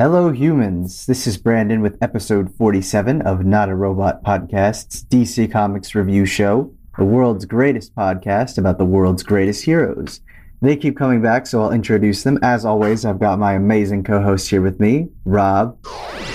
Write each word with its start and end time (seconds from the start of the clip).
Hello, 0.00 0.30
humans. 0.32 1.04
This 1.04 1.26
is 1.26 1.36
Brandon 1.36 1.82
with 1.82 2.02
episode 2.02 2.56
47 2.56 3.20
of 3.20 3.44
Not 3.44 3.68
a 3.68 3.74
Robot 3.74 4.24
Podcast's 4.24 5.04
DC 5.04 5.52
Comics 5.52 5.94
review 5.94 6.24
show, 6.24 6.72
the 6.96 7.04
world's 7.04 7.44
greatest 7.44 7.94
podcast 7.94 8.56
about 8.56 8.78
the 8.78 8.86
world's 8.86 9.22
greatest 9.22 9.62
heroes. 9.62 10.22
They 10.62 10.78
keep 10.78 10.96
coming 10.96 11.20
back, 11.20 11.46
so 11.46 11.60
I'll 11.60 11.72
introduce 11.72 12.22
them. 12.22 12.38
As 12.42 12.64
always, 12.64 13.04
I've 13.04 13.18
got 13.18 13.38
my 13.38 13.52
amazing 13.52 14.02
co 14.02 14.22
host 14.22 14.48
here 14.48 14.62
with 14.62 14.80
me, 14.80 15.10
Rob. 15.26 15.76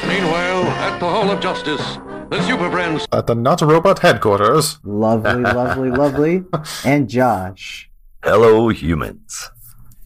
Meanwhile, 0.07 0.65
at 0.65 0.99
the 0.99 1.09
Hall 1.09 1.31
of 1.31 1.39
Justice, 1.39 1.81
the 2.29 2.43
Super 2.43 2.69
Friends. 2.69 3.07
At 3.11 3.25
the 3.25 3.33
Not 3.33 3.63
a 3.63 3.65
Robot 3.65 3.97
headquarters. 3.97 4.77
Lovely, 4.83 5.41
lovely, 5.41 5.89
lovely. 5.89 6.43
And 6.85 7.09
Josh. 7.09 7.89
Hello, 8.21 8.69
humans. 8.69 9.49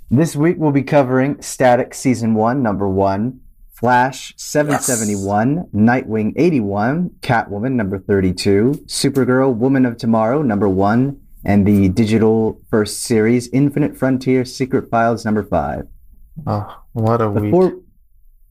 This 0.10 0.34
week 0.34 0.56
we'll 0.58 0.72
be 0.72 0.82
covering 0.82 1.42
Static 1.42 1.94
Season 1.94 2.36
1, 2.36 2.64
Number 2.64 2.88
1, 2.88 3.42
Flash 3.80 4.34
771, 4.36 5.70
Nightwing 5.74 6.34
81, 6.36 7.12
Catwoman 7.22 7.74
number 7.74 7.98
32, 7.98 8.84
Supergirl 8.88 9.56
Woman 9.56 9.86
of 9.86 9.96
Tomorrow 9.96 10.42
number 10.42 10.68
1, 10.68 11.18
and 11.46 11.66
the 11.66 11.88
digital 11.88 12.60
first 12.70 13.02
series 13.02 13.48
Infinite 13.54 13.96
Frontier 13.96 14.44
Secret 14.44 14.90
Files 14.90 15.24
number 15.24 15.44
5. 15.44 15.88
Oh, 16.46 16.84
what 16.92 17.22
a 17.22 17.30
Before, 17.30 17.68
week. 17.68 17.84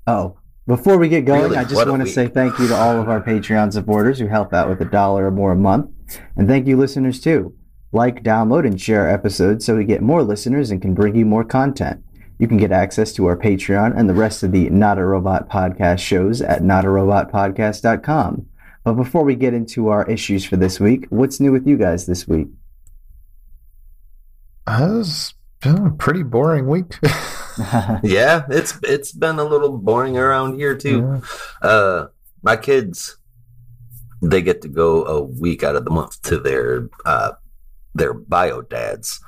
Oh, 0.07 0.39
before 0.67 0.97
we 0.97 1.11
get 1.11 1.27
going, 1.27 1.43
Really? 1.43 1.57
I 1.59 1.65
just 1.65 1.87
want 1.87 2.07
to 2.07 2.11
say 2.11 2.29
thank 2.29 2.59
you 2.59 2.67
to 2.69 2.75
all 2.75 2.99
of 2.99 3.11
our 3.11 3.21
Patreon 3.21 3.71
supporters 3.75 4.19
who 4.19 4.29
help 4.29 4.55
out 4.55 4.71
with 4.71 4.81
a 4.81 4.87
dollar 4.87 5.27
or 5.27 5.31
more 5.31 5.53
a 5.53 5.57
month. 5.57 5.91
And 6.37 6.49
thank 6.49 6.67
you, 6.67 6.79
listeners, 6.79 7.21
too. 7.21 7.55
Like, 7.93 8.23
download, 8.23 8.67
and 8.67 8.81
share 8.81 9.03
our 9.03 9.11
episodes 9.11 9.67
so 9.67 9.77
we 9.77 9.85
get 9.85 10.01
more 10.01 10.23
listeners 10.23 10.71
and 10.71 10.81
can 10.81 10.95
bring 10.95 11.17
you 11.17 11.27
more 11.27 11.45
content. 11.45 12.03
You 12.39 12.47
can 12.47 12.57
get 12.57 12.73
access 12.73 13.13
to 13.15 13.27
our 13.27 13.37
Patreon 13.37 13.99
and 13.99 14.09
the 14.09 14.15
rest 14.15 14.43
of 14.43 14.53
the 14.53 14.71
Not 14.71 14.99
a 14.99 15.05
Robot 15.05 15.49
podcast 15.49 15.99
shows 15.99 16.41
at 16.41 16.63
notarobotpodcast.com. 16.63 18.47
But 18.85 18.93
before 18.95 19.25
we 19.25 19.35
get 19.35 19.55
into 19.55 19.89
our 19.89 20.09
issues 20.09 20.45
for 20.45 20.57
this 20.57 20.79
week, 20.79 21.07
what's 21.11 21.41
new 21.41 21.53
with 21.53 21.67
you 21.67 21.77
guys 21.77 22.07
this 22.07 22.29
week? 22.29 22.49
It's 24.69 25.35
been 25.61 25.87
a 25.87 25.91
pretty 25.91 26.23
boring 26.23 26.69
week. 26.69 26.99
Yeah, 28.03 28.45
it's 28.49 28.79
it's 28.83 29.13
been 29.13 29.39
a 29.39 29.45
little 29.45 29.79
boring 29.79 30.17
around 30.17 30.55
here 30.55 30.77
too. 30.77 31.23
Uh, 31.61 32.07
my 32.43 32.57
kids, 32.57 33.19
they 34.23 34.43
get 34.43 34.63
to 34.63 34.69
go 34.69 35.05
a 35.05 35.23
week 35.23 35.63
out 35.63 35.77
of 35.77 35.85
the 35.85 35.91
month 35.91 36.23
to 36.23 36.39
their 36.39 36.89
uh, 37.05 37.33
their 37.95 38.15
bio 38.15 38.63
dads 38.63 39.21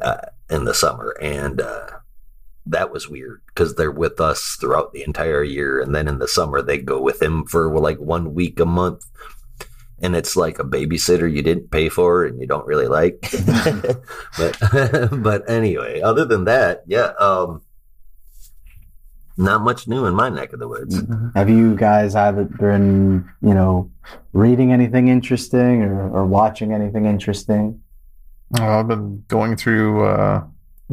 uh, 0.00 0.16
in 0.50 0.64
the 0.64 0.74
summer, 0.74 1.16
and 1.20 1.60
uh, 1.60 1.86
that 2.66 2.92
was 2.92 3.08
weird 3.08 3.42
because 3.46 3.74
they're 3.74 3.90
with 3.90 4.20
us 4.20 4.56
throughout 4.60 4.92
the 4.92 5.04
entire 5.04 5.42
year, 5.42 5.80
and 5.80 5.94
then 5.94 6.08
in 6.08 6.18
the 6.18 6.28
summer 6.28 6.62
they 6.62 6.78
go 6.78 7.00
with 7.00 7.20
him 7.20 7.44
for 7.44 7.78
like 7.78 7.98
one 7.98 8.34
week 8.34 8.58
a 8.60 8.66
month. 8.66 9.04
And 10.00 10.16
it's 10.16 10.36
like 10.36 10.58
a 10.58 10.64
babysitter 10.64 11.32
you 11.32 11.40
didn't 11.40 11.70
pay 11.70 11.88
for 11.88 12.24
and 12.24 12.40
you 12.40 12.46
don't 12.46 12.66
really 12.66 12.88
like. 12.88 13.20
but 14.38 14.58
but 15.22 15.48
anyway, 15.48 16.00
other 16.00 16.24
than 16.24 16.44
that, 16.44 16.82
yeah, 16.86 17.12
um 17.18 17.62
not 19.36 19.62
much 19.62 19.88
new 19.88 20.06
in 20.06 20.14
my 20.14 20.28
neck 20.28 20.52
of 20.52 20.60
the 20.60 20.68
woods. 20.68 21.02
Have 21.34 21.50
you 21.50 21.74
guys 21.74 22.14
either 22.14 22.44
been, 22.44 23.28
you 23.42 23.52
know, 23.52 23.90
reading 24.32 24.72
anything 24.72 25.08
interesting 25.08 25.82
or, 25.82 26.08
or 26.08 26.24
watching 26.24 26.72
anything 26.72 27.06
interesting? 27.06 27.80
Oh, 28.60 28.78
I've 28.78 28.86
been 28.86 29.24
going 29.26 29.56
through 29.56 30.04
uh, 30.04 30.44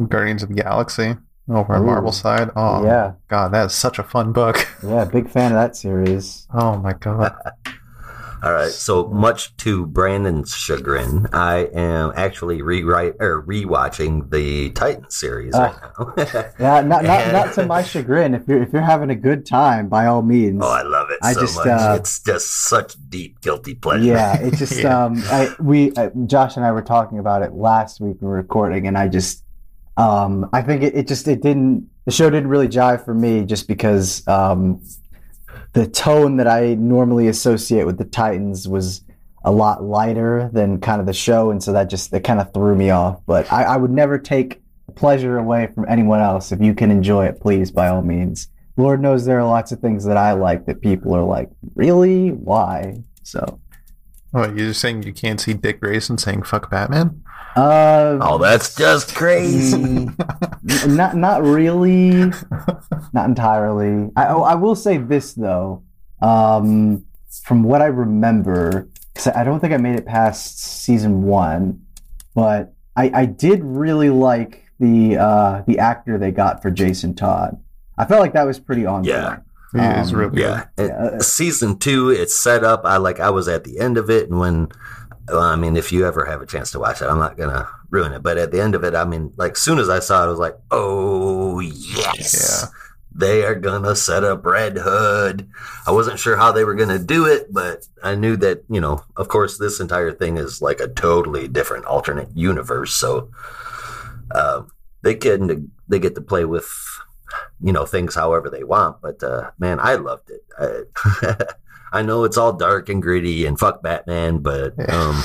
Guardians 0.08 0.42
of 0.42 0.48
the 0.48 0.56
Galaxy 0.56 1.14
over 1.48 1.74
on 1.74 1.82
Ooh. 1.82 1.86
Marvel 1.86 2.12
side. 2.12 2.50
Oh, 2.56 2.84
Yeah, 2.84 3.12
God, 3.28 3.52
that 3.52 3.66
is 3.66 3.72
such 3.74 3.98
a 3.98 4.02
fun 4.02 4.32
book. 4.32 4.66
yeah, 4.82 5.04
big 5.04 5.28
fan 5.28 5.52
of 5.52 5.56
that 5.58 5.76
series. 5.76 6.46
Oh, 6.52 6.76
my 6.78 6.92
God. 6.94 7.34
All 8.44 8.52
right. 8.52 8.72
So 8.72 9.06
much 9.06 9.56
to 9.58 9.86
Brandon's 9.86 10.52
chagrin, 10.52 11.28
I 11.32 11.68
am 11.72 12.12
actually 12.16 12.60
rewrite 12.60 13.14
or 13.20 13.40
rewatching 13.46 14.30
the 14.32 14.70
Titan 14.70 15.08
series 15.10 15.52
right 15.52 15.72
now. 15.96 16.14
Yeah, 16.58 16.80
not 16.80 17.04
not 17.04 17.32
not 17.32 17.52
to 17.54 17.66
my 17.66 17.84
chagrin. 17.84 18.34
If 18.34 18.48
you're 18.48 18.60
if 18.64 18.72
you're 18.72 18.82
having 18.82 19.10
a 19.10 19.14
good 19.14 19.46
time, 19.46 19.88
by 19.88 20.06
all 20.06 20.22
means. 20.22 20.60
oh, 20.60 20.68
I 20.68 20.82
love 20.82 21.10
it 21.10 21.18
I 21.22 21.34
so 21.34 21.40
just, 21.42 21.56
much. 21.56 21.66
uh, 21.68 21.96
it's 22.00 22.20
just 22.20 22.48
such 22.52 22.96
deep 23.08 23.40
guilty 23.42 23.76
pleasure. 23.76 24.02
yeah, 24.02 24.36
it 24.40 24.54
just 24.54 24.76
Yeah. 24.82 25.04
um, 25.04 25.22
I, 25.26 25.54
we 25.60 25.92
uh, 25.94 26.10
Josh 26.26 26.56
and 26.56 26.66
I 26.66 26.72
were 26.72 26.82
talking 26.82 27.20
about 27.20 27.42
it 27.42 27.52
last 27.52 28.00
week 28.00 28.16
we 28.20 28.26
were 28.26 28.34
recording, 28.34 28.88
and 28.88 28.98
I 28.98 29.06
just 29.06 29.44
um, 29.96 30.48
I 30.52 30.62
think 30.62 30.82
it, 30.82 30.94
it 30.94 31.06
just 31.06 31.28
it 31.28 31.42
didn't 31.42 31.88
the 32.04 32.10
show 32.12 32.30
didn't 32.30 32.48
really 32.48 32.68
jive 32.68 33.04
for 33.04 33.14
me 33.14 33.44
just 33.44 33.68
because 33.68 34.26
um, 34.26 34.82
the 35.72 35.86
tone 35.86 36.36
that 36.38 36.48
I 36.48 36.74
normally 36.74 37.28
associate 37.28 37.84
with 37.84 37.98
the 37.98 38.04
Titans 38.04 38.68
was 38.68 39.02
a 39.44 39.50
lot 39.50 39.82
lighter 39.82 40.50
than 40.52 40.80
kind 40.80 41.00
of 41.00 41.06
the 41.06 41.12
show, 41.12 41.50
and 41.50 41.62
so 41.62 41.72
that 41.72 41.84
just 41.90 42.12
it 42.12 42.20
kind 42.20 42.40
of 42.40 42.52
threw 42.52 42.74
me 42.74 42.90
off. 42.90 43.20
But 43.26 43.52
I, 43.52 43.64
I 43.64 43.76
would 43.76 43.90
never 43.90 44.18
take 44.18 44.62
pleasure 44.94 45.38
away 45.38 45.68
from 45.74 45.86
anyone 45.88 46.20
else. 46.20 46.52
If 46.52 46.60
you 46.60 46.74
can 46.74 46.90
enjoy 46.90 47.26
it, 47.26 47.40
please, 47.40 47.70
by 47.70 47.88
all 47.88 48.02
means. 48.02 48.48
Lord 48.76 49.02
knows 49.02 49.24
there 49.24 49.38
are 49.38 49.44
lots 49.44 49.72
of 49.72 49.80
things 49.80 50.04
that 50.04 50.16
I 50.16 50.32
like 50.32 50.66
that 50.66 50.80
people 50.80 51.14
are 51.14 51.24
like, 51.24 51.50
really? 51.74 52.30
Why? 52.30 53.02
So, 53.22 53.60
Oh, 54.34 54.44
you're 54.44 54.68
just 54.68 54.80
saying 54.80 55.02
you 55.02 55.12
can't 55.12 55.40
see 55.40 55.52
Dick 55.54 55.80
Grayson 55.80 56.16
saying 56.18 56.42
fuck 56.44 56.70
Batman? 56.70 57.22
uh, 57.56 58.18
Oh, 58.22 58.38
that's 58.38 58.74
just 58.74 59.14
crazy. 59.14 60.08
not 60.86 61.16
not 61.16 61.42
really, 61.42 62.32
not 63.12 63.26
entirely. 63.28 64.10
I 64.16 64.26
oh, 64.28 64.42
I 64.42 64.54
will 64.54 64.74
say 64.74 64.96
this 64.98 65.34
though, 65.34 65.82
um, 66.22 67.04
from 67.44 67.62
what 67.62 67.82
I 67.82 67.86
remember, 67.86 68.88
because 69.12 69.26
I 69.28 69.44
don't 69.44 69.60
think 69.60 69.72
I 69.74 69.76
made 69.76 69.96
it 69.96 70.06
past 70.06 70.58
season 70.60 71.22
one, 71.24 71.82
but 72.34 72.72
I 72.96 73.10
I 73.14 73.24
did 73.26 73.60
really 73.62 74.08
like 74.10 74.64
the 74.80 75.18
uh 75.18 75.62
the 75.66 75.78
actor 75.78 76.16
they 76.18 76.30
got 76.30 76.62
for 76.62 76.70
Jason 76.70 77.14
Todd. 77.14 77.60
I 77.98 78.06
felt 78.06 78.20
like 78.22 78.32
that 78.32 78.46
was 78.46 78.58
pretty 78.58 78.86
on 78.86 79.04
Yeah. 79.04 79.28
point. 79.28 79.42
It 79.74 79.98
is 80.00 80.12
Um, 80.12 80.18
really 80.18 80.40
yeah. 80.42 80.64
good. 80.76 80.84
It- 80.86 80.94
Yeah. 81.12 81.18
season 81.20 81.78
two, 81.78 82.10
it's 82.10 82.34
set 82.36 82.64
up. 82.64 82.82
I 82.84 82.96
like. 82.98 83.20
I 83.20 83.30
was 83.30 83.48
at 83.48 83.64
the 83.64 83.78
end 83.80 83.96
of 83.98 84.10
it, 84.10 84.28
and 84.28 84.38
when, 84.38 84.68
well, 85.28 85.40
I 85.40 85.56
mean, 85.56 85.76
if 85.76 85.92
you 85.92 86.06
ever 86.06 86.24
have 86.26 86.42
a 86.42 86.46
chance 86.46 86.70
to 86.72 86.78
watch 86.78 87.00
it, 87.02 87.06
I'm 87.06 87.18
not 87.18 87.36
gonna 87.38 87.68
ruin 87.90 88.12
it. 88.12 88.22
But 88.22 88.38
at 88.38 88.50
the 88.52 88.60
end 88.62 88.74
of 88.74 88.84
it, 88.84 88.94
I 88.94 89.04
mean, 89.04 89.32
like, 89.36 89.52
as 89.52 89.58
soon 89.60 89.78
as 89.78 89.88
I 89.88 89.98
saw 90.00 90.22
it, 90.22 90.26
I 90.26 90.30
was 90.30 90.38
like, 90.38 90.56
oh 90.70 91.60
yes, 91.60 92.34
Yeah. 92.62 92.68
they 93.14 93.44
are 93.44 93.54
gonna 93.54 93.94
set 93.96 94.24
up 94.24 94.44
Red 94.44 94.78
Hood. 94.78 95.46
I 95.86 95.90
wasn't 95.92 96.18
sure 96.18 96.36
how 96.36 96.52
they 96.52 96.64
were 96.64 96.74
gonna 96.74 96.98
do 96.98 97.26
it, 97.26 97.52
but 97.52 97.86
I 98.02 98.14
knew 98.14 98.36
that 98.38 98.64
you 98.68 98.80
know, 98.80 99.04
of 99.16 99.28
course, 99.28 99.58
this 99.58 99.80
entire 99.80 100.12
thing 100.12 100.36
is 100.38 100.60
like 100.62 100.80
a 100.80 100.88
totally 100.88 101.48
different 101.48 101.84
alternate 101.86 102.28
universe. 102.34 102.92
So, 102.94 103.28
um, 104.34 104.68
they 105.02 105.14
can 105.14 105.70
they 105.88 105.98
get 105.98 106.14
to 106.14 106.20
play 106.22 106.44
with 106.44 106.64
you 107.62 107.72
know 107.72 107.86
things 107.86 108.14
however 108.14 108.50
they 108.50 108.64
want 108.64 109.00
but 109.00 109.22
uh 109.22 109.50
man 109.58 109.78
i 109.80 109.94
loved 109.94 110.30
it. 110.30 110.44
I, 110.58 111.36
I 111.94 112.00
know 112.00 112.24
it's 112.24 112.38
all 112.38 112.54
dark 112.54 112.88
and 112.88 113.02
gritty 113.02 113.44
and 113.46 113.58
fuck 113.58 113.82
batman 113.82 114.38
but 114.38 114.72
um 114.90 115.22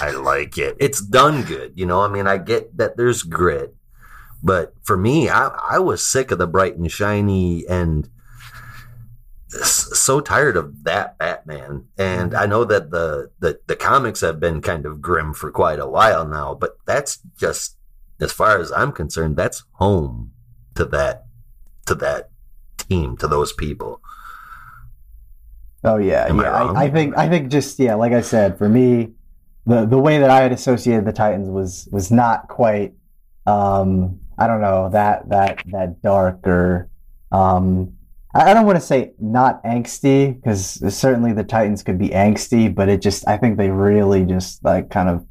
i 0.00 0.10
like 0.16 0.58
it. 0.58 0.76
It's 0.78 1.00
done 1.00 1.42
good 1.42 1.72
you 1.76 1.86
know? 1.86 2.00
I 2.02 2.08
mean 2.08 2.26
i 2.26 2.36
get 2.36 2.76
that 2.76 2.96
there's 2.96 3.22
grit 3.22 3.74
but 4.42 4.74
for 4.82 4.96
me 4.96 5.28
i 5.28 5.48
i 5.70 5.78
was 5.78 6.06
sick 6.06 6.30
of 6.30 6.38
the 6.38 6.46
bright 6.46 6.76
and 6.76 6.90
shiny 6.90 7.66
and 7.68 8.08
so 9.48 10.20
tired 10.20 10.56
of 10.56 10.84
that 10.84 11.18
batman. 11.18 11.86
And 11.96 12.34
i 12.34 12.46
know 12.46 12.64
that 12.64 12.90
the 12.90 13.30
the, 13.38 13.60
the 13.66 13.76
comics 13.76 14.20
have 14.20 14.38
been 14.38 14.60
kind 14.60 14.86
of 14.86 15.00
grim 15.00 15.32
for 15.32 15.50
quite 15.50 15.78
a 15.78 15.88
while 15.88 16.26
now 16.26 16.54
but 16.54 16.78
that's 16.86 17.20
just 17.38 17.76
as 18.20 18.32
far 18.32 18.60
as 18.60 18.70
i'm 18.72 18.92
concerned 18.92 19.36
that's 19.36 19.64
home 19.72 20.32
to 20.74 20.84
that 20.84 21.26
to 21.90 21.94
that 21.96 22.30
team 22.78 23.16
to 23.18 23.28
those 23.28 23.52
people 23.52 24.00
Oh 25.82 25.96
yeah, 25.96 26.26
Am 26.28 26.38
yeah. 26.38 26.48
wrong? 26.48 26.76
I, 26.76 26.84
I 26.84 26.90
think 26.90 27.16
I 27.16 27.28
think 27.28 27.50
just 27.50 27.78
yeah, 27.78 27.94
like 27.94 28.12
I 28.12 28.20
said, 28.20 28.58
for 28.58 28.68
me, 28.68 29.12
the 29.66 29.86
the 29.86 29.98
way 29.98 30.18
that 30.18 30.30
I 30.30 30.42
had 30.42 30.52
associated 30.52 31.06
the 31.06 31.12
Titans 31.12 31.48
was 31.48 31.88
was 31.90 32.10
not 32.10 32.48
quite. 32.48 32.92
Um, 33.46 34.20
I 34.38 34.46
don't 34.46 34.60
know 34.60 34.90
that 34.90 35.28
that 35.30 35.62
that 35.72 36.02
dark 36.02 36.46
or. 36.46 36.88
Um, 37.32 37.94
I 38.34 38.50
I 38.50 38.54
don't 38.54 38.66
want 38.66 38.76
to 38.76 38.84
say 38.84 39.12
not 39.18 39.62
angsty 39.64 40.34
because 40.34 40.82
certainly 40.94 41.32
the 41.32 41.44
Titans 41.44 41.82
could 41.82 41.98
be 41.98 42.10
angsty, 42.10 42.74
but 42.74 42.88
it 42.90 43.00
just 43.00 43.26
I 43.26 43.38
think 43.38 43.56
they 43.56 43.70
really 43.70 44.26
just 44.26 44.62
like 44.62 44.90
kind 44.90 45.08
of 45.08 45.24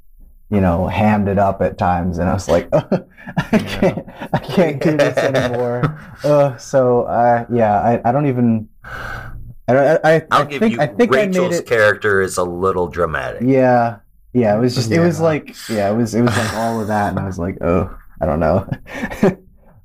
you 0.49 0.61
know 0.61 0.87
hammed 0.87 1.27
it 1.27 1.37
up 1.37 1.61
at 1.61 1.77
times, 1.77 2.17
and 2.17 2.29
I 2.29 2.33
was 2.33 2.47
like, 2.47 2.69
I 2.73 3.57
can't 3.57 4.05
I 4.33 4.39
can't 4.39 4.81
do 4.81 4.97
this 4.97 5.17
anymore. 5.17 5.99
uh, 6.23 6.57
so 6.57 7.03
uh, 7.03 7.45
yeah, 7.51 7.79
I, 7.79 8.09
I 8.09 8.11
don't 8.11 8.27
even. 8.27 8.69
I, 9.67 9.75
I, 9.75 10.15
I, 10.15 10.27
i'll 10.31 10.45
give 10.45 10.61
think 10.61 10.73
you 10.73 10.81
I 10.81 10.87
think 10.87 11.11
rachel's 11.11 11.61
character 11.61 12.21
is 12.21 12.37
a 12.37 12.43
little 12.43 12.87
dramatic 12.87 13.43
Yeah, 13.45 13.99
yeah. 14.33 14.57
It 14.57 14.59
was 14.59 14.73
just. 14.73 14.91
It 14.91 14.99
was 14.99 15.19
like. 15.19 15.55
Yeah, 15.69 15.91
it 15.91 15.95
was. 15.95 16.15
It 16.15 16.23
was 16.23 16.35
like 16.35 16.53
all 16.55 16.81
of 16.81 16.87
that, 16.87 17.09
and 17.11 17.19
I 17.19 17.25
was 17.25 17.37
like, 17.37 17.61
oh, 17.61 17.95
I 18.21 18.25
don't 18.25 18.39
know. 18.39 18.69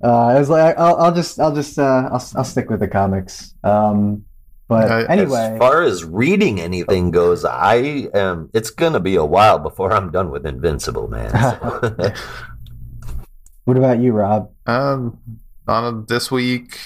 uh, 0.02 0.26
I 0.26 0.38
was 0.38 0.50
like, 0.50 0.76
I'll, 0.76 0.96
I'll 0.96 1.14
just, 1.14 1.38
I'll 1.38 1.54
just, 1.54 1.78
uh, 1.78 2.08
I'll, 2.12 2.24
I'll 2.36 2.44
stick 2.44 2.68
with 2.68 2.80
the 2.80 2.88
comics. 2.88 3.54
Um, 3.62 4.24
but 4.68 4.90
Uh, 4.90 5.06
anyway, 5.08 5.52
As 5.52 5.58
far 5.58 5.82
as 5.82 6.04
reading 6.04 6.60
anything 6.60 7.10
goes, 7.10 7.44
I 7.44 8.08
am. 8.14 8.50
It's 8.52 8.70
gonna 8.70 9.00
be 9.00 9.16
a 9.16 9.24
while 9.24 9.58
before 9.58 9.92
I'm 9.92 10.10
done 10.10 10.30
with 10.30 10.46
Invincible, 10.46 11.08
man. 11.08 11.30
So- 11.30 12.12
what 13.64 13.76
about 13.76 13.98
you, 13.98 14.12
Rob? 14.12 14.50
Um, 14.66 15.18
on 15.66 16.04
this 16.06 16.30
week, 16.30 16.78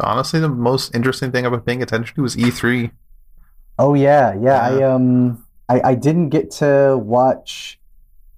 honestly, 0.00 0.40
the 0.40 0.48
most 0.48 0.94
interesting 0.94 1.30
thing 1.32 1.44
I've 1.46 1.52
been 1.52 1.60
paying 1.60 1.82
attention 1.82 2.14
to 2.16 2.22
was 2.22 2.36
E 2.38 2.42
E3. 2.44 2.90
Oh 3.78 3.94
yeah, 3.94 4.34
yeah. 4.40 4.60
I 4.60 4.82
um, 4.82 5.44
I, 5.68 5.80
I 5.90 5.94
didn't 5.94 6.28
get 6.30 6.50
to 6.62 6.96
watch 7.00 7.80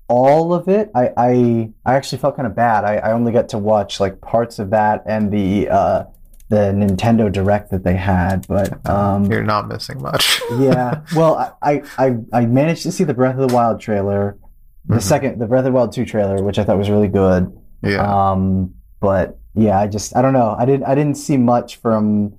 all 0.08 0.54
of 0.54 0.68
it. 0.68 0.90
I, 0.94 1.10
I, 1.16 1.72
I 1.84 1.94
actually 1.94 2.18
felt 2.18 2.36
kind 2.36 2.46
of 2.46 2.54
bad. 2.54 2.84
I, 2.84 2.96
I 2.98 3.12
only 3.12 3.32
got 3.32 3.48
to 3.50 3.58
watch 3.58 3.98
like 4.00 4.20
parts 4.20 4.58
of 4.58 4.70
that 4.70 5.02
and 5.04 5.32
the 5.32 5.68
uh, 5.68 6.04
the 6.48 6.72
Nintendo 6.72 7.30
Direct 7.30 7.70
that 7.72 7.82
they 7.84 7.96
had. 7.96 8.46
But 8.48 8.88
um, 8.88 9.24
You're 9.30 9.42
not 9.42 9.68
missing 9.68 10.00
much. 10.00 10.40
yeah. 10.58 11.02
Well, 11.14 11.56
I, 11.62 11.82
I 11.98 12.16
I 12.32 12.46
managed 12.46 12.82
to 12.84 12.92
see 12.92 13.04
the 13.04 13.14
Breath 13.14 13.38
of 13.38 13.48
the 13.48 13.54
Wild 13.54 13.80
trailer, 13.80 14.38
the 14.86 14.96
Mhm. 14.96 15.02
second, 15.02 15.38
the 15.40 15.46
Breath 15.46 15.60
of 15.60 15.64
the 15.66 15.72
Wild 15.72 15.92
two 15.92 16.04
trailer, 16.04 16.42
which 16.42 16.58
I 16.58 16.64
thought 16.64 16.78
was 16.78 16.90
really 16.90 17.08
good. 17.08 17.56
yeah. 17.82 18.30
Um, 18.32 18.74
but 19.00 19.38
yeah, 19.54 19.78
I 19.80 19.86
just 19.88 20.16
I 20.16 20.22
don't 20.22 20.32
know. 20.32 20.54
I 20.58 20.64
didn't 20.66 20.84
I 20.86 20.94
didn't 20.94 21.16
see 21.16 21.36
much 21.36 21.76
from 21.76 22.34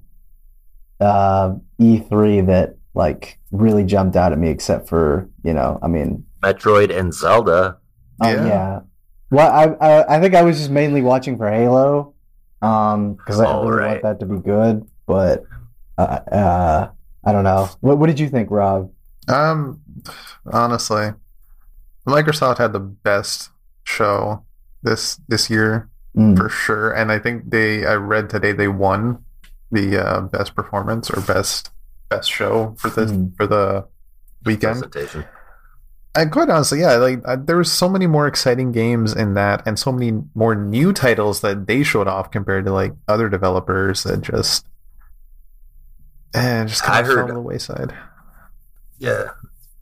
uh, 1.00 1.56
E3 1.80 2.48
that 2.48 2.76
like 2.94 3.40
really 3.52 3.84
jumped 3.84 4.16
out 4.16 4.32
at 4.32 4.40
me, 4.40 4.50
except 4.50 4.88
for 4.90 5.30
you 5.44 5.54
know, 5.54 5.80
I 5.82 5.88
mean, 5.88 6.26
Metroid 6.42 6.96
and 6.98 7.14
Zelda. 7.14 7.78
oh 8.22 8.30
Yeah. 8.30 8.46
yeah. 8.46 8.80
Well, 9.30 9.52
I, 9.52 9.86
I 9.86 10.16
I 10.18 10.22
think 10.22 10.34
I 10.36 10.42
was 10.44 10.58
just 10.58 10.72
mainly 10.72 11.02
watching 11.02 11.38
for 11.38 11.50
Halo, 11.52 12.14
um, 12.62 13.14
because 13.16 13.40
I 13.40 13.46
All 13.46 13.68
really 13.70 13.78
right. 13.84 14.04
want 14.04 14.20
that 14.20 14.20
to 14.20 14.26
be 14.26 14.40
good. 14.42 14.88
But 15.06 15.44
uh, 15.98 16.02
uh, 16.32 16.90
I 17.24 17.32
don't 17.32 17.44
know. 17.44 17.70
What 17.82 17.98
what 17.98 18.08
did 18.08 18.20
you 18.20 18.30
think, 18.30 18.50
Rob? 18.52 18.92
Um, 19.28 19.82
honestly, 20.52 21.12
Microsoft 22.08 22.58
had 22.60 22.74
the 22.74 22.80
best 22.80 23.50
show 23.84 24.44
this 24.84 25.20
this 25.28 25.50
year 25.50 25.90
Mm. 26.16 26.36
for 26.36 26.50
sure, 26.50 26.92
and 26.92 27.12
I 27.12 27.20
think 27.20 27.52
they. 27.52 27.86
I 27.86 27.94
read 27.94 28.28
today 28.32 28.52
they 28.52 28.68
won 28.68 29.24
the 29.72 29.98
uh, 30.04 30.22
best 30.22 30.56
performance 30.56 31.12
or 31.12 31.22
best 31.22 31.70
best 32.10 32.32
show 32.32 32.74
for 32.80 32.90
this 32.90 33.12
Mhm. 33.12 33.36
for 33.38 33.46
the 33.46 33.86
weekend. 34.44 34.82
Presentation. 34.82 35.26
And 36.18 36.32
quite 36.32 36.50
honestly, 36.50 36.80
yeah, 36.82 36.96
like 36.96 37.22
uh, 37.26 37.36
there 37.38 37.58
was 37.58 37.72
so 37.72 37.88
many 37.88 38.08
more 38.08 38.26
exciting 38.28 38.72
games 38.72 39.14
in 39.16 39.36
that, 39.36 39.62
and 39.68 39.78
so 39.78 39.92
many 39.92 40.20
more 40.34 40.56
new 40.56 40.92
titles 40.92 41.42
that 41.42 41.68
they 41.68 41.84
showed 41.84 42.08
off 42.08 42.32
compared 42.32 42.66
to 42.66 42.74
like 42.74 42.94
other 43.08 43.30
developers 43.30 44.04
that 44.04 44.22
just, 44.22 44.66
eh, 46.34 46.66
just 46.66 46.84
kind 46.84 46.98
I 46.98 47.00
of 47.02 47.08
fell 47.08 47.16
heard- 47.18 47.28
to 47.28 47.34
the 47.34 47.42
wayside. 47.42 47.94
Yeah. 49.00 49.26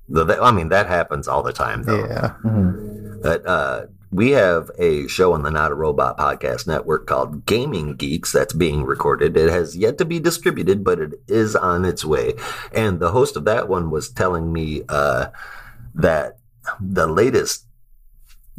The, 0.09 0.23
that- 0.25 0.43
I 0.43 0.51
mean, 0.51 0.69
that 0.69 0.87
happens 0.87 1.27
all 1.27 1.41
the 1.41 1.53
time, 1.53 1.83
though. 1.83 2.05
Yeah, 2.05 2.33
Mhm. 2.43 3.21
But 3.23 3.47
uh, 3.47 3.85
we 4.11 4.31
have 4.31 4.69
a 4.77 5.07
show 5.07 5.33
on 5.33 5.41
the 5.43 5.49
Not 5.49 5.71
a 5.71 5.75
Robot 5.75 6.17
podcast 6.17 6.67
network 6.67 7.07
called 7.07 7.45
Gaming 7.45 7.95
Geeks 7.95 8.31
that's 8.31 8.53
being 8.53 8.83
recorded. 8.83 9.35
It 9.35 9.49
has 9.49 9.75
yet 9.75 9.97
to 9.97 10.05
be 10.05 10.19
distributed, 10.19 10.83
but 10.83 10.99
it 10.99 11.13
is 11.27 11.55
on 11.55 11.85
its 11.85 12.05
way. 12.05 12.33
And 12.73 12.99
the 12.99 13.11
host 13.11 13.35
of 13.35 13.45
that 13.45 13.67
one 13.67 13.89
was 13.89 14.09
telling 14.11 14.53
me 14.53 14.83
uh, 14.89 15.27
that 15.95 16.37
the 16.79 17.07
latest 17.07 17.65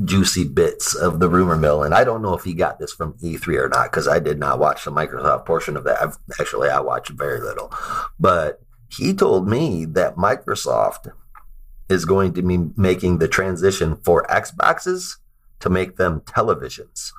juicy 0.04 0.44
bits 0.44 0.94
of 0.94 1.20
the 1.20 1.28
rumor 1.28 1.56
mill, 1.56 1.82
and 1.82 1.94
I 1.94 2.04
don't 2.04 2.22
know 2.22 2.34
if 2.34 2.44
he 2.44 2.52
got 2.54 2.78
this 2.78 2.92
from 2.92 3.14
E3 3.14 3.58
or 3.58 3.68
not 3.68 3.90
because 3.90 4.06
I 4.06 4.18
did 4.18 4.38
not 4.38 4.58
watch 4.58 4.84
the 4.84 4.90
Microsoft 4.90 5.46
portion 5.46 5.76
of 5.76 5.84
that. 5.84 6.02
I've, 6.02 6.16
actually, 6.40 6.68
I 6.68 6.80
watched 6.80 7.10
very 7.10 7.40
little, 7.40 7.72
but 8.18 8.60
he 8.88 9.14
told 9.14 9.48
me 9.48 9.84
that 9.86 10.16
Microsoft 10.16 11.12
is 11.88 12.04
going 12.04 12.34
to 12.34 12.42
be 12.42 12.58
making 12.76 13.18
the 13.18 13.28
transition 13.28 13.96
for 13.96 14.26
Xboxes 14.26 15.16
to 15.60 15.70
make 15.70 15.96
them 15.96 16.20
televisions. 16.20 17.12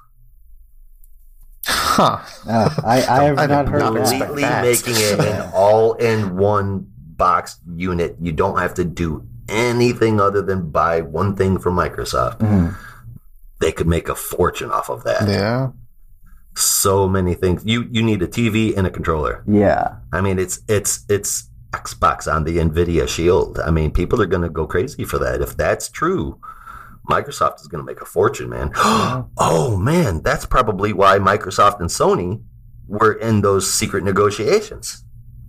huh? 1.66 2.20
Uh, 2.48 2.70
I 2.84 2.98
I 2.98 3.24
have 3.24 3.40
I 3.40 3.46
not 3.48 3.68
heard 3.68 3.80
not 3.80 3.94
that. 3.96 4.10
Completely 4.10 4.44
making 4.44 4.94
it 4.96 5.20
an 5.20 5.52
all-in-one 5.54 6.92
box 6.98 7.60
unit. 7.76 8.18
You 8.22 8.32
don't 8.32 8.60
have 8.60 8.76
to 8.76 8.86
do 8.86 9.28
anything 9.50 10.20
other 10.20 10.42
than 10.42 10.70
buy 10.70 11.02
one 11.02 11.36
thing 11.36 11.58
from 11.60 11.76
Microsoft. 11.76 12.40
Mhm. 12.40 12.76
They 13.60 13.72
could 13.72 13.88
make 13.88 14.08
a 14.10 14.16
fortune 14.16 14.72
off 14.72 14.90
of 14.90 15.04
that. 15.04 15.28
Yeah, 15.28 15.70
So 16.56 17.08
many 17.08 17.34
things. 17.36 17.62
You 17.66 17.86
you 17.92 18.02
need 18.02 18.22
a 18.24 18.28
TV 18.28 18.76
and 18.76 18.88
a 18.88 18.90
controller. 18.90 19.44
Yeah. 19.48 19.98
I 20.12 20.22
mean, 20.22 20.40
it's 20.40 20.60
it's 20.68 21.06
it's 21.08 21.50
Xbox 21.72 22.32
on 22.34 22.46
the 22.46 22.58
Nvidia 22.58 23.08
Shield. 23.08 23.60
I 23.60 23.70
mean, 23.72 23.92
people 23.92 24.22
are 24.22 24.26
going 24.26 24.42
to 24.42 24.50
go 24.50 24.66
crazy 24.66 25.04
for 25.04 25.20
that. 25.20 25.42
If 25.42 25.56
that's 25.58 25.88
true, 25.90 26.40
Microsoft 27.10 27.62
is 27.62 27.68
going 27.68 27.82
to 27.84 27.86
make 27.86 28.02
a 28.02 28.06
fortune, 28.06 28.50
man. 28.50 28.72
oh 29.38 29.78
man, 29.78 30.22
that's 30.24 30.46
probably 30.46 30.94
why 30.94 31.20
Microsoft 31.20 31.80
and 31.80 31.90
Sony 31.90 32.42
were 32.88 33.14
in 33.14 33.42
those 33.42 33.72
secret 33.72 34.04
negotiations. 34.04 35.04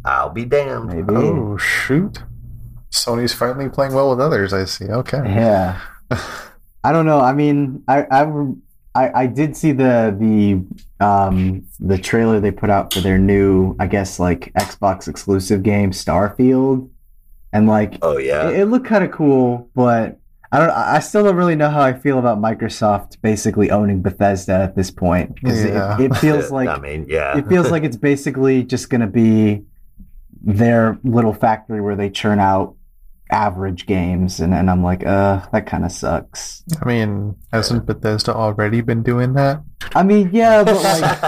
I'll 0.05 0.31
be 0.31 0.45
damned. 0.45 0.89
Maybe. 0.89 1.15
Oh 1.15 1.57
shoot! 1.57 2.23
Sony's 2.91 3.33
finally 3.35 3.69
playing 3.69 3.95
well 3.95 4.11
with 4.11 4.21
others. 4.21 4.53
I 4.53 4.65
see. 4.65 4.87
Okay. 4.87 5.19
Yeah. 5.25 5.81
I 6.85 6.93
don't 6.93 7.07
know. 7.07 7.21
I 7.21 7.33
mean, 7.33 7.83
I, 7.89 8.03
I 8.11 8.23
I 8.95 9.23
I 9.23 9.27
did 9.27 9.57
see 9.57 9.73
the 9.73 10.17
the 10.19 11.05
um 11.05 11.67
the 11.81 11.99
trailer 11.99 12.41
they 12.41 12.51
put 12.51 12.71
out 12.71 12.93
for 12.95 13.01
their 13.01 13.19
new, 13.19 13.77
I 13.79 13.87
guess 13.87 14.19
like 14.19 14.53
Xbox 14.55 15.09
exclusive 15.09 15.63
game 15.63 15.91
Starfield, 15.91 16.89
and 17.53 17.67
like 17.67 17.99
Oh 18.03 18.17
yeah. 18.19 18.49
it, 18.49 18.61
it 18.61 18.65
looked 18.67 18.87
kind 18.87 19.05
of 19.05 19.11
cool, 19.11 19.69
but 19.75 20.19
I 20.51 20.59
don't. 20.61 20.71
I 20.71 20.99
still 21.01 21.25
don't 21.25 21.37
really 21.37 21.57
know 21.57 21.69
how 21.69 21.83
I 21.83 21.93
feel 21.93 22.19
about 22.19 22.39
Microsoft 22.39 23.21
basically 23.21 23.71
owning 23.71 24.01
Bethesda 24.01 24.55
at 24.55 24.77
this 24.77 24.91
point 24.91 25.35
because 25.35 25.63
Yeah. 25.63 26.01
it, 26.01 26.11
it 26.13 26.17
feels 26.17 26.51
like 26.59 26.69
I 26.71 26.79
mean, 26.79 27.05
yeah. 27.07 27.37
it 27.37 27.47
feels 27.49 27.71
like 27.71 27.85
it's 27.85 27.99
basically 27.99 28.63
just 28.63 28.89
going 28.89 29.03
to 29.03 29.07
be 29.07 29.65
their 30.41 30.99
little 31.05 31.35
factory 31.35 31.81
where 31.83 31.97
they 31.97 32.09
churn 32.09 32.39
out 32.39 32.77
average 33.31 33.87
games 33.87 34.41
and, 34.41 34.55
and 34.55 34.71
I'm 34.71 34.83
like 34.83 35.05
uh 35.07 35.45
that 35.53 35.67
kind 35.67 35.85
of 35.85 35.93
sucks. 35.93 36.63
I 36.81 36.85
mean, 36.87 37.37
hasn't 37.53 37.85
Bethesda 37.87 38.35
already 38.35 38.81
been 38.81 39.03
doing 39.03 39.35
that? 39.35 39.63
I 39.95 40.03
mean 40.03 40.31
yeah 40.33 40.65
but 40.65 40.77
like 40.77 41.23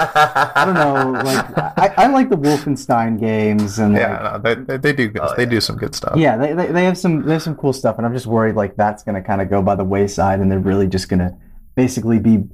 I 0.56 0.64
don't 0.64 0.74
know 0.74 1.12
like 1.24 1.58
I, 1.78 1.94
I 2.04 2.06
like 2.08 2.30
the 2.30 2.36
Wolfenstein 2.36 3.18
games 3.20 3.78
and 3.78 3.92
like, 3.94 4.02
Yeah, 4.02 4.38
no, 4.42 4.54
they, 4.54 4.54
they, 4.62 4.76
they 4.78 4.92
do. 4.92 5.08
Good, 5.08 5.22
Oh, 5.22 5.34
they 5.36 5.44
yeah. 5.44 5.48
do 5.50 5.60
some 5.60 5.76
good 5.76 5.94
stuff. 5.94 6.16
yeah 6.16 6.36
they, 6.36 6.52
they, 6.54 6.66
they 6.66 6.84
have 6.84 6.96
some 6.98 7.22
they 7.22 7.32
have 7.34 7.42
some 7.42 7.54
cool 7.56 7.72
stuff 7.72 7.96
and 7.98 8.06
I'm 8.06 8.14
just 8.14 8.26
worried 8.26 8.56
like 8.56 8.76
that's 8.76 9.02
going 9.02 9.14
to 9.14 9.22
kind 9.22 9.40
of 9.40 9.50
go 9.50 9.60
by 9.62 9.74
the 9.74 9.84
wayside 9.84 10.40
and 10.40 10.50
they're 10.50 10.58
really 10.58 10.86
just 10.88 11.08
going 11.08 11.20
to 11.20 11.34
basically 11.76 12.18
be 12.18 12.44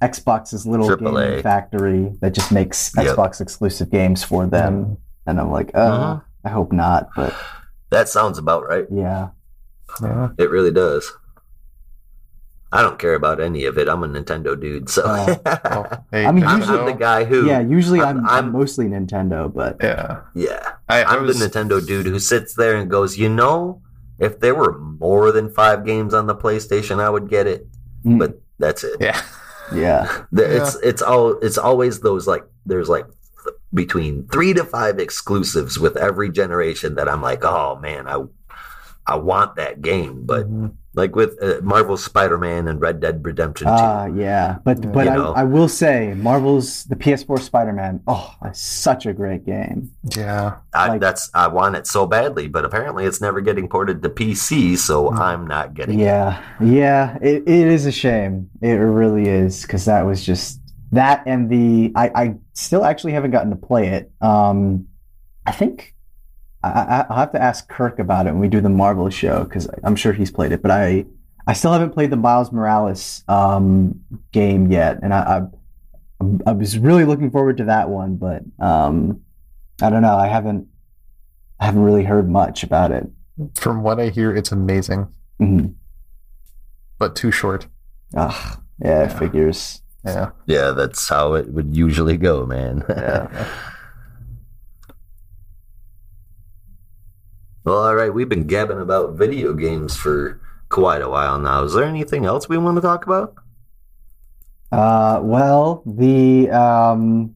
Xbox's 0.00 0.66
little 0.66 0.88
AAA. 0.88 1.34
game 1.34 1.42
factory 1.42 2.12
that 2.20 2.32
just 2.32 2.50
makes 2.50 2.92
Yep. 2.96 3.16
Xbox 3.16 3.40
exclusive 3.40 3.90
games 3.90 4.24
for 4.24 4.46
them 4.46 4.96
and 5.26 5.38
I'm 5.40 5.50
like 5.50 5.70
uh 5.74 6.16
Mhm. 6.16 6.22
I 6.44 6.48
hope 6.48 6.72
not 6.72 7.08
but 7.14 7.32
that 7.92 8.08
sounds 8.08 8.36
about 8.38 8.66
right. 8.66 8.86
yeah 8.90 9.28
Yeah. 10.02 10.30
It 10.38 10.48
really 10.50 10.72
does. 10.72 11.04
I 12.74 12.80
don't 12.80 12.98
care 12.98 13.12
about 13.14 13.38
any 13.38 13.66
of 13.66 13.76
it. 13.76 13.86
I'm 13.86 14.02
a 14.02 14.08
Nintendo 14.08 14.58
dude, 14.58 14.88
so 14.88 15.02
Oh. 15.04 15.36
Well, 15.44 16.06
hey, 16.10 16.24
I 16.24 16.32
mean, 16.32 16.44
I'm 16.44 16.60
usually- 16.60 16.92
the 16.92 16.98
guy 16.98 17.24
who. 17.24 17.46
Yeah, 17.46 17.60
usually 17.60 18.00
I'm- 18.00 18.18
I'm, 18.20 18.24
I'm, 18.24 18.44
I'm- 18.48 18.52
mostly 18.52 18.86
Nintendo, 18.86 19.52
but 19.52 19.76
yeah. 19.82 20.22
yeah. 20.34 20.72
I, 20.88 21.02
I 21.02 21.16
I'm 21.16 21.26
was, 21.26 21.38
the 21.38 21.44
Nintendo 21.46 21.84
dude 21.86 22.06
who 22.06 22.18
sits 22.18 22.54
there 22.54 22.76
and 22.76 22.88
goes, 22.90 23.18
you 23.18 23.28
know, 23.28 23.82
if 24.18 24.40
there 24.40 24.54
were 24.54 24.78
more 24.78 25.32
than 25.32 25.50
five 25.52 25.84
games 25.84 26.14
on 26.14 26.26
the 26.26 26.34
PlayStation, 26.34 26.98
I 26.98 27.10
would 27.10 27.28
get 27.28 27.46
it. 27.46 27.66
Mm, 28.06 28.18
But 28.18 28.40
that's 28.58 28.84
it. 28.84 28.96
Yeah. 29.00 29.20
yeah, 29.74 30.24
The- 30.32 30.56
It's 30.56 30.76
it's 30.82 31.02
all 31.02 31.36
it's 31.44 31.58
always 31.58 32.00
those 32.00 32.26
like 32.26 32.44
there's 32.64 32.88
like 32.88 33.04
th- 33.04 33.16
between 33.74 34.26
three 34.28 34.52
to 34.54 34.64
five 34.64 34.98
exclusives 34.98 35.78
with 35.78 35.96
every 35.96 36.30
generation 36.30 36.94
that 36.96 37.08
I'm 37.08 37.22
like, 37.22 37.44
oh 37.44 37.78
man, 37.80 38.06
I 38.08 38.22
I 39.06 39.16
want 39.16 39.56
that 39.56 39.82
game. 39.82 40.22
But 40.24 40.48
Mhm. 40.48 40.74
like 40.94 41.16
with 41.16 41.36
uh, 41.42 41.54
Marvel 41.62 41.96
Spider-Man 41.96 42.68
and 42.68 42.80
Red 42.80 43.00
Dead 43.00 43.24
Redemption 43.24 43.66
2, 43.66 43.72
uh, 43.72 44.08
yeah. 44.14 44.58
But 44.62 44.78
Yeah. 44.84 44.90
but 44.90 45.08
I. 45.08 45.14
I 45.16 45.42
will 45.42 45.66
say, 45.68 46.14
Marvel's 46.14 46.84
the 46.84 46.94
PS4 46.94 47.40
Spider-Man. 47.40 48.00
Oh, 48.06 48.32
such 48.52 49.06
a 49.06 49.12
great 49.12 49.44
game. 49.44 49.90
yeah. 50.16 50.56
I, 50.72 50.88
like- 50.90 51.00
that's 51.00 51.30
I 51.34 51.48
want 51.48 51.74
it 51.74 51.88
so 51.88 52.06
badly, 52.06 52.46
but 52.46 52.64
apparently 52.64 53.04
it's 53.04 53.20
never 53.20 53.40
getting 53.40 53.68
ported 53.68 54.02
to 54.04 54.08
PC, 54.08 54.76
so 54.78 55.10
Hmm. 55.10 55.18
I'm 55.18 55.46
not 55.48 55.74
getting 55.74 55.98
it. 55.98 56.04
Yeah, 56.04 56.40
yeah. 56.60 57.16
It, 57.20 57.42
it 57.48 57.66
is 57.66 57.86
a 57.86 57.92
shame. 57.92 58.50
It 58.60 58.74
really 58.74 59.26
is 59.28 59.62
because 59.62 59.86
that 59.86 60.06
was 60.06 60.22
just 60.24 60.60
that 60.92 61.22
and 61.26 61.48
the 61.50 61.92
I 61.96 62.10
I 62.14 62.34
still 62.52 62.84
actually 62.84 63.12
haven't 63.12 63.30
gotten 63.32 63.50
to 63.50 63.56
play 63.56 63.88
it. 63.88 64.10
Um, 64.20 64.86
I 65.46 65.52
think. 65.52 65.94
I, 66.64 66.68
I, 66.68 67.06
I'll 67.10 67.16
have 67.16 67.32
to 67.32 67.42
ask 67.42 67.68
Kirk 67.68 67.98
about 67.98 68.28
it 68.28 68.30
when 68.30 68.38
we 68.38 68.46
do 68.46 68.60
the 68.60 68.68
Marvel 68.68 69.10
show 69.10 69.42
because 69.42 69.68
I'm 69.82 69.96
sure 69.96 70.12
he's 70.12 70.30
played 70.30 70.52
it. 70.52 70.62
But 70.62 70.70
I, 70.70 71.04
I 71.44 71.54
still 71.54 71.72
haven't 71.72 71.90
played 71.90 72.10
the 72.10 72.16
Miles 72.16 72.52
Morales 72.52 73.24
um, 73.26 74.00
game 74.30 74.70
yet, 74.70 75.00
and 75.02 75.12
I, 75.12 75.18
I 76.20 76.24
I 76.46 76.52
was 76.52 76.78
really 76.78 77.04
looking 77.04 77.32
forward 77.32 77.56
to 77.56 77.64
that 77.64 77.88
one, 77.90 78.14
but 78.14 78.42
um, 78.60 79.22
I 79.82 79.90
don't 79.90 80.02
know. 80.02 80.16
I 80.16 80.28
haven't 80.28 80.68
I 81.58 81.64
haven't 81.66 81.82
really 81.82 82.04
heard 82.04 82.28
much 82.30 82.62
about 82.62 82.92
it. 82.92 83.08
From 83.56 83.82
what 83.82 83.98
I 83.98 84.10
hear, 84.10 84.32
it's 84.32 84.52
amazing, 84.52 85.08
Mhm. 85.40 85.74
but 86.98 87.16
too 87.16 87.32
short. 87.32 87.66
Ugh, 88.16 88.60
yeah, 88.78 89.02
Yeah. 89.02 89.18
figures. 89.18 89.82
Yeah. 90.04 90.30
Yeah, 90.46 90.72
that's 90.72 91.08
how 91.08 91.34
it 91.34 91.48
would 91.52 91.76
usually 91.76 92.16
go, 92.16 92.46
man. 92.46 92.84
Yeah. 92.88 93.46
well, 97.64 97.78
all 97.78 97.94
right, 97.94 98.12
we've 98.12 98.28
been 98.28 98.46
gabbing 98.46 98.80
about 98.80 99.14
video 99.14 99.52
games 99.52 99.96
for 99.96 100.40
quite 100.68 101.02
a 101.02 101.08
while 101.08 101.38
now. 101.38 101.62
Is 101.62 101.74
there 101.74 101.84
anything 101.84 102.24
else 102.24 102.48
we 102.48 102.58
want 102.58 102.76
to 102.76 102.80
talk 102.82 103.06
about? 103.06 103.34
Uh, 104.72 105.20
well, 105.22 105.82
the 105.86 106.50
um, 106.50 107.34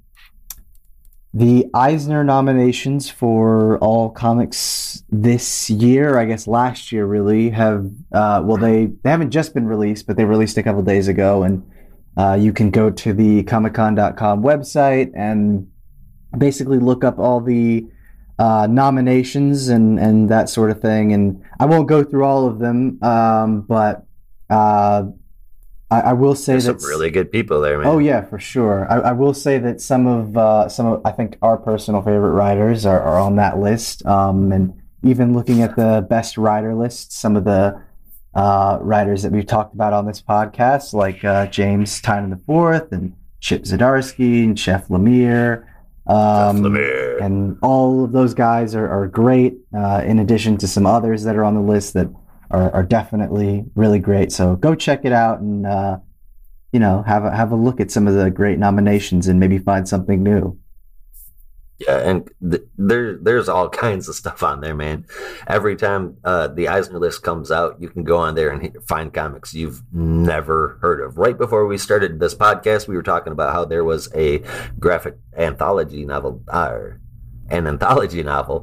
the 1.34 1.66
Eisner 1.74 2.24
nominations 2.24 3.10
for 3.10 3.78
all 3.78 4.08
comics 4.08 5.04
this 5.10 5.68
year, 5.68 6.18
I 6.18 6.24
guess 6.24 6.46
last 6.46 6.90
year, 6.90 7.04
really 7.04 7.50
have 7.50 7.90
uh, 8.10 8.40
well, 8.42 8.56
they 8.56 8.86
they 8.86 9.10
haven't 9.10 9.30
just 9.30 9.52
been 9.54 9.66
released, 9.66 10.06
but 10.06 10.16
they 10.16 10.24
released 10.24 10.56
a 10.56 10.62
couple 10.62 10.82
days 10.82 11.08
ago, 11.08 11.42
and 11.42 11.62
uh, 12.16 12.36
you 12.38 12.52
can 12.52 12.70
go 12.70 12.90
to 12.90 13.12
the 13.12 13.42
ComicCon.com 13.44 14.42
website 14.42 15.12
and 15.14 15.70
basically 16.36 16.78
look 16.78 17.04
up 17.04 17.18
all 17.18 17.40
the 17.40 17.86
uh, 18.38 18.66
nominations 18.68 19.68
and 19.68 19.98
and 19.98 20.28
that 20.28 20.48
sort 20.48 20.70
of 20.70 20.80
thing. 20.80 21.12
And 21.12 21.42
I 21.58 21.66
won't 21.66 21.88
go 21.88 22.04
through 22.04 22.24
all 22.24 22.46
of 22.46 22.58
them, 22.58 23.02
um, 23.02 23.62
but 23.62 24.06
uh, 24.50 25.04
I, 25.90 26.00
I 26.00 26.12
will 26.14 26.34
say 26.34 26.52
There's 26.52 26.64
that 26.64 26.80
some 26.80 26.90
really 26.90 27.10
good 27.10 27.30
people 27.30 27.60
there, 27.60 27.78
man. 27.78 27.86
Oh 27.86 27.98
yeah, 27.98 28.24
for 28.24 28.38
sure. 28.38 28.90
I, 28.90 29.10
I 29.10 29.12
will 29.12 29.34
say 29.34 29.58
that 29.58 29.80
some 29.80 30.06
of 30.06 30.36
uh, 30.36 30.68
some 30.68 30.86
of 30.86 31.02
I 31.04 31.12
think 31.12 31.38
our 31.42 31.56
personal 31.56 32.02
favorite 32.02 32.32
writers 32.32 32.84
are, 32.84 33.00
are 33.00 33.18
on 33.18 33.36
that 33.36 33.58
list. 33.58 34.04
Um, 34.06 34.52
and 34.52 34.80
even 35.02 35.34
looking 35.34 35.62
at 35.62 35.76
the 35.76 36.06
best 36.08 36.36
writer 36.36 36.74
list, 36.74 37.12
some 37.12 37.36
of 37.36 37.44
the 37.44 37.80
uh, 38.36 38.78
writers 38.82 39.22
that 39.22 39.32
we've 39.32 39.46
talked 39.46 39.74
about 39.74 39.94
on 39.94 40.04
this 40.06 40.20
podcast, 40.20 40.92
like 40.92 41.24
uh, 41.24 41.46
James 41.46 42.02
Tynion 42.02 42.28
the 42.28 42.36
Fourth 42.44 42.92
and 42.92 43.14
Chip 43.40 43.62
Zdarsky 43.62 44.44
and 44.44 44.56
Jeff 44.56 44.88
Lemire. 44.88 45.64
Um, 46.06 46.62
Lemire. 46.62 47.20
and 47.22 47.58
all 47.62 48.04
of 48.04 48.12
those 48.12 48.34
guys 48.34 48.74
are, 48.74 48.88
are 48.88 49.08
great. 49.08 49.54
Uh, 49.74 50.02
in 50.04 50.18
addition 50.18 50.58
to 50.58 50.68
some 50.68 50.84
others 50.84 51.24
that 51.24 51.34
are 51.34 51.44
on 51.44 51.54
the 51.54 51.62
list 51.62 51.94
that 51.94 52.08
are, 52.50 52.70
are 52.72 52.82
definitely 52.82 53.64
really 53.74 53.98
great. 53.98 54.30
So 54.30 54.54
go 54.54 54.74
check 54.74 55.06
it 55.06 55.12
out 55.12 55.40
and 55.40 55.66
uh, 55.66 55.98
you 56.72 56.78
know 56.78 57.02
have 57.06 57.24
a 57.24 57.34
have 57.34 57.52
a 57.52 57.56
look 57.56 57.80
at 57.80 57.90
some 57.90 58.06
of 58.06 58.14
the 58.14 58.30
great 58.30 58.58
nominations 58.58 59.28
and 59.28 59.40
maybe 59.40 59.56
find 59.56 59.88
something 59.88 60.22
new. 60.22 60.58
Yeah, 61.78 61.98
and 61.98 62.30
th- 62.50 62.62
there 62.78 63.18
there's 63.18 63.48
all 63.48 63.68
kinds 63.68 64.08
of 64.08 64.14
stuff 64.14 64.42
on 64.42 64.60
there, 64.60 64.74
man. 64.74 65.04
Every 65.46 65.76
time 65.76 66.16
uh, 66.24 66.48
the 66.48 66.68
Eisner 66.68 66.98
list 66.98 67.22
comes 67.22 67.50
out, 67.50 67.76
you 67.80 67.90
can 67.90 68.02
go 68.02 68.16
on 68.16 68.34
there 68.34 68.50
and 68.50 68.76
find 68.88 69.12
comics 69.12 69.52
you've 69.52 69.82
never 69.92 70.78
heard 70.80 71.02
of. 71.02 71.18
Right 71.18 71.36
before 71.36 71.66
we 71.66 71.76
started 71.76 72.18
this 72.18 72.34
podcast, 72.34 72.88
we 72.88 72.96
were 72.96 73.02
talking 73.02 73.32
about 73.32 73.52
how 73.52 73.66
there 73.66 73.84
was 73.84 74.10
a 74.14 74.42
graphic 74.78 75.18
anthology 75.36 76.06
novel, 76.06 76.42
uh, 76.48 76.78
an 77.50 77.66
anthology 77.66 78.22
novel 78.22 78.62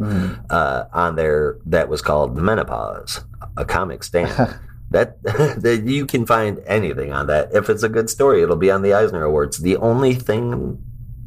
uh, 0.49 0.85
on 0.91 1.15
there 1.15 1.59
that 1.67 1.89
was 1.89 2.01
called 2.01 2.35
Menopause, 2.35 3.23
a 3.57 3.63
comic 3.63 4.03
stand. 4.03 4.57
that 4.89 5.21
that 5.23 5.83
you 5.85 6.05
can 6.05 6.25
find 6.25 6.59
anything 6.65 7.11
on 7.11 7.27
that. 7.27 7.53
If 7.53 7.69
it's 7.69 7.83
a 7.83 7.89
good 7.89 8.09
story, 8.09 8.41
it'll 8.41 8.55
be 8.55 8.71
on 8.71 8.81
the 8.81 8.93
Eisner 8.93 9.23
Awards. 9.23 9.59
The 9.59 9.75
only 9.77 10.13
thing 10.13 10.81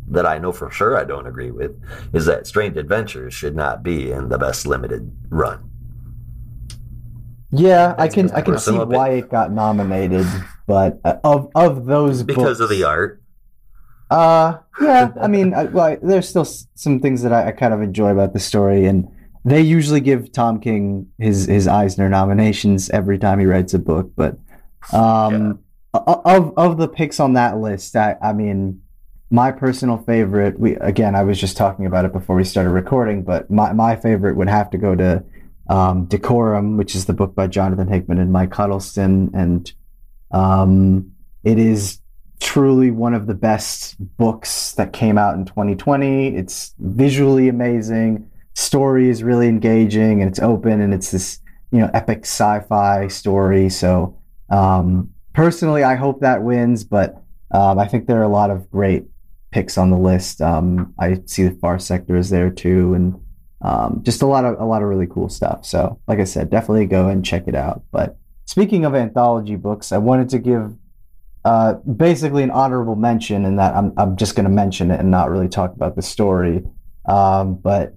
that 0.09 0.27
I 0.27 0.39
know 0.39 0.53
for 0.53 0.71
sure 0.71 0.97
I 0.97 1.05
don't 1.05 1.27
agree 1.27 1.51
with 1.51 1.81
is 2.13 2.27
that 2.27 2.47
Strange 2.47 2.77
Adventures 2.77 3.35
should 3.35 3.57
not 3.57 3.83
be 3.83 4.11
in 4.11 4.29
the 4.29 4.39
best 4.39 4.67
limited 4.67 5.11
run. 5.29 5.71
Yeah, 7.51 7.95
I 7.97 8.09
can 8.09 8.31
I 8.33 8.41
can 8.43 8.59
see 8.59 8.77
why 8.77 9.11
it 9.11 9.31
got 9.31 9.53
nominated, 9.53 10.27
but 10.67 11.01
uh, 11.05 11.17
of 11.25 11.51
of 11.55 11.87
those 11.87 12.23
Because 12.23 12.61
of 12.61 12.69
the 12.69 12.85
art. 12.85 13.23
Uh, 14.11 14.59
yeah. 14.81 15.13
I 15.21 15.27
mean, 15.27 15.53
I, 15.55 15.65
well, 15.65 15.97
there's 16.01 16.29
still 16.29 16.45
some 16.45 17.01
things 17.01 17.23
that 17.23 17.33
I, 17.33 17.49
I 17.49 17.53
kind 17.53 17.75
of 17.75 17.83
enjoy 17.83 18.11
about 18.11 18.33
the 18.33 18.39
story, 18.39 18.87
and 18.87 19.09
they 19.45 19.61
usually 19.61 20.01
give 20.01 20.33
Tom 20.33 20.61
King 20.61 21.09
his 21.19 21.47
his 21.47 21.67
Eisner 21.67 22.09
nominations 22.09 22.91
every 22.91 23.19
time 23.19 23.39
he 23.39 23.47
writes 23.47 23.75
a 23.75 23.79
book. 23.79 24.13
But 24.17 24.39
um, 24.93 25.61
o- 25.95 26.23
of 26.25 26.53
of 26.57 26.79
the 26.79 26.89
picks 26.89 27.21
on 27.21 27.35
that 27.35 27.59
list, 27.59 27.97
I 27.97 28.17
I 28.21 28.33
mean, 28.33 28.83
my 29.31 29.51
personal 29.51 29.99
favorite. 29.99 30.59
We 30.59 30.77
again, 30.77 31.15
I 31.15 31.25
was 31.25 31.41
just 31.41 31.57
talking 31.57 31.87
about 31.87 32.05
it 32.05 32.13
before 32.13 32.37
we 32.37 32.45
started 32.45 32.71
recording, 32.71 33.23
but 33.23 33.51
my 33.51 33.73
my 33.73 33.97
favorite 33.97 34.37
would 34.37 34.49
have 34.49 34.71
to 34.71 34.79
go 34.79 34.95
to 34.95 35.25
um, 35.69 36.05
Decorum, 36.07 36.77
which 36.77 36.95
is 36.95 37.07
the 37.07 37.13
book 37.13 37.35
by 37.35 37.47
Jonathan 37.47 37.89
Hickman 37.89 38.19
and 38.19 38.33
Mike 38.33 38.55
Huddleston, 38.55 39.31
and 39.35 39.73
um, 40.31 41.13
it 41.43 41.59
is 41.59 42.01
truly 42.39 42.91
one 42.91 43.15
of 43.15 43.27
the 43.27 43.35
best 43.35 43.97
books 44.17 44.73
that 44.73 44.93
came 44.93 45.19
out 45.19 45.35
in 45.35 45.45
2020. 45.45 46.37
It's 46.37 46.75
visually 46.79 47.49
amazing, 47.49 48.31
story 48.55 49.09
is 49.09 49.23
really 49.23 49.49
engaging, 49.49 50.23
and 50.23 50.31
it's 50.31 50.41
open, 50.41 50.81
and 50.81 50.95
it's 50.95 51.11
this 51.11 51.41
you 51.73 51.81
know 51.81 51.91
epic 51.95 52.21
sci-fi 52.21 53.09
story. 53.09 53.69
So 53.71 54.17
um, 54.51 55.13
personally, 55.33 55.83
I 55.83 55.97
hope 55.97 56.21
that 56.21 56.45
wins, 56.45 56.85
but 56.85 57.23
um, 57.51 57.81
I 57.81 57.89
think 57.89 58.07
there 58.07 58.21
are 58.21 58.25
a 58.25 58.29
lot 58.29 58.51
of 58.51 58.71
great 58.71 59.07
picks 59.57 59.79
on 59.79 59.89
the 59.91 59.97
list. 59.97 60.43
Um, 60.43 60.93
I 60.99 61.23
see 61.25 61.45
the 61.45 61.57
Far 61.63 61.79
Sector 61.79 62.15
is 62.15 62.29
there 62.29 62.51
too, 62.51 62.93
and 62.93 63.19
um, 63.63 64.01
just 64.03 64.21
a 64.21 64.27
lot 64.27 64.45
of 64.45 64.61
a 64.61 64.67
lot 64.67 64.83
of 64.83 64.89
really 64.89 65.07
cool 65.07 65.31
stuff. 65.31 65.65
So, 65.65 65.99
like 66.07 66.19
I 66.19 66.25
said, 66.25 66.51
definitely 66.51 66.85
go 66.85 67.09
and 67.09 67.25
check 67.25 67.45
it 67.49 67.55
out. 67.55 67.83
But 67.91 68.19
speaking 68.45 68.85
of 68.85 68.95
anthology 68.95 69.57
books, 69.57 69.93
I 69.93 69.97
wanted 69.97 70.29
to 70.29 70.39
give 70.41 70.77
uh, 71.47 71.73
basically 71.75 72.43
an 72.43 72.51
honorable 72.51 72.97
mention 72.97 73.47
in 73.47 73.57
that 73.57 73.75
I'm 73.75 73.95
I'm 73.97 74.17
just 74.17 74.37
going 74.37 74.45
to 74.45 74.51
mention 74.51 74.91
it 74.91 75.01
and 75.01 75.11
not 75.11 75.31
really 75.31 75.49
talk 75.49 75.73
about 75.73 75.97
the 75.97 76.03
story. 76.03 76.63
Um, 77.07 77.55
but 77.55 77.97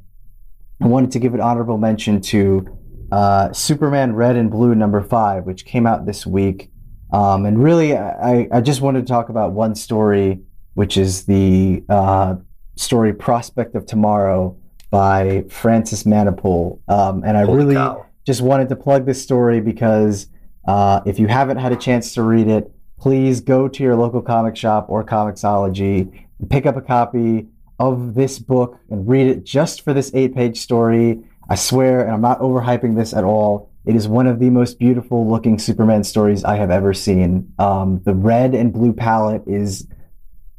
I 0.82 0.88
wanted 0.88 1.12
to 1.12 1.20
give 1.20 1.34
an 1.34 1.42
honorable 1.42 1.78
mention 1.78 2.22
to 2.22 2.80
uh, 3.12 3.52
Superman 3.52 4.16
Red 4.16 4.38
and 4.38 4.50
Blue 4.50 4.76
number 4.76 5.04
five, 5.04 5.44
which 5.44 5.66
came 5.66 5.86
out 5.86 6.06
this 6.06 6.26
week. 6.26 6.72
Um, 7.12 7.46
and 7.46 7.62
really, 7.62 7.98
I, 7.98 8.48
I 8.50 8.62
just 8.62 8.80
wanted 8.80 9.06
to 9.06 9.12
talk 9.12 9.28
about 9.28 9.52
one 9.52 9.76
story, 9.76 10.44
which 10.80 10.96
is 10.96 11.26
the 11.26 11.84
uh, 11.90 12.38
story 12.78 13.12
Prospect 13.12 13.76
of 13.76 13.86
Tomorrow 13.86 14.56
by 14.90 15.44
Francis 15.50 16.04
Manapul. 16.04 16.80
Um, 16.88 17.22
and 17.26 17.38
I 17.38 17.44
Holy 17.44 17.58
really 17.58 17.76
cow. 17.76 18.06
just 18.26 18.40
wanted 18.40 18.70
to 18.70 18.78
plug 18.78 19.06
this 19.06 19.22
story 19.22 19.60
because 19.60 20.28
uh, 20.70 21.02
if 21.06 21.20
you 21.20 21.28
haven't 21.28 21.58
had 21.58 21.74
a 21.74 21.76
chance 21.76 22.14
to 22.14 22.24
read 22.24 22.48
it, 22.48 22.72
please 22.98 23.42
go 23.42 23.68
to 23.68 23.84
your 23.84 23.98
local 23.98 24.22
comic 24.22 24.56
shop 24.56 24.86
or 24.88 25.04
Comixology 25.04 26.26
and 26.40 26.50
pick 26.50 26.66
up 26.66 26.78
a 26.78 26.82
copy 26.82 27.50
of 27.78 28.14
this 28.14 28.40
book 28.40 28.80
and 28.90 29.06
read 29.06 29.28
it 29.28 29.44
just 29.44 29.82
for 29.82 29.94
this 29.94 30.10
eight 30.14 30.34
page 30.34 30.62
story. 30.62 31.20
I 31.50 31.56
swear, 31.56 32.06
and 32.06 32.12
I'm 32.12 32.22
not 32.22 32.40
overhyping 32.40 32.96
this 32.96 33.14
at 33.14 33.26
all. 33.26 33.70
It 33.86 33.98
is 33.98 34.08
one 34.08 34.28
of 34.28 34.40
the 34.40 34.50
most 34.50 34.80
beautiful 34.80 35.30
looking 35.30 35.60
Superman 35.60 36.06
stories 36.06 36.46
I 36.46 36.56
have 36.56 36.72
ever 36.72 36.94
seen. 36.94 37.52
Um, 37.60 38.02
the 38.06 38.14
red 38.14 38.56
and 38.56 38.72
blue 38.72 38.94
palette 38.94 39.44
is 39.46 39.86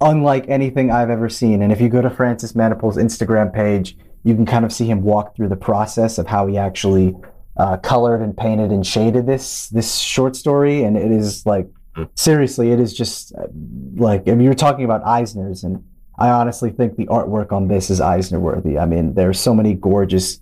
unlike 0.01 0.49
anything 0.49 0.91
I've 0.91 1.11
ever 1.11 1.29
seen. 1.29 1.63
And 1.63 1.73
if 1.73 1.81
you 1.81 1.89
go 1.89 2.01
to 2.01 2.11
Francis 2.11 2.53
Manapul's 2.53 2.97
Instagram 2.97 3.53
page, 3.53 3.97
you 4.25 4.35
can 4.35 4.47
kind 4.47 4.65
of 4.65 4.73
see 4.73 4.87
him 4.87 5.03
walk 5.03 5.37
through 5.37 5.49
the 5.49 5.57
process 5.57 6.19
of 6.19 6.27
how 6.27 6.47
he 6.47 6.59
actually 6.59 7.15
uh, 7.57 7.77
colored 7.79 8.23
and 8.23 8.37
painted 8.37 8.71
and 8.71 8.87
shaded 8.87 9.27
this 9.27 9.69
this 9.69 9.99
short 9.99 10.37
story. 10.37 10.83
And 10.83 10.97
it 10.97 11.11
is 11.11 11.45
like 11.47 11.69
seriously, 12.15 12.73
it 12.73 12.81
is 12.81 12.95
just 12.95 13.35
uh, 13.35 13.47
like 13.95 14.29
I 14.29 14.33
mean, 14.33 14.43
you're 14.43 14.55
talking 14.55 14.85
about 14.85 15.07
Eisner's, 15.07 15.65
and 15.65 15.85
I 16.19 16.31
honestly 16.31 16.71
think 16.71 16.97
the 16.97 17.07
artwork 17.07 17.53
on 17.53 17.69
this 17.69 17.91
is 17.91 18.01
Eisner 18.01 18.41
worthy. 18.41 18.79
I 18.79 18.87
mean, 18.87 19.15
there's 19.15 19.41
so 19.41 19.55
many 19.55 19.75
gorgeous 19.75 20.41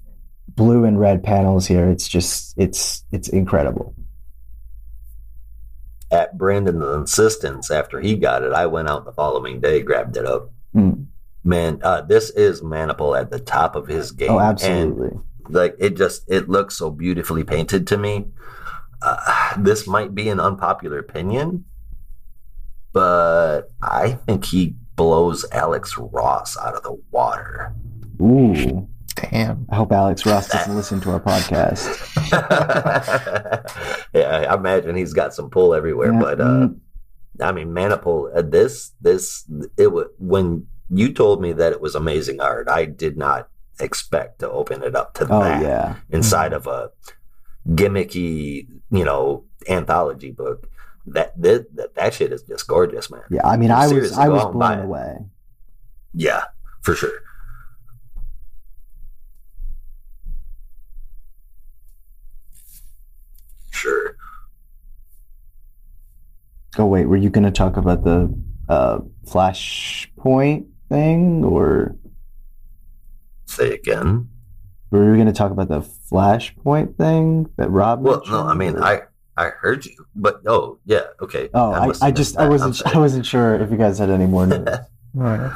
blue 0.48 0.84
and 0.84 0.98
red 0.98 1.22
panels 1.22 1.66
here. 1.66 1.88
It's 1.88 2.08
just 2.08 2.54
it's 2.56 3.04
it's 3.12 3.28
incredible. 3.28 3.94
At 6.10 6.38
Brandon's 6.38 6.84
insistence, 6.94 7.70
after 7.70 8.00
he 8.00 8.16
got 8.16 8.42
it, 8.42 8.52
I 8.52 8.66
went 8.66 8.88
out 8.88 9.04
the 9.04 9.12
following 9.12 9.60
day, 9.60 9.82
grabbed 9.82 10.16
it 10.16 10.24
up. 10.24 10.50
Mm. 10.74 11.06
Man, 11.44 11.80
uh, 11.82 12.00
this 12.02 12.30
is 12.30 12.62
Manapul 12.62 13.18
at 13.18 13.30
the 13.30 13.38
top 13.38 13.76
of 13.76 13.86
his 13.86 14.10
game. 14.12 14.30
Oh, 14.30 14.38
And 14.38 14.48
absolutely. 14.48 15.20
like 15.50 15.76
it 15.78 15.96
just 15.96 16.24
it 16.28 16.48
looks 16.48 16.76
so 16.76 16.90
beautifully 16.90 17.44
painted 17.44 17.86
to 17.88 17.96
me 17.96 18.26
uh, 19.00 19.54
this 19.58 19.86
might 19.86 20.14
be 20.14 20.28
an 20.28 20.40
unpopular 20.40 20.98
opinion 20.98 21.64
but 22.92 23.70
i 23.80 24.12
think 24.26 24.44
he 24.44 24.74
blows 24.96 25.44
alex 25.52 25.96
ross 25.96 26.56
out 26.58 26.74
of 26.74 26.82
the 26.82 26.96
water 27.10 27.72
Ooh, 28.20 28.88
Damn. 29.30 29.66
I 29.70 29.76
hope 29.76 29.92
Alex 29.92 30.24
Ross 30.26 30.48
doesn't 30.48 30.74
listen 30.74 31.00
to 31.02 31.10
our 31.10 31.20
podcast. 31.20 31.86
yeah 34.14 34.46
i 34.50 34.54
imagine 34.54 34.96
he's 34.96 35.12
got 35.12 35.34
some 35.34 35.50
pull 35.50 35.74
everywhere 35.74 36.12
Yeah, 36.12 36.20
but 36.20 36.40
uh 36.40 36.44
mm, 36.44 36.76
I 37.40 37.52
mean, 37.52 37.68
Manapul. 37.68 38.36
Uh, 38.36 38.42
this 38.42 38.92
this 39.00 39.44
it 39.76 39.92
was 39.92 40.06
when 40.18 40.66
you 40.90 41.12
told 41.12 41.40
me 41.40 41.52
that 41.52 41.72
it 41.72 41.80
was 41.80 41.94
amazing 41.94 42.40
art. 42.40 42.68
I 42.68 42.84
did 42.84 43.16
not 43.16 43.48
expect 43.78 44.40
to 44.40 44.50
open 44.50 44.82
it 44.82 44.96
up 44.96 45.14
to 45.14 45.24
Oh 45.30 45.44
that 45.44 45.62
yeah. 45.62 45.96
inside 46.10 46.52
of 46.52 46.66
a 46.66 46.90
gimmicky, 47.68 48.66
you 48.90 49.04
know, 49.04 49.44
anthology 49.68 50.32
book. 50.32 50.68
That 51.06 51.40
that 51.40 51.74
that, 51.76 51.94
that 51.94 52.14
shit 52.14 52.32
is 52.32 52.42
just 52.42 52.66
gorgeous, 52.66 53.10
man. 53.10 53.22
Yeah. 53.30 53.46
I 53.46 53.56
mean, 53.56 53.70
I 53.70 53.86
was 53.86 54.18
I 54.18 54.28
was 54.28 54.44
blown 54.52 54.80
away. 54.80 55.18
Yeah, 56.12 56.44
for. 56.82 56.94
Sure. 56.94 57.22
Oh 66.76 66.86
wait, 66.86 67.06
were 67.06 67.16
you 67.16 67.30
going 67.30 67.44
to 67.44 67.50
talk 67.50 67.76
about 67.76 68.04
the 68.04 68.32
uh, 68.68 68.98
flashpoint 69.26 70.66
thing, 70.88 71.44
or 71.44 71.96
Say 73.46 73.72
again. 73.72 74.28
were 74.90 75.04
you 75.10 75.14
going 75.14 75.26
to 75.26 75.32
talk 75.32 75.50
about 75.50 75.68
the 75.68 75.80
flashpoint 75.80 76.96
thing 76.96 77.48
that 77.56 77.70
Rob? 77.70 78.02
Well, 78.02 78.22
no, 78.28 78.46
I 78.46 78.54
mean, 78.54 78.76
or- 78.76 78.84
I 78.84 79.00
I 79.36 79.50
heard 79.50 79.86
you, 79.86 79.94
but 80.14 80.42
oh 80.46 80.78
yeah, 80.84 81.04
okay. 81.22 81.48
Oh, 81.54 81.72
I, 81.72 81.86
must 81.86 82.02
I 82.02 82.10
just 82.10 82.36
I 82.36 82.48
wasn't 82.48 82.80
I'm. 82.86 82.96
I 82.96 82.98
wasn't 82.98 83.24
sure 83.24 83.54
if 83.54 83.70
you 83.70 83.76
guys 83.76 83.98
had 83.98 84.10
any 84.10 84.26
more 84.26 84.46
news. 84.46 84.66
Right. 85.14 85.50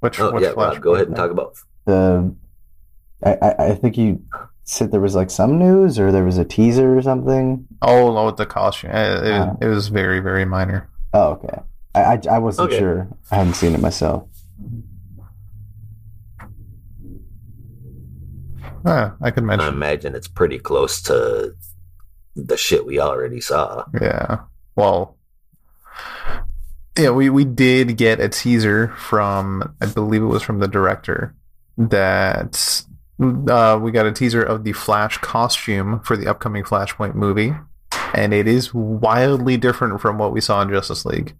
Which, 0.00 0.20
oh 0.20 0.30
which 0.32 0.42
yeah, 0.42 0.50
Rob, 0.50 0.78
go 0.80 0.94
ahead 0.94 1.06
and 1.06 1.16
talk 1.16 1.30
about. 1.30 1.56
the 1.86 2.34
I, 3.24 3.32
I 3.40 3.54
I 3.70 3.74
think 3.74 3.96
you 3.96 4.22
said 4.64 4.90
there 4.90 5.00
was 5.00 5.14
like 5.14 5.30
some 5.30 5.58
news 5.58 5.98
or 5.98 6.10
there 6.10 6.24
was 6.24 6.38
a 6.38 6.44
teaser 6.44 6.96
or 6.96 7.02
something. 7.02 7.66
Oh, 7.82 8.12
no, 8.14 8.26
with 8.26 8.36
the 8.36 8.46
costume. 8.46 8.90
It, 8.90 9.24
it, 9.26 9.32
Ah. 9.40 9.54
it 9.60 9.66
was 9.66 9.88
very, 9.88 10.20
very 10.20 10.44
minor. 10.44 10.88
Oh, 11.12 11.32
okay. 11.32 11.60
I 11.94 12.00
I, 12.14 12.20
I 12.32 12.38
wasn't 12.38 12.68
Okay. 12.70 12.78
sure. 12.78 13.08
I 13.30 13.36
hadn't 13.36 13.54
seen 13.54 13.74
it 13.74 13.80
myself. 13.80 14.28
Ah, 18.86 19.14
I 19.22 19.30
could 19.30 19.48
I 19.48 19.68
imagine 19.68 20.14
it's 20.14 20.28
pretty 20.28 20.58
close 20.58 21.00
to 21.02 21.54
the 22.36 22.56
shit 22.56 22.84
we 22.84 22.98
already 23.00 23.40
saw. 23.40 23.84
Yeah. 24.00 24.40
Well, 24.76 25.16
yeah, 26.98 27.10
we, 27.10 27.30
we 27.30 27.44
did 27.44 27.96
get 27.96 28.20
a 28.20 28.28
teaser 28.28 28.88
from, 28.96 29.74
I 29.80 29.86
believe 29.86 30.22
it 30.22 30.26
was 30.26 30.42
from 30.42 30.58
the 30.58 30.68
director, 30.68 31.34
that 31.78 32.82
uh, 33.20 33.78
we 33.80 33.92
got 33.92 34.06
a 34.06 34.12
teaser 34.12 34.42
of 34.42 34.64
the 34.64 34.72
Flash 34.72 35.18
costume 35.18 36.00
for 36.00 36.16
the 36.16 36.26
upcoming 36.26 36.64
Flashpoint 36.64 37.14
movie, 37.14 37.52
and 38.14 38.34
it 38.34 38.48
is 38.48 38.74
wildly 38.74 39.56
different 39.56 40.00
from 40.00 40.18
what 40.18 40.32
we 40.32 40.40
saw 40.40 40.62
in 40.62 40.68
Justice 40.68 41.04
League. 41.04 41.34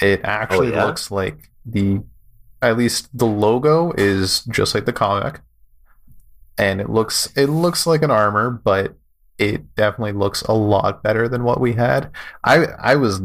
It 0.00 0.20
actually 0.24 0.70
yeah? 0.70 0.84
looks 0.84 1.10
like 1.10 1.50
the, 1.64 2.02
at 2.62 2.76
least 2.76 3.08
the 3.16 3.26
logo 3.26 3.92
is 3.92 4.42
just 4.44 4.74
like 4.74 4.84
the 4.84 4.92
comic, 4.92 5.40
and 6.58 6.80
it 6.80 6.90
looks 6.90 7.32
it 7.36 7.46
looks 7.46 7.86
like 7.86 8.02
an 8.02 8.10
armor, 8.10 8.50
but 8.50 8.94
it 9.38 9.74
definitely 9.74 10.12
looks 10.12 10.42
a 10.42 10.52
lot 10.52 11.02
better 11.02 11.28
than 11.28 11.44
what 11.44 11.60
we 11.60 11.72
had. 11.72 12.10
I 12.44 12.66
I 12.78 12.96
was 12.96 13.22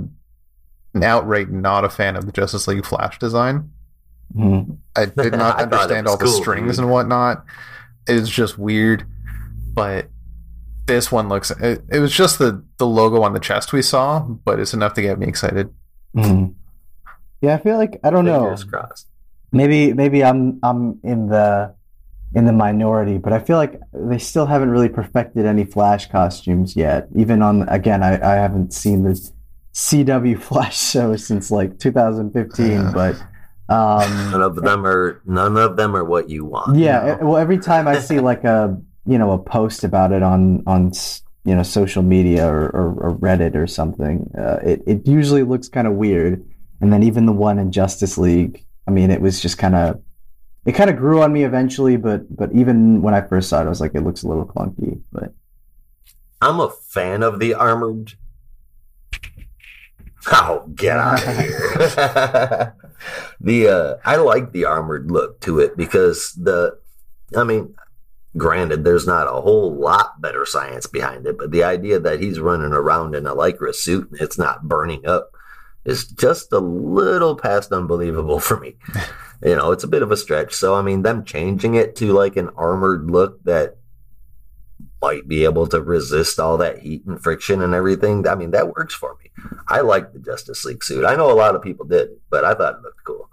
outright 1.03 1.49
not 1.51 1.83
a 1.83 1.89
fan 1.89 2.15
of 2.15 2.25
the 2.25 2.31
Justice 2.31 2.67
League 2.67 2.85
Flash 2.85 3.19
design. 3.19 3.71
Mhm. 4.33 4.77
I 4.95 5.05
did 5.05 5.15
not 5.33 5.59
thought 5.59 5.59
it 5.59 5.73
understand 5.73 6.05
was 6.05 6.11
all 6.13 6.17
the 6.17 6.27
strings 6.27 6.75
dude. 6.77 6.83
and 6.83 6.91
whatnot. 6.91 7.45
It's 8.07 8.29
just 8.29 8.57
weird, 8.57 9.05
but 9.73 10.07
this 10.85 11.11
one 11.11 11.27
looks. 11.27 11.51
It, 11.51 11.83
it 11.91 11.99
was 11.99 12.13
just 12.13 12.39
the 12.39 12.63
the 12.77 12.87
logo 12.87 13.21
on 13.23 13.33
the 13.33 13.39
chest 13.39 13.73
we 13.73 13.81
saw, 13.81 14.19
but 14.19 14.59
it's 14.59 14.73
enough 14.73 14.93
to 14.95 15.01
get 15.01 15.19
me 15.19 15.27
excited. 15.27 15.69
Mhm. 16.15 16.53
Yeah, 17.41 17.55
I 17.55 17.57
feel 17.57 17.77
like 17.77 17.99
I 18.03 18.09
don't 18.09 18.25
know. 18.25 18.55
Crossed. 18.69 19.07
Maybe 19.51 19.93
maybe 19.93 20.23
I'm 20.23 20.59
I'm 20.63 20.99
in 21.03 21.27
the 21.27 21.73
in 22.33 22.45
the 22.45 22.51
minority, 22.51 23.17
but 23.17 23.31
I 23.33 23.39
feel 23.39 23.57
like 23.57 23.79
they 23.93 24.17
still 24.17 24.45
haven't 24.45 24.69
really 24.69 24.89
perfected 24.89 25.45
any 25.45 25.63
Flash 25.63 26.09
costumes 26.09 26.75
yet. 26.75 27.07
Even 27.15 27.41
on 27.41 27.67
again, 27.69 28.03
I, 28.03 28.13
I 28.21 28.35
haven't 28.35 28.73
seen 28.73 29.03
the 29.03 29.31
CW 29.73 30.41
Flash 30.41 30.77
show 30.91 31.15
since 31.15 31.49
like 31.51 31.79
2015, 31.79 32.71
Yeah. 32.71 33.13
But 33.67 34.07
None 34.07 34.33
um, 34.35 34.41
of 34.41 34.55
them 34.55 34.85
are 34.85 35.21
none 35.25 35.57
of 35.57 35.75
them 35.77 35.95
are 35.95 36.03
what 36.03 36.29
you 36.29 36.45
want. 36.45 36.77
yeah. 36.77 36.99
No. 37.03 37.11
it- 37.13 37.21
well, 37.23 37.37
every 37.37 37.57
time 37.57 37.87
I 37.87 37.99
see 37.99 38.19
like 38.19 38.43
a 38.43 38.79
you 39.05 39.17
know 39.17 39.31
a 39.31 39.39
post 39.39 39.83
about 39.83 40.11
it 40.11 40.23
on 40.23 40.63
on 40.67 40.91
you 41.43 41.55
know 41.55 41.63
social 41.63 42.01
media 42.03 42.47
or, 42.47 42.65
or, 42.69 42.93
or 43.09 43.15
Reddit 43.17 43.55
or 43.55 43.67
something, 43.67 44.31
uh, 44.37 44.59
it 44.63 44.83
it 44.85 45.07
usually 45.07 45.43
looks 45.43 45.67
kind 45.69 45.87
of 45.87 45.93
weird. 45.93 46.43
And 46.81 46.91
then 46.91 47.03
even 47.03 47.25
the 47.25 47.31
one 47.31 47.57
in 47.57 47.71
Justice 47.71 48.17
League, 48.17 48.65
I 48.87 48.91
mean, 48.91 49.09
it 49.09 49.21
was 49.21 49.41
just 49.41 49.57
kind 49.57 49.75
of 49.75 50.01
it 50.65 50.73
kind 50.73 50.89
of 50.89 50.97
grew 50.97 51.21
on 51.21 51.31
me 51.33 51.43
eventually. 51.43 51.97
But 51.97 52.35
but 52.35 52.51
even 52.53 53.01
when 53.01 53.13
I 53.13 53.21
first 53.21 53.49
saw 53.49 53.61
it, 53.61 53.65
I 53.65 53.69
was 53.69 53.79
like, 53.81 53.95
it 53.95 54.01
looks 54.01 54.23
a 54.23 54.27
little 54.27 54.45
clunky. 54.45 55.01
But 55.11 55.33
I'm 56.41 56.59
a 56.59 56.69
fan 56.69 57.23
of 57.23 57.39
the 57.39 57.53
armored. 57.53 58.13
Oh, 60.31 60.71
get 60.75 60.97
out 60.97 61.25
of 61.25 61.37
here! 61.37 62.75
the 63.39 63.67
uh, 63.67 63.95
I 64.03 64.15
like 64.17 64.51
the 64.51 64.65
armored 64.65 65.11
look 65.11 65.39
to 65.41 65.59
it 65.59 65.77
because 65.77 66.33
the, 66.33 66.77
I 67.35 67.43
mean, 67.43 67.75
granted, 68.37 68.83
there's 68.83 69.07
not 69.07 69.27
a 69.27 69.41
whole 69.41 69.73
lot 69.75 70.21
better 70.21 70.45
science 70.45 70.87
behind 70.87 71.27
it, 71.27 71.37
but 71.37 71.51
the 71.51 71.63
idea 71.63 71.99
that 71.99 72.19
he's 72.19 72.39
running 72.39 72.73
around 72.73 73.15
in 73.15 73.27
a 73.27 73.35
lycra 73.35 73.73
suit 73.73 74.09
and 74.11 74.19
it's 74.19 74.37
not 74.37 74.67
burning 74.67 75.05
up 75.05 75.31
is 75.85 76.07
just 76.07 76.51
a 76.51 76.59
little 76.59 77.35
past 77.35 77.71
unbelievable 77.71 78.39
for 78.41 78.59
me. 78.59 78.75
you 79.43 79.55
know, 79.55 79.71
it's 79.71 79.83
a 79.83 79.89
bit 79.89 80.01
of 80.01 80.11
a 80.11 80.17
stretch. 80.17 80.53
So 80.53 80.75
I 80.75 80.81
mean, 80.81 81.03
them 81.03 81.23
changing 81.23 81.75
it 81.75 81.95
to 81.97 82.13
like 82.13 82.35
an 82.35 82.49
armored 82.57 83.09
look 83.09 83.43
that 83.43 83.77
might 85.05 85.27
be 85.27 85.43
able 85.43 85.67
to 85.67 85.79
resist 85.81 86.39
all 86.39 86.57
that 86.57 86.79
heat 86.79 87.05
and 87.05 87.21
friction 87.21 87.61
and 87.61 87.75
everything. 87.75 88.27
I 88.27 88.33
mean, 88.33 88.49
that 88.51 88.73
works 88.75 88.95
for 88.95 89.15
me. 89.21 89.29
I 89.67 89.81
like 89.81 90.13
the 90.13 90.19
Justice 90.19 90.65
League 90.65 90.83
suit. 90.83 91.05
I 91.05 91.15
know 91.15 91.31
a 91.31 91.37
lot 91.43 91.53
of 91.55 91.61
people 91.61 91.85
did, 91.85 92.09
but 92.31 92.43
I 92.43 92.55
thought 92.55 92.75
it 92.75 92.81
looked 92.81 93.03
cool. 93.03 93.29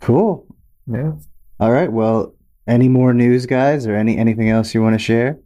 cool. 0.00 0.46
Yeah. 0.86 1.12
All 1.60 1.72
right. 1.72 1.90
Well, 1.90 2.34
any 2.66 2.88
more 2.90 3.14
news, 3.14 3.46
guys, 3.46 3.86
or 3.86 3.96
any 3.96 4.18
anything 4.18 4.50
else 4.50 4.74
you 4.74 4.82
want 4.82 4.94
to 4.94 4.98
share? 4.98 5.38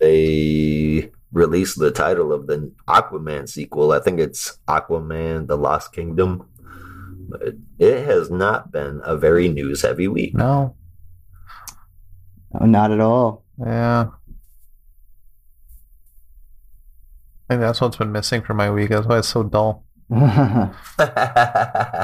They 0.00 1.12
released 1.30 1.78
the 1.78 1.92
title 1.92 2.32
of 2.32 2.48
the 2.48 2.72
Aquaman 2.88 3.48
sequel. 3.48 3.92
I 3.92 4.00
think 4.00 4.18
it's 4.18 4.58
Aquaman: 4.66 5.46
The 5.46 5.56
Lost 5.56 5.92
Kingdom. 5.92 6.48
But 7.38 7.54
it 7.78 8.04
has 8.06 8.30
not 8.30 8.70
been 8.72 9.00
a 9.04 9.16
very 9.16 9.48
news 9.48 9.82
heavy 9.82 10.08
week. 10.08 10.34
No. 10.34 10.74
Oh, 12.58 12.64
not 12.66 12.90
at 12.90 13.00
all. 13.00 13.44
Yeah. 13.58 14.06
I 17.48 17.54
think 17.54 17.60
that's 17.60 17.80
what's 17.80 17.96
been 17.96 18.12
missing 18.12 18.42
from 18.42 18.56
my 18.56 18.70
week. 18.70 18.90
That's 18.90 19.06
why 19.06 19.18
it's 19.18 19.28
so 19.28 19.42
dull. 19.44 19.84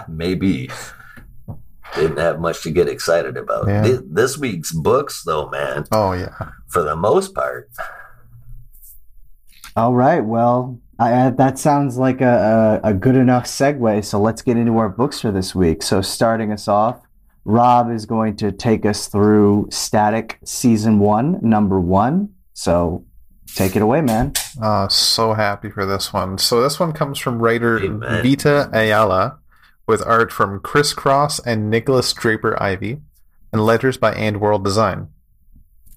Maybe. 0.09 0.71
Didn't 1.95 2.18
have 2.18 2.40
much 2.40 2.62
to 2.62 2.71
get 2.71 2.88
excited 2.88 3.37
about. 3.37 3.66
Yeah. 3.68 3.83
Thi- 3.83 3.99
This 4.09 4.38
week's 4.38 4.73
books, 4.73 5.25
though, 5.25 5.49
man, 5.51 5.85
Oh 5.92 6.12
yeah. 6.12 6.35
for 6.68 6.83
the 6.83 6.97
most 6.97 7.35
part, 7.35 7.68
All 9.77 9.95
right. 9.95 10.21
Well, 10.25 10.79
I, 11.02 11.26
I, 11.26 11.30
that 11.30 11.58
sounds 11.58 11.96
like 11.98 12.20
a, 12.20 12.80
a, 12.84 12.90
a 12.90 12.94
good 12.94 13.16
enough 13.16 13.44
segue. 13.44 14.04
So 14.04 14.20
let's 14.20 14.42
get 14.42 14.56
into 14.56 14.78
our 14.78 14.88
books 14.88 15.20
for 15.20 15.32
this 15.32 15.54
week. 15.54 15.82
So, 15.82 16.00
starting 16.00 16.52
us 16.52 16.68
off, 16.68 17.00
Rob 17.44 17.90
is 17.90 18.06
going 18.06 18.36
to 18.36 18.52
take 18.52 18.86
us 18.86 19.08
through 19.08 19.68
Static 19.70 20.38
Season 20.44 21.00
1, 21.00 21.40
Number 21.42 21.80
1. 21.80 22.28
So, 22.54 23.04
take 23.54 23.74
it 23.74 23.82
away, 23.82 24.00
man. 24.00 24.32
Uh, 24.60 24.88
so 24.88 25.34
happy 25.34 25.70
for 25.70 25.84
this 25.84 26.12
one. 26.12 26.38
So 26.38 26.62
this 26.62 26.78
one 26.78 26.92
comes 26.92 27.18
from 27.18 27.40
writer 27.40 27.82
Amen. 27.82 28.22
Vita 28.22 28.70
Ayala, 28.72 29.38
with 29.86 30.02
art 30.06 30.32
from 30.32 30.60
Chris 30.60 30.94
Cross 30.94 31.40
and 31.40 31.68
Nikolas 31.68 32.12
Draper 32.12 32.60
Ivey, 32.62 33.00
and 33.52 33.66
letters 33.66 33.96
by 33.96 34.14
AndWorld 34.14 34.64
Design. 34.64 35.08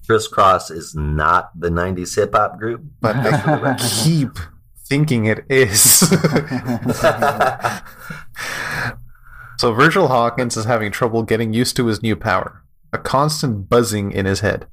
Chris 0.06 0.28
Cross 0.28 0.70
is 0.70 0.94
not 0.94 1.50
the 1.58 1.68
90s 1.68 2.16
hip 2.16 2.34
hop 2.34 2.58
group. 2.58 2.82
But 3.00 3.16
I 3.16 3.76
keep 4.04 4.38
thinking 4.88 5.26
it 5.26 5.44
is. 5.48 5.82
so 9.58 9.72
Virgil 9.72 10.08
Hawkins 10.08 10.56
is 10.56 10.64
having 10.64 10.92
trouble 10.92 11.22
getting 11.22 11.52
used 11.52 11.76
to 11.76 11.86
his 11.86 12.02
new 12.02 12.16
power, 12.16 12.62
a 12.92 12.98
constant 12.98 13.68
buzzing 13.68 14.12
in 14.12 14.26
his 14.26 14.40
head. 14.40 14.66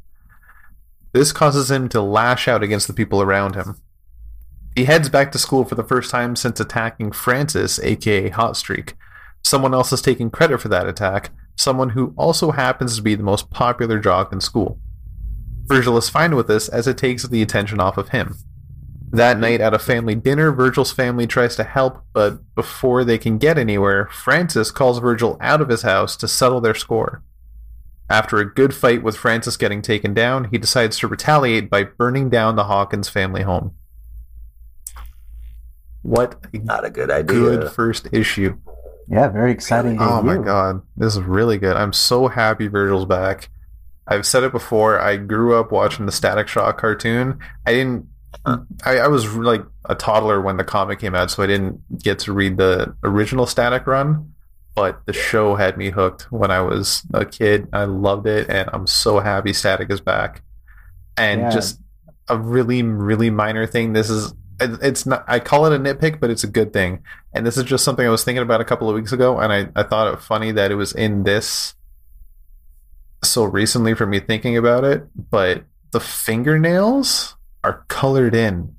This 1.13 1.32
causes 1.32 1.69
him 1.69 1.89
to 1.89 2.02
lash 2.02 2.47
out 2.47 2.63
against 2.63 2.88
the 2.88 2.93
people 2.93 3.21
around 3.21 3.56
him. 3.56 3.80
He 4.76 4.86
heads 4.86 5.10
back 5.10 5.32
to 5.32 5.39
school 5.39 5.65
for 5.65 5.76
the 5.76 5.84
first 5.84 6.10
time 6.10 6.36
since 6.36 6.60
attacking 6.60 7.12
Francis, 7.12 7.80
aka 7.80 8.32
Hotstreak. 8.32 8.93
Someone 9.43 9.73
else 9.73 9.93
is 9.93 10.02
taking 10.02 10.32
credit 10.32 10.62
for 10.62 10.69
that 10.69 10.88
attack, 10.88 11.30
someone 11.56 11.89
who 11.89 12.13
also 12.17 12.52
happens 12.52 12.95
to 12.95 13.04
be 13.04 13.13
the 13.13 13.23
most 13.23 13.52
popular 13.52 13.99
jock 13.99 14.34
in 14.34 14.41
school. 14.41 14.80
Virgil 15.65 15.97
is 15.97 16.10
fine 16.10 16.36
with 16.36 16.47
this 16.47 16.67
as 16.67 16.88
it 16.88 16.97
takes 16.97 17.23
the 17.23 17.41
attention 17.41 17.80
off 17.80 17.97
of 17.97 18.10
him. 18.10 18.36
That 19.13 19.38
night 19.38 19.62
at 19.62 19.76
a 19.76 19.80
family 19.80 20.15
dinner, 20.15 20.52
Virgil's 20.52 20.91
family 20.91 21.28
tries 21.28 21.56
to 21.58 21.63
help, 21.63 22.04
but 22.13 22.39
before 22.56 23.04
they 23.06 23.19
can 23.19 23.38
get 23.38 23.60
anywhere, 23.60 24.08
Francis 24.12 24.71
calls 24.71 24.97
Virgil 24.97 25.38
out 25.39 25.62
of 25.62 25.69
his 25.69 25.84
house 25.84 26.17
to 26.17 26.28
settle 26.28 26.60
their 26.60 26.73
score. 26.73 27.21
After 28.10 28.38
a 28.39 28.52
good 28.54 28.73
fight 28.73 29.04
with 29.04 29.15
Francis 29.15 29.56
getting 29.56 29.84
taken 29.84 30.15
down, 30.15 30.45
he 30.45 30.58
decides 30.58 30.97
to 30.97 31.08
retaliate 31.08 31.69
by 31.69 31.84
burning 31.84 32.32
down 32.32 32.56
the 32.56 32.63
Hawkins 32.63 33.08
family 33.08 33.43
home. 33.43 33.76
What 36.02 36.43
a 36.54 36.58
Not 36.58 36.84
a 36.84 36.89
good 36.89 37.12
idea. 37.12 37.36
good 37.38 37.71
first 37.71 38.08
issue. 38.12 38.58
Yeah, 39.08 39.28
very 39.30 39.52
exciting. 39.52 39.97
Oh 39.99 40.21
my 40.21 40.34
debut. 40.34 40.45
god, 40.45 40.82
this 40.97 41.15
is 41.15 41.21
really 41.21 41.58
good. 41.58 41.76
I'm 41.76 41.93
so 41.93 42.28
happy 42.30 42.67
Virgil's 42.67 43.06
back. 43.06 43.49
I've 44.08 44.26
said 44.26 44.43
it 44.43 44.52
before. 44.52 44.99
I 44.99 45.17
grew 45.17 45.56
up 45.56 45.71
watching 45.71 46.06
the 46.06 46.12
Static 46.12 46.47
Shock 46.47 46.80
cartoon. 46.80 47.39
I 47.65 47.73
didn't. 47.73 48.08
Uh, 48.45 48.57
I, 48.85 48.99
I 48.99 49.07
was 49.07 49.33
like 49.35 49.63
a 49.85 49.95
toddler 49.95 50.41
when 50.41 50.57
the 50.57 50.63
comic 50.63 50.99
came 50.99 51.15
out, 51.15 51.31
so 51.31 51.43
I 51.43 51.47
didn't 51.47 51.81
get 52.01 52.19
to 52.19 52.33
read 52.33 52.57
the 52.57 52.95
original 53.03 53.45
Static 53.45 53.87
run. 53.87 54.33
But 54.75 55.05
the 55.05 55.13
show 55.13 55.55
had 55.55 55.77
me 55.77 55.91
hooked 55.91 56.31
when 56.31 56.49
I 56.49 56.61
was 56.61 57.03
a 57.13 57.25
kid. 57.25 57.67
I 57.73 57.83
loved 57.85 58.25
it, 58.25 58.49
and 58.49 58.69
I'm 58.73 58.87
so 58.87 59.19
happy 59.19 59.53
Static 59.53 59.91
is 59.91 60.01
back. 60.01 60.41
And 61.15 61.41
Yeah. 61.41 61.49
just 61.51 61.79
a 62.27 62.37
really, 62.37 62.81
really 62.81 63.29
minor 63.29 63.67
thing. 63.67 63.93
This 63.93 64.09
is. 64.09 64.33
It's 64.59 65.05
not. 65.05 65.25
I 65.27 65.39
call 65.39 65.65
it 65.65 65.73
a 65.75 65.79
nitpick, 65.79 66.19
but 66.19 66.29
it's 66.29 66.43
a 66.43 66.47
good 66.47 66.73
thing. 66.73 67.03
And 67.33 67.45
this 67.45 67.57
is 67.57 67.63
just 67.65 67.83
something 67.83 68.05
I 68.05 68.09
was 68.09 68.23
thinking 68.23 68.41
about 68.41 68.61
a 68.61 68.65
couple 68.65 68.89
of 68.89 68.95
weeks 68.95 69.11
ago, 69.11 69.39
and 69.39 69.51
I, 69.51 69.67
I 69.75 69.83
thought 69.83 70.11
it 70.13 70.21
funny 70.21 70.51
that 70.53 70.71
it 70.71 70.75
was 70.75 70.93
in 70.93 71.23
this 71.23 71.75
so 73.23 73.43
recently 73.43 73.93
for 73.93 74.05
me 74.05 74.19
thinking 74.19 74.57
about 74.57 74.83
it, 74.83 75.05
but 75.31 75.63
the 75.91 75.99
fingernails 75.99 77.35
are 77.63 77.86
colored 77.88 78.36
in. 78.36 78.76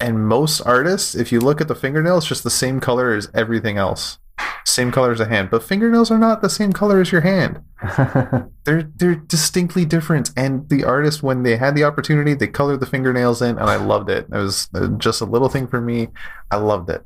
And 0.00 0.28
most 0.28 0.60
artists, 0.60 1.14
if 1.14 1.32
you 1.32 1.40
look 1.40 1.60
at 1.60 1.68
the 1.68 1.74
fingernails, 1.74 2.26
just 2.26 2.44
the 2.44 2.50
same 2.50 2.78
color 2.78 3.14
as 3.14 3.28
everything 3.34 3.76
else. 3.76 4.18
Same 4.64 4.92
color 4.92 5.10
as 5.10 5.18
a 5.18 5.26
hand. 5.26 5.50
But 5.50 5.64
fingernails 5.64 6.10
are 6.10 6.18
not 6.18 6.40
the 6.40 6.50
same 6.50 6.72
color 6.72 7.00
as 7.00 7.10
your 7.10 7.22
hand. 7.22 7.62
They're 8.64 8.82
they're 8.96 9.14
distinctly 9.14 9.84
different. 9.84 10.30
And 10.36 10.68
the 10.68 10.84
artist, 10.84 11.22
when 11.22 11.42
they 11.42 11.56
had 11.56 11.74
the 11.74 11.84
opportunity, 11.84 12.34
they 12.34 12.48
colored 12.48 12.80
the 12.80 12.86
fingernails 12.86 13.40
in, 13.40 13.58
and 13.58 13.70
I 13.70 13.76
loved 13.76 14.10
it. 14.10 14.26
It 14.30 14.36
was 14.36 14.68
uh, 14.74 14.88
just 14.98 15.22
a 15.22 15.24
little 15.24 15.48
thing 15.48 15.68
for 15.68 15.80
me. 15.80 16.08
I 16.50 16.56
loved 16.56 16.90
it. 16.90 17.02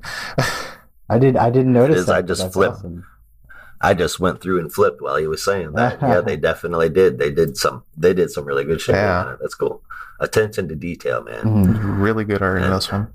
I 1.09 1.19
did. 1.19 1.37
I 1.37 1.51
didn't 1.51 1.73
notice 1.73 1.99
is, 1.99 2.07
that. 2.07 2.17
I 2.17 2.23
just 2.23 2.53
flipped. 2.53 2.79
awesome. 2.79 3.07
I 3.81 3.95
just 3.95 4.19
went 4.19 4.41
through 4.41 4.61
and 4.61 4.73
flipped 4.73 5.01
while 5.01 5.17
he 5.17 5.27
was 5.27 5.45
saying 5.45 5.73
that. 5.73 5.99
yeah, 6.03 6.21
they 6.21 6.37
definitely 6.37 6.88
did. 6.88 7.19
They 7.19 7.31
did 7.31 7.57
some. 7.57 7.85
They 7.97 8.15
did 8.15 8.31
some 8.31 8.45
really 8.45 8.65
good 8.65 8.81
shit 8.81 8.95
Yeah. 8.95 9.37
That's 9.41 9.55
cool. 9.55 9.83
Attention 10.22 10.68
to 10.68 10.76
detail, 10.76 11.22
man. 11.24 11.42
Mhm. 11.44 12.00
really 12.00 12.24
good 12.24 12.40
art 12.42 12.62
in 12.62 12.70
this 12.70 12.90
one. 12.92 13.08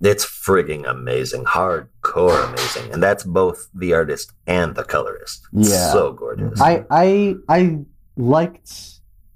It's 0.00 0.26
frigging 0.26 0.84
amazing, 0.90 1.44
hardcore 1.44 2.48
amazing, 2.48 2.92
and 2.92 3.00
that's 3.02 3.22
both 3.22 3.68
the 3.72 3.94
artist 3.94 4.32
and 4.46 4.74
the 4.74 4.82
colorist. 4.84 5.42
Yeah. 5.52 5.92
so 5.92 6.12
gorgeous. 6.12 6.60
I 6.60 6.84
I 6.90 7.36
I 7.48 7.78
liked. 8.16 8.70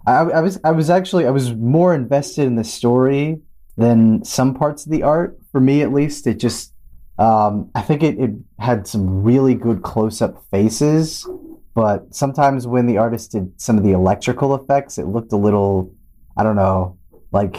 I, 0.07 0.15
I 0.39 0.41
was 0.41 0.59
I 0.65 0.73
was 0.73 0.91
actually 0.91 1.25
I 1.27 1.31
was 1.31 1.55
more 1.55 1.95
invested 1.95 2.47
in 2.47 2.57
the 2.57 2.65
story 2.65 3.41
than 3.77 4.25
some 4.25 4.53
parts 4.55 4.85
of 4.85 4.91
the 4.91 5.05
art. 5.05 5.39
For 5.53 5.61
me, 5.61 5.83
at 5.83 5.93
least, 5.93 6.27
it 6.27 6.39
just 6.41 6.73
um, 7.19 7.71
I 7.77 7.81
think 7.83 8.03
it, 8.03 8.19
it 8.19 8.31
had 8.59 8.87
some 8.89 9.23
really 9.23 9.55
good 9.55 9.83
close 9.83 10.21
up 10.21 10.43
faces, 10.51 11.27
but 11.75 12.13
sometimes 12.15 12.67
when 12.67 12.87
the 12.87 12.99
artist 12.99 13.33
did 13.33 13.53
some 13.61 13.79
of 13.79 13.85
the 13.85 13.93
electrical 13.93 14.55
effects, 14.55 14.99
it 14.99 15.07
looked 15.07 15.33
a 15.33 15.37
little 15.37 15.93
I 16.39 16.45
don't 16.45 16.57
know 16.57 16.99
like. 17.33 17.57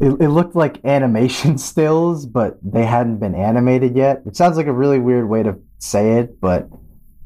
It, 0.00 0.10
it 0.20 0.28
looked 0.28 0.54
like 0.54 0.84
animation 0.84 1.58
stills, 1.58 2.26
but 2.26 2.58
they 2.62 2.84
hadn't 2.86 3.18
been 3.18 3.34
animated 3.34 3.96
yet. 3.96 4.22
It 4.26 4.36
sounds 4.36 4.56
like 4.56 4.66
a 4.66 4.72
really 4.72 5.00
weird 5.00 5.28
way 5.28 5.42
to 5.42 5.58
say 5.78 6.18
it, 6.18 6.40
but 6.40 6.68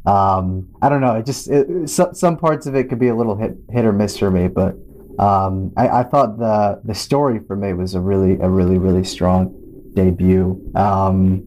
um, 0.06 0.68
I 0.82 0.88
don't 0.88 1.00
know. 1.00 1.16
It 1.16 1.26
just 1.26 1.48
it, 1.50 1.88
some 1.90 2.14
some 2.14 2.36
parts 2.36 2.66
of 2.66 2.74
it 2.74 2.88
could 2.88 2.98
be 2.98 3.08
a 3.08 3.14
little 3.16 3.36
hit 3.36 3.56
hit 3.70 3.84
or 3.84 3.92
miss 3.92 4.18
for 4.18 4.30
me, 4.30 4.48
but 4.48 4.76
um, 5.18 5.72
I, 5.76 5.88
I 6.00 6.02
thought 6.04 6.38
the 6.38 6.80
the 6.84 6.94
story 6.94 7.40
for 7.46 7.56
me 7.56 7.74
was 7.74 7.94
a 7.94 8.00
really 8.00 8.38
a 8.40 8.48
really 8.48 8.78
really 8.78 9.04
strong 9.04 9.54
debut. 9.94 10.60
Um, 10.74 11.44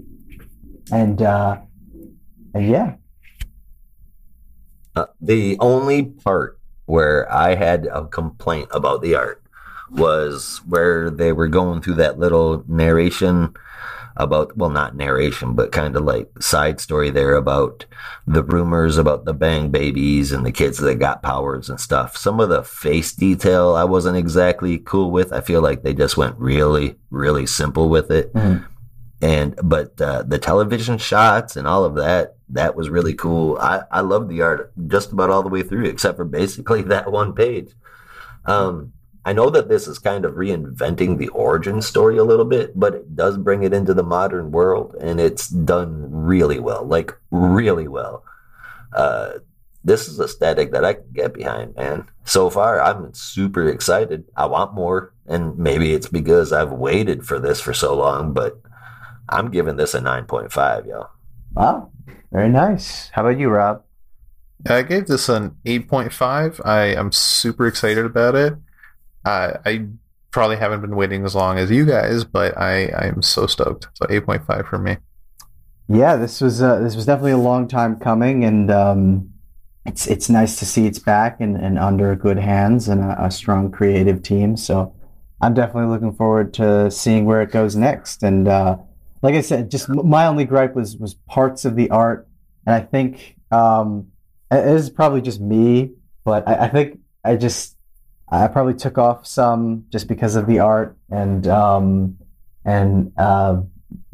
and 0.92 1.22
uh, 1.22 1.58
and 2.54 2.68
yeah, 2.70 2.96
Uh, 4.96 5.08
the 5.20 5.58
only 5.60 6.04
part 6.04 6.55
where 6.86 7.32
I 7.32 7.56
had 7.56 7.88
a 7.88 8.06
complaint 8.08 8.70
about 8.72 9.02
the 9.02 9.16
art 9.16 9.42
was 9.92 10.62
where 10.68 11.10
they 11.10 11.32
were 11.32 11.48
going 11.48 11.82
through 11.82 11.96
that 11.96 12.20
little 12.20 12.64
narration 12.68 13.56
about, 14.18 14.56
well, 14.56 14.70
not 14.70 14.96
narration, 14.96 15.54
but 15.54 15.72
kind 15.74 15.96
of 15.96 16.04
like 16.04 16.30
side 16.42 16.80
story 16.80 17.10
there 17.10 17.36
about 17.36 17.86
the 18.26 18.44
rumors 18.44 18.98
about 18.98 19.26
the 19.26 19.34
bang 19.34 19.70
babies 19.70 20.32
and 20.32 20.46
the 20.46 20.52
kids 20.52 20.78
that 20.78 20.96
got 20.96 21.22
powers 21.22 21.70
and 21.70 21.80
stuff. 21.80 22.16
Some 22.16 22.40
of 22.40 22.50
the 22.50 22.64
face 22.64 23.12
detail 23.12 23.76
I 23.76 23.84
wasn't 23.84 24.18
exactly 24.18 24.78
cool 24.80 25.12
with. 25.12 25.34
I 25.34 25.42
feel 25.42 25.62
like 25.62 25.84
they 25.84 25.94
just 25.94 26.16
went 26.18 26.38
really, 26.38 26.96
really 27.10 27.46
simple 27.46 27.90
with 27.90 28.10
it. 28.10 28.34
Mhm. 28.34 28.66
And, 29.22 29.60
but 29.64 30.00
uh, 30.00 30.24
the 30.24 30.40
television 30.40 30.98
shots 30.98 31.56
and 31.58 31.68
all 31.68 31.84
of 31.84 31.96
that, 31.96 32.35
that 32.50 32.76
was 32.76 32.90
really 32.90 33.14
cool. 33.14 33.58
I, 33.58 33.84
I 33.92 34.02
love 34.02 34.30
the 34.30 34.42
art 34.42 34.72
just 34.88 35.12
about 35.12 35.30
all 35.30 35.44
the 35.44 35.50
way 35.50 35.64
through, 35.64 35.86
except 35.86 36.18
for 36.18 36.26
basically 36.26 36.82
that 36.84 37.12
one 37.12 37.34
page. 37.34 37.72
Um, 38.46 38.94
I 39.28 39.34
know 39.34 39.50
that 39.50 39.70
this 39.70 39.88
is 39.88 39.98
kind 39.98 40.24
of 40.24 40.36
reinventing 40.36 41.18
the 41.18 41.30
origin 41.30 41.82
story 41.82 42.18
a 42.18 42.24
little 42.24 42.46
bit, 42.46 42.80
but 42.80 42.94
it 42.94 43.16
does 43.16 43.38
bring 43.38 43.64
it 43.64 43.74
into 43.74 43.96
the 43.96 44.04
modern 44.04 44.52
world, 44.52 44.96
and 45.02 45.20
it's 45.20 45.48
done 45.48 46.08
really 46.12 46.60
well, 46.60 46.86
like 46.86 47.12
really 47.32 47.88
well. 47.88 48.24
Uh, 48.94 49.40
this 49.84 50.08
is 50.08 50.20
a 50.20 50.28
static 50.28 50.72
that 50.72 50.86
I 50.86 50.94
can 50.94 51.12
get 51.12 51.34
behind, 51.34 51.76
man. 51.76 52.08
So 52.24 52.52
far, 52.52 52.82
I'm 52.82 53.14
super 53.16 53.68
excited. 53.68 54.26
I 54.38 54.46
want 54.46 54.76
more, 54.76 55.14
and 55.26 55.58
maybe 55.58 55.94
it's 55.94 56.08
because 56.08 56.54
I've 56.54 56.72
waited 56.72 57.26
for 57.26 57.40
this 57.40 57.60
for 57.60 57.74
so 57.74 57.96
long, 57.96 58.32
but 58.34 58.62
I'm 59.28 59.50
giving 59.50 59.76
this 59.76 59.96
a 59.96 60.00
9.5, 60.00 60.88
yo. 60.88 61.08
Wow, 61.56 61.92
very 62.32 62.50
nice. 62.50 63.10
How 63.10 63.26
about 63.26 63.40
you, 63.40 63.50
Rob? 63.50 63.84
I 64.68 64.82
gave 64.82 65.08
this 65.08 65.30
an 65.30 65.56
8.5. 65.66 66.66
I 66.66 66.86
am 66.86 67.12
super 67.12 67.68
excited 67.68 68.06
about 68.06 68.36
it. 68.36 68.54
Uh, 69.24 69.54
I 69.66 69.88
probably 70.32 70.58
haven't 70.58 70.82
been 70.82 70.96
waiting 70.96 71.24
as 71.24 71.36
long 71.36 71.58
as 71.58 71.72
you 71.72 71.86
guys, 71.86 72.24
but 72.24 72.58
I, 72.58 72.88
I 72.88 73.06
am 73.08 73.22
so 73.22 73.48
stoked. 73.48 73.88
So 73.94 74.06
8.5 74.08 74.68
for 74.68 74.78
me. 74.78 74.98
Yeah, 75.88 76.16
this 76.16 76.42
was 76.42 76.64
uh, 76.64 76.80
this 76.80 76.96
was 76.96 77.06
definitely 77.06 77.34
a 77.34 77.38
long 77.38 77.68
time 77.68 78.00
coming, 78.00 78.44
and 78.44 78.72
um, 78.72 79.30
it's 79.86 80.08
it's 80.08 80.30
nice 80.30 80.58
to 80.58 80.66
see 80.66 80.88
it's 80.88 80.98
back 80.98 81.40
and, 81.40 81.56
and 81.56 81.78
under 81.78 82.16
good 82.16 82.40
hands 82.40 82.88
and 82.88 83.02
a, 83.02 83.26
a 83.26 83.30
strong 83.32 83.72
creative 83.72 84.24
team. 84.24 84.58
So 84.58 84.96
I'm 85.42 85.54
definitely 85.54 85.92
looking 85.92 86.14
forward 86.14 86.56
to 86.56 86.90
seeing 86.90 87.26
where 87.26 87.42
it 87.44 87.52
goes 87.52 87.76
next. 87.76 88.24
And 88.24 88.48
uh, 88.48 88.78
like 89.22 89.36
I 89.36 89.42
said, 89.42 89.72
just 89.72 89.90
my 89.90 90.28
only 90.28 90.46
gripe 90.46 90.76
was 90.76 90.98
was 90.98 91.16
parts 91.28 91.66
of 91.66 91.76
the 91.76 91.90
art, 91.90 92.28
and 92.66 92.76
I 92.76 92.82
think 92.82 93.38
um, 93.52 94.08
it 94.52 94.68
is 94.68 94.90
probably 94.90 95.22
just 95.22 95.42
me, 95.42 95.92
but 96.24 96.48
I, 96.48 96.66
I 96.66 96.68
think 96.68 97.00
I 97.24 97.36
just 97.36 97.76
I 98.30 98.48
probably 98.48 98.74
took 98.74 98.98
off 98.98 99.26
some 99.26 99.86
just 99.90 100.08
because 100.08 100.36
of 100.36 100.48
the 100.48 100.60
art 100.60 100.98
and 101.10 101.48
um, 101.48 102.18
and 102.64 103.12
uh, 103.18 103.62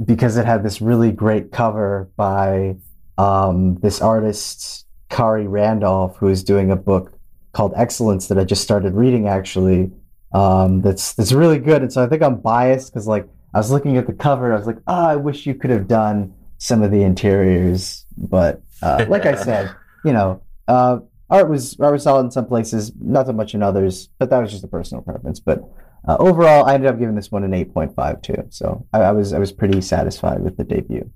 because 0.03 0.37
it 0.37 0.45
had 0.45 0.63
this 0.63 0.81
really 0.81 1.11
great 1.11 1.51
cover 1.51 2.09
by 2.15 2.75
um, 3.17 3.75
this 3.81 4.01
artist 4.01 4.85
Khary 5.09 5.47
Randolph, 5.47 6.17
who 6.17 6.27
is 6.27 6.43
doing 6.43 6.71
a 6.71 6.75
book 6.75 7.13
called 7.53 7.73
Excellence 7.75 8.27
that 8.27 8.37
I 8.37 8.43
just 8.43 8.63
started 8.63 8.93
reading 8.93 9.27
actually. 9.27 9.91
Um, 10.33 10.81
that's 10.81 11.13
that's 11.13 11.33
really 11.33 11.59
good, 11.59 11.81
and 11.81 11.91
so 11.91 12.03
I 12.03 12.07
think 12.07 12.21
I'm 12.21 12.39
biased 12.39 12.93
because 12.93 13.07
like 13.07 13.27
I 13.53 13.57
was 13.57 13.71
looking 13.71 13.97
at 13.97 14.07
the 14.07 14.13
cover, 14.13 14.53
I 14.53 14.57
was 14.57 14.67
like, 14.67 14.79
oh, 14.87 15.05
I 15.07 15.15
wish 15.15 15.45
you 15.45 15.55
could 15.55 15.69
have 15.71 15.87
done 15.87 16.33
some 16.57 16.81
of 16.83 16.91
the 16.91 17.01
interiors, 17.03 18.05
but 18.17 18.61
uh, 18.81 19.05
like 19.09 19.25
I 19.25 19.35
said, 19.35 19.75
you 20.05 20.13
know, 20.13 20.41
uh, 20.67 20.99
art 21.29 21.49
was 21.49 21.79
art 21.79 21.93
was 21.93 22.03
solid 22.03 22.25
in 22.25 22.31
some 22.31 22.45
places, 22.45 22.91
not 22.99 23.27
so 23.27 23.33
much 23.33 23.53
in 23.53 23.63
others, 23.63 24.09
but 24.19 24.29
that 24.29 24.39
was 24.39 24.51
just 24.51 24.63
a 24.63 24.67
personal 24.67 25.03
preference. 25.03 25.39
But 25.39 25.63
uh, 26.07 26.17
overall, 26.19 26.65
I 26.65 26.75
ended 26.75 26.89
up 26.89 26.99
giving 26.99 27.15
this 27.15 27.31
one 27.31 27.43
an 27.43 27.53
eight 27.53 27.73
point 27.73 27.95
five 27.95 28.21
too. 28.21 28.45
So 28.49 28.85
I, 28.93 29.01
I 29.01 29.11
was 29.11 29.33
I 29.33 29.39
was 29.39 29.51
pretty 29.51 29.81
satisfied 29.81 30.41
with 30.41 30.57
the 30.57 30.63
debut. 30.63 31.11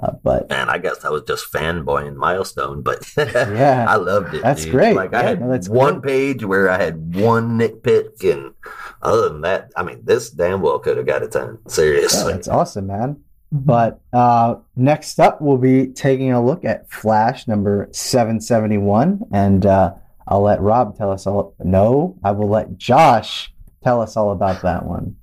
Uh, 0.00 0.12
but 0.22 0.48
Man, 0.48 0.68
I 0.70 0.78
guess 0.78 0.98
that 0.98 1.10
was 1.10 1.24
just 1.24 1.52
fanboying 1.52 2.14
milestone, 2.14 2.80
but 2.82 3.04
Yeah, 3.16 3.86
I 3.88 3.96
loved 3.96 4.34
it. 4.34 4.42
that's 4.42 4.62
dude. 4.64 4.72
great. 4.72 4.94
Like 4.96 5.12
I 5.12 5.22
had 5.22 5.40
no, 5.40 5.58
one 5.68 6.00
page 6.00 6.44
where 6.44 6.70
I 6.70 6.80
had 6.80 7.16
one 7.16 7.58
nitpick, 7.58 8.22
and 8.32 8.54
other 9.02 9.28
than 9.28 9.40
that, 9.42 9.70
I 9.76 9.82
mean, 9.82 10.00
this 10.04 10.30
damn 10.30 10.60
well 10.62 10.78
could 10.78 10.96
have 10.96 11.06
got 11.06 11.22
a 11.22 11.28
ten. 11.28 11.58
yeah, 11.64 11.70
Seriously, 11.72 12.32
that's 12.32 12.48
awesome, 12.48 12.86
man. 12.86 13.22
But 13.52 14.00
uh, 14.12 14.56
next 14.76 15.18
up, 15.18 15.40
we'll 15.40 15.58
be 15.58 15.88
taking 15.88 16.32
a 16.32 16.44
look 16.44 16.64
at 16.64 16.90
Flash 16.90 17.48
number 17.48 17.88
seven 17.92 18.40
seventy 18.40 18.78
one, 18.78 19.22
and 19.32 19.66
uh, 19.66 19.94
I'll 20.28 20.42
let 20.42 20.60
Rob 20.60 20.96
tell 20.96 21.10
us 21.10 21.26
all. 21.26 21.54
No, 21.58 22.18
I 22.22 22.30
will 22.30 22.48
let 22.48 22.78
Josh 22.78 23.52
tell 23.82 24.00
us 24.00 24.16
all 24.16 24.30
about 24.30 24.62
that 24.62 24.84
one. 24.86 25.16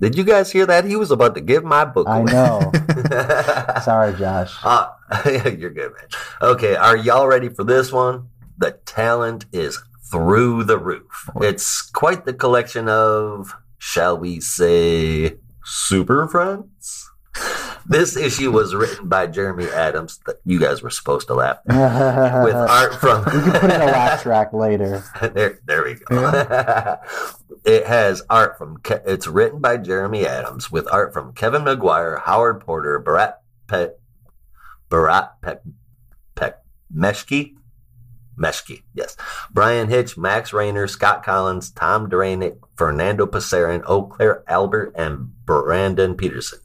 Did 0.00 0.16
you 0.16 0.24
guys 0.24 0.50
hear 0.52 0.64
that? 0.66 0.84
He 0.84 0.96
was 0.96 1.10
about 1.10 1.34
to 1.34 1.40
give 1.40 1.64
my 1.64 1.84
book 1.84 2.06
I 2.08 2.22
know. 2.22 2.70
Sorry, 3.84 4.16
Josh. 4.16 4.54
Uh, 4.62 4.90
you're 5.24 5.70
good, 5.70 5.92
man. 5.92 6.08
Okay, 6.40 6.76
are 6.76 6.96
y'all 6.96 7.26
ready 7.26 7.48
for 7.48 7.64
this 7.64 7.90
one? 7.90 8.28
The 8.58 8.72
talent 8.86 9.46
is 9.52 9.80
through 10.10 10.64
the 10.64 10.78
roof. 10.78 11.28
It's 11.36 11.82
quite 11.90 12.24
the 12.24 12.32
collection 12.34 12.88
of, 12.88 13.54
shall 13.78 14.18
we 14.18 14.40
say, 14.40 15.36
super 15.64 16.26
friends. 16.28 17.10
This 17.90 18.18
issue 18.18 18.50
was 18.52 18.74
written 18.74 19.08
by 19.08 19.28
Jeremy 19.28 19.64
Adams. 19.70 20.20
That 20.26 20.36
you 20.44 20.58
guys 20.60 20.82
were 20.82 20.90
supposed 20.90 21.26
to 21.28 21.34
laugh 21.34 21.56
with 21.64 21.74
art 22.54 22.94
from. 22.96 23.24
we 23.24 23.30
can 23.30 23.52
put 23.52 23.70
in 23.70 23.80
a 23.80 23.86
laugh 23.86 24.22
track 24.22 24.52
later. 24.52 25.02
there, 25.32 25.58
there 25.64 25.84
we 25.84 25.94
go. 25.94 26.98
it 27.64 27.86
has 27.86 28.22
art 28.28 28.58
from. 28.58 28.76
Ke- 28.78 29.00
It's 29.06 29.26
written 29.26 29.60
by 29.60 29.78
Jeremy 29.78 30.26
Adams 30.26 30.70
with 30.70 30.86
art 30.92 31.14
from 31.14 31.32
Kevin 31.32 31.64
Maguire, 31.64 32.18
Howard 32.26 32.60
Porter, 32.60 32.98
Barat 32.98 33.40
Pet, 33.68 33.98
Barat 34.90 35.40
Pet, 35.40 35.62
Pet 36.34 36.62
Meshke, 36.94 37.54
Meshke, 38.38 38.82
yes, 38.94 39.16
Bryan 39.50 39.88
Hitch, 39.88 40.16
Max 40.16 40.52
Raynor, 40.52 40.86
Scott 40.86 41.24
Kolins, 41.24 41.74
Tom 41.74 42.08
Derenick, 42.08 42.58
Fernando 42.76 43.26
Pasarin, 43.26 43.82
Eau 43.86 44.04
Claire 44.04 44.44
Albert, 44.46 44.92
and 44.96 45.32
Brandon 45.44 46.14
Peterson. 46.14 46.60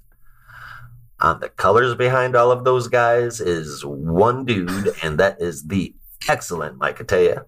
On 1.19 1.39
the 1.39 1.49
colors 1.49 1.95
behind 1.95 2.35
all 2.35 2.51
of 2.51 2.65
those 2.65 2.87
guys 2.87 3.39
is 3.39 3.85
one 3.85 4.45
dude, 4.45 4.93
and 5.01 5.17
that 5.19 5.41
is 5.41 5.67
the 5.67 5.95
excellent 6.27 6.77
Mike 6.77 6.99
Atiyeh. 6.99 7.45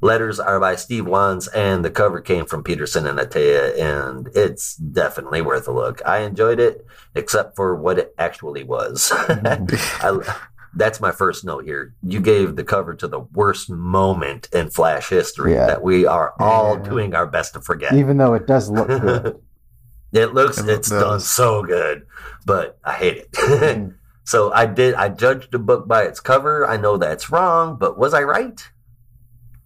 Letters 0.00 0.38
are 0.38 0.60
by 0.60 0.76
Steve 0.76 1.06
Wands, 1.06 1.48
and 1.48 1.84
the 1.84 1.90
cover 1.90 2.20
came 2.20 2.46
from 2.46 2.62
Peterson 2.62 3.04
and 3.06 3.18
Atiyeh, 3.18 3.78
and 3.78 4.28
it's 4.34 4.76
definitely 4.76 5.42
worth 5.42 5.66
a 5.66 5.72
look. 5.72 6.00
I 6.06 6.20
enjoyed 6.20 6.60
it, 6.60 6.86
except 7.16 7.56
for 7.56 7.74
what 7.74 7.98
it 7.98 8.14
actually 8.16 8.62
was. 8.62 9.10
I, 9.12 10.36
that's 10.74 11.00
my 11.00 11.10
first 11.12 11.44
note 11.44 11.64
here. 11.64 11.94
You 12.02 12.20
gave 12.20 12.56
the 12.56 12.64
cover 12.64 12.94
to 12.94 13.08
the 13.08 13.20
worst 13.20 13.70
moment 13.70 14.48
in 14.52 14.70
Flash 14.70 15.08
history 15.08 15.54
Yeah. 15.54 15.66
that 15.66 15.82
we 15.82 16.06
are 16.06 16.34
all 16.38 16.76
Yeah. 16.76 16.82
doing 16.88 17.14
our 17.14 17.26
best 17.26 17.54
to 17.54 17.60
forget. 17.60 17.94
Even 17.94 18.16
though 18.16 18.34
it 18.34 18.46
does 18.46 18.68
look 18.70 18.88
good. 18.88 19.38
it 20.12 20.34
looks, 20.34 20.58
It 20.58 20.68
it's 20.68 20.88
does. 20.90 21.02
done 21.02 21.20
so 21.20 21.62
good, 21.62 22.06
but 22.46 22.78
I 22.84 22.92
hate 22.94 23.16
it. 23.18 23.32
Mm. 23.32 23.94
So 24.24 24.52
I 24.52 24.66
did. 24.66 24.92
I 24.94 25.08
judged 25.08 25.52
the 25.52 25.58
book 25.58 25.88
by 25.88 26.02
its 26.02 26.20
cover. 26.20 26.66
I 26.66 26.76
know 26.76 26.98
that's 26.98 27.30
wrong, 27.30 27.78
but 27.80 27.96
was 27.96 28.12
I 28.12 28.24
right? 28.24 28.60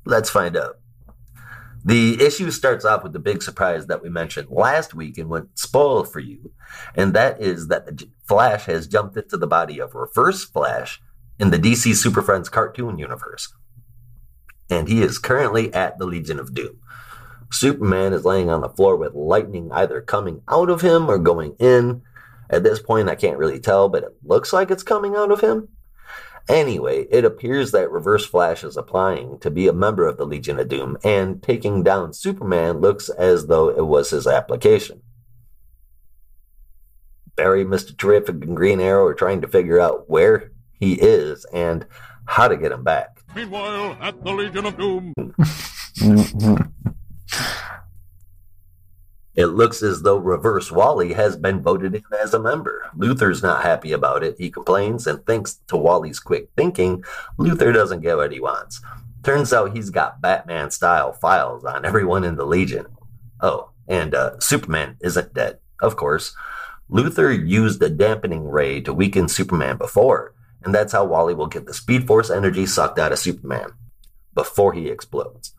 Let's 0.05 0.31
find 0.31 0.57
out. 0.57 0.79
The 1.85 2.23
issue 2.23 2.51
starts 2.51 2.85
off 2.85 3.03
with 3.03 3.13
the 3.13 3.19
big 3.19 3.43
surprise 3.43 3.87
that 3.87 4.03
we 4.03 4.09
mentioned 4.09 4.49
last 4.51 4.95
week 4.95 5.19
and 5.19 5.29
went 5.29 5.59
spoiled 5.59 6.11
for 6.11 6.21
you, 6.21 6.53
and 6.95 7.13
that 7.15 7.41
is 7.41 7.69
that 7.69 7.87
the 7.87 8.09
Flash 8.25 8.67
has 8.67 8.87
jumped 8.87 9.17
into 9.17 9.37
the 9.37 9.49
body 9.49 9.81
of 9.81 9.95
Reverse 9.95 10.45
Flash 10.45 11.03
in 11.41 11.51
the 11.51 11.59
DC 11.59 11.95
Super 11.97 12.23
Friends 12.23 12.49
cartoon 12.49 12.99
universe, 12.99 13.53
and 14.71 14.89
he 14.89 15.03
is 15.03 15.19
currently 15.19 15.75
at 15.75 15.99
the 15.99 16.07
Legion 16.07 16.39
of 16.39 16.55
Doom. 16.55 16.79
Superman 17.51 18.13
is 18.13 18.25
laying 18.25 18.49
on 18.49 18.61
the 18.61 18.69
floor 18.69 18.97
with 18.97 19.15
lightning 19.15 19.71
either 19.73 20.01
coming 20.01 20.43
out 20.49 20.71
of 20.71 20.81
him 20.81 21.11
or 21.11 21.19
going 21.19 21.55
in. 21.59 22.03
At 22.49 22.63
this 22.63 22.81
point, 22.81 23.09
I 23.09 23.15
can't 23.15 23.39
really 23.39 23.61
tell, 23.61 23.89
but 23.89 24.05
it 24.05 24.17
looks 24.25 24.53
like 24.53 24.71
it's 24.71 24.83
coming 24.83 25.17
out 25.17 25.31
of 25.31 25.41
him. 25.41 25.69
Anyway, 26.49 27.07
it 27.11 27.25
appears 27.25 27.71
that 27.71 27.91
Reverse 27.91 28.27
Flash 28.27 28.65
is 28.65 28.77
applying 28.77 29.39
to 29.41 29.51
be 29.51 29.69
a 29.69 29.73
member 29.73 30.07
of 30.07 30.17
the 30.17 30.27
Legion 30.27 30.59
of 30.59 30.69
Doom, 30.69 30.99
and 31.05 31.43
taking 31.43 31.83
down 31.83 32.13
Superman 32.13 32.81
looks 32.81 33.09
as 33.09 33.47
though 33.47 33.69
it 33.69 33.87
was 33.87 34.11
his 34.11 34.27
application. 34.27 35.03
Barry, 37.37 37.65
Mr. 37.65 37.97
Terrific, 37.97 38.45
and 38.45 38.57
Green 38.57 38.81
Arrow 38.81 39.07
are 39.07 39.15
trying 39.15 39.41
to 39.41 39.49
figure 39.49 39.81
out 39.81 40.11
where 40.11 40.51
he 40.79 40.95
is 40.95 41.47
and 41.53 41.87
how 42.27 42.49
to 42.49 42.57
get 42.57 42.73
him 42.73 42.83
back. 42.83 43.21
Meanwhile, 43.35 43.97
at 44.01 44.23
the 44.23 44.33
Legion 44.33 44.67
of 44.67 44.77
Doom. 44.77 45.15
It 49.35 49.47
looks 49.47 49.83
as 49.83 50.03
though 50.03 50.19
Reverse 50.19 50.71
Wally 50.71 51.15
has 51.15 51.37
been 51.37 51.63
voted 51.63 51.95
in 51.95 52.05
as 52.23 52.35
a 52.35 52.39
member. 52.39 52.91
Luthor's 52.97 53.43
not 53.43 53.63
happy 53.63 53.93
about 53.93 54.23
it. 54.23 54.37
He 54.39 54.51
complains, 54.51 55.07
and 55.07 55.25
thanks 55.25 55.61
to 55.69 55.77
Wally's 55.77 56.21
quick 56.21 56.51
thinking, 56.55 57.03
Luthor 57.39 57.73
doesn't 57.73 58.03
get 58.03 58.19
what 58.19 58.33
he 58.33 58.41
wants. 58.41 58.83
Turns 59.23 59.53
out 59.53 59.75
he's 59.75 59.91
got 59.91 60.21
Batman 60.21 60.71
style 60.71 61.13
files 61.13 61.65
on 61.65 61.85
everyone 61.87 62.25
in 62.25 62.37
the 62.37 62.45
Legion. 62.45 62.87
Oh, 63.41 63.71
and 63.89 64.15
uh, 64.15 64.39
Superman 64.39 64.97
isn't 65.01 65.33
dead, 65.33 65.59
of 65.81 65.97
course. 65.97 66.37
Luthor 66.91 67.33
used 67.33 67.83
a 67.83 67.89
dampening 67.89 68.49
ray 68.49 68.83
to 68.83 68.93
weaken 68.93 69.29
Superman 69.29 69.79
before, 69.79 70.35
and 70.63 70.75
that's 70.75 70.93
how 70.93 71.05
Wally 71.05 71.35
will 71.35 71.47
get 71.47 71.65
the 71.65 71.73
Speed 71.73 72.07
Force 72.07 72.31
energy 72.31 72.67
sucked 72.67 72.99
out 72.99 73.13
of 73.13 73.19
Superman 73.19 73.73
before 74.35 74.75
he 74.75 74.89
explodes. 74.89 75.55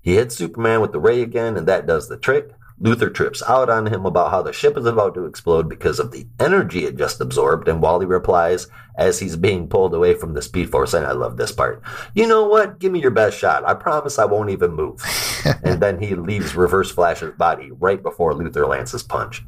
He 0.00 0.14
hits 0.14 0.36
Superman 0.36 0.80
with 0.80 0.92
the 0.92 1.00
ray 1.00 1.22
again, 1.22 1.56
and 1.56 1.66
that 1.66 1.86
does 1.86 2.08
the 2.08 2.16
trick. 2.16 2.50
Luthor 2.80 3.12
trips 3.12 3.42
out 3.48 3.70
on 3.70 3.86
him 3.86 4.04
about 4.04 4.30
how 4.30 4.42
the 4.42 4.52
ship 4.52 4.76
is 4.76 4.84
about 4.84 5.14
to 5.14 5.24
explode 5.24 5.68
because 5.68 5.98
of 5.98 6.10
the 6.10 6.26
energy 6.38 6.84
it 6.84 6.96
just 6.96 7.20
absorbed, 7.20 7.68
and 7.68 7.80
Wally 7.80 8.04
replies 8.04 8.68
as 8.98 9.18
he's 9.18 9.36
being 9.36 9.66
pulled 9.66 9.94
away 9.94 10.14
from 10.14 10.34
the 10.34 10.42
Speed 10.42 10.70
Force, 10.70 10.92
and 10.92 11.06
I 11.06 11.12
love 11.12 11.36
this 11.38 11.52
part. 11.52 11.82
You 12.14 12.26
know 12.26 12.46
what? 12.46 12.78
Give 12.78 12.92
me 12.92 13.00
your 13.00 13.10
best 13.10 13.38
shot. 13.38 13.64
I 13.66 13.74
promise 13.74 14.18
I 14.18 14.26
won't 14.26 14.50
even 14.50 14.72
move. 14.72 15.02
and 15.64 15.80
then 15.80 16.00
he 16.00 16.14
leaves 16.14 16.54
Reverse 16.54 16.90
Flash's 16.90 17.34
body 17.36 17.70
right 17.72 18.02
before 18.02 18.34
Luthor 18.34 18.68
lands 18.68 18.92
his 18.92 19.02
punch. 19.02 19.42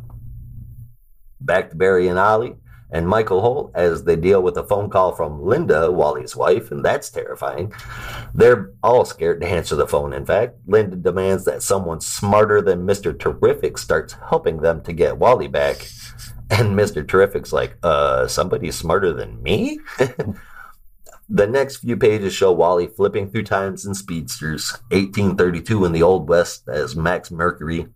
Back 1.40 1.70
to 1.70 1.76
Barry 1.76 2.08
and 2.08 2.18
Ollie 2.18 2.56
and 2.90 3.07
Michael 3.09 3.40
Holt 3.40 3.72
as 3.74 4.05
they 4.05 4.16
deal 4.16 4.42
with 4.42 4.57
a 4.57 4.64
phone 4.64 4.88
call 4.88 5.12
from 5.12 5.42
Linda, 5.42 5.90
Wally's 5.90 6.35
wife, 6.35 6.70
and 6.70 6.85
that's 6.85 7.11
terrifying. 7.11 7.72
They're 8.35 8.70
all 8.83 9.05
scared 9.05 9.40
to 9.42 9.46
answer 9.46 9.77
the 9.77 9.87
phone. 9.87 10.12
In 10.12 10.24
fact, 10.24 10.57
Linda 10.66 10.96
demands 10.96 11.44
that 11.44 11.62
someone 11.62 12.01
smarter 12.01 12.62
than 12.62 12.87
Mr. 12.87 13.18
Terrific 13.18 13.77
starts 13.77 14.16
helping 14.31 14.59
them 14.59 14.83
to 14.83 14.92
get 14.92 15.18
Wally 15.18 15.48
back. 15.48 15.87
And 16.51 16.79
Mr. 16.79 17.07
Terrific's 17.07 17.53
like, 17.53 17.77
uh, 17.83 18.27
somebody 18.27 18.70
smarter 18.70 19.12
than 19.12 19.42
me? 19.42 19.81
the 21.29 21.46
next 21.46 21.79
few 21.79 21.96
pages 21.96 22.33
show 22.33 22.53
Wally 22.53 22.87
flipping 22.87 23.31
through 23.31 23.42
times 23.42 23.85
and 23.85 23.94
speedsters, 23.94 24.72
1832 24.90 25.85
in 25.85 25.92
the 25.92 26.03
Old 26.03 26.27
West 26.27 26.66
as 26.68 26.96
Max 26.96 27.31
Mercury. 27.31 27.87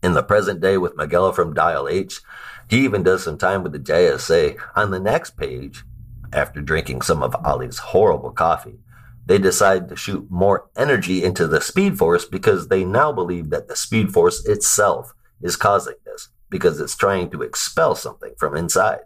In 0.00 0.12
the 0.12 0.22
present 0.22 0.60
day 0.60 0.78
with 0.78 0.96
Miguel 0.96 1.32
from 1.32 1.54
Dial 1.54 1.88
H, 1.88 2.20
he 2.68 2.84
even 2.84 3.02
does 3.02 3.24
some 3.24 3.38
time 3.38 3.62
with 3.62 3.72
the 3.72 3.78
JSA. 3.78 4.58
On 4.76 4.90
the 4.90 5.00
next 5.00 5.36
page, 5.36 5.84
after 6.32 6.60
drinking 6.60 7.02
some 7.02 7.22
of 7.22 7.34
Ollie's 7.44 7.78
horrible 7.78 8.30
coffee, 8.30 8.80
they 9.26 9.38
decide 9.38 9.88
to 9.88 9.96
shoot 9.96 10.26
more 10.30 10.70
energy 10.76 11.22
into 11.22 11.46
the 11.46 11.60
Speed 11.60 11.98
Force 11.98 12.24
because 12.24 12.68
they 12.68 12.84
now 12.84 13.12
believe 13.12 13.50
that 13.50 13.68
the 13.68 13.76
Speed 13.76 14.10
Force 14.10 14.44
itself 14.46 15.14
is 15.42 15.56
causing 15.56 15.94
this 16.04 16.28
because 16.50 16.80
it's 16.80 16.96
trying 16.96 17.30
to 17.30 17.42
expel 17.42 17.94
something 17.94 18.32
from 18.38 18.56
inside. 18.56 19.00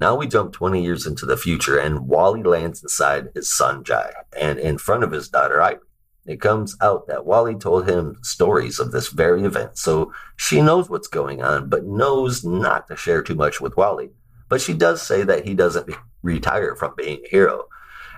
Now 0.00 0.16
we 0.16 0.26
jump 0.26 0.52
20 0.52 0.82
years 0.82 1.06
into 1.06 1.26
the 1.26 1.36
future 1.36 1.78
and 1.78 2.08
Wally 2.08 2.42
lands 2.42 2.82
inside 2.82 3.28
his 3.34 3.48
son 3.48 3.84
Jai 3.84 4.12
and 4.36 4.58
in 4.58 4.78
front 4.78 5.04
of 5.04 5.12
his 5.12 5.28
daughter 5.28 5.58
Irey. 5.58 5.78
It 6.24 6.40
comes 6.40 6.76
out 6.80 7.08
that 7.08 7.26
Wally 7.26 7.56
told 7.56 7.88
him 7.88 8.18
stories 8.22 8.78
of 8.78 8.92
this 8.92 9.08
very 9.08 9.42
event, 9.42 9.76
so 9.76 10.12
she 10.36 10.60
knows 10.60 10.88
what's 10.88 11.08
going 11.08 11.42
on, 11.42 11.68
but 11.68 11.84
knows 11.84 12.44
not 12.44 12.86
to 12.88 12.96
share 12.96 13.22
too 13.22 13.34
much 13.34 13.60
with 13.60 13.76
Wally. 13.76 14.10
But 14.48 14.60
she 14.60 14.72
does 14.72 15.02
say 15.02 15.22
that 15.24 15.44
he 15.44 15.54
doesn't 15.54 15.90
retire 16.22 16.76
from 16.76 16.94
being 16.96 17.20
a 17.24 17.28
hero, 17.28 17.64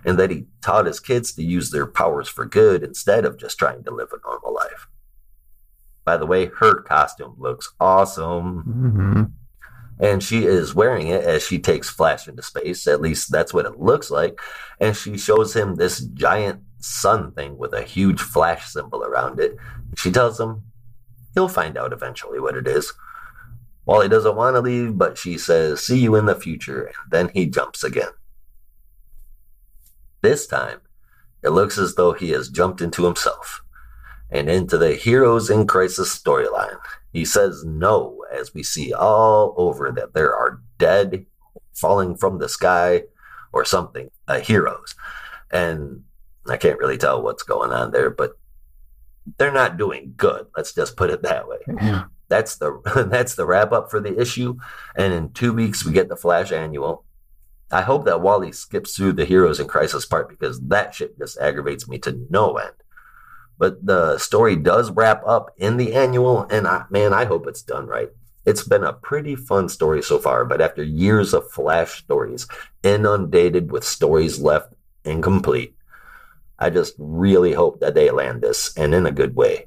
and 0.05 0.19
that 0.19 0.31
he 0.31 0.47
taught 0.61 0.85
his 0.85 1.01
kids 1.01 1.33
to 1.33 1.43
use 1.43 1.71
their 1.71 1.87
powers 1.87 2.29
for 2.29 2.45
good 2.45 2.83
instead 2.83 3.25
of 3.25 3.39
just 3.39 3.59
trying 3.59 3.83
to 3.85 3.91
live 3.91 4.09
a 4.13 4.19
normal 4.29 4.53
life. 4.53 4.87
By 6.05 6.19
the 6.19 6.27
way, 6.27 6.47
her 6.59 6.83
costume 6.83 7.37
looks 7.39 7.73
awesome 7.81 8.65
Mhm. 8.67 9.33
and 9.99 10.23
she 10.23 10.45
is 10.45 10.75
wearing 10.75 11.07
it 11.07 11.25
as 11.25 11.43
she 11.43 11.59
takes 11.59 11.89
Flash 11.89 12.29
into 12.29 12.43
space. 12.43 12.87
At 12.87 13.01
least 13.01 13.33
that's 13.33 13.55
what 13.55 13.65
it 13.65 13.81
looks 13.81 14.11
like. 14.11 14.39
And 14.79 14.95
she 14.95 15.17
shows 15.17 15.55
him 15.57 15.77
this 15.77 16.01
giant 16.01 16.64
sun 16.85 17.33
thing 17.33 17.57
with 17.57 17.73
a 17.73 17.83
huge 17.83 18.21
Flash 18.21 18.69
symbol 18.69 19.03
around 19.03 19.41
it. 19.41 19.57
She 19.97 20.11
tells 20.11 20.39
him 20.39 20.63
he'll 21.35 21.49
find 21.49 21.77
out 21.77 21.93
eventually 21.93 22.39
what 22.39 22.57
it 22.57 22.67
is. 22.67 22.93
Wally 23.87 24.09
doesn't 24.09 24.37
want 24.37 24.57
to 24.57 24.61
leave, 24.61 24.97
but 24.97 25.19
she 25.19 25.37
says, 25.37 25.85
See 25.85 25.99
you 25.99 26.15
in 26.15 26.27
the 26.27 26.35
future. 26.35 26.85
And 26.85 27.11
then 27.11 27.31
he 27.35 27.47
jumps 27.47 27.85
again. 27.85 28.11
This 30.23 30.47
time, 30.47 30.81
it 31.43 31.51
looks 31.51 31.77
as 31.77 31.95
though 31.95 32.13
he 32.13 32.31
has 32.31 32.49
jumped 32.49 32.81
into 32.81 33.05
himself 33.05 33.63
and 34.31 34.49
into 34.49 34.79
the 34.79 34.95
Heroes 34.95 35.51
in 35.51 35.67
Crisis 35.67 36.19
storyline. 36.19 36.79
He 37.13 37.25
says 37.25 37.63
no, 37.65 38.25
as 38.33 38.55
we 38.55 38.63
see 38.63 38.93
all 38.93 39.55
over 39.57 39.93
that 39.93 40.15
there 40.15 40.35
are 40.35 40.61
dead 40.79 41.27
falling 41.75 42.17
from 42.17 42.39
the 42.39 42.49
sky 42.49 43.03
or 43.53 43.65
something, 43.65 44.11
uh, 44.27 44.41
heroes. 44.41 44.95
And 45.51 46.03
I 46.49 46.57
can't 46.57 46.79
really 46.79 46.99
tell 46.99 47.23
what's 47.23 47.43
going 47.43 47.73
on 47.73 47.91
there, 47.91 48.11
but 48.11 48.33
they're 49.39 49.53
not 49.53 49.77
doing 49.77 50.15
good. 50.17 50.47
Let's 50.57 50.75
just 50.75 50.97
put 50.97 51.11
it 51.11 51.23
that 51.23 51.49
way. 51.49 51.59
Yeah. 51.67 52.05
That's 52.29 52.57
the 52.57 53.07
that's 53.11 53.35
the 53.35 53.47
wrap 53.47 53.73
up 53.73 53.91
for 53.91 54.01
the 54.01 54.21
issue. 54.21 54.57
And 54.97 55.13
in 55.13 55.33
two 55.33 55.53
weeks 55.53 55.85
we 55.85 55.93
get 55.93 56.09
the 56.09 56.17
Flash 56.17 56.53
annual. 56.53 57.05
I 57.71 57.81
hope 57.81 58.05
that 58.05 58.21
Wally 58.21 58.53
skips 58.53 58.95
through 58.95 59.15
the 59.15 59.25
Heroes 59.25 59.59
in 59.59 59.67
Crisis 59.67 60.07
part 60.07 60.29
because 60.29 60.61
that 60.61 60.95
shit 60.95 61.19
just 61.19 61.39
aggravates 61.39 61.89
me 61.89 61.99
to 62.01 62.27
no 62.31 62.57
end. 62.57 62.75
But 63.59 63.85
the 63.85 64.19
story 64.19 64.57
does 64.57 64.91
wrap 64.91 65.23
up 65.27 65.51
in 65.57 65.77
the 65.77 65.95
annual, 65.95 66.43
and 66.51 66.67
I, 66.67 66.85
man, 66.91 67.13
I 67.13 67.25
hope 67.25 67.47
it's 67.47 67.63
done 67.63 67.87
right. 67.87 68.11
It's 68.45 68.67
been 68.67 68.85
a 68.85 68.93
pretty 68.93 69.37
fun 69.37 69.69
story 69.69 70.03
so 70.03 70.19
far, 70.19 70.45
but 70.45 70.61
after 70.61 70.83
years 70.83 71.33
of 71.33 71.51
Flash 71.51 72.03
stories, 72.03 72.47
inundated 72.83 73.73
with 73.73 73.85
stories 73.85 74.39
left 74.39 74.75
incomplete, 75.05 75.75
I 76.65 76.71
just 76.71 76.95
really 76.97 77.53
hope 77.53 77.81
that 77.81 77.95
they 77.95 78.11
land 78.11 78.41
this 78.41 78.75
and 78.75 78.95
in 78.95 79.05
a 79.05 79.13
good 79.13 79.37
way. 79.37 79.67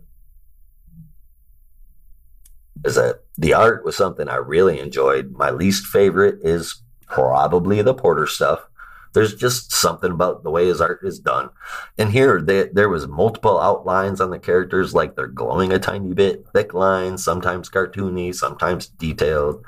Is 2.83 2.95
that 2.95 3.19
the 3.37 3.53
art 3.53 3.85
was 3.85 3.95
something 3.95 4.27
I 4.27 4.37
really 4.37 4.79
enjoyed. 4.79 5.31
My 5.37 5.51
least 5.51 5.85
favorite 5.85 6.39
is 6.41 6.81
probably 7.05 7.83
the 7.83 7.93
Porter 7.93 8.25
stuff. 8.25 8.67
There's 9.13 9.35
just 9.35 9.71
something 9.71 10.11
about 10.11 10.43
the 10.43 10.49
way 10.49 10.65
his 10.65 10.81
art 10.81 11.01
is 11.03 11.19
done. 11.19 11.51
And 11.99 12.09
here, 12.09 12.41
they, 12.41 12.69
there 12.69 12.89
was 12.89 13.07
multiple 13.07 13.61
outlines 13.61 14.19
on 14.19 14.31
the 14.31 14.39
characters, 14.39 14.95
like 14.95 15.15
they're 15.15 15.27
glowing 15.27 15.71
a 15.71 15.77
tiny 15.77 16.15
bit, 16.15 16.47
thick 16.51 16.73
lines, 16.73 17.23
sometimes 17.23 17.69
cartoony, 17.69 18.33
sometimes 18.33 18.87
detailed. 18.87 19.63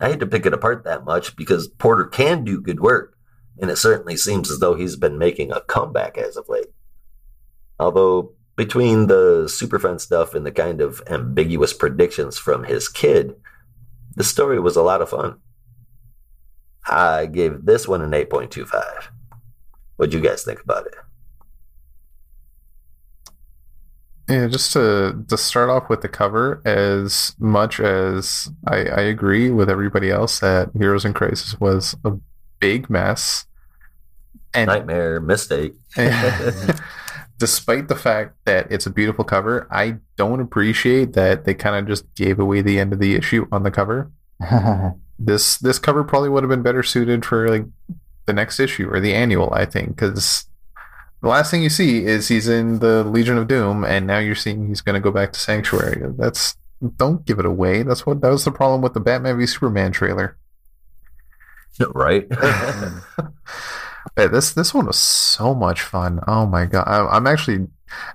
I 0.00 0.10
had 0.10 0.20
to 0.20 0.28
pick 0.28 0.46
it 0.46 0.54
apart 0.54 0.84
that 0.84 1.04
much 1.04 1.34
because 1.34 1.66
Porter 1.66 2.04
can 2.04 2.44
do 2.44 2.60
good 2.60 2.78
work, 2.78 3.17
and 3.60 3.70
it 3.70 3.76
certainly 3.76 4.16
seems 4.16 4.50
as 4.50 4.58
though 4.58 4.74
he's 4.74 4.96
been 4.96 5.18
making 5.18 5.52
a 5.52 5.60
comeback 5.62 6.16
as 6.18 6.36
of 6.36 6.48
late. 6.48 6.68
Although 7.78 8.32
between 8.56 9.06
the 9.06 9.44
Superfriend 9.48 10.00
stuff 10.00 10.34
and 10.34 10.44
the 10.44 10.52
kind 10.52 10.80
of 10.80 11.02
ambiguous 11.08 11.72
predictions 11.72 12.38
from 12.38 12.64
his 12.64 12.88
kid, 12.88 13.36
the 14.16 14.24
story 14.24 14.58
was 14.58 14.76
a 14.76 14.82
lot 14.82 15.00
of 15.00 15.10
fun. 15.10 15.38
I 16.86 17.26
gave 17.26 17.64
this 17.64 17.86
one 17.86 18.02
an 18.02 18.10
8.25. 18.10 19.08
What'd 19.96 20.14
you 20.14 20.20
guys 20.20 20.42
think 20.42 20.62
about 20.62 20.86
it? 20.86 20.94
Yeah, 24.28 24.46
just 24.46 24.74
to 24.74 25.24
to 25.28 25.38
start 25.38 25.70
off 25.70 25.88
with 25.88 26.02
the 26.02 26.08
cover, 26.08 26.60
as 26.66 27.34
much 27.38 27.80
as 27.80 28.50
I, 28.66 28.84
I 28.84 29.00
agree 29.00 29.50
with 29.50 29.70
everybody 29.70 30.10
else 30.10 30.40
that 30.40 30.68
Heroes 30.76 31.06
in 31.06 31.14
Crisis 31.14 31.58
was 31.58 31.96
a 32.04 32.12
big 32.60 32.88
mess, 32.90 33.46
and 34.54 34.68
Nightmare, 34.68 35.20
mistake. 35.20 35.74
despite 37.38 37.88
the 37.88 37.96
fact 37.96 38.34
that 38.44 38.70
it's 38.70 38.86
a 38.86 38.90
beautiful 38.90 39.24
cover, 39.24 39.66
I 39.70 39.96
don't 40.16 40.40
appreciate 40.40 41.12
that 41.14 41.44
they 41.44 41.54
kind 41.54 41.76
of 41.76 41.86
just 41.86 42.12
gave 42.14 42.38
away 42.38 42.60
the 42.60 42.78
end 42.78 42.92
of 42.92 42.98
the 42.98 43.14
issue 43.14 43.46
on 43.50 43.62
the 43.62 43.70
cover. 43.70 44.10
This 45.20 45.58
this 45.58 45.80
cover 45.80 46.04
probably 46.04 46.28
would 46.28 46.44
have 46.44 46.48
been 46.48 46.62
better 46.62 46.84
suited 46.84 47.24
for 47.24 47.48
like 47.48 47.64
the 48.26 48.32
next 48.32 48.60
issue 48.60 48.88
or 48.88 49.00
the 49.00 49.14
annual, 49.14 49.52
I 49.52 49.64
think, 49.64 49.96
because 49.96 50.46
the 51.20 51.28
last 51.28 51.50
thing 51.50 51.64
you 51.64 51.70
see 51.70 52.04
is 52.04 52.28
he's 52.28 52.46
in 52.46 52.78
the 52.78 53.02
Legion 53.02 53.36
of 53.36 53.48
Doom, 53.48 53.82
and 53.82 54.06
now 54.06 54.18
you're 54.18 54.36
seeing 54.36 54.68
he's 54.68 54.80
going 54.80 54.94
to 54.94 55.00
go 55.00 55.10
back 55.10 55.32
to 55.32 55.40
Sanctuary. 55.40 56.00
That's 56.16 56.56
don't 56.96 57.26
give 57.26 57.40
it 57.40 57.46
away. 57.46 57.82
That's 57.82 58.06
what 58.06 58.20
that 58.20 58.30
was 58.30 58.44
the 58.44 58.52
problem 58.52 58.80
with 58.80 58.94
the 58.94 59.00
Batman 59.00 59.38
v 59.38 59.46
Superman 59.46 59.90
trailer. 59.90 60.36
Right? 61.94 62.26
Yeah, 64.16 64.28
this 64.28 64.52
this 64.52 64.72
one 64.72 64.86
was 64.86 64.98
so 64.98 65.54
much 65.54 65.82
fun. 65.82 66.20
Oh 66.26 66.46
my 66.46 66.66
god, 66.66 66.84
I, 66.86 67.06
I'm 67.06 67.26
actually 67.26 67.66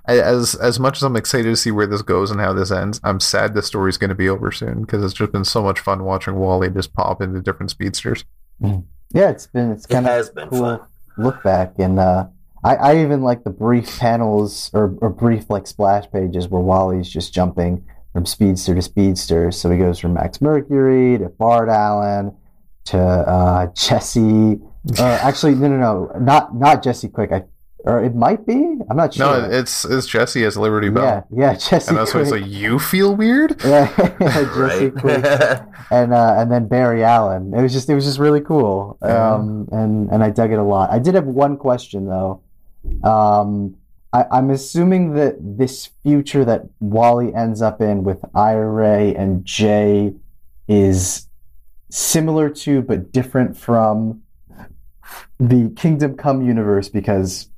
as 0.06 0.54
as 0.54 0.80
much 0.80 0.98
as 0.98 1.02
I'm 1.02 1.16
excited 1.16 1.48
to 1.48 1.56
see 1.56 1.70
where 1.70 1.86
this 1.86 2.02
goes 2.02 2.30
and 2.30 2.40
how 2.40 2.52
this 2.52 2.70
ends. 2.70 3.00
I'm 3.04 3.20
sad 3.20 3.54
the 3.54 3.62
story's 3.62 3.96
going 3.96 4.10
to 4.10 4.14
be 4.14 4.28
over 4.28 4.50
soon 4.52 4.82
because 4.82 5.04
it's 5.04 5.14
just 5.14 5.32
been 5.32 5.44
so 5.44 5.62
much 5.62 5.80
fun 5.80 6.04
watching 6.04 6.36
Wally 6.36 6.70
just 6.70 6.92
pop 6.94 7.20
into 7.20 7.40
different 7.40 7.70
speedsters. 7.70 8.24
yeah, 8.60 9.30
it's 9.30 9.46
been 9.46 9.72
it's 9.72 9.84
it 9.84 9.88
kind 9.88 10.06
of 10.06 10.12
has 10.12 10.30
been 10.30 10.48
cool 10.48 10.78
fun. 10.78 10.88
look 11.16 11.42
back, 11.42 11.74
and 11.78 11.98
uh, 11.98 12.26
I 12.62 12.74
I 12.76 13.02
even 13.02 13.22
like 13.22 13.44
the 13.44 13.50
brief 13.50 13.98
panels 13.98 14.70
or, 14.74 14.96
or 15.00 15.10
brief 15.10 15.48
like 15.48 15.66
splash 15.66 16.10
pages 16.10 16.48
where 16.48 16.62
Wally's 16.62 17.08
just 17.08 17.32
jumping 17.32 17.84
from 18.12 18.26
speedster 18.26 18.74
to 18.74 18.82
speedster. 18.82 19.50
So 19.50 19.70
he 19.70 19.78
goes 19.78 19.98
from 19.98 20.14
Max 20.14 20.40
Mercury 20.40 21.18
to 21.18 21.28
Bart 21.28 21.68
Allen 21.68 22.36
to 22.86 22.98
uh, 22.98 23.66
Jesse. 23.74 24.60
Uh, 24.98 25.18
actually, 25.22 25.54
no, 25.54 25.66
no, 25.66 25.78
no, 25.78 26.18
not 26.20 26.54
not 26.54 26.82
Jesse 26.82 27.08
Quick. 27.08 27.32
I 27.32 27.44
or 27.86 28.04
it 28.04 28.14
might 28.14 28.46
be. 28.46 28.52
I'm 28.90 28.98
not 28.98 29.14
sure. 29.14 29.24
No, 29.26 29.40
sure. 29.40 29.50
it's 29.58 29.84
it's 29.86 30.06
Jesse 30.06 30.44
as 30.44 30.58
Liberty 30.58 30.90
Belle, 30.90 31.04
yeah, 31.04 31.52
yeah, 31.52 31.54
Jesse 31.58 31.88
and 31.88 31.96
that's 31.96 32.12
why 32.12 32.20
Quick. 32.20 32.34
it's 32.34 32.42
like 32.42 32.50
you 32.50 32.78
feel 32.78 33.16
weird. 33.16 33.56
yeah, 33.64 33.86
Jesse? 34.20 34.90
Quick. 34.90 35.24
and 35.90 36.12
uh, 36.12 36.34
and 36.36 36.52
then 36.52 36.68
Barry 36.68 37.02
Allen. 37.02 37.54
It 37.54 37.62
was 37.62 37.72
just 37.72 37.88
it 37.88 37.94
was 37.94 38.04
just 38.04 38.18
really 38.18 38.42
cool, 38.42 38.98
Yeah. 39.02 39.36
um, 39.36 39.66
and 39.72 40.10
and 40.10 40.22
I 40.22 40.28
dug 40.28 40.52
it 40.52 40.58
a 40.58 40.62
lot. 40.62 40.90
I 40.90 40.98
did 40.98 41.14
have 41.14 41.24
one 41.24 41.56
question 41.56 42.04
though. 42.04 42.42
Um, 43.02 43.76
I, 44.12 44.26
I'm 44.30 44.50
assuming 44.50 45.14
that 45.14 45.36
this 45.40 45.86
future 46.02 46.44
that 46.44 46.66
Wally 46.80 47.34
ends 47.34 47.62
up 47.62 47.80
in 47.80 48.04
with 48.04 48.20
Irey 48.34 49.18
and 49.18 49.46
Jai 49.46 50.12
is 50.68 51.26
similar 51.94 52.50
to 52.50 52.82
but 52.82 53.12
different 53.12 53.56
from 53.56 54.20
the 55.38 55.70
Kingdom 55.76 56.16
Come 56.16 56.44
universe 56.44 56.88
because 56.88 57.48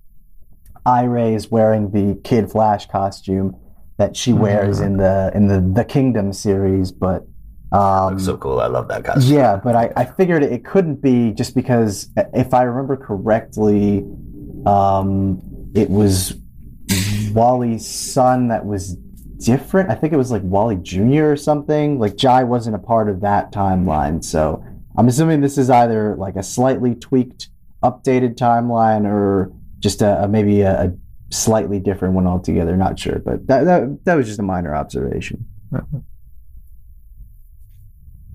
Irey 0.85 1.35
is 1.35 1.51
wearing 1.51 1.91
the 1.91 2.21
Kid 2.23 2.51
Flash 2.51 2.87
costume 2.87 3.57
that 3.97 4.15
she 4.15 4.35
wears 4.35 4.79
in 4.81 4.99
the 4.99 5.33
in 5.35 5.49
the 5.49 5.61
the 5.61 5.85
Kingdom 5.85 6.35
series, 6.35 6.93
but 6.93 7.27
um, 7.73 8.19
so 8.19 8.37
cool. 8.37 8.61
I 8.61 8.67
love 8.67 8.89
that 8.89 9.05
costume. 9.05 9.35
yeah, 9.35 9.57
but 9.57 9.75
I, 9.75 9.91
I 9.97 10.05
figured 10.05 10.43
it 10.43 10.65
couldn't 10.67 11.01
be 11.01 11.33
just 11.33 11.55
because 11.55 12.11
if 12.35 12.53
I 12.53 12.65
remember 12.65 12.97
correctly, 12.97 14.05
um, 14.67 15.41
it 15.75 15.89
was 15.89 16.35
Wally's 17.33 17.87
son 17.87 18.49
that 18.49 18.67
was 18.67 18.99
different. 19.39 19.91
I 19.91 19.95
think 19.95 20.13
it 20.13 20.17
was 20.17 20.31
like 20.31 20.43
Wally 20.43 20.77
Jr. 20.77 21.31
or 21.31 21.37
something. 21.37 21.99
Like 21.99 22.17
Jai 22.17 22.45
wasn't 22.45 22.77
a 22.77 22.79
part 22.79 23.09
of 23.09 23.21
that 23.21 23.53
timeline, 23.53 24.25
so 24.25 24.65
I'm 24.97 25.09
assuming 25.09 25.41
this 25.41 25.59
is 25.59 25.71
either 25.71 26.17
like 26.17 26.37
a 26.37 26.43
slightly 26.43 26.95
tweaked, 26.95 27.49
updated 27.83 28.37
timeline 28.37 29.05
or 29.05 29.53
just 29.79 30.03
a, 30.03 30.25
a 30.25 30.29
maybe 30.29 30.63
a, 30.63 30.87
a 30.87 30.95
slightly 31.31 31.79
different 31.79 32.15
one 32.15 32.27
altogether. 32.27 32.77
Not 32.77 32.99
sure, 32.99 33.19
but 33.19 33.47
that 33.47 33.65
that, 33.65 34.05
that 34.05 34.15
was 34.15 34.27
just 34.27 34.39
a 34.39 34.43
minor 34.45 34.75
observation. 34.75 35.47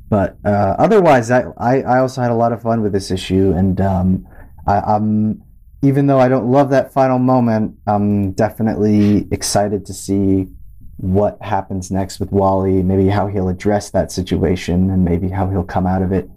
But 0.10 0.38
uh, 0.44 0.76
otherwise, 0.78 1.32
I, 1.32 1.46
I 1.58 1.82
I 1.82 2.00
also 2.00 2.22
had 2.22 2.32
a 2.32 2.36
lot 2.36 2.52
of 2.52 2.62
fun 2.62 2.82
with 2.82 2.92
this 2.92 3.12
issue, 3.12 3.54
and 3.56 3.80
um, 3.80 4.28
I, 4.68 4.80
I'm 4.80 5.42
even 5.82 6.08
though 6.08 6.20
I 6.20 6.28
don't 6.28 6.52
love 6.52 6.70
that 6.70 6.94
final 6.94 7.18
moment, 7.18 7.78
I'm 7.88 8.34
definitely 8.34 9.28
excited 9.32 9.86
to 9.88 9.94
see 9.94 10.48
what 11.02 11.42
happens 11.42 11.92
next 11.92 12.20
with 12.20 12.32
Wally. 12.32 12.84
Maybe 12.84 13.10
how 13.10 13.28
he'll 13.28 13.50
address 13.50 13.90
that 13.92 14.12
situation, 14.12 14.90
and 14.90 15.04
maybe 15.04 15.30
how 15.30 15.50
he'll 15.50 15.64
come 15.64 15.88
out 15.88 16.02
of 16.02 16.12
it, 16.12 16.30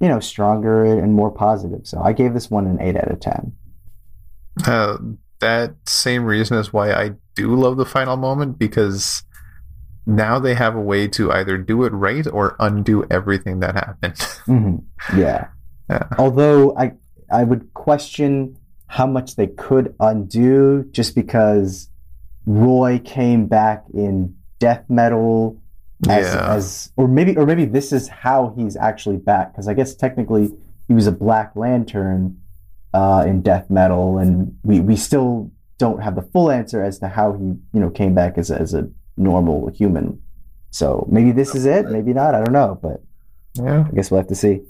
you 0.00 0.08
know, 0.08 0.20
stronger 0.20 0.84
and 0.84 1.12
more 1.12 1.30
positive. 1.30 1.86
So 1.86 2.00
I 2.00 2.12
gave 2.12 2.34
this 2.34 2.50
one 2.50 2.66
an 2.66 2.80
eight 2.80 2.96
out 2.96 3.10
of 3.10 3.20
ten. 3.20 3.52
Uh, 4.66 4.98
that 5.40 5.74
same 5.86 6.24
reason 6.24 6.56
is 6.56 6.72
why 6.72 6.92
I 6.92 7.12
do 7.34 7.54
love 7.54 7.76
the 7.76 7.86
final 7.86 8.16
moment 8.16 8.58
because 8.58 9.24
now 10.06 10.38
they 10.38 10.54
have 10.54 10.74
a 10.74 10.80
way 10.80 11.08
to 11.08 11.32
either 11.32 11.58
do 11.58 11.84
it 11.84 11.92
right 11.92 12.26
or 12.26 12.56
undo 12.58 13.04
everything 13.10 13.60
that 13.60 13.74
happened. 13.74 14.18
hmm 14.46 14.76
Yeah. 15.16 15.48
Yeah. 15.90 16.08
Although 16.18 16.76
I 16.76 16.92
I 17.30 17.44
would 17.44 17.72
question 17.74 18.56
how 18.86 19.06
much 19.06 19.36
they 19.36 19.46
could 19.46 19.94
undo 20.00 20.84
just 20.92 21.14
because 21.14 21.88
Roy 22.46 23.00
came 23.04 23.46
back 23.46 23.84
in 23.94 24.34
death 24.58 24.84
metal 24.88 25.60
as, 26.08 26.34
Yeah. 26.34 26.54
as 26.54 26.92
or 26.96 27.06
maybe 27.08 27.36
or 27.36 27.46
maybe 27.46 27.64
this 27.64 27.92
is 27.92 28.08
how 28.08 28.52
he's 28.56 28.76
actually 28.76 29.18
back 29.18 29.52
because 29.52 29.68
I 29.68 29.74
guess 29.74 29.94
technically 29.94 30.52
he 30.88 30.94
was 30.94 31.06
a 31.06 31.12
Black 31.12 31.54
Lantern 31.54 32.38
uh, 32.92 33.24
in 33.26 33.40
death 33.42 33.70
metal 33.70 34.18
and 34.18 34.56
we, 34.64 34.80
we 34.80 34.96
still 34.96 35.50
don't 35.78 36.02
have 36.02 36.14
the 36.14 36.22
full 36.22 36.50
answer 36.50 36.82
as 36.82 36.98
to 37.00 37.08
how 37.08 37.32
he 37.32 37.44
you 37.72 37.80
know 37.80 37.90
came 37.90 38.14
back 38.14 38.36
as 38.38 38.50
a, 38.50 38.58
as 38.60 38.74
a 38.74 38.88
normal 39.16 39.68
human. 39.70 40.20
So 40.70 41.06
maybe 41.10 41.32
this 41.32 41.54
is 41.54 41.66
it, 41.66 41.90
maybe 41.90 42.12
not. 42.12 42.34
I 42.34 42.42
don't 42.42 42.52
know, 42.52 42.78
but 42.82 43.02
yeah, 43.54 43.84
I 43.86 43.94
guess 43.94 44.10
we'll 44.10 44.20
have 44.20 44.28
to 44.28 44.34
see. 44.34 44.62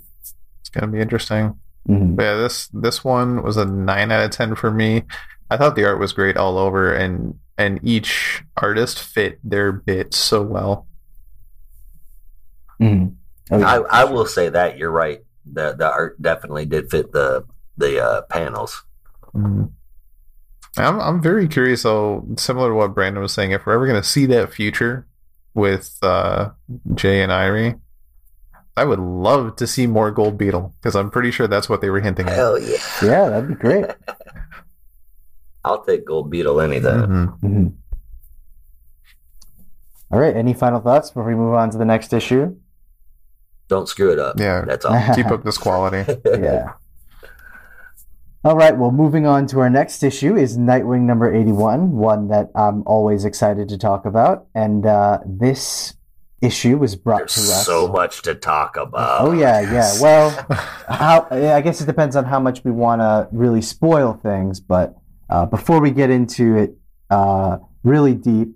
it's 0.61 0.69
gonna 0.71 0.89
be 0.93 1.01
interesting. 1.01 1.55
Mhm. 1.89 2.17
But 2.17 2.23
yeah, 2.25 2.35
this 2.37 2.69
this 2.69 3.03
one 3.05 3.43
was 3.43 3.57
a 3.57 3.65
nine 3.65 4.13
out 4.13 4.25
of 4.25 4.31
ten 4.31 4.55
for 4.55 4.71
me. 4.71 5.03
I 5.51 5.57
thought 5.57 5.77
the 5.77 5.85
art 5.85 5.99
was 5.99 6.13
great 6.13 6.37
all 6.37 6.57
over, 6.59 6.93
and 6.95 7.39
and 7.59 7.81
each 7.83 8.43
artist 8.57 8.99
fit 8.99 9.39
their 9.45 9.73
bit 9.73 10.15
so 10.15 10.43
well. 10.43 10.87
Oh, 13.51 13.59
yeah. 13.59 13.67
I, 13.67 14.03
I 14.03 14.05
will 14.05 14.27
say 14.27 14.49
that 14.49 14.79
you're 14.79 14.91
right. 14.91 15.21
The 15.45 15.75
the 15.75 15.91
art 15.91 16.21
definitely 16.21 16.67
did 16.67 16.91
fit 16.91 17.13
the 17.13 17.45
the 17.77 18.03
uh, 18.03 18.23
panels. 18.23 18.83
Mm. 19.35 19.71
I'm 20.77 21.01
I'm 21.01 21.23
very 21.23 21.49
curious 21.49 21.83
though, 21.83 22.25
similar 22.37 22.71
to 22.71 22.75
what 22.75 22.95
Brandon 22.95 23.23
was 23.23 23.33
saying, 23.33 23.51
if 23.51 23.67
we're 23.67 23.75
ever 23.75 23.87
gonna 23.87 24.03
see 24.03 24.27
that 24.27 24.55
future 24.55 25.07
with 25.55 25.99
uh, 26.03 26.51
Jai 26.95 27.09
and 27.09 27.33
Irey, 27.33 27.79
I 28.77 28.85
would 28.85 29.01
love 29.01 29.57
to 29.57 29.67
see 29.67 29.87
more 29.87 30.11
Gold 30.11 30.39
Beetle 30.39 30.75
because 30.81 30.97
I'm 30.97 31.11
pretty 31.11 31.31
sure 31.31 31.47
that's 31.47 31.69
what 31.69 31.83
they 31.83 31.91
were 31.91 32.01
hinting 32.01 32.27
at. 32.29 32.35
Hell 32.35 32.59
yeah. 32.59 32.79
Yeah, 33.03 33.29
that'd 33.29 33.49
be 33.49 33.55
great. 33.55 33.85
I'll 35.65 35.83
take 35.85 36.05
Gold 36.05 36.31
Beetle 36.31 36.61
any 36.61 36.81
day. 36.81 36.89
Mhm. 36.89 37.41
Mhm. 37.41 37.73
All 40.11 40.21
right. 40.21 40.37
Any 40.37 40.53
final 40.55 40.81
thoughts 40.81 41.11
before 41.11 41.25
we 41.25 41.35
move 41.35 41.55
on 41.55 41.71
to 41.71 41.79
the 41.79 41.85
next 41.85 42.13
issue? 42.13 42.55
Don't 43.69 43.89
screw 43.89 44.13
it 44.13 44.19
up. 44.19 44.39
Yeah. 44.39 44.63
That's 44.67 44.85
all. 44.85 45.15
Keep 45.15 45.27
up 45.29 45.45
this 45.45 45.57
quality. 45.57 46.05
yeah. 46.27 46.73
All 48.45 48.57
right. 48.57 48.77
Well, 48.77 48.91
moving 48.91 49.25
on 49.27 49.47
to 49.49 49.61
our 49.61 49.71
next 49.71 50.03
issue 50.03 50.37
is 50.37 50.59
Nightwing 50.59 51.03
number 51.03 51.33
81, 51.33 51.93
one 51.93 52.29
that 52.29 52.51
I'm 52.55 52.83
always 52.87 53.25
excited 53.25 53.69
to 53.71 53.79
talk 53.79 54.05
about. 54.05 54.47
And 54.55 54.85
uh, 54.85 55.21
this 55.25 55.95
issue 56.43 56.77
was 56.77 56.97
brought 56.97 57.19
There's 57.21 57.35
to 57.37 57.41
us. 57.55 57.65
so 57.67 57.87
much 57.89 58.23
to 58.23 58.35
talk 58.35 58.77
about. 58.77 59.21
Oh, 59.23 59.33
yeah, 59.33 59.61
yeah. 59.61 59.93
Well, 60.01 60.31
how, 60.89 61.29
I 61.31 61.61
guess 61.61 61.81
it 61.81 61.87
depends 61.87 62.17
on 62.17 62.25
how 62.25 62.41
much 62.41 62.65
we 62.65 62.73
want 62.73 63.01
to 63.01 63.29
really 63.31 63.63
spoil 63.63 64.13
things. 64.13 64.59
But 64.59 64.97
uh, 65.33 65.47
before 65.47 65.81
we 65.81 65.91
get 65.91 66.11
into 66.11 66.59
it 66.59 66.77
uh, 67.09 67.57
really 67.85 68.15
deep, 68.15 68.49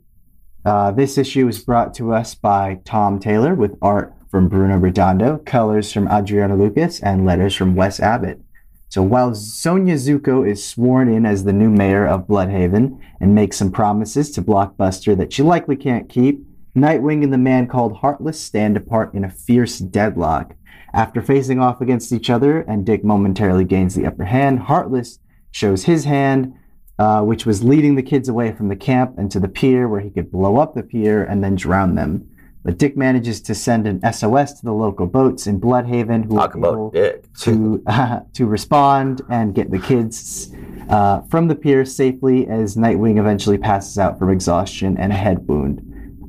uh, 0.66 0.91
this 0.91 1.16
issue 1.16 1.49
is 1.49 1.59
brought 1.59 1.95
to 1.95 2.12
us 2.12 2.35
by 2.35 2.79
Tom 2.85 3.18
Taylor 3.18 3.55
with 3.55 3.79
art 3.81 4.12
from 4.31 4.51
Bruno 4.51 4.77
Redondo, 4.77 5.39
colors 5.39 5.91
from 5.91 6.07
Adriano 6.09 6.55
Lucas, 6.55 7.01
and 7.01 7.24
letters 7.24 7.55
from 7.55 7.77
Wes 7.77 7.99
Abbott. 7.99 8.43
So 8.91 9.03
while 9.03 9.35
Sonia 9.35 9.95
Zucco 9.95 10.47
is 10.47 10.62
sworn 10.62 11.09
in 11.09 11.24
as 11.24 11.45
the 11.45 11.53
new 11.55 11.70
mayor 11.70 12.07
of 12.07 12.27
Bloodhaven 12.27 13.01
and 13.22 13.35
makes 13.35 13.57
some 13.57 13.72
promises 13.72 14.31
to 14.33 14.43
Blockbuster 14.43 15.16
that 15.16 15.33
she 15.33 15.43
likely 15.43 15.77
can't 15.77 16.11
keep, 16.11 16.45
Nightwing 16.77 17.24
and 17.24 17.33
the 17.33 17.39
man 17.39 17.68
called 17.68 17.97
Heartless 17.97 18.39
stand 18.39 18.77
apart 18.77 19.14
in 19.14 19.24
a 19.24 19.31
fierce 19.31 19.79
deadlock. 19.79 20.55
After 20.93 21.22
facing 21.22 21.59
off 21.59 21.81
against 21.81 22.12
each 22.12 22.29
other 22.29 22.61
and 22.61 22.85
Dick 22.85 23.03
momentarily 23.03 23.64
gains 23.64 23.95
the 23.95 24.05
upper 24.05 24.24
hand, 24.24 24.59
Heartless 24.59 25.20
shows 25.53 25.85
his 25.85 26.05
hand, 26.05 26.53
uh, 26.99 27.22
which 27.22 27.44
was 27.47 27.62
leading 27.62 27.94
the 27.94 28.03
kids 28.03 28.28
away 28.28 28.53
from 28.53 28.68
the 28.68 28.76
camp 28.76 29.18
and 29.18 29.30
to 29.30 29.40
the 29.40 29.49
pier 29.49 29.88
where 29.88 30.01
he 30.01 30.11
could 30.11 30.30
blow 30.30 30.57
up 30.57 30.74
the 30.74 30.82
pier 30.82 31.22
and 31.24 31.42
then 31.44 31.55
drown 31.55 31.94
them. 31.94 32.28
But 32.64 32.78
Dick 32.78 32.97
manages 32.97 33.40
to 33.42 33.55
send 33.55 33.86
an 33.86 34.01
SOS 34.12 34.55
to 34.55 34.64
the 34.64 34.72
local 34.72 35.07
boats 35.07 35.47
in 35.47 35.61
Bloodhaven 35.61 36.24
who 36.24 36.36
Talk 36.36 36.57
are 36.57 36.59
able 36.59 36.86
about 36.88 36.94
Dick. 36.94 37.32
to 37.42 37.84
to 38.32 38.47
respond 38.47 39.22
and 39.30 39.55
get 39.55 39.70
the 39.70 39.78
kids 39.78 40.53
uh, 40.88 41.20
from 41.30 41.47
the 41.47 41.55
pier 41.55 41.84
safely 41.84 42.49
as 42.49 42.74
Nightwing 42.76 43.18
eventually 43.18 43.59
passes 43.59 43.99
out 43.99 44.18
from 44.18 44.30
exhaustion 44.30 44.97
and 44.99 45.12
a 45.12 45.16
head 45.16 45.47
wound. 45.47 45.82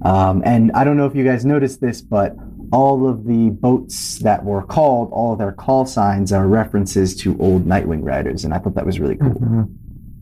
Um, 0.04 0.44
and 0.46 0.72
I 0.74 0.84
don't 0.84 0.96
know 0.96 1.08
if 1.08 1.16
you 1.16 1.24
guys 1.24 1.44
noticed 1.44 1.82
this, 1.82 2.02
but 2.02 2.36
all 2.72 3.10
of 3.10 3.26
the 3.26 3.50
boats 3.50 4.20
that 4.20 4.44
were 4.44 4.62
called, 4.62 5.10
all 5.12 5.34
of 5.34 5.40
their 5.40 5.54
call 5.54 5.86
signs 5.86 6.32
are 6.32 6.48
references 6.48 7.16
to 7.22 7.36
old 7.40 7.66
Nightwing 7.66 8.04
riders, 8.04 8.46
and 8.46 8.54
I 8.54 8.60
thought 8.60 8.76
that 8.76 8.86
was 8.86 9.00
really 9.00 9.16
cool. 9.16 9.30
Mhm. 9.32 9.74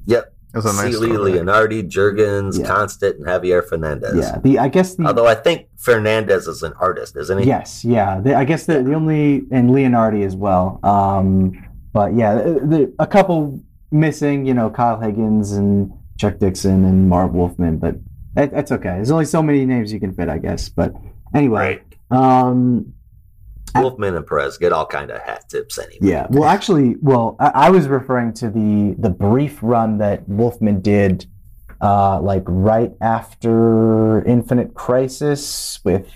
Yep. 0.06 0.34
Was 0.56 0.66
a 0.66 0.74
nice. 0.74 0.96
Leonardi, 0.96 1.84
Jurgens, 1.90 2.58
Yeah. 2.60 2.66
Constant, 2.66 3.18
and 3.18 3.26
Javier 3.28 3.68
Fernandez. 3.68 4.16
Yeah, 4.16 4.40
the 4.42 4.58
I 4.60 4.68
guess 4.70 4.96
the 4.96 5.04
Although 5.06 5.28
I 5.28 5.36
think 5.36 5.68
Fernandez 5.78 6.48
is 6.48 6.64
an 6.64 6.74
artist, 6.80 7.16
isn't 7.18 7.40
he? 7.40 7.46
Yes, 7.46 7.84
yeah. 7.84 8.20
The, 8.22 8.36
I 8.36 8.46
guess 8.46 8.66
the, 8.66 8.82
the 8.82 8.94
only 8.94 9.44
and 9.52 9.70
Leonardi 9.70 10.26
as 10.26 10.36
well. 10.36 10.80
Um, 10.84 11.52
but 11.92 12.14
yeah, 12.16 12.36
the, 12.36 12.54
the, 12.66 12.96
a 13.00 13.06
couple 13.08 13.60
missing. 13.92 14.46
You 14.46 14.54
know, 14.54 14.70
Kyle 14.70 15.00
Higgins 15.00 15.52
and 15.52 15.92
Chuck 16.18 16.40
Dixon 16.40 16.86
and 16.86 17.10
Marv 17.10 17.34
Wolfman. 17.34 17.78
But 17.78 17.96
that, 18.36 18.52
that's 18.52 18.72
okay. 18.72 18.96
There's 18.96 19.12
only 19.12 19.26
so 19.26 19.44
many 19.44 19.66
names 19.66 19.92
you 19.92 20.00
can 20.00 20.14
fit, 20.14 20.30
I 20.30 20.38
guess. 20.38 20.70
But 20.70 20.94
anyway, 21.34 21.82
Right. 22.12 22.18
um, 22.44 22.94
Wolfman 23.76 24.16
and 24.16 24.26
Perez 24.26 24.58
get 24.58 24.72
all 24.74 24.86
kind 24.86 25.12
of 25.12 25.22
hat 25.22 25.50
tips 25.50 25.78
anyway. 25.78 25.98
yeah. 26.02 26.28
Well, 26.30 26.46
actually, 26.46 26.96
well, 27.02 27.36
I, 27.40 27.52
I 27.68 27.70
was 27.70 27.88
referring 27.88 28.34
to 28.36 28.50
the 28.50 28.96
the 29.00 29.10
brief 29.10 29.60
run 29.62 29.98
that 30.00 30.28
Wolfman 30.28 30.82
did, 30.82 31.26
uh, 31.82 32.20
like 32.22 32.44
right 32.48 32.92
after 33.02 34.24
Infinite 34.26 34.74
Crisis 34.74 35.80
with. 35.84 36.08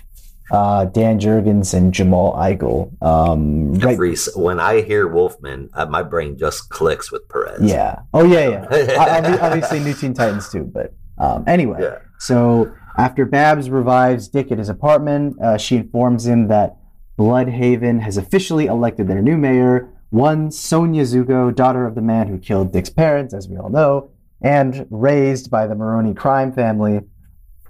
Uh, 0.52 0.84
Dan 0.86 1.20
Jurgens 1.20 1.74
and 1.74 1.94
Jamal 1.94 2.32
Igle. 2.32 3.00
Um, 3.00 3.72
right 3.74 3.92
Every, 3.92 4.16
when 4.34 4.58
I 4.58 4.80
hear 4.82 5.06
Wolfman, 5.06 5.70
uh, 5.74 5.86
my 5.86 6.02
brain 6.02 6.36
just 6.36 6.70
clicks 6.70 7.12
with 7.12 7.28
Perez. 7.28 7.60
Yeah. 7.62 8.00
Oh 8.12 8.24
yeah, 8.24 8.48
yeah. 8.48 8.66
I- 8.98 9.20
obvi- 9.20 9.40
Obviously, 9.40 9.78
New 9.78 9.94
Teen 9.94 10.12
Titans 10.12 10.50
too. 10.50 10.64
But 10.64 10.92
um, 11.18 11.44
anyway, 11.46 11.78
Yeah. 11.82 11.98
so 12.18 12.72
after 12.98 13.26
Babs 13.26 13.70
revives 13.70 14.26
Dick 14.26 14.50
at 14.50 14.58
his 14.58 14.68
apartment, 14.68 15.40
uh, 15.40 15.56
she 15.56 15.76
informs 15.76 16.26
him 16.26 16.48
that 16.48 16.78
Bloodhaven 17.20 18.00
has 18.00 18.16
officially 18.16 18.64
elected 18.64 19.06
their 19.06 19.20
new 19.20 19.36
mayor, 19.36 19.90
one 20.08 20.50
Sonia 20.50 21.02
Zucco, 21.02 21.54
daughter 21.54 21.86
of 21.86 21.94
the 21.94 22.00
man 22.00 22.28
who 22.28 22.38
killed 22.38 22.72
Dick's 22.72 22.88
parents, 22.88 23.34
as 23.34 23.46
we 23.46 23.58
all 23.58 23.68
know, 23.68 24.08
and 24.40 24.86
raised 24.88 25.50
by 25.50 25.66
the 25.66 25.74
Maroni 25.74 26.14
crime 26.14 26.50
family, 26.50 27.02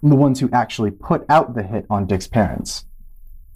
the 0.05 0.15
ones 0.15 0.39
who 0.39 0.49
actually 0.53 0.93
put 0.93 1.27
out 1.29 1.57
the 1.57 1.65
hit 1.65 1.85
on 1.91 2.07
Dick's 2.07 2.29
parents. 2.29 2.85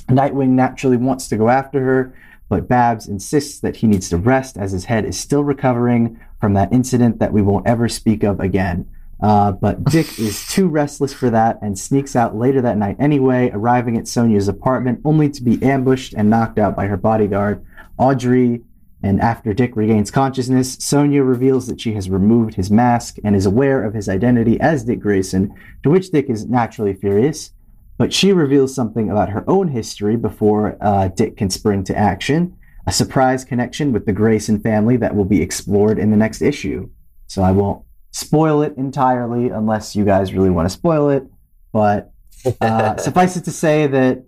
Nightwing 0.08 0.48
naturally 0.48 0.96
wants 0.96 1.28
to 1.28 1.36
go 1.36 1.48
after 1.48 1.78
her, 1.84 2.18
but 2.48 2.66
Babs 2.66 3.06
insists 3.06 3.60
that 3.60 3.76
he 3.76 3.86
needs 3.86 4.08
to 4.08 4.18
rest 4.18 4.56
as 4.56 4.72
his 4.72 4.86
head 4.86 5.04
is 5.04 5.16
still 5.16 5.44
recovering 5.44 6.18
from 6.40 6.54
that 6.54 6.72
incident 6.72 7.20
that 7.20 7.32
we 7.32 7.40
won't 7.40 7.68
ever 7.68 7.88
speak 7.88 8.24
of 8.24 8.40
again. 8.40 8.90
Uh, 9.24 9.52
but 9.52 9.82
Dick 9.84 10.18
is 10.18 10.46
too 10.48 10.68
restless 10.68 11.14
for 11.14 11.30
that 11.30 11.58
and 11.62 11.78
sneaks 11.78 12.14
out 12.14 12.36
later 12.36 12.60
that 12.60 12.76
night 12.76 12.96
anyway, 12.98 13.50
arriving 13.54 13.96
at 13.96 14.06
Sonia's 14.06 14.48
apartment 14.48 15.00
only 15.02 15.30
to 15.30 15.42
be 15.42 15.62
ambushed 15.62 16.12
and 16.12 16.28
knocked 16.28 16.58
out 16.58 16.76
by 16.76 16.86
her 16.88 16.98
bodyguard, 16.98 17.64
Audrey. 17.96 18.60
And 19.02 19.22
after 19.22 19.54
Dick 19.54 19.76
regains 19.76 20.10
consciousness, 20.10 20.74
Sonia 20.74 21.22
reveals 21.22 21.66
that 21.68 21.80
she 21.80 21.94
has 21.94 22.10
removed 22.10 22.52
his 22.52 22.70
mask 22.70 23.16
and 23.24 23.34
is 23.34 23.46
aware 23.46 23.82
of 23.82 23.94
his 23.94 24.10
identity 24.10 24.60
as 24.60 24.84
Dick 24.84 25.00
Grayson, 25.00 25.54
to 25.84 25.88
which 25.88 26.10
Dick 26.10 26.28
is 26.28 26.44
naturally 26.44 26.92
furious. 26.92 27.52
But 27.96 28.12
she 28.12 28.30
reveals 28.30 28.74
something 28.74 29.08
about 29.08 29.30
her 29.30 29.48
own 29.48 29.68
history 29.68 30.16
before 30.16 30.76
uh, 30.82 31.08
Dick 31.08 31.38
can 31.38 31.48
spring 31.48 31.82
to 31.84 31.96
action 31.96 32.58
a 32.86 32.92
surprise 32.92 33.42
connection 33.42 33.90
with 33.90 34.04
the 34.04 34.12
Grayson 34.12 34.60
family 34.60 34.98
that 34.98 35.16
will 35.16 35.24
be 35.24 35.40
explored 35.40 35.98
in 35.98 36.10
the 36.10 36.16
next 36.18 36.42
issue. 36.42 36.90
So 37.26 37.40
I 37.40 37.52
won't 37.52 37.82
spoil 38.14 38.62
it 38.62 38.76
entirely 38.76 39.48
unless 39.48 39.96
you 39.96 40.04
guys 40.04 40.32
really 40.32 40.48
want 40.48 40.66
to 40.66 40.70
spoil 40.70 41.10
it. 41.10 41.24
But 41.72 42.12
uh, 42.60 42.96
suffice 42.98 43.36
it 43.36 43.44
to 43.44 43.50
say 43.50 43.88
that, 43.88 44.22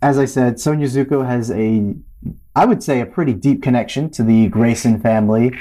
as 0.00 0.18
I 0.18 0.24
said, 0.24 0.60
Sonia 0.60 0.86
Zucco 0.86 1.26
has 1.26 1.50
a, 1.50 1.94
I 2.54 2.64
would 2.64 2.80
say, 2.80 3.00
a 3.00 3.06
pretty 3.06 3.34
deep 3.34 3.60
connection 3.60 4.08
to 4.10 4.22
the 4.22 4.46
Grayson 4.46 5.00
family 5.00 5.52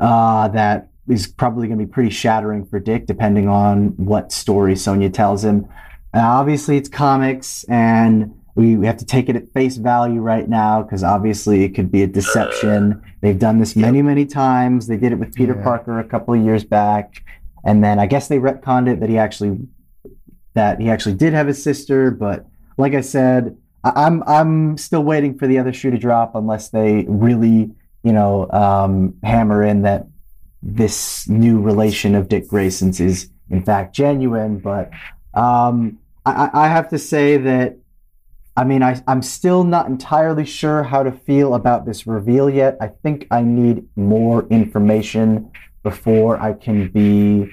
uh, 0.00 0.48
that 0.48 0.88
is 1.08 1.28
probably 1.28 1.68
going 1.68 1.78
to 1.78 1.86
be 1.86 1.90
pretty 1.90 2.10
shattering 2.10 2.66
for 2.66 2.80
Dick, 2.80 3.06
depending 3.06 3.48
on 3.48 3.90
what 3.96 4.32
story 4.32 4.74
Sonia 4.74 5.08
tells 5.08 5.44
him. 5.44 5.68
Uh, 6.12 6.18
obviously, 6.20 6.76
it's 6.76 6.88
comics, 6.88 7.62
and 7.64 8.34
we, 8.58 8.74
we 8.74 8.86
have 8.86 8.96
to 8.96 9.04
take 9.04 9.28
it 9.28 9.36
at 9.36 9.48
face 9.52 9.76
value 9.76 10.20
right 10.20 10.48
now 10.48 10.82
because 10.82 11.04
obviously 11.04 11.62
it 11.62 11.76
could 11.76 11.92
be 11.92 12.02
a 12.02 12.08
deception. 12.08 13.00
They've 13.20 13.38
done 13.38 13.60
this 13.60 13.76
many, 13.76 14.02
many 14.02 14.26
times. 14.26 14.88
They 14.88 14.96
did 14.96 15.12
it 15.12 15.14
with 15.20 15.32
Peter 15.32 15.54
Yeah. 15.56 15.62
Parker 15.62 16.00
a 16.00 16.04
couple 16.04 16.34
of 16.34 16.44
years 16.44 16.64
back, 16.64 17.22
and 17.64 17.84
then 17.84 18.00
I 18.00 18.06
guess 18.06 18.26
they 18.26 18.38
retconned 18.38 18.88
it 18.92 18.98
that 18.98 19.08
he 19.08 19.16
actually 19.16 19.60
that 20.54 20.80
he 20.80 20.90
actually 20.90 21.14
did 21.14 21.34
have 21.34 21.46
a 21.46 21.54
sister. 21.54 22.10
But 22.10 22.46
like 22.76 22.94
I 22.94 23.00
said, 23.00 23.56
I, 23.84 23.92
I'm 23.94 24.24
I'm 24.24 24.76
still 24.76 25.04
waiting 25.04 25.38
for 25.38 25.46
the 25.46 25.60
other 25.60 25.72
shoe 25.72 25.92
to 25.92 25.98
drop 25.98 26.34
unless 26.34 26.70
they 26.70 27.04
really 27.06 27.70
you 28.02 28.12
know 28.12 28.50
um, 28.50 29.14
hammer 29.22 29.62
in 29.62 29.82
that 29.82 30.08
this 30.64 31.28
new 31.28 31.60
relation 31.60 32.16
of 32.16 32.28
Dick 32.28 32.48
Grayson's 32.48 32.98
is 32.98 33.30
in 33.50 33.62
fact 33.62 33.94
genuine. 33.94 34.58
But 34.58 34.90
um, 35.32 36.00
I, 36.26 36.50
I 36.52 36.66
have 36.66 36.88
to 36.88 36.98
say 36.98 37.36
that 37.36 37.76
I 38.58 38.64
mean 38.64 38.82
I, 38.82 39.00
I'm 39.06 39.22
still 39.22 39.62
not 39.62 39.86
entirely 39.86 40.44
sure 40.44 40.82
how 40.82 41.04
to 41.04 41.12
feel 41.12 41.54
about 41.54 41.86
this 41.86 42.08
reveal 42.08 42.50
yet. 42.50 42.76
I 42.80 42.88
think 42.88 43.28
I 43.30 43.42
need 43.42 43.86
more 43.96 44.48
information 44.48 45.52
before 45.84 46.42
I 46.42 46.54
can 46.54 46.88
be 46.88 47.48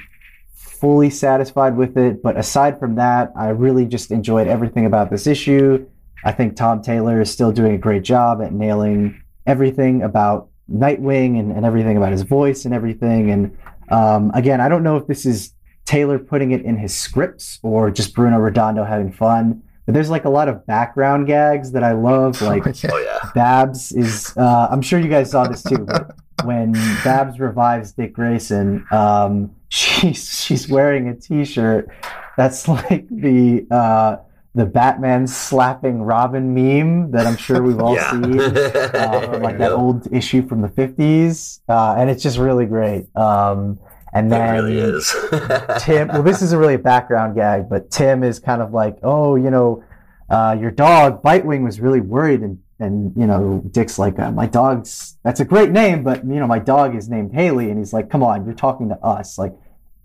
fully 0.55 1.11
satisfied 1.11 1.77
with 1.77 1.95
it. 1.95 2.23
But 2.23 2.37
aside 2.37 2.79
from 2.79 2.95
that, 2.95 3.31
I 3.35 3.49
really 3.49 3.85
just 3.85 4.09
enjoyed 4.09 4.47
everything 4.47 4.87
about 4.87 5.11
this 5.11 5.27
issue. 5.27 5.87
I 6.23 6.31
think 6.31 6.55
Tom 6.55 6.81
Taylor 6.81 7.21
is 7.21 7.29
still 7.29 7.51
doing 7.51 7.75
a 7.75 7.77
great 7.77 8.01
job 8.01 8.41
at 8.41 8.51
nailing 8.51 9.21
everything 9.45 10.01
about 10.01 10.49
Nightwing 10.67 11.39
and, 11.39 11.51
and 11.51 11.63
everything 11.63 11.97
about 11.97 12.11
his 12.11 12.23
voice 12.23 12.65
and 12.65 12.73
everything. 12.73 13.29
And 13.29 13.55
um, 13.89 14.31
again, 14.33 14.59
I 14.59 14.67
don't 14.69 14.81
know 14.81 14.97
if 14.97 15.05
this 15.05 15.23
is 15.23 15.53
Taylor 15.85 16.17
putting 16.17 16.49
it 16.49 16.65
in 16.65 16.77
his 16.77 16.95
scripts 16.95 17.59
or 17.61 17.91
just 17.91 18.15
Bruno 18.15 18.39
Redondo 18.39 18.83
having 18.83 19.11
fun. 19.11 19.61
But 19.85 19.93
there's 19.93 20.09
like 20.09 20.25
a 20.25 20.29
lot 20.29 20.47
of 20.47 20.65
background 20.65 21.27
gags 21.27 21.71
that 21.71 21.83
I 21.83 21.93
love. 21.93 22.41
Like 22.45 22.63
Oh 22.67 22.97
yeah. 22.97 23.31
Babs 23.33 23.91
is, 23.91 24.35
uh, 24.37 24.67
I'm 24.69 24.81
sure 24.81 24.99
you 24.99 25.09
guys 25.09 25.31
saw 25.31 25.47
this 25.47 25.63
too, 25.63 25.79
but 25.79 26.15
when 26.43 26.73
Babs 27.03 27.39
revives 27.39 27.91
Dick 27.91 28.13
Grayson, 28.13 28.85
um, 28.91 29.55
she's 29.69 30.43
she's 30.43 30.69
wearing 30.69 31.09
a 31.09 31.15
T-shirt 31.15 31.89
that's 32.37 32.67
like 32.67 33.07
the 33.09 33.65
uh, 33.71 34.17
the 34.53 34.65
Batman 34.65 35.27
slapping 35.27 36.01
Robin 36.01 36.53
meme 36.53 37.11
that 37.11 37.25
I'm 37.25 37.37
sure 37.37 37.61
we've 37.61 37.79
all 37.79 37.95
yeah. 37.95 38.11
seen. 38.11 38.39
Uh, 38.39 39.29
from 39.31 39.41
like 39.41 39.57
that 39.57 39.71
old 39.71 40.07
issue 40.13 40.47
from 40.47 40.61
the 40.61 40.69
50s, 40.69 41.61
uh, 41.67 41.95
and 41.97 42.09
it's 42.09 42.23
just 42.23 42.37
really 42.37 42.65
great. 42.65 43.13
Um, 43.17 43.79
and 44.15 44.27
It 44.27 44.29
then 44.31 44.53
really 44.55 44.77
is. 44.79 45.13
Tim, 45.81 46.07
well, 46.07 46.23
this 46.23 46.41
isn't 46.41 46.57
really 46.57 46.73
a 46.73 46.79
background 46.79 47.35
gag, 47.35 47.69
but 47.69 47.91
Tim 47.91 48.23
is 48.23 48.39
kind 48.39 48.61
of 48.61 48.71
like, 48.73 48.97
oh, 49.03 49.35
you 49.35 49.51
know, 49.51 49.83
uh, 50.29 50.57
your 50.59 50.71
dog 50.71 51.21
Bitewing 51.21 51.63
was 51.63 51.79
really 51.79 52.01
worried, 52.01 52.41
and 52.41 52.57
and 52.79 53.13
you 53.15 53.27
know, 53.27 53.61
Dick's 53.71 53.99
like, 53.99 54.17
uh, 54.19 54.31
my 54.31 54.47
dog's 54.47 55.17
that's 55.23 55.39
a 55.39 55.45
great 55.45 55.69
name, 55.71 56.03
but 56.03 56.25
you 56.25 56.39
know, 56.39 56.47
my 56.47 56.59
dog 56.59 56.95
is 56.95 57.07
named 57.09 57.33
Haley, 57.33 57.69
and 57.69 57.77
he's 57.77 57.93
like, 57.93 58.09
come 58.09 58.23
on, 58.23 58.43
you're 58.45 58.55
talking 58.55 58.89
to 58.89 58.95
us, 59.05 59.37
like 59.37 59.53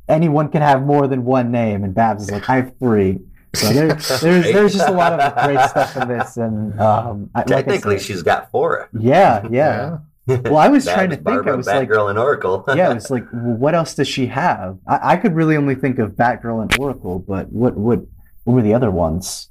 anyone 0.09 0.49
can 0.51 0.61
have 0.63 0.83
more 0.85 1.07
than 1.09 1.25
one 1.25 1.51
name, 1.51 1.85
and 1.85 1.95
Babs 1.95 2.25
is 2.25 2.31
like, 2.31 2.49
I 2.51 2.57
have 2.57 2.77
three. 2.79 3.21
So 3.55 3.73
there, 3.73 3.89
there's 4.21 4.45
there's 4.53 4.73
just 4.75 4.89
a 4.89 4.93
lot 4.93 5.13
of 5.19 5.45
great 5.45 5.61
stuff 5.69 5.97
in 5.97 6.09
this, 6.09 6.37
and 6.37 6.79
um, 6.81 7.31
I- 7.35 7.39
like 7.41 7.47
Technically, 7.47 7.99
said- 7.99 8.07
she's 8.07 8.23
got 8.23 8.51
four. 8.51 8.89
yeah, 8.93 9.47
yeah. 9.51 9.99
Well, 10.45 10.59
I 10.59 10.69
was 10.69 10.85
trying 10.85 11.11
to 11.11 11.17
think. 11.17 11.25
Barbara, 11.25 11.53
I 11.53 11.57
was 11.57 11.67
like, 11.67 11.89
Batgirl, 11.89 12.11
and 12.11 12.19
Oracle. 12.19 12.65
yeah, 12.75 12.93
it's 12.95 13.11
like, 13.11 13.25
well, 13.33 13.57
what 13.57 13.75
else 13.75 13.95
does 13.95 14.09
she 14.09 14.27
have? 14.27 14.79
I, 14.87 15.13
I 15.13 15.17
could 15.17 15.35
really 15.35 15.57
only 15.57 15.75
think 15.75 15.99
of 15.99 16.13
Batgirl 16.13 16.63
and 16.63 16.79
Oracle, 16.79 17.19
but 17.19 17.51
what 17.51 17.77
what 17.77 17.99
what 18.45 18.55
were 18.55 18.63
the 18.63 18.75
other 18.75 18.91
ones? 18.91 19.51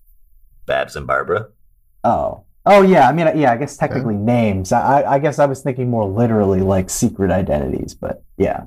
Babs 0.66 0.96
and 0.96 1.06
Barbara. 1.08 1.50
Oh, 2.04 2.44
oh 2.66 2.82
yeah. 2.82 3.10
I 3.10 3.14
mean, 3.14 3.38
yeah. 3.38 3.52
I 3.52 3.58
guess 3.58 3.78
technically 3.78 4.16
names. 4.16 4.72
I- 4.72 5.04
I 5.04 5.20
guess 5.20 5.40
I 5.40 5.46
was 5.46 5.62
thinking 5.62 5.90
more 5.90 6.06
literally 6.06 6.62
like 6.62 6.90
secret 6.90 7.32
identities, 7.32 7.94
but 7.94 8.24
yeah. 8.38 8.64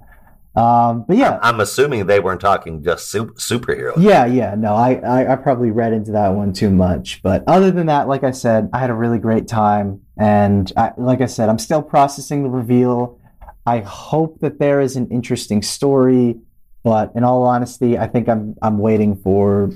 Um, 0.54 1.04
but 1.08 1.16
yeah, 1.16 1.38
I'm 1.40 1.60
assuming 1.60 2.06
they 2.06 2.20
weren't 2.20 2.42
talking 2.42 2.84
just 2.84 3.10
su- 3.10 3.32
superheroes. 3.38 3.94
yeah, 3.96 4.26
yeah. 4.26 4.54
No, 4.54 4.74
I, 4.74 4.96
I 4.96 5.32
I 5.32 5.36
probably 5.36 5.70
read 5.70 5.94
into 5.94 6.12
that 6.12 6.28
one 6.28 6.52
too 6.52 6.70
much. 6.70 7.22
But 7.22 7.42
other 7.46 7.70
than 7.70 7.86
that, 7.86 8.06
like 8.06 8.22
I 8.22 8.32
said, 8.32 8.68
I 8.72 8.78
had 8.78 8.90
a 8.90 8.94
really 8.94 9.18
great 9.18 9.48
time, 9.48 10.02
and 10.18 10.70
I, 10.76 10.92
like 10.98 11.22
I 11.22 11.26
said, 11.26 11.48
I'm 11.48 11.58
still 11.58 11.82
processing 11.82 12.42
the 12.42 12.50
reveal. 12.50 13.18
I 13.64 13.80
hope 13.80 14.40
that 14.40 14.58
there 14.58 14.80
is 14.80 14.96
an 14.96 15.08
interesting 15.08 15.62
story, 15.62 16.36
but 16.82 17.12
in 17.14 17.24
all 17.24 17.44
honesty, 17.44 17.96
I 17.96 18.06
think 18.06 18.28
I'm 18.28 18.54
I'm 18.60 18.76
waiting 18.78 19.16
for 19.16 19.70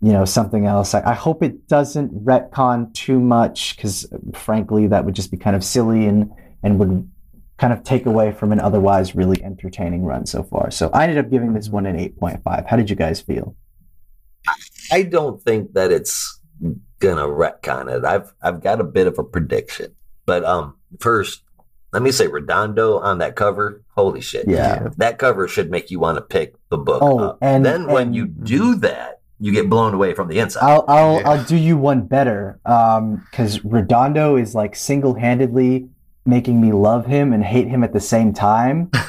you 0.00 0.12
know 0.12 0.24
something 0.24 0.66
else. 0.66 0.94
I, 0.94 1.10
I 1.12 1.14
hope 1.14 1.44
it 1.44 1.68
doesn't 1.68 2.24
retcon 2.24 2.92
too 2.94 3.20
much 3.20 3.76
because 3.76 4.06
frankly, 4.32 4.88
that 4.88 5.04
would 5.04 5.14
just 5.14 5.30
be 5.30 5.36
kind 5.36 5.54
of 5.54 5.62
silly 5.62 6.06
and 6.06 6.32
and 6.64 6.80
would 6.80 7.08
kind 7.58 7.72
of 7.72 7.82
take 7.84 8.04
away 8.06 8.32
from 8.32 8.52
an 8.52 8.60
otherwise 8.60 9.14
really 9.14 9.42
entertaining 9.42 10.02
run 10.04 10.26
so 10.26 10.42
far. 10.42 10.70
So 10.70 10.90
I 10.92 11.04
ended 11.04 11.18
up 11.18 11.30
giving 11.30 11.52
this 11.54 11.68
one 11.68 11.86
an 11.86 11.96
8.5. 11.96 12.66
How 12.66 12.76
did 12.76 12.90
you 12.90 12.96
guys 12.96 13.20
feel? 13.20 13.54
I 14.92 15.02
don't 15.02 15.40
think 15.42 15.72
that 15.74 15.90
it's 15.90 16.40
gonna 16.98 17.22
retcon 17.22 17.90
it. 17.94 18.04
I've 18.04 18.32
I've 18.42 18.60
got 18.62 18.80
a 18.80 18.84
bit 18.84 19.06
of 19.06 19.18
a 19.18 19.24
prediction, 19.24 19.94
but 20.26 20.44
um, 20.44 20.76
first 21.00 21.42
let 21.92 22.02
me 22.02 22.10
say 22.10 22.26
Redondo 22.26 22.98
on 22.98 23.18
that 23.18 23.36
cover. 23.36 23.82
Holy 23.96 24.20
shit! 24.20 24.46
Yeah. 24.48 24.88
that 24.98 25.18
cover 25.18 25.46
should 25.48 25.70
make 25.70 25.90
you 25.90 26.00
want 26.00 26.18
to 26.18 26.22
pick 26.22 26.56
the 26.68 26.76
book 26.76 27.00
Oh, 27.02 27.18
up. 27.20 27.38
and- 27.40 27.64
then 27.64 27.86
when 27.86 28.12
you 28.12 28.26
do 28.26 28.74
that, 28.76 29.20
you 29.38 29.52
get 29.52 29.70
blown 29.70 29.94
away 29.94 30.12
from 30.12 30.28
the 30.28 30.38
inside. 30.40 30.62
I'll 30.64 30.84
I'll 30.88 31.20
Yeah. 31.20 31.30
I'll 31.30 31.44
do 31.44 31.56
you 31.56 31.78
one 31.78 32.02
better. 32.06 32.60
Um, 32.66 33.24
because 33.30 33.64
Redondo 33.64 34.36
is 34.36 34.54
like 34.54 34.76
single 34.76 35.14
handedly 35.14 35.88
making 36.26 36.60
me 36.60 36.72
love 36.72 37.06
him 37.06 37.32
and 37.32 37.44
hate 37.44 37.68
him 37.68 37.82
at 37.84 37.92
the 37.92 38.00
same 38.00 38.32
time. 38.32 38.90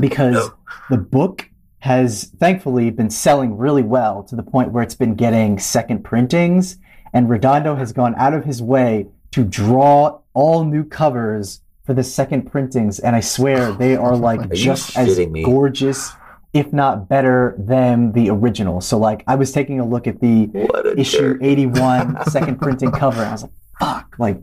Because 0.00 0.34
No. 0.34 0.54
the 0.90 0.96
book 0.96 1.48
has 1.78 2.24
thankfully 2.40 2.90
been 2.90 3.10
selling 3.10 3.56
really 3.56 3.84
well 3.84 4.24
to 4.24 4.34
the 4.34 4.42
point 4.42 4.72
where 4.72 4.82
it's 4.82 4.96
been 4.96 5.14
getting 5.14 5.56
second 5.60 6.02
printings, 6.02 6.78
and 7.12 7.28
Redondo 7.30 7.76
has 7.76 7.92
gone 7.92 8.14
out 8.16 8.34
of 8.34 8.44
his 8.44 8.60
way 8.60 9.06
to 9.30 9.44
draw 9.44 10.18
all 10.32 10.64
new 10.64 10.82
covers 10.82 11.60
for 11.84 11.94
the 11.94 12.02
second 12.02 12.50
printings, 12.50 12.98
and 12.98 13.14
I 13.14 13.20
swear 13.20 13.70
they 13.82 13.94
are 13.94 14.16
like 14.16 14.40
Are 14.40 14.48
just 14.48 14.98
as 14.98 15.16
me? 15.18 15.44
gorgeous, 15.44 16.10
if 16.52 16.72
not 16.72 17.08
better, 17.08 17.54
than 17.56 18.10
the 18.12 18.30
original. 18.30 18.80
So 18.80 18.98
like 18.98 19.22
I 19.28 19.36
was 19.36 19.52
taking 19.52 19.78
a 19.78 19.86
look 19.86 20.08
at 20.08 20.18
the 20.20 20.50
issue 20.96 21.34
jerk. 21.34 21.42
81 21.42 22.24
second 22.30 22.60
printing 22.60 22.90
cover 22.90 23.20
and 23.20 23.28
i 23.28 23.32
was 23.32 23.42
like 23.42 23.52
fuck 23.78 24.14
like 24.18 24.38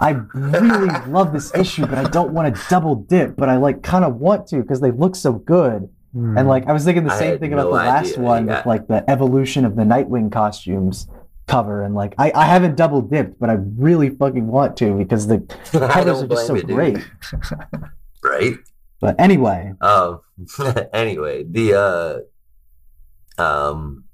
i 0.00 0.10
really 0.34 0.88
love 1.08 1.32
this 1.32 1.52
issue 1.54 1.84
but 1.86 1.98
i 1.98 2.04
don't 2.10 2.32
want 2.32 2.54
to 2.54 2.62
double 2.70 2.94
dip 2.94 3.36
but 3.36 3.48
i 3.48 3.56
like 3.56 3.82
kind 3.82 4.04
of 4.04 4.16
want 4.16 4.46
to 4.46 4.56
because 4.62 4.80
they 4.80 4.90
look 4.90 5.16
so 5.16 5.32
good 5.32 5.88
and 6.14 6.48
like 6.48 6.66
i 6.66 6.72
was 6.72 6.84
thinking 6.84 7.04
the 7.04 7.16
same 7.18 7.32
had 7.32 7.40
thing 7.40 7.52
about 7.52 7.64
the 7.64 7.70
last 7.70 8.16
one 8.18 8.46
Yeah. 8.46 8.56
with 8.58 8.66
like 8.66 8.86
the 8.88 9.08
evolution 9.10 9.64
of 9.64 9.76
the 9.76 9.82
nightwing 9.82 10.30
costumes 10.32 11.06
cover 11.46 11.82
and 11.82 11.94
like 11.94 12.14
i, 12.18 12.30
I 12.34 12.44
haven't 12.46 12.76
double 12.76 13.00
dipped 13.02 13.38
but 13.40 13.50
i 13.50 13.54
really 13.54 14.10
fucking 14.10 14.46
want 14.46 14.76
to 14.78 14.94
because 14.96 15.26
the 15.26 15.42
I 15.74 15.88
covers 15.88 16.04
don't 16.20 16.24
are 16.24 16.26
just 16.34 16.46
so 16.46 16.54
blame 16.54 16.68
you, 16.68 16.74
great 16.74 16.94
dude. 16.94 17.04
right? 18.22 18.54
but 19.00 19.16
anyway 19.18 19.72
Um. 19.80 20.20
anyway, 20.92 21.42
the 21.42 22.24
uh, 23.38 23.42
um, 23.42 24.04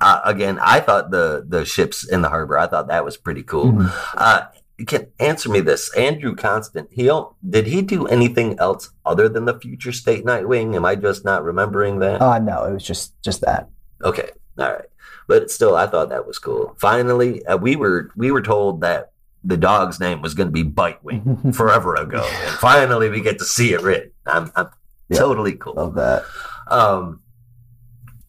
uh, 0.00 0.20
again, 0.24 0.58
I 0.60 0.80
thought 0.80 1.10
the 1.10 1.44
the 1.46 1.64
ships 1.64 2.04
in 2.08 2.22
the 2.22 2.28
harbor. 2.28 2.58
I 2.58 2.66
thought 2.66 2.88
that 2.88 3.04
was 3.04 3.16
pretty 3.16 3.42
cool. 3.42 3.66
mhm. 3.72 3.92
Uh, 4.16 4.42
can 4.86 5.06
answer 5.20 5.48
me 5.48 5.60
this, 5.60 5.94
Andrew 5.96 6.34
Constant. 6.34 6.88
He 6.92 7.04
don't- 7.04 7.32
did 7.48 7.66
he 7.66 7.82
do 7.82 8.06
anything 8.06 8.58
else 8.58 8.90
other 9.04 9.28
than 9.28 9.44
the 9.44 9.58
future 9.58 9.92
state 9.92 10.24
Nightwing? 10.24 10.74
Am 10.74 10.84
I 10.84 10.94
just 10.96 11.24
not 11.24 11.44
remembering 11.44 11.98
that? 12.00 12.20
uh 12.22 12.38
no 12.38 12.64
it 12.64 12.72
was 12.72 12.84
just 12.84 13.14
just 13.22 13.40
that 13.42 13.68
Okay, 14.04 14.30
all 14.58 14.72
right, 14.72 14.86
but 15.28 15.48
still, 15.50 15.76
I 15.76 15.86
thought 15.86 16.08
that 16.08 16.26
was 16.26 16.38
cool. 16.40 16.74
Finally, 16.80 17.44
uh, 17.46 17.56
we 17.56 17.76
were 17.76 18.10
we 18.16 18.32
were 18.32 18.42
told 18.42 18.80
that 18.80 19.12
the 19.44 19.56
dog's 19.56 19.98
name 20.00 20.22
was 20.22 20.34
going 20.34 20.48
to 20.48 20.52
be 20.52 20.64
Bitewing 20.64 21.54
forever 21.60 21.94
ago, 21.94 22.22
and 22.24 22.54
finally 22.58 23.08
we 23.08 23.20
get 23.20 23.38
to 23.38 23.44
see 23.44 23.72
it 23.72 23.82
written. 23.82 24.10
I'm, 24.26 24.50
I'm 24.56 24.68
Yeah. 25.08 25.18
totally 25.18 25.54
cool. 25.54 25.74
love 25.74 25.94
that 25.94 26.24
Um, 26.68 27.20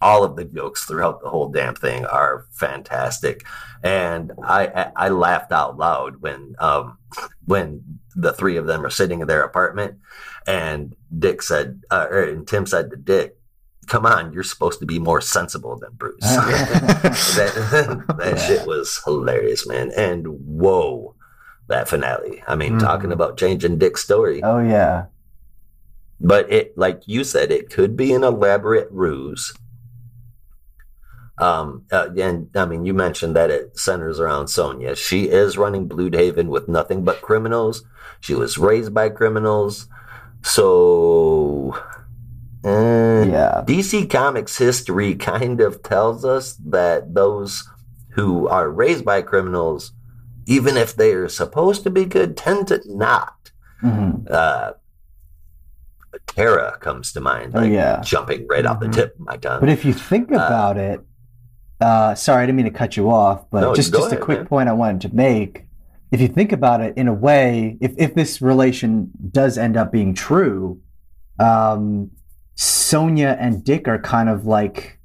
all 0.03 0.23
of 0.23 0.35
the 0.35 0.45
jokes 0.45 0.83
throughout 0.85 1.21
the 1.21 1.29
whole 1.29 1.49
damn 1.49 1.75
thing 1.75 2.05
are 2.05 2.45
fantastic, 2.51 3.45
and 3.81 4.31
I 4.43 4.91
I, 4.95 5.09
laughed 5.09 5.51
out 5.51 5.77
loud 5.77 6.21
when 6.21 6.55
um 6.59 6.97
when 7.45 7.65
the 8.15 8.33
three 8.33 8.57
of 8.57 8.65
them 8.67 8.85
are 8.85 8.89
sitting 8.99 9.21
in 9.21 9.27
their 9.27 9.43
apartment, 9.43 9.93
and 10.45 10.95
Dick 11.17 11.41
said, 11.41 11.81
uh, 11.89 12.07
or, 12.11 12.21
and 12.23 12.47
Tim 12.47 12.65
said 12.65 12.89
to 12.91 12.97
Dick, 12.97 13.37
"Come 13.87 14.05
on, 14.05 14.33
you're 14.33 14.43
supposed 14.53 14.79
to 14.81 14.85
be 14.85 14.99
more 14.99 15.21
sensible 15.21 15.77
than 15.79 15.91
Bruce." 15.93 16.19
that 16.21 18.03
that 18.19 18.33
Yeah. 18.37 18.45
shit 18.47 18.67
was 18.67 19.01
hilarious, 19.05 19.65
man, 19.67 19.91
and 19.97 20.27
whoa. 20.27 21.15
That 21.69 21.87
finale. 21.87 22.43
I 22.45 22.55
mean, 22.55 22.73
Mhm. 22.73 22.81
talking 22.81 23.13
about 23.13 23.37
changing 23.37 23.77
Dick's 23.77 24.03
story. 24.03 24.41
oh 24.43 24.59
yeah 24.59 25.05
But 26.19 26.51
it, 26.51 26.77
like 26.77 27.01
you 27.07 27.23
said, 27.23 27.51
it 27.51 27.69
could 27.69 27.95
be 27.95 28.13
an 28.13 28.23
elaborate 28.23 28.89
ruse. 28.91 29.53
Um, 31.43 31.83
uh, 31.91 32.07
and 32.17 32.49
I 32.55 32.65
mean, 32.65 32.85
you 32.85 32.93
mentioned 32.93 33.35
that 33.35 33.49
it 33.51 33.77
centers 33.77 34.17
around 34.19 34.47
Sonia. 34.47 34.95
She 34.95 35.19
is 35.29 35.57
running 35.57 35.89
Bloodhaven 35.89 36.47
with 36.47 36.69
nothing 36.69 37.03
but 37.03 37.21
criminals. 37.21 37.83
She 38.21 38.33
was 38.33 38.57
raised 38.57 38.93
by 38.93 39.09
criminals. 39.09 39.87
So, 40.43 41.75
eh, 42.63 43.23
yeah 43.25 43.63
DC 43.65 44.09
Comics 44.09 44.57
history 44.57 45.15
kind 45.15 45.59
of 45.59 45.83
tells 45.83 46.23
us 46.23 46.55
that 46.77 47.13
those 47.13 47.67
who 48.15 48.47
are 48.47 48.69
raised 48.69 49.03
by 49.03 49.21
criminals, 49.21 49.91
even 50.45 50.77
if 50.77 50.95
they 50.95 51.11
are 51.13 51.27
supposed 51.29 51.83
to 51.83 51.89
be 51.89 52.05
good, 52.05 52.37
tend 52.37 52.67
to 52.69 52.81
not 52.85 53.51
Mhm. 53.83 54.29
uh, 54.31 54.73
Terra 56.27 56.77
comes 56.79 57.11
to 57.13 57.19
mind, 57.21 57.53
Oh, 57.55 57.59
like 57.61 57.71
yeah. 57.71 57.99
jumping 58.01 58.47
right 58.47 58.65
off 58.65 58.79
the 58.79 58.85
Mhm. 58.87 58.93
tip 58.93 59.15
of 59.15 59.25
my 59.25 59.35
tongue. 59.37 59.59
But 59.59 59.69
if 59.69 59.83
you 59.83 59.93
think 59.93 60.31
Uh, 60.31 60.35
about 60.35 60.77
it, 60.77 61.01
uh, 61.83 62.15
sorry, 62.15 62.43
I 62.43 62.45
didn't 62.45 62.55
mean 62.55 62.65
to 62.65 62.71
cut 62.71 62.95
you 62.95 63.11
off, 63.11 63.49
but 63.51 63.61
No, 63.61 63.75
just 63.75 63.93
just 63.93 64.13
a 64.13 64.17
quick 64.17 64.39
man. 64.39 64.47
point 64.47 64.69
I 64.69 64.73
wanted 64.73 65.01
to 65.09 65.15
make. 65.15 65.65
If 66.11 66.21
you 66.21 66.27
think 66.27 66.51
about 66.51 66.79
it, 66.81 66.95
in 66.95 67.07
a 67.07 67.13
way, 67.13 67.77
if 67.81 67.93
if 67.97 68.15
this 68.15 68.41
relation 68.41 69.11
does 69.31 69.57
end 69.57 69.75
up 69.75 69.91
being 69.91 70.13
true, 70.13 70.79
um, 71.39 72.11
Sonia 72.55 73.35
and 73.39 73.63
Dick 73.63 73.87
are 73.87 73.99
kind 73.99 74.29
of 74.29 74.45
like 74.45 74.99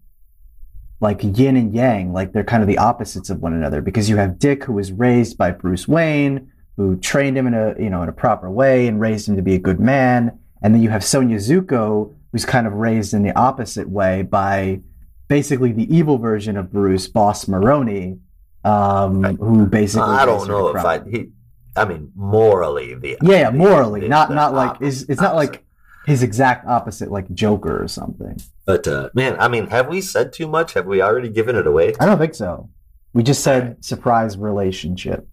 like 1.01 1.20
yin 1.22 1.57
and 1.57 1.74
yang, 1.74 2.12
like 2.12 2.33
they're 2.33 2.45
kind 2.45 2.62
of 2.62 2.68
the 2.68 2.79
opposites 2.79 3.31
of 3.31 3.41
one 3.41 3.55
another. 3.55 3.81
Because 3.81 4.09
you 4.09 4.16
have 4.16 4.39
Dick, 4.39 4.64
who 4.64 4.74
was 4.74 4.93
raised 4.93 5.39
by 5.39 5.51
Bruce 5.51 5.89
Wayne, 5.89 6.51
who 6.76 6.97
trained 6.97 7.37
him 7.37 7.47
in 7.47 7.55
a 7.55 7.74
you 7.79 7.91
know 7.91 8.03
in 8.03 8.09
a 8.09 8.12
proper 8.12 8.51
way 8.51 8.87
and 8.87 9.01
raised 9.01 9.29
him 9.29 9.37
to 9.37 9.43
be 9.43 9.55
a 9.55 9.59
good 9.59 9.81
man, 9.81 10.39
and 10.62 10.74
then 10.74 10.83
you 10.83 10.91
have 10.91 11.03
Sonia 11.03 11.39
Zucco, 11.39 12.14
who's 12.33 12.45
kind 12.45 12.66
of 12.66 12.74
raised 12.74 13.14
in 13.14 13.22
the 13.22 13.37
opposite 13.37 13.89
way 13.89 14.22
by 14.22 14.81
basically 15.29 15.72
the 15.72 15.95
evil 15.95 16.18
version 16.18 16.57
of 16.57 16.72
Bruce, 16.72 17.07
Boss 17.07 17.47
Maroni, 17.49 18.18
um, 18.64 19.22
who 19.37 19.66
basically 19.66 20.09
I 20.09 20.26
don't 20.26 20.49
know 20.49 20.68
if 20.68 20.85
I 20.85 21.01
he, 21.09 21.29
I 21.76 21.85
mean, 21.85 22.11
morally, 22.16 22.95
the 22.95 23.16
Yeah, 23.22 23.31
yeah, 23.39 23.51
the- 23.51 23.59
morally, 23.59 24.01
the- 24.01 24.09
not 24.09 24.29
the 24.31 24.35
not 24.35 24.55
like 24.55 24.81
is 24.83 25.05
it's 25.09 25.20
not 25.20 25.37
like 25.37 25.64
his 26.07 26.22
exact 26.22 26.66
opposite, 26.66 27.11
like 27.11 27.33
Joker 27.35 27.83
or 27.83 27.87
something. 27.89 28.41
But 28.64 28.89
uh, 28.89 29.11
man, 29.14 29.37
I 29.39 29.49
mean, 29.49 29.66
have 29.68 29.89
we 29.89 30.01
said 30.01 30.33
too 30.33 30.49
much? 30.49 30.72
Have 30.74 30.87
we 30.87 31.01
already 31.03 31.29
given 31.29 31.55
it 31.57 31.66
away? 31.66 31.95
I 32.01 32.07
don't 32.07 32.18
think 32.18 32.35
so. 32.35 32.68
We 33.12 33.22
just 33.22 33.43
said 33.43 33.85
surprise 33.85 34.37
relationship. 34.37 35.26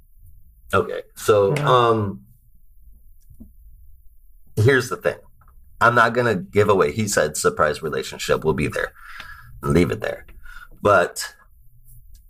Okay, 0.74 1.02
so 1.16 1.56
um, 1.58 2.22
here's 4.56 4.90
the 4.90 4.98
thing. 4.98 5.16
I'm 5.82 5.96
not 5.96 6.14
gonna 6.14 6.36
give 6.36 6.70
away. 6.70 6.92
He 6.92 7.08
said 7.08 7.38
surprise 7.38 7.82
relationship 7.82 8.44
will 8.44 8.54
be 8.54 8.68
there. 8.68 8.94
Leave 9.66 9.92
it 9.92 10.02
there. 10.02 10.26
But 10.82 11.34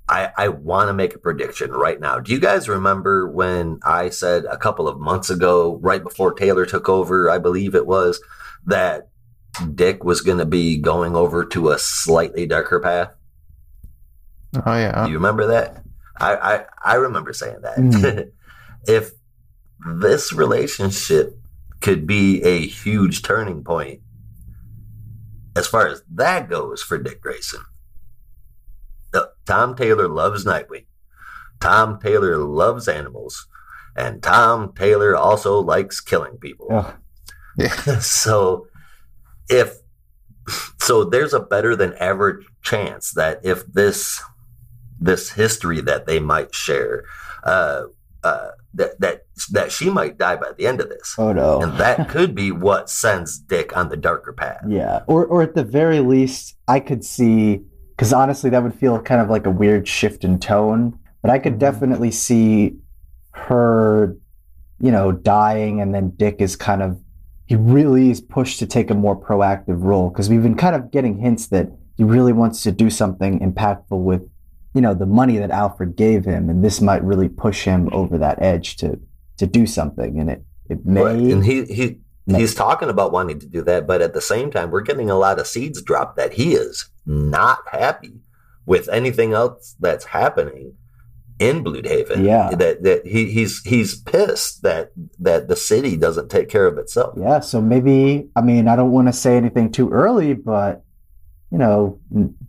I 0.07 0.29
I 0.37 0.47
want 0.49 0.89
to 0.89 0.93
make 0.93 1.15
a 1.15 1.19
prediction 1.19 1.71
right 1.71 1.99
now. 1.99 2.19
Do 2.19 2.31
you 2.31 2.39
guys 2.39 2.69
remember 2.69 3.27
when 3.27 3.79
I 3.83 4.09
said 4.09 4.45
a 4.45 4.57
couple 4.57 4.87
of 4.87 4.99
months 4.99 5.29
ago, 5.29 5.79
right 5.81 6.03
before 6.03 6.33
Taylor 6.33 6.65
took 6.65 6.87
over, 6.89 7.29
I 7.29 7.37
believe 7.37 7.75
it 7.75 7.87
was, 7.87 8.21
that 8.65 9.09
Dick 9.73 10.03
was 10.03 10.21
going 10.21 10.37
to 10.37 10.45
be 10.45 10.77
going 10.77 11.15
over 11.15 11.45
to 11.45 11.69
a 11.69 11.79
slightly 11.79 12.45
darker 12.45 12.79
path? 12.79 13.13
Oh 14.65 14.77
yeah. 14.77 15.05
Do 15.05 15.11
you 15.11 15.17
remember 15.17 15.47
that? 15.47 15.83
I, 16.17 16.35
I, 16.35 16.65
I 16.83 16.95
remember 16.95 17.33
saying 17.33 17.61
that. 17.61 17.77
Mm. 17.77 18.31
if 18.87 19.11
this 19.99 20.31
relationship 20.31 21.37
could 21.81 22.07
be 22.07 22.41
a 22.43 22.65
huge 22.65 23.21
turning 23.21 23.63
point 23.63 24.01
as 25.55 25.67
far 25.67 25.87
as 25.87 26.03
that 26.13 26.49
goes 26.49 26.81
for 26.81 26.97
Dick 26.97 27.21
Grayson. 27.21 27.61
The- 29.11 29.31
Tom 29.45 29.75
Taylor 29.75 30.07
loves 30.07 30.45
Nightwing. 30.45 30.85
Tom 31.59 31.99
Taylor 31.99 32.37
loves 32.37 32.87
animals. 32.87 33.47
And 33.95 34.21
Tom 34.21 34.73
Taylor 34.73 35.15
also 35.15 35.59
likes 35.61 36.01
killing 36.01 36.37
people. 36.37 36.67
Ugh. 36.69 36.93
Yeah. 37.57 37.99
so 37.99 38.67
if 39.49 39.77
so 40.79 41.03
there's 41.03 41.33
a 41.33 41.39
better 41.39 41.75
than 41.75 41.93
average 41.95 42.45
chance 42.61 43.11
that 43.11 43.39
if 43.43 43.65
this 43.67 44.21
this 44.99 45.31
history 45.31 45.81
that 45.81 46.05
they 46.05 46.19
might 46.19 46.53
share 46.53 47.05
uh 47.43 47.83
uh 48.23 48.49
that 48.73 48.99
that 48.99 49.24
that 49.51 49.71
she 49.71 49.89
might 49.89 50.17
die 50.17 50.35
by 50.35 50.51
the 50.57 50.65
end 50.65 50.79
of 50.81 50.89
this 50.89 51.15
Oh 51.17 51.33
no. 51.33 51.61
and 51.61 51.73
that 51.77 52.07
could 52.09 52.33
be 52.35 52.51
what 52.51 52.89
sends 52.89 53.37
dick 53.37 53.75
on 53.75 53.89
the 53.89 53.97
darker 53.97 54.31
path 54.33 54.61
Yeah, 54.67 55.01
or 55.07 55.25
or 55.25 55.41
at 55.41 55.55
the 55.55 55.63
very 55.63 55.99
least, 55.99 56.55
I 56.67 56.79
could 56.79 57.03
see 57.03 57.61
because 57.89 58.11
honestly, 58.11 58.49
that 58.49 58.61
would 58.63 58.75
feel 58.75 58.99
kind 59.01 59.21
of 59.21 59.29
like 59.29 59.45
a 59.45 59.51
weird 59.51 59.87
shift 59.87 60.23
in 60.25 60.37
tone. 60.39 60.99
But 61.21 61.31
I 61.31 61.39
could 61.39 61.55
Mhm. 61.55 61.59
definitely 61.59 62.11
see 62.11 62.77
her, 63.31 64.15
you 64.79 64.91
know, 64.91 65.11
dying, 65.11 65.81
and 65.81 65.93
then 65.93 66.11
Dick 66.17 66.37
is 66.39 66.55
kind 66.55 66.81
of 66.81 66.99
he 67.47 67.55
really 67.55 68.09
is 68.09 68.21
pushed 68.21 68.57
to 68.59 68.65
take 68.65 68.89
a 68.89 68.95
more 68.95 69.15
proactive 69.19 69.83
role 69.83 70.09
because 70.09 70.29
we've 70.29 70.41
been 70.41 70.55
kind 70.57 70.75
of 70.75 70.89
getting 70.91 71.19
hints 71.19 71.47
that 71.47 71.69
he 71.95 72.03
really 72.03 72.33
wants 72.33 72.63
to 72.63 72.71
do 72.71 72.89
something 72.89 73.39
impactful 73.39 74.01
with, 74.03 74.27
you 74.73 74.81
know, 74.81 74.93
the 74.95 75.05
money 75.05 75.37
that 75.37 75.51
Alfred 75.51 75.95
gave 75.95 76.25
him, 76.25 76.49
and 76.49 76.63
this 76.63 76.81
might 76.81 77.03
really 77.03 77.29
push 77.29 77.63
him 77.65 77.87
over 77.91 78.17
that 78.17 78.41
edge 78.41 78.77
to 78.77 78.99
to 79.37 79.47
do 79.47 79.65
something, 79.65 80.19
and 80.19 80.29
it 80.29 80.43
it 80.69 80.85
may. 80.85 81.01
Right. 81.01 81.15
and 81.15 81.45
he 81.45 81.65
he 81.65 81.99
may- 82.27 82.39
he's 82.39 82.55
talking 82.55 82.89
about 82.89 83.11
wanting 83.11 83.39
to 83.39 83.45
do 83.45 83.61
that 83.63 83.85
but 83.85 84.01
at 84.01 84.13
the 84.13 84.21
same 84.21 84.49
time 84.49 84.71
we're 84.71 84.81
getting 84.81 85.11
a 85.11 85.15
lot 85.17 85.37
of 85.39 85.45
seeds 85.45 85.79
dropped 85.83 86.17
that 86.17 86.33
he 86.33 86.55
is 86.55 86.89
not 87.05 87.59
happy 87.71 88.13
with 88.65 88.89
anything 88.89 89.33
else 89.33 89.75
that's 89.79 90.05
happening 90.05 90.73
in 91.37 91.63
Bloodhaven. 91.63 92.25
Yeah. 92.25 92.49
That 92.55 92.81
that 92.83 93.05
he 93.05 93.29
he's 93.29 93.61
he's 93.63 94.01
pissed 94.01 94.63
that 94.63 94.91
that 95.19 95.47
the 95.49 95.55
city 95.55 95.97
doesn't 95.97 96.29
take 96.31 96.49
care 96.49 96.65
of 96.65 96.77
itself. 96.77 97.13
Yeah, 97.19 97.41
so 97.41 97.61
maybe 97.61 98.29
I 98.35 98.41
mean 98.41 98.67
I 98.67 98.75
don't 98.75 98.91
want 98.91 99.07
to 99.07 99.13
say 99.13 99.35
anything 99.37 99.71
too 99.71 99.89
early, 99.91 100.33
but 100.33 100.83
you 101.51 101.59
know, 101.59 101.99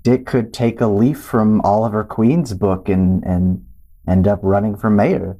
Dick 0.02 0.24
could 0.26 0.54
take 0.54 0.80
a 0.80 0.86
leaf 0.86 1.20
from 1.20 1.60
Oliver 1.62 2.02
Queen's 2.04 2.54
book 2.54 2.88
and 2.88 3.22
and 3.24 3.64
end 4.08 4.26
up 4.28 4.38
running 4.42 4.76
for 4.76 4.88
mayor. 4.88 5.36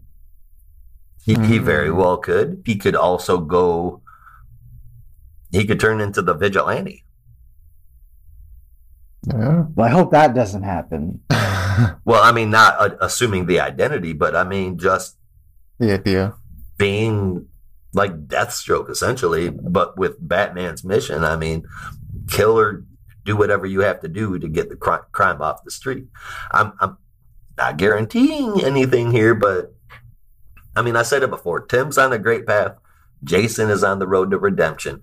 He 1.27 1.35
he 1.35 1.59
Mhm. 1.59 1.64
very 1.64 1.91
well 1.91 2.16
could. 2.18 2.62
He 2.64 2.77
could 2.77 2.95
also 2.97 3.39
go 3.39 4.01
he 5.51 5.64
could 5.66 5.81
turn 5.81 6.01
into 6.01 6.22
the 6.22 6.35
vigilante. 6.35 7.05
Yeah. 9.27 9.64
Well, 9.74 9.87
I 9.87 9.91
hope 9.91 10.11
that 10.12 10.35
doesn't 10.35 10.62
happen. 10.62 11.20
Well, 12.07 12.22
I 12.22 12.33
mean 12.33 12.49
not 12.51 12.81
uh, 12.81 12.97
assuming 13.03 13.45
the 13.45 13.61
identity, 13.61 14.14
but 14.14 14.35
I 14.35 14.45
mean 14.45 14.79
just 14.79 15.18
the 15.79 15.93
idea. 15.93 16.33
being 16.79 17.49
like 17.93 18.29
Deathstroke 18.29 18.89
essentially, 18.89 19.51
but 19.51 19.99
with 19.99 20.16
Batman's 20.27 20.85
mission. 20.85 21.22
I 21.22 21.37
mean, 21.37 21.66
kill 22.31 22.59
or 22.59 22.85
do 23.27 23.37
whatever 23.37 23.66
you 23.66 23.81
have 23.81 24.01
to 24.01 24.09
do 24.09 24.39
to 24.39 24.49
get 24.49 24.70
the 24.70 24.77
cri- 24.77 25.05
crime 25.12 25.43
off 25.43 25.64
the 25.64 25.70
street. 25.70 26.07
I'm, 26.51 26.72
I'm 26.81 26.97
not 27.59 27.77
guaranteeing 27.77 28.64
anything 28.64 29.11
here, 29.12 29.35
but 29.35 29.74
I 30.77 30.83
mean, 30.83 30.95
I 30.97 31.03
said 31.03 31.22
it 31.22 31.31
before. 31.31 31.61
Tim's 31.61 31.99
on 31.99 32.12
a 32.12 32.18
great 32.18 32.47
path. 32.47 32.77
Jason 33.24 33.70
is 33.70 33.83
on 33.83 33.99
the 33.99 34.07
road 34.07 34.31
to 34.31 34.39
redemption. 34.39 35.01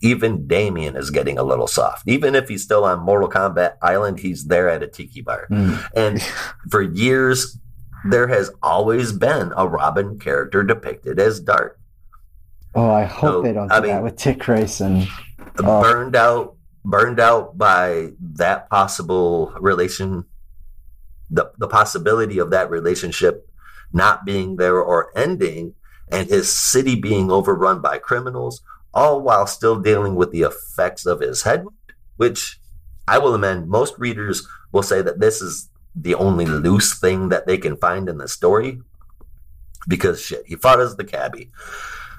Even 0.00 0.46
Damian 0.48 0.96
is 0.96 1.10
getting 1.10 1.38
a 1.38 1.42
little 1.42 1.66
soft. 1.66 2.08
Even 2.08 2.34
if 2.34 2.48
he's 2.48 2.62
still 2.64 2.84
on 2.84 3.00
Mortal 3.00 3.28
Kombat 3.28 3.74
Island, 3.82 4.20
he's 4.20 4.46
there 4.46 4.68
at 4.68 4.82
a 4.82 4.86
tiki 4.88 5.20
bar. 5.20 5.46
Mm. 5.50 5.86
And 5.94 6.22
for 6.70 6.80
years, 6.80 7.58
there 8.08 8.28
has 8.28 8.50
always 8.62 9.12
been 9.12 9.52
a 9.56 9.68
Robin 9.68 10.18
character 10.18 10.62
depicted 10.62 11.18
as 11.20 11.38
dark, 11.38 11.78
Oh, 12.74 12.90
I 12.90 13.02
hope 13.04 13.32
So, 13.32 13.42
they 13.42 13.52
don't 13.52 13.68
do 13.68 13.74
I 13.74 13.80
that 13.80 13.86
mean- 13.94 14.02
with 14.02 14.16
Dick 14.16 14.38
Grayson. 14.38 15.06
Oh. 15.58 15.82
burned 15.82 16.16
out, 16.16 16.54
burned 16.84 17.20
out 17.20 17.58
by 17.58 18.12
that 18.36 18.70
possible 18.70 19.52
relation, 19.60 20.24
the 21.28 21.50
the 21.58 21.68
possibility 21.68 22.38
of 22.38 22.50
that 22.50 22.70
relationship 22.70 23.49
not 23.92 24.24
being 24.24 24.56
there 24.56 24.80
or 24.80 25.10
ending, 25.16 25.74
and 26.10 26.28
his 26.28 26.50
city 26.50 26.94
being 26.94 27.30
overrun 27.30 27.80
by 27.80 27.98
criminals, 27.98 28.62
all 28.92 29.20
while 29.20 29.46
still 29.46 29.80
dealing 29.80 30.14
with 30.14 30.32
the 30.32 30.42
effects 30.42 31.06
of 31.06 31.20
his 31.20 31.42
head, 31.42 31.64
which 32.16 32.60
I 33.06 33.18
will 33.18 33.34
amend. 33.34 33.68
Most 33.68 33.94
readers 33.98 34.46
will 34.72 34.82
say 34.82 35.02
that 35.02 35.20
this 35.20 35.40
is 35.40 35.68
the 35.94 36.14
only 36.14 36.46
loose 36.46 36.98
thing 36.98 37.28
that 37.28 37.46
they 37.46 37.58
can 37.58 37.76
find 37.76 38.08
in 38.08 38.18
the 38.18 38.28
story. 38.28 38.80
Because 39.88 40.20
shit, 40.20 40.44
he 40.46 40.56
fought 40.56 40.80
as 40.80 40.96
the 40.96 41.04
cabbie. 41.04 41.50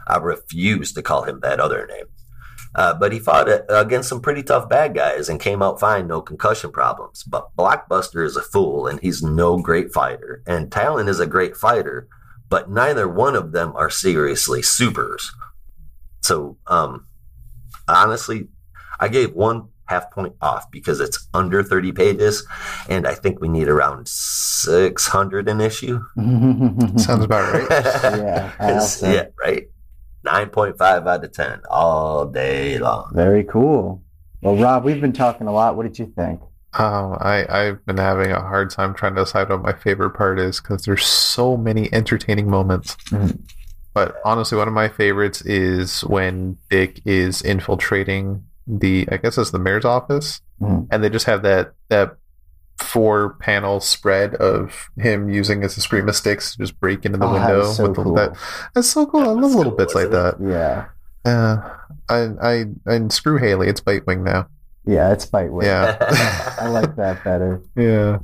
I 0.08 0.18
refuse 0.18 0.94
to 0.94 1.02
call 1.02 1.24
him 1.24 1.40
that 1.42 1.60
other 1.60 1.88
name. 1.88 2.06
Uh, 2.74 2.94
but 2.94 3.12
he 3.12 3.20
fought 3.20 3.50
uh, 3.50 3.62
against 3.70 4.08
some 4.08 4.22
pretty 4.22 4.44
tough 4.44 4.70
bad 4.70 4.96
guys 4.96 5.28
and 5.28 5.40
came 5.40 5.62
out 5.62 5.80
fine, 5.80 6.08
no 6.08 6.22
concussion 6.22 6.72
problems. 6.72 7.24
But 7.24 7.56
Blockbuster 7.58 8.26
is 8.26 8.38
a 8.38 8.42
fool 8.42 8.88
and 8.88 9.00
he's 9.02 9.22
no 9.22 9.58
great 9.58 9.92
fighter. 9.92 10.42
And 10.48 10.72
Talon 10.72 11.10
is 11.10 11.20
a 11.20 11.28
great 11.28 11.58
fighter, 11.58 12.08
but 12.50 12.70
neither 12.70 13.08
one 13.08 13.36
of 13.36 13.52
them 13.52 13.74
are 13.76 13.90
seriously 13.90 14.62
supers. 14.62 15.32
So, 16.22 16.58
um, 16.68 17.08
honestly, 17.88 18.48
I 19.00 19.08
gave 19.10 19.34
one 19.34 19.68
half 19.86 20.10
point 20.12 20.34
off 20.42 20.72
because 20.72 21.02
it's 21.02 21.28
under 21.34 21.62
30 21.64 21.92
pages, 21.92 22.48
and 22.88 23.06
I 23.06 23.14
think 23.14 23.42
we 23.42 23.50
need 23.50 23.68
around 23.68 24.08
600 24.08 25.50
an 25.50 25.60
issue. 25.60 26.00
Sounds 26.98 27.26
about 27.26 27.52
right. 27.54 27.68
Yeah, 28.18 28.52
yeah, 29.02 29.26
right. 29.44 29.68
9.5 30.26 31.08
out 31.08 31.24
of 31.24 31.32
10 31.32 31.62
all 31.70 32.26
day 32.26 32.78
long. 32.78 33.10
Very 33.14 33.44
cool. 33.44 34.02
Well, 34.42 34.56
Rob, 34.58 34.84
we've 34.84 35.02
been 35.02 35.14
talking 35.14 35.48
a 35.48 35.52
lot. 35.52 35.76
What 35.76 35.84
did 35.84 36.00
you 36.00 36.12
think? 36.16 36.42
Um, 36.74 37.18
I 37.20 37.46
I've 37.50 37.86
been 37.86 37.98
having 37.98 38.32
a 38.32 38.40
hard 38.40 38.70
time 38.70 38.94
trying 38.94 39.16
to 39.16 39.24
decide 39.24 39.50
what 39.50 39.62
my 39.62 39.74
favorite 39.74 40.12
part 40.12 40.40
is 40.40 40.62
because 40.62 40.86
there's 40.86 41.06
so 41.06 41.58
many 41.58 41.92
entertaining 41.94 42.50
moments. 42.50 42.96
Mhm. 43.10 43.40
But 43.94 44.16
honestly, 44.24 44.58
one 44.58 44.70
of 44.70 44.74
my 44.74 44.88
favorites 44.88 45.42
is 45.42 46.02
when 46.06 46.58
Dick 46.70 47.02
is 47.06 47.42
infiltrating 47.42 48.46
the 48.66 49.06
I 49.12 49.18
guess 49.18 49.38
it's 49.38 49.52
the 49.52 49.60
mayor's 49.60 49.84
office, 49.84 50.40
Mhm. 50.62 50.88
and 50.92 51.04
they 51.04 51.10
just 51.10 51.26
have 51.26 51.42
that 51.42 51.74
that 51.90 52.16
four 52.82 53.36
panel 53.40 53.80
spread 53.80 54.36
of 54.36 54.90
him 54.98 55.30
using 55.30 55.62
his 55.62 55.78
Escrima 55.78 56.14
sticks 56.14 56.52
to 56.54 56.58
just 56.58 56.80
break 56.80 57.06
into 57.06 57.18
the 57.18 57.26
Oh, 57.26 57.34
window. 57.34 57.60
was 57.60 57.78
so 57.78 57.84
with 57.88 57.96
the- 57.96 58.04
cool. 58.04 58.16
that, 58.16 58.36
that's 58.76 58.90
so 58.90 59.06
cool. 59.06 59.22
I 59.22 59.26
love 59.34 59.52
little 59.56 59.64
cool, 59.72 59.78
bits 59.78 59.96
like 59.96 60.10
that. 60.12 60.40
wasn't 60.40 60.52
Yeah, 60.52 60.86
Uh, 61.26 61.58
I 62.10 62.30
I 62.42 62.66
and 62.86 63.12
screw 63.14 63.38
Haley. 63.38 63.68
It's 63.68 63.82
Bitewing 63.82 64.24
now. 64.24 64.48
yeah, 64.86 65.12
it's 65.12 65.26
fight 65.26 65.52
wit. 65.52 65.66
Yeah. 65.68 65.98
I 66.60 66.68
like 66.70 66.96
that 66.96 67.24
better. 67.24 67.62
Yeah. 67.76 68.20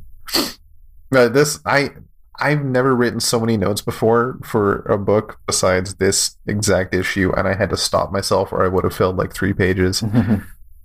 But 1.09 1.33
this 1.33 1.59
I 1.65 1.91
I've 2.39 2.63
never 2.63 2.95
written 2.95 3.19
so 3.19 3.39
many 3.39 3.57
notes 3.57 3.81
before 3.81 4.37
for 4.43 4.81
a 4.83 4.97
book 4.97 5.39
besides 5.47 5.95
this 5.95 6.37
exact 6.45 6.93
issue 6.93 7.31
and 7.35 7.47
I 7.47 7.55
had 7.55 7.69
to 7.71 7.77
stop 7.77 8.11
myself 8.11 8.51
or 8.51 8.63
I 8.63 8.67
would 8.67 8.83
have 8.83 8.93
filled 8.95 9.17
like 9.17 9.33
3 9.33 9.53
pages. 9.53 10.03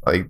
Like 0.07 0.29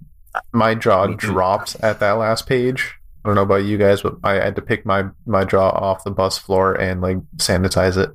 my 0.52 0.74
jaw 0.74 1.06
dropped 1.08 1.76
at 1.82 1.98
that 2.00 2.12
last 2.12 2.46
page. 2.46 2.94
I 3.24 3.28
don't 3.28 3.36
know 3.36 3.42
about 3.42 3.64
you 3.64 3.78
guys, 3.78 4.02
but 4.02 4.16
I 4.24 4.34
had 4.34 4.56
to 4.56 4.62
pick 4.62 4.84
my 4.84 5.04
my 5.26 5.44
jaw 5.44 5.70
off 5.70 6.04
the 6.04 6.10
bus 6.10 6.38
floor 6.38 6.74
and 6.74 7.00
like 7.00 7.18
sanitize 7.36 7.96
it. 7.96 8.10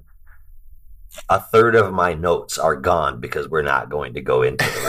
a 1.29 1.39
third 1.39 1.75
of 1.75 1.93
my 1.93 2.13
notes 2.13 2.57
are 2.57 2.75
gone 2.75 3.19
because 3.19 3.47
we're 3.49 3.61
not 3.63 3.89
going 3.89 4.13
to 4.13 4.21
go 4.21 4.43
into 4.43 4.65
the 4.65 4.81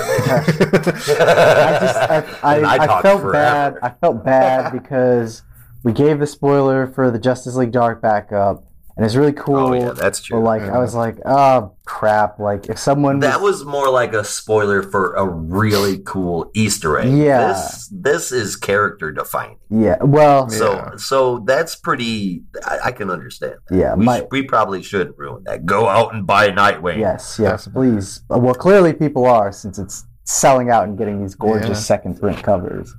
relationship. 0.67 1.19
I 1.21 1.79
just 1.81 2.45
I, 2.45 2.57
And 2.57 2.67
I, 2.67 2.79
I, 2.85 3.03
felt 3.03 3.23
forever. 3.23 3.33
bad. 3.33 3.79
I 3.83 3.91
felt 3.91 4.25
bad 4.25 4.73
because 4.73 5.43
we 5.85 5.93
gave 5.93 6.19
the 6.19 6.27
spoiler 6.27 6.87
for 6.89 7.11
the 7.11 7.19
Justice 7.19 7.55
League 7.55 7.73
Dark 7.73 8.03
backup, 8.03 8.65
and 8.99 9.07
it's 9.07 9.15
really 9.15 9.33
cool. 9.33 9.57
Oh 9.57 9.73
yeah, 9.73 9.93
that's 9.93 10.19
but 10.19 10.27
true. 10.27 10.43
like 10.43 10.63
I 10.63 10.77
was 10.79 10.93
like, 10.95 11.17
oh 11.25 11.77
crap! 11.87 12.39
Like 12.41 12.67
if 12.69 12.79
someone 12.79 13.21
That 13.21 13.41
was 13.41 13.65
more 13.65 13.89
like 13.89 14.13
a 14.13 14.25
spoiler 14.25 14.83
for 14.83 15.15
a 15.15 15.25
really 15.25 15.99
cool 16.05 16.51
Easter 16.53 16.99
egg. 16.99 17.13
Yeah. 17.17 17.53
This 17.53 17.89
this 17.93 18.33
is 18.33 18.57
character 18.57 19.13
defining. 19.13 19.59
yeah, 19.71 20.03
well, 20.03 20.49
Yeah. 20.51 20.59
So 20.59 20.91
so 20.97 21.39
that's 21.47 21.77
pretty 21.77 22.43
I, 22.67 22.79
I 22.87 22.93
can 22.93 23.09
understand 23.09 23.55
that. 23.69 23.77
yeah, 23.79 23.95
We, 23.95 24.05
my 24.05 24.19
sh- 24.21 24.25
we 24.33 24.43
probably 24.43 24.83
shouldn't 24.83 25.17
ruin 25.17 25.45
that. 25.45 25.65
Go 25.65 25.87
out 25.89 26.13
and 26.15 26.27
buy 26.27 26.51
Nightwing. 26.51 26.99
yes, 26.99 27.39
yes, 27.41 27.69
please. 27.69 28.23
Uh, 28.31 28.39
Well, 28.39 28.55
clearly 28.55 28.93
people 28.93 29.25
are 29.27 29.53
since 29.53 29.79
it's 29.79 30.05
selling 30.25 30.71
out 30.71 30.85
and 30.89 30.99
getting 30.99 31.23
these 31.23 31.35
gorgeous 31.37 31.69
Yeah. 31.69 31.75
second 31.75 32.21
print 32.21 32.43
covers. 32.43 32.93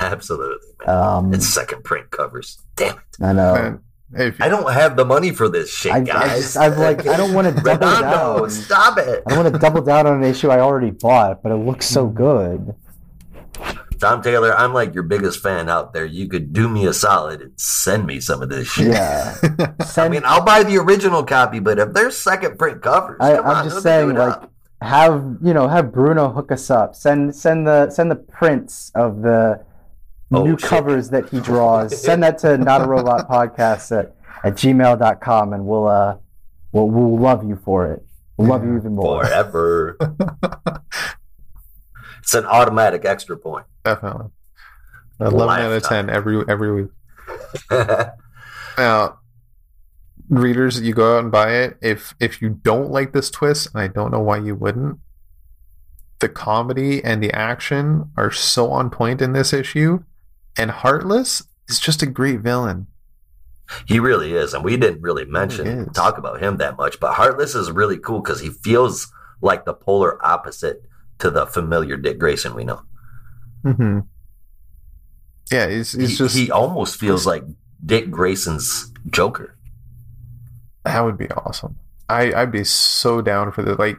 Absolutely. 0.00 0.68
Man. 0.86 0.96
Um, 0.96 1.34
it's 1.34 1.46
second 1.46 1.84
print 1.84 2.10
covers. 2.10 2.58
Damn 2.76 2.96
it. 2.96 3.02
I 3.22 3.32
know. 3.32 3.54
Man, 3.54 3.80
if 4.16 4.40
I 4.40 4.48
don't 4.48 4.70
have 4.72 4.96
the 4.96 5.04
money 5.04 5.32
for 5.32 5.48
this 5.48 5.72
shit, 5.72 5.92
I, 5.92 5.98
I 5.98 6.00
guys. 6.00 6.40
just, 6.42 6.56
I'm 6.56 6.76
like, 6.78 7.06
I 7.06 7.16
don't 7.16 7.34
want 7.34 7.48
to 7.48 7.54
double 7.62 7.86
Redondo, 7.86 8.38
down. 8.40 8.50
stop 8.50 8.98
it. 8.98 9.22
I 9.26 9.30
don't 9.34 9.44
want 9.44 9.54
to 9.54 9.58
double 9.58 9.82
down 9.82 10.06
on 10.06 10.22
an 10.22 10.24
issue 10.24 10.50
I 10.50 10.60
already 10.60 10.90
bought, 10.90 11.42
but 11.42 11.52
it 11.52 11.56
looks 11.56 11.86
so 11.86 12.08
mm. 12.08 12.14
good. 12.14 12.74
Tom 13.98 14.22
Taylor, 14.22 14.54
I'm 14.54 14.74
like 14.74 14.92
your 14.92 15.02
biggest 15.02 15.42
fan 15.42 15.68
out 15.68 15.92
there. 15.92 16.04
You 16.04 16.28
could 16.28 16.52
do 16.52 16.68
me 16.68 16.86
a 16.86 16.92
solid 16.92 17.40
and 17.40 17.52
send 17.56 18.06
me 18.06 18.20
some 18.20 18.42
of 18.42 18.48
this 18.48 18.68
shit. 18.68 18.88
Yeah. 18.88 19.34
I 19.96 20.08
mean, 20.08 20.22
I'll 20.24 20.44
buy 20.44 20.62
the 20.62 20.76
original 20.76 21.24
copy, 21.24 21.58
but 21.58 21.78
if 21.78 21.92
there's 21.92 22.16
second 22.16 22.58
print 22.58 22.82
covers, 22.82 23.16
I, 23.20 23.36
come 23.36 23.46
I'm 23.46 23.56
on, 23.56 23.64
just 23.64 23.82
saying, 23.82 24.14
like, 24.14 24.34
up. 24.34 24.52
have 24.82 25.38
you 25.42 25.54
know, 25.54 25.68
have 25.68 25.92
Bruno 25.92 26.28
hook 26.28 26.52
us 26.52 26.70
up. 26.70 26.94
Send 26.94 27.34
send 27.34 27.66
the 27.66 27.90
send 27.90 28.10
the 28.10 28.16
prints 28.16 28.90
of 28.94 29.22
the 29.22 29.64
Oh, 30.36 30.44
new 30.44 30.58
shit. 30.58 30.68
covers 30.68 31.10
that 31.10 31.28
he 31.28 31.40
draws. 31.50 32.00
send 32.00 32.22
that 32.22 32.38
to 32.38 32.56
not 32.58 32.82
a 32.82 32.86
robot 32.86 33.28
podcast 33.28 33.96
at, 33.98 34.14
at 34.44 34.54
gmail.com 34.54 35.52
and 35.52 35.66
we'll 35.66 35.86
uh 35.88 36.16
we'll, 36.72 36.88
we'll 36.88 37.18
love 37.18 37.44
you 37.48 37.56
for 37.56 37.90
it. 37.92 38.04
We'll 38.36 38.48
love 38.48 38.64
you 38.64 38.76
even 38.76 38.94
more. 38.94 39.24
forever. 39.24 39.96
it's 42.18 42.34
an 42.34 42.44
automatic 42.46 43.04
extra 43.04 43.36
point. 43.36 43.66
definitely. 43.84 44.26
Eleven 45.20 45.64
out 45.64 45.72
of 45.72 45.82
ten 45.84 46.10
every 46.10 46.42
every 46.48 46.82
week. 46.82 46.90
Now, 48.76 49.20
readers, 50.28 50.80
you 50.80 50.94
go 50.94 51.16
out 51.16 51.22
and 51.22 51.30
buy 51.32 51.52
it. 51.54 51.76
If 51.80 52.14
if 52.18 52.42
you 52.42 52.48
don't 52.50 52.90
like 52.90 53.12
this 53.12 53.30
twist, 53.30 53.68
and 53.72 53.80
I 53.80 53.86
don't 53.86 54.10
know 54.10 54.18
why 54.20 54.38
you 54.38 54.56
wouldn't, 54.56 54.98
the 56.18 56.28
comedy 56.28 57.02
and 57.04 57.22
the 57.22 57.32
action 57.32 58.10
are 58.16 58.32
so 58.32 58.72
on 58.72 58.90
point 58.90 59.22
in 59.22 59.32
this 59.32 59.52
issue, 59.52 60.02
and 60.56 60.70
Heartless 60.70 61.42
is 61.68 61.78
just 61.78 62.02
a 62.02 62.06
great 62.06 62.40
villain. 62.40 62.86
he 63.86 63.98
really 63.98 64.34
is, 64.34 64.54
and 64.54 64.64
we 64.64 64.76
didn't 64.76 65.02
really 65.02 65.24
mention 65.24 65.90
talk 65.92 66.18
about 66.18 66.42
him 66.42 66.58
that 66.58 66.76
much. 66.76 67.00
But 67.00 67.14
Heartless 67.14 67.54
is 67.54 67.70
really 67.70 67.98
cool 67.98 68.20
because 68.20 68.40
he 68.40 68.50
feels 68.50 69.10
like 69.40 69.64
the 69.64 69.74
polar 69.74 70.24
opposite 70.24 70.84
to 71.18 71.30
the 71.30 71.46
familiar 71.46 71.96
Dick 71.96 72.18
Grayson 72.18 72.54
we 72.54 72.64
know. 72.64 72.82
Mm-hmm. 73.64 74.00
Yeah, 75.52 75.68
he's, 75.68 75.92
he's 75.92 76.10
he, 76.10 76.16
just 76.16 76.36
he 76.36 76.50
almost 76.50 76.98
feels 76.98 77.26
like 77.26 77.44
Dick 77.84 78.10
Grayson's 78.10 78.92
Joker. 79.10 79.56
That 80.84 81.00
would 81.00 81.18
be 81.18 81.30
awesome. 81.30 81.76
I 82.08 82.32
I'd 82.34 82.52
be 82.52 82.64
so 82.64 83.22
down 83.22 83.52
for 83.52 83.62
the 83.62 83.74
like. 83.74 83.98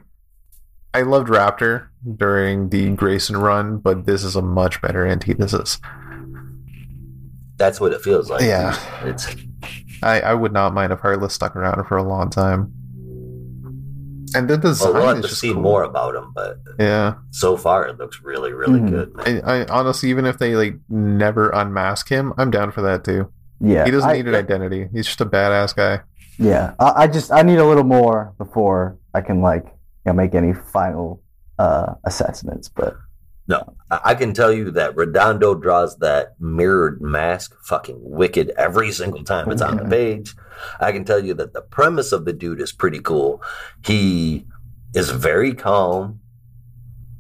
I 0.93 1.01
loved 1.01 1.28
Raptor 1.28 1.88
during 2.16 2.70
the 2.70 2.91
Grayson 2.91 3.36
run, 3.36 3.80
but 3.80 4.06
this 4.06 4.24
is 4.24 4.36
a 4.36 4.41
much 4.41 4.82
better 4.82 5.06
antithesis. 5.06 5.80
That's 7.58 7.80
what 7.80 7.93
it 7.93 8.01
feels 8.01 8.30
like. 8.30 8.41
Yeah. 8.41 8.78
it's 9.06 9.28
I 10.03 10.20
I 10.22 10.34
would 10.34 10.51
not 10.53 10.74
mind 10.74 10.91
if 10.93 10.99
Heartless 10.99 11.34
stuck 11.34 11.56
around 11.56 11.86
for 11.86 11.97
a 11.97 12.03
long 12.03 12.30
time. 12.30 12.72
And 14.36 14.49
the 14.49 14.58
design 14.58 14.93
well, 14.93 15.01
we'll 15.01 15.08
have 15.16 15.18
is 15.20 15.24
to 15.24 15.30
just 15.30 15.41
see 15.41 15.53
cool. 15.53 15.62
more 15.62 15.84
about 15.84 16.16
him, 16.16 16.32
but 16.36 16.58
Yeah, 16.80 17.16
so 17.32 17.56
far 17.56 17.88
it 17.88 17.97
looks 17.97 18.22
really, 18.22 18.51
really 18.51 18.80
Mhm. 18.82 18.89
good. 18.89 19.16
Man. 19.16 19.41
I, 19.45 19.62
I 19.62 19.66
honestly, 19.68 20.10
even 20.10 20.26
if 20.26 20.38
they 20.39 20.56
like 20.56 20.78
never 20.89 21.49
unmask 21.51 22.10
him, 22.10 22.34
I'm 22.38 22.51
down 22.51 22.72
for 22.72 22.82
that 22.82 23.03
too. 23.06 23.30
Yeah. 23.62 23.86
he 23.86 23.91
doesn't 23.91 24.10
I- 24.10 24.14
need 24.14 24.28
an 24.28 24.36
identity. 24.36 24.89
He's 24.91 25.06
just 25.06 25.22
a 25.22 25.26
badass 25.26 25.74
guy. 25.76 26.01
Yeah. 26.38 26.74
I, 26.80 27.03
I 27.03 27.08
just 27.08 27.32
I 27.32 27.43
need 27.43 27.60
a 27.60 27.66
little 27.66 27.86
more 27.86 28.34
before 28.38 28.97
I 29.14 29.22
can 29.22 29.41
like 29.41 29.64
you 30.06 30.12
know, 30.12 30.14
make 30.14 30.36
any 30.36 30.53
final 30.53 31.22
uh 31.58 31.93
assessments. 32.03 32.68
But 32.68 32.97
I 33.49 33.62
I 33.92 34.16
can 34.16 34.34
tell 34.34 34.52
you 34.52 34.72
that 34.72 34.96
Redondo 34.96 35.54
draws 35.54 35.98
that 35.98 36.40
mirrored 36.40 37.02
mask 37.02 37.56
fucking 37.64 38.00
wicked 38.02 38.52
every 38.58 38.92
single 38.92 39.24
time 39.24 39.52
it's 39.52 39.62
on 39.62 39.78
the 39.78 39.86
page. 39.86 40.34
I 40.80 40.92
can 40.92 41.06
tell 41.06 41.24
you 41.24 41.36
that 41.36 41.54
the 41.54 41.62
premise 41.62 42.12
of 42.12 42.26
the 42.26 42.34
dude 42.34 42.60
is 42.60 42.72
pretty 42.72 43.00
cool. 43.00 43.44
He 43.84 44.48
is 44.96 45.12
very 45.12 45.54
calm. 45.54 46.20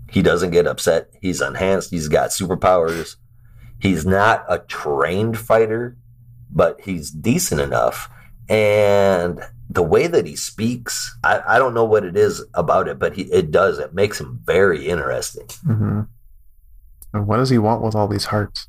He 0.09 0.23
doesn't 0.23 0.51
get 0.51 0.65
upset. 0.65 1.11
He's 1.21 1.39
enhanced. 1.41 1.91
He's 1.91 2.07
got 2.07 2.31
superpowers. 2.31 3.17
He's 3.79 4.05
not 4.05 4.45
a 4.49 4.59
trained 4.59 5.37
fighter, 5.37 5.97
but 6.49 6.81
he's 6.81 7.11
decent 7.11 7.61
enough. 7.61 8.09
And 8.49 9.39
the 9.69 9.83
way 9.83 10.07
that 10.07 10.25
he 10.25 10.35
speaks, 10.35 11.15
I, 11.23 11.41
I 11.47 11.59
don't 11.59 11.73
know 11.73 11.85
what 11.85 12.05
it 12.05 12.15
is 12.17 12.43
about 12.55 12.87
it, 12.87 12.97
but 12.97 13.15
he, 13.15 13.23
it 13.23 13.51
does. 13.51 13.77
It 13.77 13.93
makes 13.93 14.19
him 14.19 14.39
very 14.43 14.87
interesting. 14.87 15.47
hmm 15.63 16.01
And 17.15 17.27
what 17.27 17.37
does 17.37 17.49
he 17.49 17.57
want 17.57 17.81
with 17.81 17.95
all 17.95 18.07
these 18.09 18.25
hearts? 18.25 18.67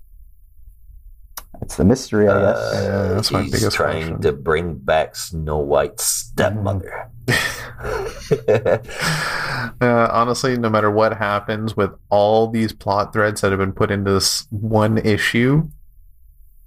it's 1.63 1.77
the 1.77 1.85
mystery, 1.85 2.29
I 2.29 2.39
guess. 2.39 2.59
Uh, 2.59 2.81
Yeah, 3.09 3.15
that's 3.15 3.33
my 3.33 3.43
he's 3.43 3.53
biggest 3.53 3.77
trying 3.77 4.03
question. 4.03 4.21
to 4.21 4.33
bring 4.33 4.75
back 4.75 5.17
Snow 5.17 5.59
White's 5.59 6.05
stepmother. 6.05 7.11
uh, 9.81 10.09
honestly, 10.13 10.57
no 10.59 10.71
matter 10.71 10.91
what 10.91 11.17
happens 11.17 11.77
with 11.77 11.91
all 12.09 12.49
these 12.49 12.73
plot 12.73 13.13
threads 13.13 13.41
that 13.41 13.51
have 13.51 13.59
been 13.59 13.73
put 13.73 13.91
into 13.91 14.13
this 14.13 14.47
one 14.51 14.99
issue, 14.99 15.69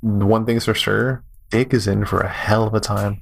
one 0.02 0.46
thing's 0.46 0.66
for 0.66 0.74
sure: 0.74 1.24
Dick 1.50 1.74
is 1.74 1.88
in 1.88 2.04
for 2.06 2.20
a 2.20 2.28
hell 2.30 2.64
of 2.68 2.74
a 2.74 2.80
time. 2.80 3.22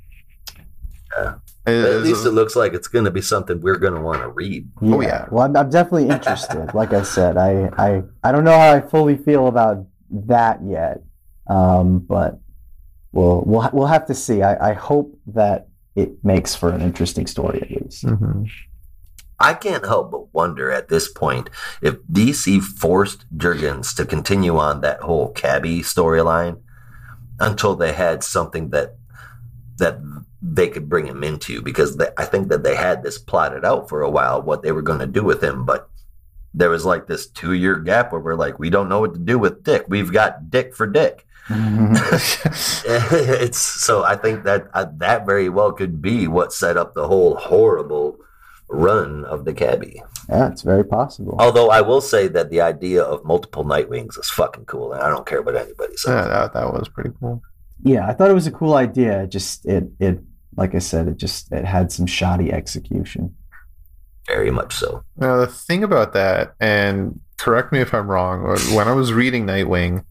Yeah. 1.16 1.36
It- 1.68 1.72
At 1.72 1.86
it's- 1.90 2.04
least 2.06 2.26
it 2.26 2.32
looks 2.32 2.56
like 2.56 2.74
it's 2.74 2.88
going 2.88 3.06
to 3.06 3.12
be 3.12 3.22
something 3.22 3.60
we're 3.62 3.78
going 3.78 3.94
to 3.94 4.02
want 4.02 4.22
to 4.22 4.30
read. 4.30 4.70
Oh, 4.82 5.02
yeah. 5.02 5.26
Well, 5.30 5.44
I'm, 5.46 5.56
I'm 5.58 5.70
definitely 5.70 6.08
interested. 6.10 6.74
like 6.74 6.94
I 6.94 7.04
said, 7.04 7.38
I, 7.38 7.70
I 7.78 8.04
I 8.24 8.32
don't 8.32 8.44
know 8.46 8.58
how 8.58 8.72
I 8.72 8.80
fully 8.82 9.18
feel 9.18 9.48
about 9.48 9.86
that 10.10 10.60
yet, 10.66 11.02
um, 11.48 12.00
but 12.00 12.40
we'll 13.12 13.44
we'll 13.46 13.70
we'll 13.74 13.88
have 13.88 14.06
to 14.08 14.16
see. 14.16 14.42
I, 14.44 14.70
I 14.70 14.74
hope 14.74 15.20
that 15.28 15.68
it 15.96 16.24
makes 16.24 16.56
for 16.56 16.70
an 16.70 16.82
interesting 16.82 17.28
story 17.28 17.62
at 17.62 17.70
least. 17.72 18.06
Mhm. 18.06 18.48
I 19.40 19.54
can't 19.54 19.86
help 19.86 20.10
but 20.12 20.34
wonder 20.34 20.72
at 20.72 20.88
this 20.90 21.12
point 21.12 21.50
if 21.82 21.96
DC 22.12 22.60
forced 22.62 23.26
Jurgens 23.38 23.94
to 23.98 24.06
continue 24.06 24.58
on 24.58 24.82
that 24.82 25.02
whole 25.02 25.30
cabbie 25.32 25.82
storyline 25.82 26.62
until 27.40 27.76
they 27.76 27.94
had 27.94 28.24
something 28.24 28.70
that 28.70 28.96
that 29.78 30.00
they 30.54 30.70
could 30.70 30.90
bring 30.90 31.06
him 31.06 31.24
into 31.24 31.62
because 31.62 31.98
they, 31.98 32.10
I 32.18 32.26
think 32.26 32.50
that 32.50 32.64
they 32.64 32.76
had 32.76 33.04
this 33.04 33.18
plotted 33.18 33.66
out 33.66 33.90
for 33.90 34.02
a 34.02 34.10
while 34.10 34.42
what 34.42 34.62
they 34.62 34.72
were 34.72 34.82
going 34.82 35.00
to 35.00 35.08
do 35.08 35.24
with 35.24 35.44
him, 35.44 35.66
but 35.66 35.90
there 36.54 36.70
was 36.70 36.86
like 36.86 37.08
this 37.08 37.28
two 37.28 37.54
year 37.54 37.76
gap 37.76 38.12
where 38.12 38.22
we're 38.22 38.36
like, 38.36 38.60
we 38.60 38.70
don't 38.70 38.90
know 38.90 39.02
what 39.02 39.14
to 39.14 39.20
do 39.20 39.38
with 39.38 39.64
Dick. 39.64 39.86
We've 39.88 40.12
got 40.12 40.50
Dick 40.50 40.74
for 40.74 40.88
Dick. 40.88 41.26
it's 41.50 43.58
so 43.58 44.04
I 44.04 44.18
think 44.18 44.44
that 44.44 44.68
uh, 44.74 44.88
that 44.98 45.26
very 45.26 45.48
well 45.48 45.72
could 45.72 46.02
be 46.02 46.28
what 46.28 46.52
set 46.52 46.76
up 46.76 46.94
the 46.94 47.08
whole 47.08 47.36
horrible 47.36 48.18
run 48.68 49.24
of 49.24 49.46
the 49.46 49.54
cabbie. 49.54 50.04
yeah, 50.28 50.50
it's 50.50 50.62
very 50.62 50.84
possible. 50.84 51.38
Although 51.40 51.70
I 51.70 51.80
will 51.80 52.02
say 52.02 52.28
that 52.28 52.50
the 52.50 52.60
idea 52.60 53.02
of 53.02 53.24
multiple 53.24 53.64
Nightwings 53.64 54.20
is 54.20 54.30
fucking 54.30 54.66
cool, 54.66 54.92
and 54.92 55.02
I 55.02 55.08
don't 55.08 55.26
care 55.26 55.42
what 55.42 55.56
anybody 55.56 55.96
says. 55.96 56.16
Yeah, 56.16 56.28
that, 56.28 56.54
that 56.54 56.74
was 56.74 56.90
pretty 56.90 57.12
cool. 57.18 57.42
Yeah, 57.82 58.08
I 58.08 58.14
thought 58.14 58.30
it 58.30 58.34
was 58.34 58.48
a 58.48 58.52
cool 58.52 58.74
idea. 58.74 59.28
Just 59.28 59.66
it 59.66 59.90
it 60.00 60.20
like 60.58 60.76
I 60.76 60.80
said, 60.80 61.08
it 61.08 61.18
just 61.18 61.52
it 61.52 61.64
had 61.64 61.92
some 61.92 62.06
shoddy 62.06 62.52
execution. 62.52 63.36
Very 64.26 64.52
much 64.52 64.76
so. 64.76 65.04
Now, 65.16 65.38
the 65.38 65.48
thing 65.48 65.84
about 65.84 66.14
that, 66.14 66.56
and 66.60 67.22
correct 67.38 67.72
me 67.72 67.80
if 67.80 67.94
I'm 67.94 68.10
wrong, 68.10 68.44
when 68.76 68.88
I 68.88 68.94
was 68.94 69.14
reading 69.14 69.46
Nightwing, 69.46 70.04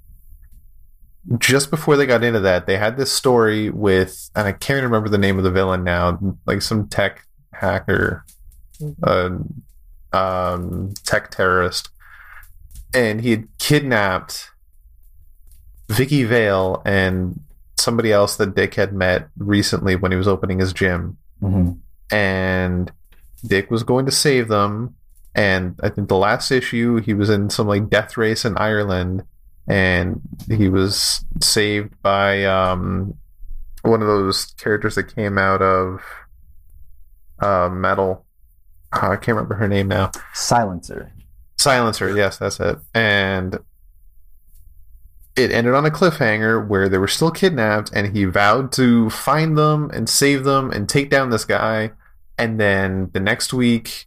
just 1.38 1.70
before 1.70 1.96
they 1.96 2.06
got 2.06 2.24
into 2.24 2.40
that, 2.40 2.66
they 2.66 2.78
had 2.78 2.96
this 2.96 3.12
story 3.12 3.68
with, 3.68 4.30
and 4.34 4.46
I 4.46 4.52
can't 4.52 4.84
remember 4.84 5.08
the 5.08 5.18
name 5.18 5.36
of 5.38 5.44
the 5.44 5.50
villain 5.50 5.84
now, 5.84 6.18
like 6.46 6.62
some 6.62 6.88
tech 6.88 7.26
hacker, 7.52 8.24
uh, 9.02 9.30
um, 10.12 10.94
tech 11.04 11.30
terrorist, 11.30 11.90
and 12.94 13.20
he 13.20 13.30
had 13.32 13.48
kidnapped 13.58 14.50
Vicki 15.88 16.22
Vale 16.24 16.80
and 16.84 17.40
somebody 17.78 18.12
else 18.12 18.36
that 18.36 18.54
Dick 18.54 18.74
had 18.74 18.92
met 18.92 19.28
recently 19.36 19.96
when 19.96 20.12
he 20.12 20.18
was 20.18 20.28
opening 20.28 20.58
his 20.58 20.72
gym 20.72 21.18
hmm 21.40 21.72
and 22.10 22.92
Dick 23.44 23.70
was 23.70 23.82
going 23.82 24.06
to 24.06 24.12
save 24.12 24.48
them. 24.48 24.94
And 25.34 25.78
I 25.82 25.88
think 25.88 26.08
the 26.08 26.16
last 26.16 26.50
issue 26.50 27.00
he 27.00 27.14
was 27.14 27.28
in 27.28 27.50
some 27.50 27.66
like 27.66 27.90
death 27.90 28.16
race 28.16 28.44
in 28.44 28.56
Ireland, 28.56 29.24
and 29.68 30.20
he 30.48 30.68
was 30.68 31.24
saved 31.42 32.00
by 32.02 32.44
um, 32.44 33.14
one 33.82 34.00
of 34.00 34.08
those 34.08 34.46
characters 34.56 34.94
that 34.94 35.14
came 35.14 35.36
out 35.36 35.60
of 35.60 36.02
uh, 37.40 37.68
Metal. 37.68 38.24
Uh, 38.92 39.10
I 39.10 39.16
can't 39.16 39.36
remember 39.36 39.56
her 39.56 39.68
name 39.68 39.88
now. 39.88 40.10
Silencer. 40.32 41.12
Silencer, 41.58 42.16
yes, 42.16 42.38
that's 42.38 42.60
it. 42.60 42.78
And 42.94 43.58
it 45.36 45.52
ended 45.52 45.74
on 45.74 45.84
a 45.84 45.90
cliffhanger 45.90 46.66
where 46.66 46.88
they 46.88 46.98
were 46.98 47.06
still 47.06 47.30
kidnapped, 47.30 47.90
and 47.94 48.16
he 48.16 48.24
vowed 48.24 48.72
to 48.72 49.10
find 49.10 49.56
them 49.56 49.90
and 49.90 50.08
save 50.08 50.44
them 50.44 50.70
and 50.70 50.88
take 50.88 51.10
down 51.10 51.30
this 51.30 51.44
guy. 51.44 51.92
And 52.38 52.58
then 52.58 53.10
the 53.12 53.20
next 53.20 53.52
week, 53.52 54.06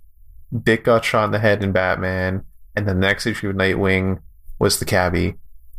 Dick 0.63 0.83
got 0.83 1.05
shot 1.05 1.25
in 1.25 1.31
the 1.31 1.39
head 1.39 1.63
in 1.63 1.71
Batman, 1.71 2.43
and 2.75 2.87
the 2.87 2.95
next 2.95 3.25
issue 3.25 3.49
of 3.49 3.55
Nightwing 3.55 4.19
was 4.57 4.79
the 4.79 4.85
cabbie. 4.85 5.35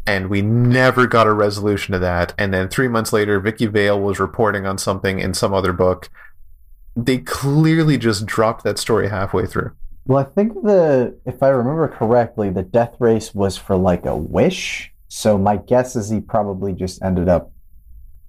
And 0.07 0.31
we 0.31 0.41
never 0.41 1.07
got 1.07 1.27
a 1.27 1.33
resolution 1.33 1.93
to 1.93 1.99
that. 1.99 2.33
And 2.39 2.55
then 2.55 2.69
three 2.69 2.89
months 2.89 3.13
later, 3.13 3.39
Vicki 3.39 3.67
Vale 3.67 4.01
was 4.01 4.19
reporting 4.19 4.67
on 4.67 4.79
something 4.79 5.19
in 5.19 5.35
some 5.35 5.53
other 5.53 5.73
book. 5.73 6.09
They 6.97 7.19
clearly 7.19 7.99
just 7.99 8.27
dropped 8.27 8.65
that 8.65 8.79
story 8.79 9.09
halfway 9.09 9.47
through. 9.47 9.73
Well, 10.07 10.19
I 10.19 10.25
think 10.25 10.55
the, 10.63 11.17
if 11.27 11.43
I 11.43 11.49
remember 11.49 11.87
correctly, 11.89 12.51
the 12.51 12.63
death 12.63 12.97
race 12.99 13.35
was 13.35 13.57
for 13.57 13.77
like 13.77 14.07
a 14.07 14.17
wish. 14.17 14.90
So 15.13 15.37
my 15.37 15.57
guess 15.57 15.97
is 15.97 16.09
he 16.09 16.21
probably 16.21 16.73
just 16.73 17.03
ended 17.03 17.29
up 17.29 17.51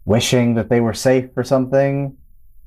wishing 0.05 0.55
that 0.55 0.67
they 0.69 0.81
were 0.81 0.93
safe 0.95 1.29
or 1.37 1.43
something. 1.43 2.17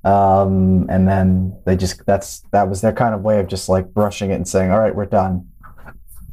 Um, 0.05 0.87
and 0.89 1.09
then 1.09 1.57
they 1.67 1.77
just, 1.77 2.07
that's, 2.07 2.43
that 2.53 2.69
was 2.69 2.81
their 2.81 2.93
kind 2.93 3.15
of 3.15 3.23
way 3.23 3.41
of 3.41 3.49
just 3.49 3.69
like 3.69 3.93
brushing 3.93 4.31
it 4.31 4.35
and 4.37 4.47
saying, 4.47 4.71
all 4.71 4.79
right, 4.79 4.95
we're 4.95 5.07
done. 5.07 5.49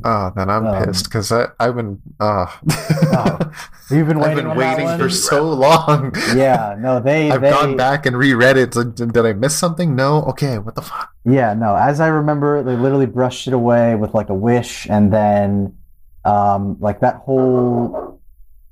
Oh, 0.03 0.31
then 0.35 0.49
I'm 0.49 0.65
Um, 0.65 0.85
pissed 0.85 1.05
because 1.05 1.31
I've 1.31 1.75
been. 1.75 2.01
Uh, 2.19 2.47
Oh, 3.13 3.37
You've 3.91 4.07
been 4.07 4.17
I've 4.21 4.29
waiting, 4.35 4.47
been 4.47 4.57
waiting 4.57 4.97
for 4.97 5.09
so 5.09 5.43
long. 5.49 6.13
Yeah, 6.35 6.75
no, 6.79 6.99
they, 6.99 7.29
I've 7.31 7.41
they, 7.41 7.49
gone 7.51 7.77
back 7.77 8.05
and 8.05 8.17
reread 8.17 8.57
it. 8.57 8.73
So 8.73 8.83
Did 8.83 9.17
I 9.25 9.33
miss 9.33 9.55
something? 9.57 9.95
No. 9.95 10.23
Okay. 10.23 10.57
What 10.59 10.75
the 10.75 10.81
fuck? 10.81 11.11
Yeah, 11.25 11.53
no. 11.53 11.75
As 11.75 11.99
I 11.99 12.07
remember, 12.07 12.63
they 12.63 12.75
literally 12.75 13.05
brushed 13.05 13.47
it 13.47 13.53
away 13.53 13.95
with 13.95 14.13
like 14.13 14.29
a 14.29 14.33
wish, 14.33 14.87
and 14.89 15.11
then, 15.13 15.77
um, 16.25 16.77
like 16.79 16.99
that 17.01 17.15
whole 17.17 18.19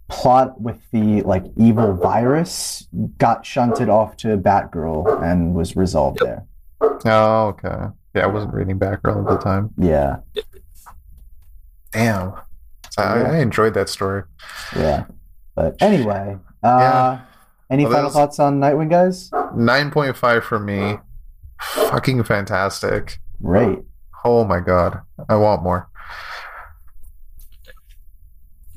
plot 0.07 0.59
with 0.59 0.77
the 0.91 1.21
like 1.21 1.45
evil 1.57 1.93
virus 1.95 2.87
got 3.17 3.45
shunted 3.45 3.89
off 3.89 4.17
to 4.17 4.37
Batgirl 4.37 5.21
and 5.23 5.53
was 5.53 5.75
resolved 5.75 6.19
Yep. 6.21 6.27
there. 6.27 6.45
Oh, 7.05 7.47
okay. 7.49 7.87
Yeah, 8.15 8.23
I 8.23 8.27
wasn't 8.27 8.53
reading 8.53 8.79
Batgirl 8.79 9.19
at 9.23 9.29
the 9.29 9.37
time. 9.37 9.69
Yeah, 9.77 10.17
Damn. 11.91 12.33
I, 12.97 13.03
I 13.21 13.37
enjoyed 13.37 13.73
that 13.75 13.89
story. 13.89 14.23
yeah. 14.75 15.05
But 15.55 15.75
anyway, 15.81 16.37
uh, 16.63 16.67
Yeah. 16.79 17.19
any 17.69 17.83
Well, 17.85 17.93
final 17.93 18.09
thoughts 18.09 18.39
on 18.39 18.59
Nightwing, 18.59 18.89
guys? 18.89 19.31
Nine 19.55 19.91
point 19.91 20.15
five 20.17 20.43
for 20.43 20.59
me. 20.59 20.97
Fucking 21.61 22.23
fantastic. 22.23 23.19
Great. 23.41 23.79
Oh 24.23 24.43
my 24.43 24.59
god. 24.59 25.01
I 25.29 25.35
want 25.35 25.63
more. 25.63 25.89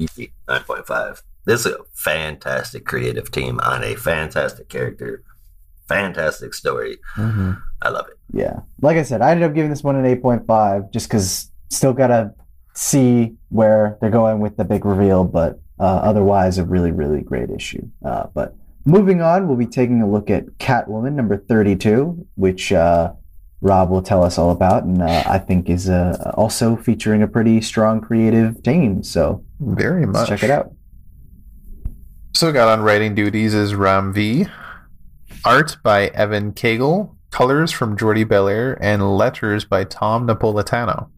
Easy. 0.03 0.33
9.5. 0.49 1.23
This 1.45 1.67
is 1.67 1.73
a 1.73 1.79
fantastic 1.95 2.85
creative 2.85 3.31
team 3.31 3.61
on 3.61 3.83
a 3.83 3.97
fantastic 3.97 4.69
character. 4.69 5.23
Fantastic 5.89 6.55
story. 6.55 6.99
Mm-hmm. 7.17 7.53
I 7.83 7.89
love 7.89 8.07
it. 8.09 8.19
Yeah. 8.33 8.61
Like 8.81 8.97
I 8.97 9.03
said, 9.03 9.21
I 9.21 9.33
ended 9.33 9.49
up 9.49 9.55
giving 9.55 9.71
this 9.71 9.83
one 9.83 9.97
an 9.97 10.05
8.5 10.05 10.93
just 10.93 11.09
because 11.09 11.51
still 11.69 11.93
got 11.93 12.09
to 12.09 12.35
see 12.75 13.35
where 13.49 13.99
they're 14.01 14.11
going 14.11 14.41
with 14.41 14.57
the 14.57 14.65
big 14.65 14.85
reveal, 14.85 15.25
but 15.25 15.61
uh, 15.79 15.85
otherwise, 15.85 16.59
a 16.59 16.65
really, 16.65 16.93
really 16.93 17.23
great 17.23 17.51
issue. 17.51 17.87
Uh, 18.05 18.27
but 18.35 18.55
moving 18.85 19.21
on, 19.21 19.49
we'll 19.49 19.57
be 19.57 19.67
taking 19.67 20.01
a 20.01 20.09
look 20.09 20.31
at 20.31 20.47
Catwoman 20.59 21.15
number 21.15 21.37
32, 21.37 22.27
which 22.37 22.73
uh, 22.73 23.13
Rob 23.63 23.91
will 23.91 24.03
tell 24.03 24.25
us 24.25 24.39
all 24.39 24.51
about, 24.51 24.83
and 24.83 25.01
uh, 25.01 25.23
I 25.25 25.39
think 25.39 25.71
is 25.71 25.89
uh, 25.89 26.33
also 26.35 26.77
featuring 26.77 27.23
a 27.23 27.29
pretty 27.29 27.61
strong 27.61 28.01
creative 28.01 28.61
team. 28.63 29.05
So 29.05 29.45
Very 29.61 30.05
much. 30.05 30.29
check 30.29 30.43
it 30.43 30.51
out. 30.51 30.73
So 32.35 32.51
got 32.51 32.69
on 32.69 32.83
writing 32.83 33.15
duties 33.15 33.55
is 33.55 33.77
Ram 33.77 34.13
V. 34.13 34.47
Art 35.45 35.77
by 35.83 36.09
Evan 36.09 36.53
Cagle. 36.53 37.17
Colors 37.31 37.71
from 37.71 37.97
Jordie 37.97 38.25
Bellaire 38.25 38.77
and 38.81 39.17
letters 39.17 39.65
by 39.65 39.85
Tom 39.85 40.27
Napolitano. 40.27 41.09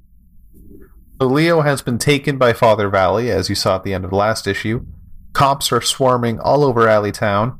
So 1.20 1.26
Leo 1.26 1.62
has 1.62 1.80
been 1.82 1.98
taken 1.98 2.36
by 2.38 2.52
Father 2.52 2.88
Valley, 2.88 3.30
as 3.30 3.48
you 3.48 3.54
saw 3.54 3.76
at 3.76 3.84
the 3.84 3.94
end 3.94 4.04
of 4.04 4.10
the 4.10 4.16
last 4.16 4.46
issue. 4.46 4.84
Cops 5.32 5.72
are 5.72 5.80
swarming 5.80 6.38
all 6.38 6.62
over 6.62 6.88
Alley 6.88 7.10
Town. 7.10 7.58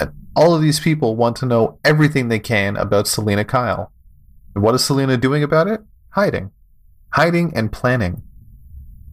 And 0.00 0.12
all 0.34 0.54
of 0.54 0.62
these 0.62 0.80
people 0.80 1.16
want 1.16 1.36
to 1.36 1.46
know 1.46 1.78
everything 1.84 2.28
they 2.28 2.38
can 2.38 2.76
about 2.76 3.08
Selina 3.08 3.44
Kyle. 3.44 3.92
What 4.56 4.74
is 4.74 4.84
Selina 4.84 5.18
doing 5.18 5.42
about 5.42 5.68
it? 5.68 5.82
Hiding. 6.10 6.50
Hiding 7.12 7.52
and 7.54 7.70
planning. 7.70 8.22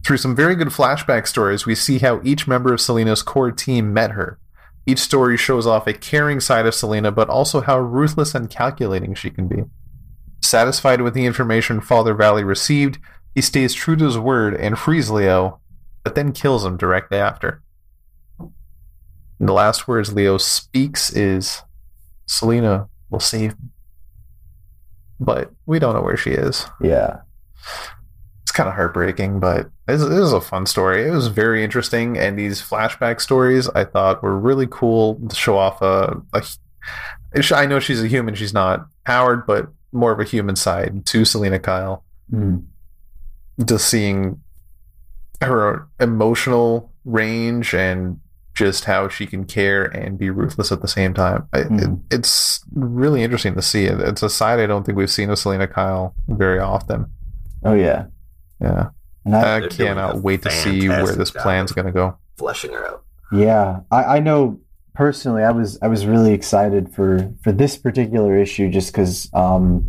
Through 0.02 0.16
some 0.16 0.34
very 0.34 0.54
good 0.54 0.68
flashback 0.68 1.26
stories, 1.26 1.66
we 1.66 1.74
see 1.74 1.98
how 1.98 2.22
each 2.24 2.48
member 2.48 2.72
of 2.72 2.80
Selina's 2.80 3.22
core 3.22 3.52
team 3.52 3.92
met 3.92 4.12
her. 4.12 4.38
Each 4.86 4.98
story 4.98 5.36
shows 5.36 5.66
off 5.66 5.86
a 5.86 5.92
caring 5.92 6.40
side 6.40 6.64
of 6.64 6.74
Selina, 6.74 7.12
but 7.12 7.28
also 7.28 7.60
how 7.60 7.78
ruthless 7.78 8.34
and 8.34 8.48
calculating 8.48 9.14
she 9.14 9.28
can 9.28 9.46
be. 9.46 9.64
Satisfied 10.42 11.02
with 11.02 11.12
the 11.12 11.26
information 11.26 11.80
Father 11.80 12.14
Valley 12.14 12.42
received, 12.44 12.98
he 13.34 13.42
stays 13.42 13.74
true 13.74 13.96
to 13.96 14.04
his 14.04 14.18
word 14.18 14.54
and 14.54 14.78
frees 14.78 15.10
Leo, 15.10 15.60
but 16.02 16.14
then 16.14 16.32
kills 16.32 16.64
him 16.64 16.78
directly 16.78 17.18
after. 17.18 17.62
And 18.38 19.48
the 19.48 19.52
last 19.52 19.86
words 19.86 20.14
Leo 20.14 20.38
speaks 20.38 21.10
is, 21.14 21.62
Selina 22.26 22.88
will 23.10 23.20
save 23.20 23.58
me. 23.60 23.68
But 25.20 25.50
we 25.66 25.78
don't 25.78 25.94
know 25.94 26.02
where 26.02 26.16
she 26.16 26.30
is 26.30 26.66
Yeah. 26.80 27.18
it's 28.42 28.52
kind 28.52 28.68
of 28.68 28.74
heartbreaking, 28.74 29.40
but 29.40 29.70
this, 29.86 30.00
is 30.02 30.32
a 30.32 30.40
fun 30.40 30.66
story. 30.66 31.06
It 31.06 31.10
was 31.10 31.28
very 31.28 31.62
interesting, 31.62 32.18
and 32.18 32.38
these 32.38 32.60
flashback 32.60 33.20
stories 33.20 33.68
I 33.70 33.84
thought 33.84 34.22
were 34.22 34.38
really 34.38 34.66
cool 34.70 35.20
to 35.28 35.34
show 35.34 35.56
off 35.58 35.80
a. 35.82 36.20
a 36.32 36.42
I 37.52 37.66
know 37.66 37.80
she's 37.80 38.02
a 38.02 38.08
human; 38.08 38.34
she's 38.34 38.54
not 38.54 38.86
powered, 39.04 39.46
but 39.46 39.68
more 39.92 40.12
of 40.12 40.20
a 40.20 40.24
human 40.24 40.56
side 40.56 41.06
to 41.06 41.24
Selina 41.24 41.58
Kyle. 41.58 42.04
Mm. 42.32 42.64
Just 43.64 43.88
seeing 43.88 44.40
her 45.40 45.86
emotional 46.00 46.92
range 47.04 47.74
and 47.74 48.18
just 48.54 48.84
how 48.84 49.08
she 49.08 49.26
can 49.26 49.44
care 49.44 49.84
and 49.84 50.18
be 50.18 50.30
ruthless 50.30 50.70
at 50.72 50.80
the 50.80 50.88
same 50.88 51.12
time. 51.12 51.46
I- 51.52 51.58
it- 51.60 51.68
Mhm. 51.70 52.00
it's 52.10 52.64
really 52.72 53.22
interesting 53.22 53.54
to 53.54 53.62
see. 53.62 53.86
It's 53.86 54.22
a 54.22 54.30
side 54.30 54.60
I 54.60 54.66
don't 54.66 54.84
think 54.86 54.96
we've 54.96 55.10
seen 55.10 55.28
of 55.30 55.38
Selina 55.38 55.66
Kyle 55.66 56.14
very 56.28 56.60
often. 56.60 57.06
Oh, 57.64 57.74
yeah. 57.74 58.06
Yeah. 58.60 58.90
And 59.24 59.34
I, 59.34 59.56
I 59.56 59.68
cannot 59.68 60.22
wait 60.22 60.42
to 60.42 60.50
see 60.50 60.88
where 60.88 61.14
this 61.16 61.30
job 61.30 61.42
plan's 61.42 61.72
going 61.72 61.86
to 61.86 61.92
go. 61.92 62.16
Fleshing 62.36 62.72
her 62.72 62.86
out. 62.86 63.02
Yeah, 63.32 63.80
I, 63.90 64.04
I 64.16 64.20
know 64.20 64.60
personally. 64.92 65.42
I 65.42 65.50
was 65.50 65.78
I 65.82 65.88
was 65.88 66.06
really 66.06 66.32
excited 66.34 66.92
for 66.94 67.32
for 67.42 67.50
this 67.50 67.76
particular 67.76 68.36
issue 68.38 68.70
just 68.70 68.92
because 68.92 69.30
um, 69.32 69.88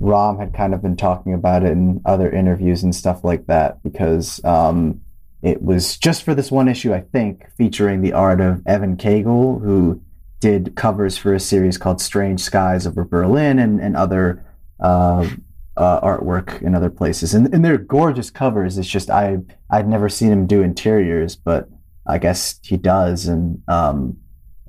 Rom 0.00 0.38
had 0.38 0.52
kind 0.52 0.74
of 0.74 0.82
been 0.82 0.96
talking 0.96 1.32
about 1.32 1.62
it 1.62 1.70
in 1.72 2.00
other 2.04 2.28
interviews 2.30 2.82
and 2.82 2.92
stuff 2.94 3.22
like 3.24 3.46
that. 3.46 3.80
Because 3.84 4.44
um, 4.44 5.00
it 5.42 5.62
was 5.62 5.96
just 5.98 6.22
for 6.22 6.34
this 6.34 6.50
one 6.50 6.68
issue, 6.68 6.94
I 6.94 7.00
think, 7.00 7.46
featuring 7.58 8.00
the 8.00 8.12
art 8.12 8.40
of 8.40 8.62
Evan 8.66 8.96
Cagle, 8.96 9.60
who 9.62 10.00
did 10.40 10.74
covers 10.76 11.16
for 11.18 11.34
a 11.34 11.40
series 11.40 11.78
called 11.78 12.00
Strange 12.00 12.40
Skies 12.40 12.86
over 12.86 13.04
Berlin 13.04 13.58
and 13.58 13.80
and 13.80 13.96
other. 13.96 14.44
Uh, 14.80 15.28
uh, 15.74 15.98
artwork 16.02 16.60
in 16.60 16.74
other 16.74 16.90
places, 16.90 17.32
and, 17.32 17.52
and 17.54 17.64
they're 17.64 17.78
gorgeous 17.78 18.28
covers. 18.28 18.76
It's 18.76 18.86
just 18.86 19.08
I 19.08 19.38
I'd 19.70 19.88
never 19.88 20.10
seen 20.10 20.30
him 20.30 20.46
do 20.46 20.60
interiors, 20.60 21.34
but 21.34 21.66
I 22.06 22.18
guess 22.18 22.60
he 22.62 22.76
does, 22.76 23.26
and 23.26 23.62
um, 23.68 24.18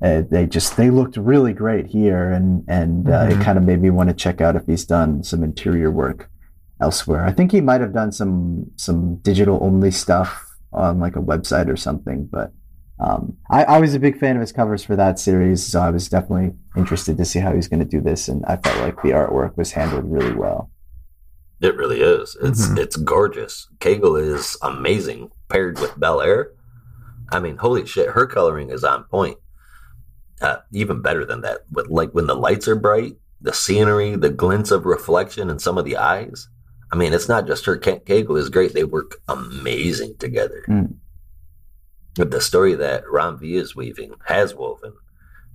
uh, 0.01 0.21
they 0.32 0.45
just 0.45 0.78
they 0.78 0.89
looked 0.89 1.17
really 1.17 1.51
great 1.51 1.88
here, 1.88 2.32
and 2.32 2.63
and 2.69 3.09
uh, 3.09 3.28
it 3.30 3.34
Mhm. 3.36 3.41
kind 3.43 3.57
of 3.57 3.65
made 3.65 3.82
me 3.82 3.89
want 3.89 4.11
to 4.11 4.15
check 4.15 4.39
out 4.39 4.55
if 4.55 4.65
he's 4.65 4.86
done 4.86 5.24
some 5.24 5.43
interior 5.43 5.91
work 5.91 6.30
elsewhere. 6.80 7.26
I 7.26 7.34
think 7.34 7.51
he 7.51 7.59
might 7.59 7.82
have 7.82 7.91
done 7.93 8.13
some 8.13 8.71
some 8.78 9.15
digital 9.17 9.59
only 9.61 9.91
stuff 9.91 10.53
on 10.74 10.99
like 10.99 11.15
a 11.15 11.19
website 11.21 11.67
or 11.69 11.76
something, 11.78 12.28
but 12.32 12.51
um, 12.99 13.38
I, 13.49 13.63
I 13.63 13.80
was 13.80 13.93
a 13.95 13.99
big 13.99 14.19
fan 14.19 14.36
of 14.36 14.41
his 14.41 14.51
covers 14.51 14.84
for 14.84 14.95
that 14.95 15.19
series, 15.19 15.63
so 15.65 15.80
I 15.82 15.89
was 15.89 16.07
definitely 16.09 16.53
interested 16.78 17.17
to 17.17 17.26
see 17.26 17.39
how 17.39 17.53
he's 17.53 17.67
going 17.67 17.80
to 17.80 17.86
do 17.86 18.01
this, 18.01 18.28
and 18.28 18.45
I 18.45 18.57
felt 18.57 18.80
like 18.80 19.01
the 19.01 19.09
artwork 19.09 19.57
was 19.57 19.71
handled 19.71 20.05
really 20.09 20.34
well. 20.34 20.69
It 21.61 21.76
really 21.76 22.01
is. 22.01 22.38
It's 22.41 22.67
Mhm. 22.67 22.78
it's 22.78 22.95
gorgeous. 22.97 23.67
Kegel 23.80 24.15
is 24.15 24.57
amazing 24.61 25.32
paired 25.49 25.80
with 25.80 25.97
Bellaire. 25.99 26.51
I 27.32 27.39
mean, 27.39 27.57
holy 27.57 27.86
shit, 27.86 28.09
her 28.11 28.28
coloring 28.28 28.69
is 28.69 28.84
on 28.84 29.05
point. 29.05 29.38
Uh, 30.41 30.57
even 30.74 31.01
better 31.01 31.26
than 31.26 31.41
that. 31.41 31.59
With 31.71 31.88
like 31.88 32.11
when 32.11 32.28
the 32.28 32.36
lights 32.36 32.67
are 32.67 32.76
bright, 32.76 33.15
the 33.41 33.53
scenery, 33.53 34.15
the 34.15 34.30
glints 34.30 34.71
of 34.71 34.86
reflection 34.86 35.49
in 35.49 35.57
some 35.59 35.78
of 35.78 35.86
the 35.86 35.97
eyes. 35.97 36.49
I 36.93 36.95
mean, 36.95 37.11
it's 37.11 37.27
not 37.27 37.47
just 37.47 37.65
her. 37.65 37.75
Kent 37.75 38.05
Keiko 38.05 38.37
is 38.37 38.51
great. 38.51 38.75
They 38.75 38.83
work 38.83 39.15
amazing 39.27 40.15
together. 40.19 40.63
Mm. 40.67 40.97
But 42.15 42.29
the 42.29 42.39
story 42.39 42.75
that 42.75 43.09
Ram 43.09 43.39
V 43.39 43.55
is 43.55 43.75
weaving, 43.75 44.13
has 44.27 44.53
woven, 44.53 44.93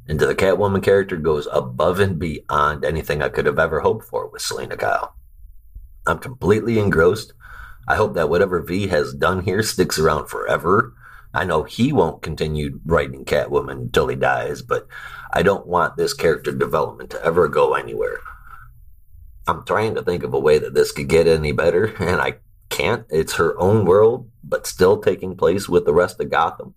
into 0.09 0.27
the 0.27 0.35
Catwoman 0.35 0.83
character 0.83 1.17
goes 1.17 1.47
above 1.53 2.01
and 2.01 2.19
beyond 2.19 2.85
anything 2.85 3.23
I 3.23 3.29
could 3.29 3.47
have 3.47 3.61
ever 3.61 3.79
hoped 3.79 4.05
for 4.07 4.27
with 4.27 4.43
Selina 4.43 4.77
Kyle. 4.77 5.15
I'm 6.09 6.19
completely 6.19 6.77
engrossed. 6.81 7.35
I 7.87 7.95
hope 7.95 8.15
that 8.15 8.29
whatever 8.29 8.61
V 8.61 8.89
has 8.89 9.15
done 9.15 9.45
here 9.45 9.63
sticks 9.63 9.97
around 9.97 10.27
forever. 10.27 10.93
I 11.33 11.45
know 11.45 11.63
he 11.63 11.93
won't 11.93 12.21
continue 12.21 12.81
writing 12.85 13.25
Catwoman 13.25 13.83
until 13.83 14.09
he 14.09 14.17
dies, 14.17 14.61
but 14.63 14.89
I 15.33 15.45
don't 15.45 15.69
want 15.69 15.97
this 15.97 16.15
character 16.15 16.51
development 16.51 17.11
to 17.11 17.25
ever 17.25 17.47
go 17.47 17.75
anywhere. 17.75 18.19
I'm 19.49 19.65
trying 19.65 19.95
to 19.95 20.03
think 20.03 20.23
of 20.23 20.35
a 20.35 20.39
way 20.39 20.59
that 20.59 20.75
this 20.75 20.93
could 20.93 21.09
get 21.09 21.27
any 21.27 21.53
better, 21.53 21.87
and 21.99 22.21
I 22.21 22.35
can't. 22.69 23.07
It's 23.09 23.35
her 23.35 23.59
own 23.59 23.87
world, 23.87 24.31
but 24.45 24.67
still 24.67 25.01
taking 25.01 25.37
place 25.37 25.69
with 25.69 25.87
the 25.87 25.95
rest 25.95 26.21
of 26.21 26.31
Gotham. 26.31 26.75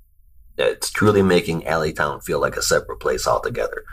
It's 0.58 0.90
truly 0.90 1.22
making 1.22 1.64
Alleytown 1.64 2.24
feel 2.24 2.40
like 2.40 2.56
a 2.56 2.62
separate 2.62 3.00
place 3.00 3.28
altogether. 3.28 3.84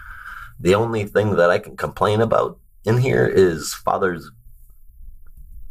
The 0.61 0.75
only 0.75 1.05
thing 1.05 1.37
that 1.37 1.51
I 1.51 1.59
can 1.59 1.77
complain 1.77 2.21
about 2.21 2.59
in 2.85 2.99
here 2.99 3.27
is 3.27 3.75
Father's 3.75 4.31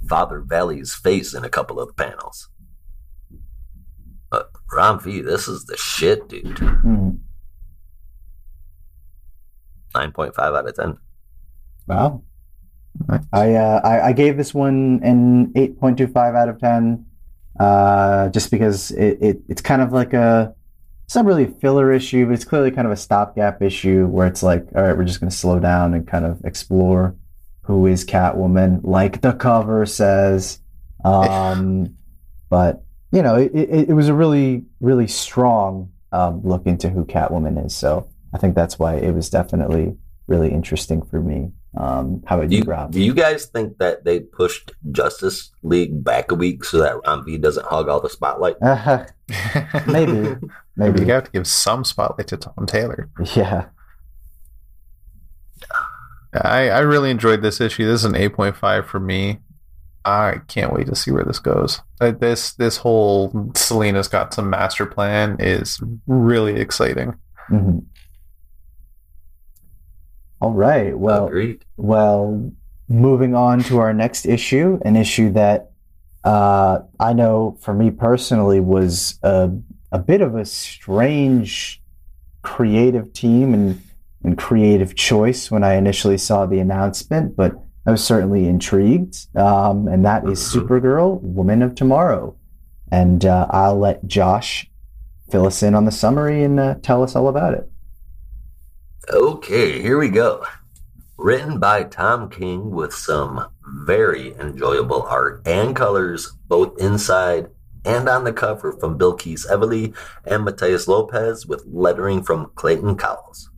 Father 0.08 0.41
Valley's 0.41 0.93
face 0.93 1.34
in 1.34 1.43
a 1.43 1.49
couple 1.49 1.80
of 1.80 1.88
the 1.88 1.93
panels. 1.93 2.49
But 4.30 4.51
Ram 4.72 4.99
V, 4.99 5.22
this 5.22 5.47
is 5.47 5.66
the 5.66 5.78
shit, 5.78 6.28
dude. 6.28 6.58
Mm. 6.58 7.20
9.5 9.93 10.38
out 10.39 10.68
of 10.68 10.76
10. 10.76 10.97
Wow. 11.88 12.24
I, 13.31 13.53
uh, 13.55 13.81
I 13.83 14.07
I 14.07 14.13
gave 14.13 14.37
this 14.37 14.53
one 14.53 14.99
an 15.03 15.51
eight 15.55 15.79
point 15.79 15.97
two 15.97 16.07
five 16.07 16.35
out 16.35 16.49
of 16.49 16.59
ten, 16.59 17.05
uh, 17.59 18.29
just 18.29 18.51
because 18.51 18.91
it, 18.91 19.17
it 19.21 19.41
it's 19.47 19.61
kind 19.61 19.81
of 19.81 19.91
like 19.91 20.13
a 20.13 20.55
it's 21.05 21.15
not 21.15 21.25
really 21.25 21.45
a 21.45 21.47
filler 21.47 21.93
issue, 21.93 22.25
but 22.25 22.33
it's 22.33 22.43
clearly 22.43 22.71
kind 22.71 22.85
of 22.85 22.91
a 22.91 22.97
stopgap 22.97 23.61
issue 23.61 24.07
where 24.07 24.27
it's 24.27 24.43
like, 24.43 24.67
all 24.75 24.83
right, 24.83 24.97
we're 24.97 25.05
just 25.05 25.21
going 25.21 25.29
to 25.29 25.35
slow 25.35 25.57
down 25.57 25.93
and 25.93 26.05
kind 26.05 26.25
of 26.25 26.43
explore 26.43 27.15
who 27.61 27.85
is 27.85 28.03
Catwoman, 28.05 28.81
like 28.83 29.21
the 29.21 29.33
cover 29.33 29.85
says. 29.85 30.59
Um, 31.05 31.95
but 32.49 32.83
you 33.11 33.21
know, 33.21 33.35
it, 33.35 33.51
it, 33.53 33.89
it 33.89 33.93
was 33.93 34.09
a 34.09 34.13
really 34.13 34.65
really 34.79 35.07
strong 35.07 35.91
um, 36.11 36.41
look 36.43 36.65
into 36.65 36.89
who 36.89 37.05
Catwoman 37.05 37.65
is. 37.65 37.75
So 37.75 38.09
I 38.33 38.37
think 38.37 38.55
that's 38.55 38.77
why 38.77 38.95
it 38.95 39.13
was 39.13 39.29
definitely 39.29 39.97
really 40.27 40.51
interesting 40.51 41.01
for 41.01 41.21
me. 41.21 41.51
Um, 41.80 42.23
how 42.25 42.38
about 42.39 42.51
you, 42.51 42.59
you, 42.59 42.63
Rob? 42.63 42.91
do 42.91 42.99
you 43.01 43.13
guys 43.13 43.45
think 43.45 43.78
that 43.78 44.03
they 44.03 44.21
pushed 44.21 44.71
Justice 44.91 45.51
League 45.61 46.03
back 46.03 46.32
a 46.32 46.36
week 46.36 46.63
so 46.63 46.80
that 46.80 46.95
Ram 47.05 47.23
V 47.23 47.38
doesn't 47.38 47.65
hog 47.67 47.88
all 47.88 47.99
the 47.99 48.09
spotlight? 48.09 48.55
Uh, 48.61 49.05
maybe, 49.88 50.36
maybe. 50.75 51.01
You 51.01 51.13
have 51.13 51.25
to 51.25 51.32
give 51.32 51.45
some 51.47 51.84
spotlight 51.84 52.28
to 52.30 52.38
Tom 52.38 52.65
Taylor. 52.65 53.09
Yeah. 53.36 53.65
I, 56.34 56.69
I 56.69 56.80
really 56.80 57.09
enjoyed 57.09 57.41
this 57.41 57.61
issue. 57.61 57.86
This 57.86 58.01
is 58.01 58.05
an 58.05 58.13
8.5 58.13 58.86
for 58.86 58.99
me. 58.99 59.39
I 60.05 60.39
can't 60.47 60.71
wait 60.73 60.88
to 60.88 60.95
see 60.95 61.11
where 61.11 61.23
this 61.25 61.39
goes. 61.39 61.82
Uh, 61.99 62.11
This 62.11 62.53
this 62.53 62.78
whole 62.78 63.51
Selina's 63.55 64.07
got 64.07 64.34
some 64.34 64.49
master 64.49 64.86
plan 64.86 65.36
is 65.39 65.82
really 66.07 66.59
exciting. 66.59 67.15
hmm 67.47 67.80
All 70.41 70.51
right. 70.53 70.97
Well, 70.97 71.27
Agreed. 71.27 71.65
well, 71.77 72.51
moving 72.88 73.35
on 73.35 73.61
to 73.63 73.79
our 73.79 73.93
next 73.93 74.25
issue, 74.25 74.79
an 74.85 74.95
issue 74.95 75.31
that 75.31 75.71
uh, 76.23 76.79
I 76.99 77.13
know 77.13 77.57
for 77.61 77.73
me 77.73 77.89
personally 77.91 78.59
was 78.59 79.19
a, 79.23 79.51
a 79.91 79.99
bit 79.99 80.21
of 80.21 80.35
a 80.35 80.45
strange 80.45 81.81
creative 82.41 83.13
team 83.13 83.53
and, 83.53 83.81
and 84.23 84.38
creative 84.38 84.95
choice 84.95 85.49
when 85.51 85.63
I 85.63 85.73
initially 85.75 86.17
saw 86.17 86.45
the 86.45 86.59
announcement, 86.59 87.35
but 87.35 87.53
I 87.85 87.91
was 87.91 88.03
certainly 88.03 88.47
intrigued. 88.47 89.27
Um, 89.35 89.88
and 89.88 90.05
that 90.05 90.27
is 90.27 90.39
Mhm. 90.39 90.67
Supergirl, 90.67 91.21
Woman 91.21 91.61
of 91.61 91.75
Tomorrow. 91.75 92.35
And 92.91 93.25
uh, 93.25 93.47
I'll 93.49 93.77
let 93.77 94.05
Josh 94.07 94.69
fill 95.31 95.45
us 95.45 95.61
in 95.63 95.75
on 95.75 95.85
the 95.85 95.91
summary 95.91 96.43
and 96.43 96.59
uh, 96.59 96.75
tell 96.81 97.03
us 97.03 97.15
all 97.15 97.27
about 97.27 97.53
it. 97.53 97.69
Okay, 99.10 99.82
here 99.82 99.97
we 99.97 100.10
go. 100.10 100.45
Written 101.18 101.60
by 101.60 101.84
Tom 101.84 102.30
King 102.30 102.72
with 102.72 102.93
some 102.93 103.47
very 103.86 104.36
enjoyable 104.36 105.03
art 105.03 105.47
and 105.47 105.74
colors, 105.74 106.34
both 106.49 106.78
inside 106.78 107.47
and 107.86 108.10
on 108.10 108.26
the 108.26 108.34
cover 108.34 108.74
from 108.74 108.97
Bilquis 108.97 109.47
Evely 109.49 109.95
and 110.26 110.45
Matheus 110.45 110.89
Lopes 110.89 111.45
with 111.45 111.64
lettering 111.66 112.22
from 112.22 112.51
Clayton 112.55 112.97
Cowles. 112.97 113.49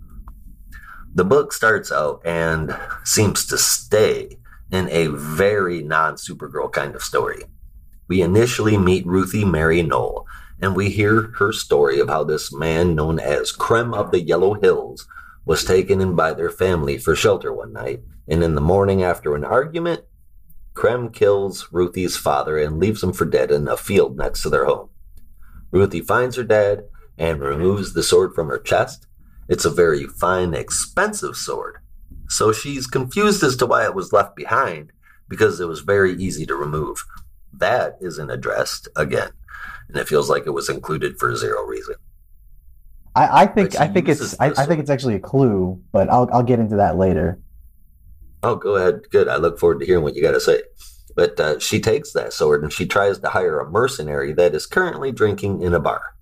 The 1.16 1.26
book 1.26 1.52
starts 1.52 1.92
out 1.92 2.22
and 2.24 2.78
seems 3.04 3.48
to 3.48 3.58
stay 3.58 4.38
in 4.72 4.88
a 4.90 5.08
very 5.08 5.82
non 5.82 6.14
Supergirl 6.14 6.72
kind 6.72 6.94
of 6.94 7.02
story. 7.02 7.42
We 8.08 8.22
initially 8.22 8.78
meet 8.78 9.04
Ruthye 9.08 9.50
Marye 9.50 9.82
Knoll, 9.82 10.28
and 10.62 10.76
we 10.76 10.92
hear 10.92 11.32
her 11.40 11.52
story 11.52 12.00
of 12.00 12.08
how 12.08 12.24
this 12.24 12.54
man 12.54 12.94
known 12.94 13.20
as 13.20 13.52
Krem 13.52 13.96
of 13.96 14.12
the 14.12 14.22
Yellow 14.22 14.54
Hills 14.54 15.08
was 15.50 15.64
taken 15.64 16.00
in 16.00 16.16
by 16.16 16.32
their 16.32 16.52
family 16.52 16.96
for 16.96 17.16
shelter 17.16 17.52
one 17.52 17.74
night, 17.74 18.00
and 18.28 18.44
in 18.44 18.54
the 18.54 18.62
morning 18.62 19.02
after 19.02 19.36
an 19.36 19.44
argument, 19.44 20.04
Krem 20.76 21.12
kills 21.12 21.66
Ruthye's 21.74 22.16
father 22.16 22.60
and 22.60 22.80
leaves 22.80 23.02
him 23.02 23.14
for 23.14 23.26
dead 23.26 23.50
in 23.50 23.68
a 23.68 23.76
field 23.76 24.16
next 24.16 24.44
to 24.44 24.52
their 24.52 24.66
home. 24.66 24.92
Ruthye 25.74 26.06
finds 26.06 26.36
her 26.36 26.44
dad 26.44 26.84
and 27.18 27.42
removes 27.42 27.94
the 27.94 28.04
sword 28.04 28.36
from 28.36 28.48
her 28.48 28.60
chest. 28.60 29.08
It's 29.48 29.66
a 29.66 29.72
very 29.72 30.06
fine, 30.06 30.54
expensive 30.54 31.36
sword. 31.36 31.80
So 32.28 32.54
she's 32.54 32.86
confused 32.86 33.42
as 33.42 33.56
to 33.56 33.66
why 33.66 33.86
it 33.86 33.96
was 33.96 34.14
left 34.14 34.36
behind 34.36 34.92
because 35.28 35.60
it 35.60 35.68
was 35.68 35.80
very 35.80 36.14
easy 36.14 36.46
to 36.46 36.54
remove. 36.54 37.04
That 37.52 37.98
isn't 38.02 38.30
addressed 38.30 38.88
again, 38.96 39.32
and 39.88 39.98
it 39.98 40.08
feels 40.08 40.30
like 40.30 40.46
it 40.46 40.52
was 40.52 40.70
included 40.70 41.18
for 41.18 41.36
zero 41.36 41.64
reason. 41.64 41.96
I, 43.16 43.44
I 43.44 43.46
think 43.48 43.80
I 43.80 43.88
think 43.88 44.08
it's 44.08 44.40
I, 44.40 44.48
I 44.48 44.66
think 44.66 44.80
it's 44.80 44.90
actually 44.90 45.16
a 45.16 45.20
clue, 45.20 45.82
but 45.92 46.10
I'll 46.10 46.30
I'll 46.32 46.44
get 46.44 46.60
into 46.60 46.76
that 46.78 46.98
later. 46.98 47.40
Oh, 48.44 48.56
go 48.56 48.76
ahead. 48.76 49.02
Good. 49.12 49.28
I 49.28 49.38
look 49.38 49.60
forward 49.60 49.80
to 49.80 49.86
hearing 49.86 50.04
what 50.04 50.16
you 50.16 50.22
got 50.22 50.32
to 50.32 50.40
say. 50.40 50.62
But 51.16 51.40
uh, 51.40 51.60
she 51.60 51.82
takes 51.82 52.14
that 52.14 52.32
sword 52.32 52.64
and 52.64 52.72
she 52.72 52.86
tries 52.86 53.20
to 53.20 53.30
hire 53.30 53.60
a 53.60 53.70
mercenary 53.70 54.32
that 54.34 54.56
is 54.56 54.66
currently 54.66 55.12
drinking 55.12 55.62
in 55.62 55.74
a 55.74 55.80
bar. 55.80 56.16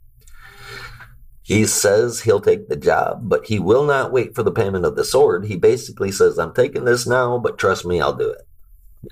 He 1.44 1.66
says 1.66 2.22
he'll 2.22 2.42
take 2.42 2.68
the 2.68 2.76
job, 2.76 3.30
but 3.30 3.46
he 3.46 3.60
will 3.60 3.86
not 3.86 4.12
wait 4.12 4.36
for 4.36 4.44
the 4.44 4.52
payment 4.52 4.86
of 4.86 4.96
the 4.96 5.06
sword. 5.06 5.46
He 5.46 5.56
basically 5.56 6.12
says, 6.12 6.38
I'm 6.38 6.54
taking 6.54 6.86
this 6.86 7.06
now, 7.06 7.38
but 7.38 7.58
trust 7.58 7.86
me, 7.86 8.02
I'll 8.02 8.16
do 8.16 8.32
it. 8.32 8.42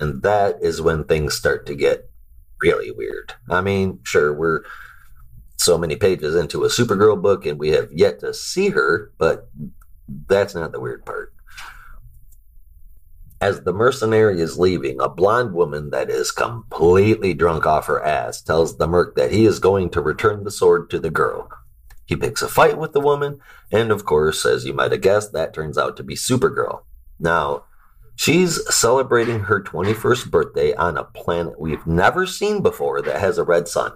And 0.00 0.22
that 0.22 0.56
is 0.60 0.82
when 0.82 1.04
things 1.04 1.34
start 1.34 1.66
to 1.66 1.74
get 1.74 2.10
really 2.60 2.90
weird. 2.90 3.34
I 3.48 3.60
mean, 3.60 4.00
sure, 4.02 4.34
we're 4.34 4.62
so 5.56 5.78
many 5.78 5.96
pages 5.96 6.34
into 6.34 6.64
a 6.64 6.68
Supergirl 6.68 7.20
book 7.20 7.46
and 7.46 7.58
we 7.58 7.70
have 7.70 7.90
yet 7.92 8.20
to 8.20 8.32
see 8.34 8.68
her, 8.70 9.12
but 9.18 9.48
that's 10.28 10.54
not 10.54 10.72
the 10.72 10.80
weird 10.80 11.04
part. 11.04 11.32
As 13.40 13.60
the 13.60 13.72
mercenary 13.72 14.40
is 14.40 14.58
leaving, 14.58 15.00
a 15.00 15.10
blonde 15.10 15.52
woman 15.52 15.90
that 15.90 16.08
is 16.08 16.30
completely 16.30 17.34
drunk 17.34 17.66
off 17.66 17.86
her 17.86 18.02
ass 18.02 18.40
tells 18.40 18.76
the 18.76 18.86
merc 18.86 19.14
that 19.16 19.30
he 19.30 19.44
is 19.44 19.58
going 19.58 19.90
to 19.90 20.00
return 20.00 20.44
the 20.44 20.50
sword 20.50 20.88
to 20.90 20.98
the 20.98 21.10
girl. 21.10 21.50
He 22.06 22.16
picks 22.16 22.40
a 22.40 22.48
fight 22.48 22.78
with 22.78 22.92
the 22.92 23.00
woman, 23.00 23.40
and 23.70 23.90
of 23.90 24.04
course, 24.04 24.46
as 24.46 24.64
you 24.64 24.72
might 24.72 24.92
have 24.92 25.02
guessed, 25.02 25.32
that 25.32 25.52
turns 25.52 25.76
out 25.76 25.96
to 25.96 26.02
be 26.02 26.14
Supergirl. 26.14 26.84
Now, 27.18 27.64
she's 28.14 28.62
celebrating 28.74 29.40
her 29.40 29.60
21st 29.60 30.30
birthday 30.30 30.72
on 30.74 30.96
a 30.96 31.04
planet 31.04 31.60
we've 31.60 31.86
never 31.86 32.24
seen 32.24 32.62
before 32.62 33.02
that 33.02 33.20
has 33.20 33.36
a 33.38 33.44
red 33.44 33.68
sun. 33.68 33.92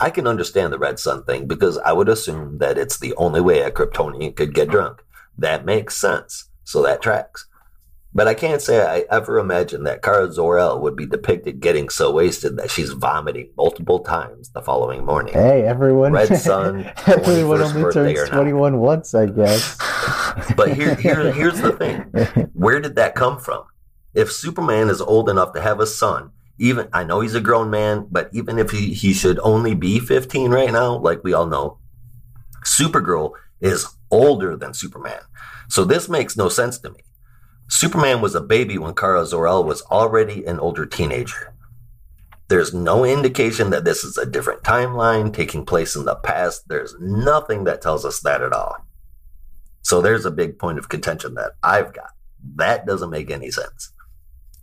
I 0.00 0.10
can 0.10 0.26
understand 0.26 0.72
the 0.72 0.78
red 0.78 0.98
sun 0.98 1.24
thing 1.24 1.46
because 1.46 1.78
I 1.78 1.92
would 1.92 2.08
assume 2.08 2.58
that 2.58 2.78
it's 2.78 2.98
the 2.98 3.14
only 3.16 3.40
way 3.40 3.60
a 3.60 3.70
Kryptonian 3.70 4.34
could 4.34 4.54
get 4.54 4.68
drunk. 4.68 5.02
That 5.38 5.64
makes 5.64 5.96
sense, 5.96 6.48
so 6.64 6.82
that 6.82 7.02
tracks. 7.02 7.46
But 8.14 8.28
I 8.28 8.34
can't 8.34 8.60
say 8.60 8.84
I 8.84 9.06
ever 9.10 9.38
imagined 9.38 9.86
that 9.86 10.02
Kara 10.02 10.30
Zor-El 10.30 10.80
would 10.80 10.96
be 10.96 11.06
depicted 11.06 11.60
getting 11.60 11.88
so 11.88 12.12
wasted 12.12 12.58
that 12.58 12.70
she's 12.70 12.90
vomiting 12.90 13.48
multiple 13.56 14.00
times 14.00 14.50
the 14.50 14.60
following 14.60 15.06
morning. 15.06 15.32
Hey, 15.32 15.62
everyone! 15.62 16.12
Red 16.12 16.36
Sun, 16.38 16.90
everyone 17.06 17.60
21st 17.60 17.74
only 17.74 18.14
turns 18.14 18.28
twenty-one 18.28 18.78
once, 18.78 19.14
I 19.14 19.26
guess. 19.26 19.78
But 20.56 20.72
here, 20.72 20.94
here, 20.94 21.30
here's 21.30 21.60
the 21.60 21.72
thing: 21.72 22.50
where 22.54 22.80
did 22.80 22.96
that 22.96 23.14
come 23.14 23.38
from? 23.38 23.64
If 24.14 24.32
Superman 24.32 24.88
is 24.88 25.00
old 25.00 25.28
enough 25.28 25.52
to 25.52 25.60
have 25.60 25.78
a 25.78 25.86
son, 25.86 26.30
even 26.62 26.88
I 26.92 27.02
know 27.02 27.20
he's 27.20 27.34
a 27.34 27.40
grown 27.40 27.70
man, 27.70 28.06
but 28.08 28.30
even 28.32 28.56
if 28.56 28.70
he, 28.70 28.94
he 28.94 29.12
should 29.12 29.40
only 29.40 29.74
be 29.74 29.98
15 29.98 30.52
right 30.52 30.70
now, 30.70 30.96
like 30.96 31.24
we 31.24 31.32
all 31.32 31.46
know, 31.46 31.78
Supergirl 32.64 33.32
is 33.60 33.88
older 34.12 34.56
than 34.56 34.72
Superman. 34.72 35.20
So 35.68 35.84
this 35.84 36.08
makes 36.08 36.36
no 36.36 36.48
sense 36.48 36.78
to 36.78 36.90
me. 36.90 37.00
Superman 37.68 38.20
was 38.20 38.36
a 38.36 38.40
baby 38.40 38.78
when 38.78 38.94
Kara 38.94 39.26
Zor-El 39.26 39.64
was 39.64 39.82
already 39.82 40.44
an 40.44 40.60
older 40.60 40.86
teenager. 40.86 41.52
There's 42.46 42.72
no 42.72 43.04
indication 43.04 43.70
that 43.70 43.84
this 43.84 44.04
is 44.04 44.16
a 44.16 44.26
different 44.26 44.62
timeline 44.62 45.34
taking 45.34 45.64
place 45.64 45.96
in 45.96 46.04
the 46.04 46.14
past. 46.14 46.68
There's 46.68 46.94
nothing 47.00 47.64
that 47.64 47.82
tells 47.82 48.04
us 48.04 48.20
that 48.20 48.40
at 48.40 48.52
all. 48.52 48.76
So 49.80 50.00
there's 50.00 50.26
a 50.26 50.30
big 50.30 50.60
point 50.60 50.78
of 50.78 50.88
contention 50.88 51.34
that 51.34 51.52
I've 51.60 51.92
got. 51.92 52.10
That 52.54 52.86
doesn't 52.86 53.10
make 53.10 53.32
any 53.32 53.50
sense. 53.50 53.92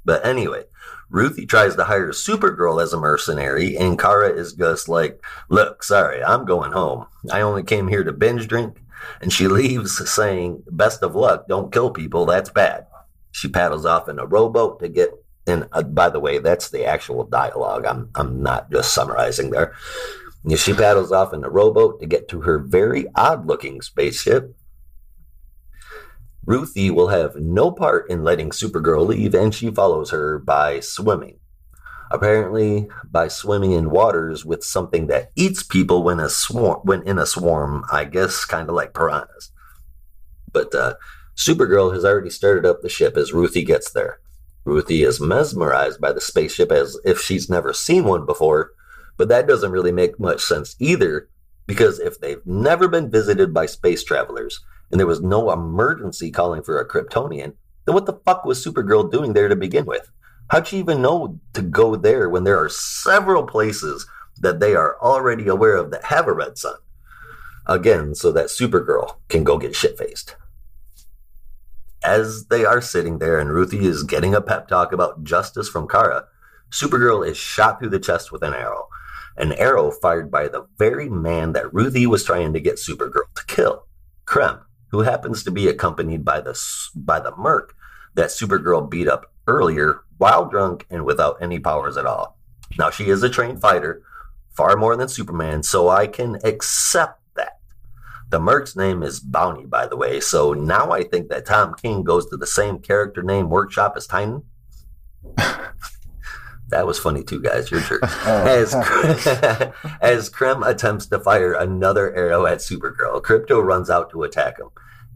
But 0.10 0.26
anyway, 0.26 0.64
Ruthye 1.12 1.47
tries 1.47 1.76
to 1.76 1.84
hire 1.84 2.10
Supergirl 2.10 2.82
as 2.82 2.93
a 2.93 2.99
mercenary, 2.99 3.78
and 3.78 3.99
Kara 3.99 4.30
is 4.30 4.53
just 4.53 4.89
like, 4.89 5.24
Look, 5.49 5.84
sorry, 5.84 6.24
I'm 6.24 6.45
going 6.45 6.72
home. 6.72 7.05
I 7.32 7.41
only 7.41 7.62
came 7.62 7.88
here 7.88 8.03
to 8.03 8.12
binge 8.12 8.47
drink. 8.47 8.82
And 9.22 9.32
she 9.32 9.47
leaves 9.60 10.10
saying, 10.10 10.64
Best 10.72 11.03
of 11.03 11.14
luck, 11.14 11.47
don't 11.47 11.72
kill 11.72 11.91
people, 11.91 12.26
that's 12.26 12.49
bad. 12.49 12.88
She 13.32 13.47
paddles 13.47 13.86
off 13.86 14.10
in 14.10 14.18
a 14.18 14.26
rowboat 14.26 14.80
to 14.80 14.89
get 14.89 15.12
and 15.45 15.70
uh, 15.74 15.84
by 15.84 16.10
the 16.10 16.20
way, 16.20 16.39
that's 16.39 16.72
the 16.72 16.86
actual 16.86 17.24
dialogue. 17.24 17.86
I'm 17.86 18.10
I'm 18.16 18.41
not 18.41 18.72
just 18.72 18.91
summarizing 18.91 19.51
there. 19.51 19.76
She 20.57 20.74
paddles 20.74 21.12
off 21.12 21.34
in 21.36 21.43
a 21.43 21.51
rowboat 21.51 21.99
to 21.99 22.07
get 22.07 22.28
to 22.30 22.41
her 22.41 22.57
very 22.57 23.05
odd 23.14 23.45
looking 23.45 23.82
spaceship. 23.82 24.55
Ruthye 26.50 26.89
will 26.89 27.10
have 27.10 27.36
no 27.36 27.72
part 27.72 28.10
in 28.10 28.24
letting 28.24 28.50
Supergirl 28.50 29.06
leave, 29.06 29.36
and 29.36 29.54
she 29.54 29.70
follows 29.70 30.10
her 30.10 30.39
by 30.39 30.80
swimming. 30.80 31.38
Apparently, 32.10 32.88
by 33.12 33.28
swimming 33.28 33.72
in 33.72 33.91
waters 33.91 34.43
with 34.43 34.64
something 34.64 35.06
that 35.08 35.30
eats 35.36 35.62
people 35.62 36.02
when 36.02 36.20
a 36.20 36.28
swarm, 36.28 36.80
when 36.84 37.04
in 37.04 37.20
a 37.20 37.28
swarm, 37.28 37.86
I 37.91 38.06
guess, 38.06 38.45
kind 38.45 38.68
of 38.68 38.74
like 38.74 38.95
piranhas. 38.95 39.52
But 40.52 40.74
uh, 40.74 40.95
Supergirl 41.36 41.93
has 41.93 42.04
already 42.04 42.32
started 42.32 42.66
up 42.66 42.82
the 42.82 42.89
ship 42.89 43.16
as 43.16 43.32
Ruthye 43.32 43.64
gets 43.64 43.91
there. 43.91 44.20
Ruthye 44.66 45.06
is 45.06 45.22
mesmerized 45.22 46.02
by 46.02 46.14
the 46.14 46.20
spaceship 46.20 46.72
as 46.72 46.97
if 47.06 47.22
she's 47.22 47.47
never 47.47 47.74
seen 47.74 48.06
one 48.06 48.26
before, 48.26 48.72
but 49.18 49.28
that 49.28 49.47
doesn't 49.47 49.72
really 49.72 49.91
make 49.91 50.20
much 50.20 50.41
sense 50.41 50.76
either, 50.80 51.30
because 51.68 52.00
if 52.00 52.20
they've 52.20 52.43
never 52.43 52.88
been 52.88 53.12
visited 53.12 53.54
by 53.54 53.68
space 53.68 54.04
travelers 54.04 54.60
and 54.91 54.99
there 54.99 55.07
was 55.07 55.21
no 55.21 55.51
emergency 55.51 56.31
calling 56.31 56.63
for 56.63 56.79
a 56.79 56.87
Kryptonian, 56.87 57.53
then 57.85 57.95
what 57.95 58.05
the 58.05 58.19
fuck 58.25 58.45
was 58.45 58.63
Supergirl 58.63 59.11
doing 59.11 59.33
there 59.33 59.47
to 59.47 59.55
begin 59.55 59.85
with? 59.85 60.11
How'd 60.49 60.67
she 60.67 60.77
even 60.77 61.01
know 61.01 61.39
to 61.53 61.61
go 61.61 61.95
there 61.95 62.29
when 62.29 62.43
there 62.43 62.61
are 62.61 62.69
several 62.69 63.43
places 63.45 64.07
that 64.41 64.59
they 64.59 64.75
are 64.75 64.97
already 65.01 65.47
aware 65.47 65.75
of 65.75 65.91
that 65.91 66.05
have 66.05 66.27
a 66.27 66.33
red 66.33 66.57
sun? 66.57 66.75
Again, 67.67 68.15
so 68.15 68.31
that 68.31 68.47
Supergirl 68.47 69.17
can 69.27 69.43
go 69.43 69.57
get 69.57 69.75
shit 69.75 69.97
faced 69.97 70.35
as 72.03 72.45
they 72.45 72.65
are 72.65 72.81
sitting 72.81 73.19
there 73.19 73.39
and 73.39 73.49
Ruthye 73.49 73.81
is 73.81 74.03
getting 74.03 74.33
a 74.33 74.41
pep 74.41 74.67
talk 74.67 74.93
about 74.93 75.23
justice 75.23 75.67
from 75.67 75.87
Kara, 75.87 76.25
Supergirl 76.71 77.27
is 77.27 77.37
shot 77.37 77.79
through 77.79 77.89
the 77.89 77.99
chest 77.99 78.31
with 78.31 78.43
an 78.43 78.53
arrow. 78.53 78.87
An 79.37 79.53
arrow 79.53 79.91
fired 79.91 80.29
by 80.29 80.47
the 80.47 80.65
very 80.77 81.09
man 81.09 81.53
that 81.53 81.71
Ruthye 81.71 82.07
was 82.07 82.23
trying 82.23 82.53
to 82.53 82.59
get 82.59 82.75
Supergirl 82.75 83.33
to 83.35 83.45
kill, 83.47 83.87
Krem, 84.25 84.61
who 84.89 85.01
happens 85.01 85.43
to 85.43 85.51
be 85.51 85.67
accompanied 85.67 86.25
by 86.25 86.41
the 86.41 86.59
by 86.95 87.19
the 87.19 87.35
merc 87.37 87.75
that 88.15 88.29
Supergirl 88.29 88.89
beat 88.89 89.07
up 89.07 89.31
earlier 89.47 90.01
while 90.17 90.45
drunk 90.45 90.85
and 90.89 91.05
without 91.05 91.37
any 91.41 91.59
powers 91.59 91.97
at 91.97 92.05
all. 92.05 92.37
Now 92.77 92.89
she 92.89 93.09
is 93.09 93.23
a 93.23 93.29
trained 93.29 93.61
fighter, 93.61 94.03
far 94.51 94.75
more 94.75 94.95
than 94.95 95.07
Superman, 95.07 95.63
so 95.63 95.89
I 95.89 96.07
can 96.07 96.37
accept 96.43 97.21
that. 97.35 97.59
the 98.29 98.39
Merc's 98.39 98.75
name 98.75 99.01
is 99.01 99.19
Bounty, 99.19 99.65
by 99.65 99.87
the 99.87 99.97
way, 99.97 100.19
so 100.19 100.53
now 100.53 100.91
I 100.91 101.03
think 101.03 101.29
that 101.29 101.45
Tom 101.45 101.73
King 101.75 102.03
goes 102.03 102.27
to 102.27 102.37
the 102.37 102.47
same 102.47 102.79
character 102.79 103.23
name 103.23 103.49
workshop 103.49 103.93
as 103.95 104.07
Tynion. 104.07 104.43
that 106.70 106.88
was 106.88 106.99
funny 106.99 107.24
too, 107.24 107.41
guys. 107.41 107.72
You're 107.72 107.82
sure. 107.82 107.99
Oh. 108.26 108.45
As 108.45 108.74
as 110.01 110.30
Krem 110.30 110.67
attempts 110.67 111.07
to 111.07 111.20
fire 111.20 111.53
another 111.53 112.13
arrow 112.13 112.45
at 112.45 112.59
Supergirl, 112.59 113.22
Krypto 113.22 113.63
runs 113.63 113.89
out 113.89 114.09
to 114.11 114.24
attack 114.24 114.59
him. 114.59 114.70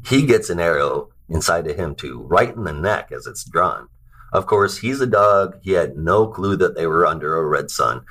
He 0.05 0.25
gets 0.25 0.49
an 0.49 0.59
arrow 0.59 1.09
inside 1.29 1.67
of 1.67 1.75
him 1.75 1.95
too, 1.95 2.21
right 2.21 2.53
in 2.53 2.63
the 2.63 2.73
neck 2.73 3.11
as 3.11 3.27
it's 3.27 3.43
drawn. 3.43 3.87
Of 4.31 4.47
course, 4.47 4.79
he's 4.79 4.99
a 4.99 5.07
dog. 5.07 5.59
He 5.61 5.71
had 5.71 5.97
no 5.97 6.27
clue 6.27 6.55
that 6.57 6.75
they 6.75 6.87
were 6.87 7.05
under 7.05 7.37
a 7.37 7.45
red 7.45 7.69
sun. 7.69 8.01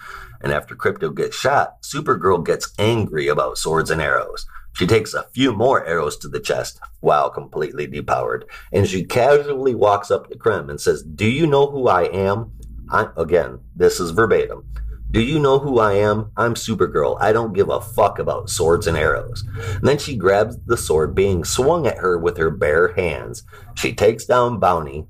And 0.41 0.53
after 0.53 0.77
Krypto 0.77 1.15
gets 1.15 1.37
shot, 1.37 1.83
Supergirl 1.83 2.45
gets 2.45 2.73
angry 2.79 3.29
about 3.29 3.59
swords 3.59 3.91
and 3.91 4.01
arrows. 4.01 4.47
She 4.75 4.87
takes 4.87 5.15
a 5.15 5.27
few 5.35 5.53
more 5.53 5.85
arrows 5.85 6.17
to 6.19 6.29
the 6.29 6.41
chest 6.41 6.81
while 7.01 7.29
completely 7.29 7.87
depowered, 7.87 8.45
and 8.73 8.89
she 8.89 9.05
casually 9.05 9.75
walks 9.75 10.11
up 10.11 10.31
to 10.31 10.39
Krem 10.39 10.71
and 10.71 10.81
says, 10.81 11.03
Do 11.03 11.27
you 11.27 11.47
know 11.47 11.71
who 11.71 11.89
I 11.89 12.05
am? 12.05 12.53
I, 12.93 13.09
again, 13.17 13.59
this 13.75 13.99
is 13.99 14.11
verbatim. 14.11 14.65
Do 15.11 15.21
you 15.21 15.39
know 15.39 15.59
who 15.59 15.79
I 15.79 15.95
am? 15.95 16.31
I'm 16.37 16.55
Supergirl. 16.55 17.19
I 17.21 17.33
don't 17.33 17.53
give 17.53 17.69
a 17.69 17.81
fuck 17.81 18.19
about 18.19 18.49
swords 18.49 18.87
and 18.87 18.97
arrows. 18.97 19.45
And 19.59 19.87
then 19.87 19.99
she 19.99 20.17
grabs 20.17 20.57
the 20.65 20.77
sword 20.77 21.15
being 21.15 21.45
swung 21.45 21.87
at 21.87 21.99
her 21.99 22.19
with 22.19 22.39
her 22.39 22.51
bare 22.51 22.95
hands. 22.95 23.43
She 23.75 23.93
takes 23.93 24.25
down 24.25 24.59
Bounty. 24.59 25.07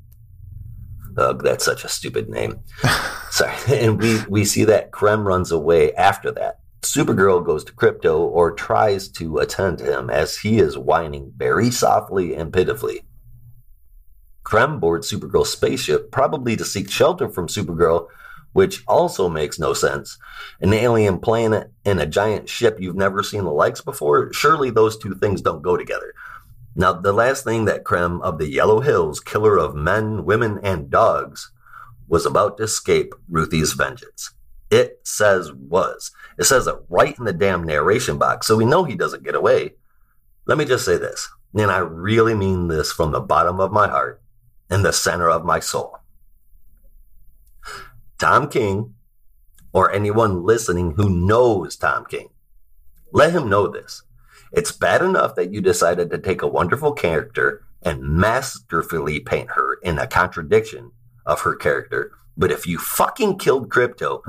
Ugh, 1.17 1.43
that's 1.43 1.65
such 1.65 1.85
a 1.85 1.89
stupid 1.89 2.29
name. 2.29 2.61
Sorry. 3.31 3.55
And 3.69 4.01
we, 4.01 4.21
we 4.29 4.45
see 4.45 4.65
that 4.65 4.91
Krem 4.91 5.25
runs 5.25 5.53
away 5.53 5.93
after 5.95 6.33
that. 6.33 6.61
Supergirl 6.83 7.45
goes 7.45 7.63
to 7.65 7.73
Krypto 7.73 8.19
or 8.19 8.53
tries 8.53 9.09
to 9.11 9.39
attend 9.39 9.79
to 9.79 9.85
him 9.85 10.11
as 10.11 10.37
he 10.37 10.59
is 10.59 10.77
whining 10.77 11.33
very 11.37 11.71
softly 11.71 12.35
and 12.35 12.53
pitifully. 12.53 13.05
Krem 14.45 14.81
boards 14.81 15.11
Supergirl's 15.11 15.53
spaceship, 15.53 16.11
probably 16.11 16.57
to 16.57 16.65
seek 16.65 16.91
shelter 16.91 17.29
from 17.29 17.47
Supergirl, 17.47 18.09
which 18.53 18.83
also 18.87 19.29
makes 19.29 19.59
no 19.59 19.73
sense. 19.73 20.19
An 20.61 20.73
alien 20.73 21.19
planet 21.19 21.73
and 21.85 22.01
a 22.01 22.07
giant 22.07 22.49
ship 22.49 22.79
you've 22.79 22.97
never 22.97 23.23
seen 23.23 23.45
the 23.45 23.51
likes 23.51 23.81
before, 23.81 24.33
surely 24.33 24.71
those 24.71 24.99
two 24.99 25.15
things 25.15 25.41
don't 25.41 25.63
go 25.63 25.77
together. 25.77 26.15
Now, 26.75 26.93
the 26.93 27.13
last 27.13 27.45
thing 27.45 27.67
that 27.67 27.85
Krem 27.85 28.21
of 28.23 28.39
the 28.39 28.49
Yellow 28.49 28.81
Hills, 28.81 29.21
killer 29.21 29.59
of 29.59 29.75
men, 29.75 30.25
women, 30.25 30.59
and 30.63 30.91
dogs, 30.91 31.51
was 32.09 32.27
about 32.27 32.57
to 32.57 32.65
escape 32.65 33.15
Ruthye's 33.31 33.73
vengeance. 33.73 34.35
It 34.71 35.01
says 35.05 35.53
was. 35.53 36.11
It 36.39 36.45
says 36.45 36.67
it 36.67 36.77
right 36.89 37.19
in 37.19 37.25
the 37.25 37.33
damn 37.33 37.63
narration 37.63 38.17
box, 38.17 38.47
so 38.47 38.57
we 38.57 38.65
know 38.65 38.85
he 38.85 38.97
doesn't 38.97 39.23
get 39.23 39.35
away. 39.35 39.75
Let 40.47 40.57
me 40.57 40.65
just 40.65 40.85
say 40.85 40.97
this, 40.97 41.29
and 41.55 41.71
I 41.71 41.79
really 41.79 42.35
mean 42.35 42.69
this 42.69 42.91
from 42.91 43.13
the 43.13 43.21
bottom 43.21 43.61
of 43.61 43.71
my 43.71 43.87
heart 43.87 44.22
and 44.73 44.85
the 44.85 44.93
center 44.93 45.29
of 45.29 45.45
my 45.45 45.61
soul. 45.61 45.99
Tom 48.19 48.49
King, 48.49 48.95
or 49.75 49.93
anyone 49.93 50.45
listening 50.45 50.93
who 50.93 51.11
knows 51.11 51.77
Tom 51.77 52.07
King, 52.07 52.31
let 53.13 53.33
him 53.33 53.51
know 53.51 53.69
this. 53.69 54.03
It's 54.51 54.73
bad 54.73 55.03
enough 55.03 55.35
that 55.35 55.53
you 55.53 55.61
decided 55.61 56.09
to 56.11 56.19
take 56.19 56.41
a 56.41 56.49
wonderful 56.49 56.93
character 56.93 57.65
and 57.83 58.03
masterfully 58.03 59.21
paint 59.21 59.51
her 59.51 59.75
in 59.83 59.99
a 59.99 60.07
contradiction 60.07 60.93
of 61.27 61.41
her 61.43 61.55
character 61.55 62.13
but 62.43 62.51
if 62.51 62.67
you 62.67 62.77
fucking 62.77 63.39
killed 63.39 63.69
Krypto. 63.69 64.21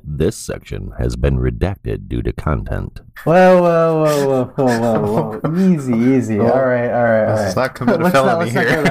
this 0.04 0.36
section 0.36 0.92
has 0.98 1.14
been 1.14 1.38
redacted 1.38 2.08
due 2.08 2.20
to 2.20 2.32
content. 2.32 3.00
Whoa, 3.22 3.62
whoa, 3.62 4.02
whoa, 4.02 4.26
whoa, 4.26 4.54
whoa, 4.56 5.00
whoa, 5.00 5.40
whoa! 5.40 5.72
easy, 5.72 5.92
easy. 6.16 6.40
All 6.40 6.46
right, 6.46 6.90
all 6.90 7.04
right, 7.04 7.24
all 7.24 7.28
right. 7.28 7.34
Let's 7.36 7.54
not 7.54 7.76
commit 7.76 8.00
a 8.00 8.10
felony 8.10 8.50
not, 8.50 8.66
here. 8.66 8.82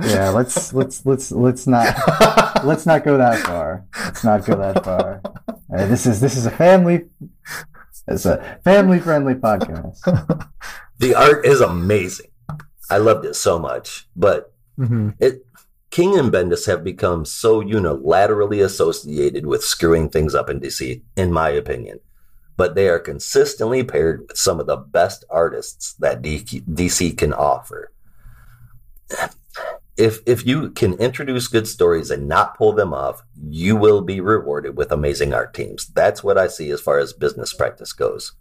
yeah, 0.10 0.30
let's 0.30 0.74
let's 0.74 1.06
let's 1.06 1.30
let's 1.30 1.68
not 1.68 2.64
let's 2.64 2.84
not 2.84 3.04
go 3.04 3.16
that 3.16 3.46
far. 3.46 3.86
Let's 3.96 4.24
not 4.24 4.44
go 4.44 4.56
that 4.56 4.82
far. 4.84 5.22
Right, 5.68 5.86
this 5.86 6.04
is 6.04 6.20
this 6.20 6.36
is 6.36 6.46
a 6.46 6.50
family. 6.50 7.04
It's 8.08 8.26
a 8.26 8.58
family 8.64 8.98
friendly 8.98 9.34
podcast. 9.34 10.00
the 10.98 11.14
art 11.14 11.46
is 11.46 11.60
amazing. 11.60 12.30
I 12.90 12.96
loved 12.96 13.24
it 13.24 13.36
so 13.36 13.56
much, 13.56 14.08
but 14.16 14.52
mm-hmm. 14.76 15.10
it 15.20 15.44
King 15.90 16.18
and 16.18 16.30
Bendis 16.30 16.66
have 16.66 16.84
become 16.84 17.24
so 17.24 17.62
unilaterally 17.62 18.62
associated 18.62 19.46
with 19.46 19.64
screwing 19.64 20.08
things 20.10 20.34
up 20.34 20.50
in 20.50 20.60
DC, 20.60 21.02
in 21.16 21.32
my 21.32 21.48
opinion. 21.48 22.00
But 22.56 22.74
they 22.74 22.88
are 22.88 22.98
consistently 22.98 23.84
paired 23.84 24.26
with 24.28 24.36
some 24.36 24.60
of 24.60 24.66
the 24.66 24.76
best 24.76 25.24
artists 25.30 25.94
that 25.94 26.22
DC 26.22 27.16
can 27.16 27.32
offer. 27.32 27.92
If, 29.96 30.20
if 30.26 30.46
you 30.46 30.70
can 30.70 30.94
introduce 30.94 31.48
good 31.48 31.66
stories 31.66 32.10
and 32.10 32.28
not 32.28 32.56
pull 32.56 32.72
them 32.72 32.92
off, 32.92 33.22
you 33.36 33.74
will 33.74 34.00
be 34.00 34.20
rewarded 34.20 34.76
with 34.76 34.92
amazing 34.92 35.34
art 35.34 35.54
teams. 35.54 35.86
That's 35.86 36.22
what 36.22 36.38
I 36.38 36.46
see 36.46 36.70
as 36.70 36.80
far 36.80 36.98
as 36.98 37.12
business 37.12 37.52
practice 37.52 37.92
goes. 37.92 38.32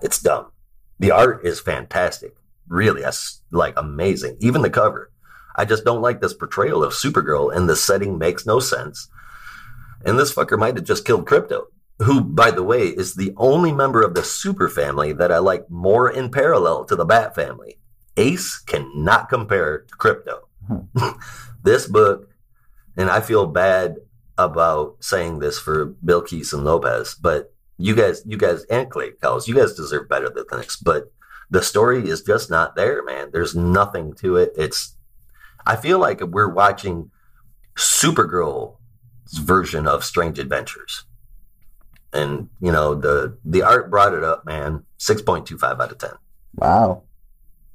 It's 0.00 0.22
dumb. 0.22 0.52
The 0.98 1.10
art 1.10 1.44
is 1.44 1.60
fantastic. 1.60 2.34
Really, 2.68 3.02
that's 3.02 3.42
like 3.50 3.74
amazing. 3.76 4.36
Even 4.40 4.62
the 4.62 4.70
cover. 4.70 5.11
I 5.54 5.64
just 5.64 5.84
don't 5.84 6.02
like 6.02 6.20
this 6.20 6.34
portrayal 6.34 6.82
of 6.82 6.92
Supergirl, 6.92 7.54
and 7.54 7.68
the 7.68 7.76
setting 7.76 8.18
makes 8.18 8.46
no 8.46 8.60
sense. 8.60 9.08
And 10.04 10.18
this 10.18 10.34
fucker 10.34 10.58
might 10.58 10.76
have 10.76 10.84
just 10.84 11.04
killed 11.04 11.26
Krypto, 11.26 11.66
who, 11.98 12.20
by 12.20 12.50
the 12.50 12.62
way, 12.62 12.88
is 12.88 13.14
the 13.14 13.32
only 13.36 13.72
member 13.72 14.02
of 14.02 14.14
the 14.14 14.24
Super 14.24 14.68
family 14.68 15.12
that 15.12 15.30
I 15.30 15.38
like 15.38 15.70
more 15.70 16.10
in 16.10 16.30
parallel 16.30 16.84
to 16.86 16.96
the 16.96 17.04
Bat 17.04 17.34
family. 17.34 17.78
Ace 18.16 18.58
cannot 18.58 19.28
compare 19.28 19.80
to 19.80 19.96
Krypto. 19.96 21.18
this 21.62 21.86
book, 21.86 22.28
and 22.96 23.10
I 23.10 23.20
feel 23.20 23.46
bad 23.46 23.96
about 24.38 24.96
saying 25.00 25.38
this 25.38 25.58
for 25.58 25.94
Bilquis 26.04 26.52
and 26.52 26.64
Lopes, 26.64 27.14
but 27.14 27.52
you 27.78 27.94
guys, 27.94 28.22
you 28.26 28.36
guys, 28.36 28.64
and 28.64 28.90
Clay 28.90 29.12
Cowles, 29.20 29.48
you 29.48 29.54
guys 29.54 29.74
deserve 29.74 30.08
better 30.08 30.30
than 30.30 30.44
this. 30.50 30.76
But 30.76 31.12
the 31.50 31.62
story 31.62 32.08
is 32.08 32.22
just 32.22 32.50
not 32.50 32.76
there, 32.76 33.02
man. 33.02 33.30
There's 33.32 33.54
nothing 33.54 34.14
to 34.14 34.36
it. 34.36 34.52
It's, 34.56 34.96
I 35.66 35.76
feel 35.76 35.98
like 35.98 36.20
we're 36.20 36.48
watching 36.48 37.10
Supergirl's 37.76 38.76
version 39.38 39.86
of 39.86 40.04
Strange 40.04 40.38
Adventures. 40.38 41.04
And 42.12 42.50
you 42.60 42.70
know 42.70 42.94
the 42.94 43.38
the 43.44 43.62
art 43.62 43.90
brought 43.90 44.12
it 44.12 44.22
up, 44.22 44.44
man. 44.44 44.84
Six 44.98 45.22
point 45.22 45.46
two 45.46 45.56
five 45.56 45.80
out 45.80 45.92
of 45.92 45.98
ten. 45.98 46.12
Wow. 46.56 47.04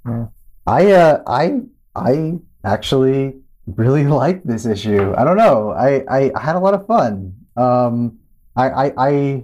Yeah. 0.06 0.28
I 0.68 0.92
uh 0.92 1.24
I 1.26 1.62
I 1.96 2.34
actually 2.64 3.40
really 3.66 4.06
like 4.24 4.44
this 4.44 4.66
issue. 4.66 5.14
I 5.18 5.24
don't 5.24 5.38
know. 5.38 5.72
I 5.72 6.04
I, 6.10 6.32
I 6.36 6.40
had 6.40 6.56
a 6.56 6.60
lot 6.60 6.76
of 6.76 6.86
fun. 6.86 7.36
Um 7.56 8.20
I 8.56 8.70
I 8.70 8.94
I 8.98 9.44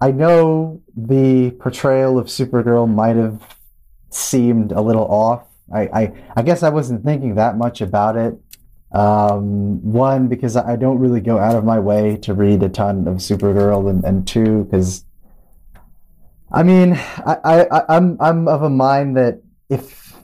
I 0.00 0.10
know 0.12 0.80
the 0.96 1.50
portrayal 1.60 2.18
of 2.18 2.26
Supergirl 2.26 2.92
might 2.92 3.16
have 3.16 3.40
seemed 4.10 4.72
a 4.72 4.80
little 4.80 5.06
off. 5.06 5.46
I, 5.74 5.80
I, 5.92 6.12
I 6.36 6.42
guess 6.42 6.62
I 6.62 6.68
wasn't 6.68 7.04
thinking 7.04 7.34
that 7.36 7.56
much 7.56 7.80
about 7.80 8.16
it. 8.16 8.38
Um, 8.92 9.82
one, 9.90 10.28
because 10.28 10.54
I 10.54 10.76
don't 10.76 10.98
really 10.98 11.22
go 11.22 11.38
out 11.38 11.56
of 11.56 11.64
my 11.64 11.78
way 11.78 12.18
to 12.18 12.34
read 12.34 12.62
a 12.62 12.68
ton 12.68 13.08
of 13.08 13.16
Supergirl, 13.16 13.88
and, 13.88 14.04
and 14.04 14.28
two, 14.28 14.64
because 14.64 15.06
I 16.52 16.62
mean, 16.62 16.92
I, 16.92 17.38
I, 17.42 17.96
I'm 17.96 18.18
I'm 18.20 18.48
of 18.48 18.62
a 18.62 18.68
mind 18.68 19.16
that 19.16 19.40
if 19.70 20.14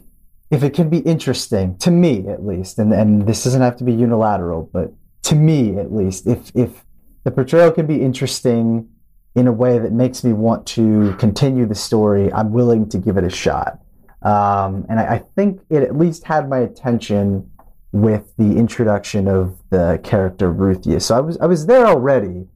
if 0.50 0.62
it 0.62 0.74
can 0.74 0.90
be 0.90 0.98
interesting 0.98 1.78
to 1.78 1.90
me 1.90 2.28
at 2.28 2.44
least, 2.44 2.78
and 2.78 2.92
and 2.92 3.26
this 3.26 3.44
doesn't 3.44 3.62
have 3.62 3.76
to 3.78 3.84
be 3.84 3.94
unilateral, 3.94 4.68
but 4.70 4.92
to 5.22 5.34
me 5.34 5.78
at 5.78 5.90
least, 5.90 6.26
if 6.26 6.52
if 6.54 6.84
the 7.24 7.30
portrayal 7.30 7.70
can 7.70 7.86
be 7.86 8.02
interesting 8.02 8.88
in 9.34 9.46
a 9.46 9.52
way 9.52 9.78
that 9.78 9.92
makes 9.92 10.24
me 10.24 10.34
want 10.34 10.66
to 10.66 11.14
continue 11.18 11.64
the 11.64 11.74
story, 11.74 12.30
I'm 12.32 12.52
willing 12.52 12.88
to 12.90 12.98
give 12.98 13.16
it 13.16 13.24
a 13.24 13.30
shot. 13.30 13.80
Um, 14.22 14.86
and 14.88 14.98
I, 14.98 15.14
I 15.14 15.18
think 15.36 15.60
it 15.70 15.82
at 15.82 15.96
least 15.96 16.24
had 16.24 16.48
my 16.48 16.58
attention 16.58 17.50
with 17.92 18.34
the 18.36 18.56
introduction 18.56 19.28
of 19.28 19.56
the 19.70 20.00
character 20.02 20.52
Ruthia. 20.52 21.00
So 21.00 21.16
I 21.16 21.20
was 21.20 21.38
I 21.38 21.46
was 21.46 21.66
there 21.66 21.86
already, 21.86 22.46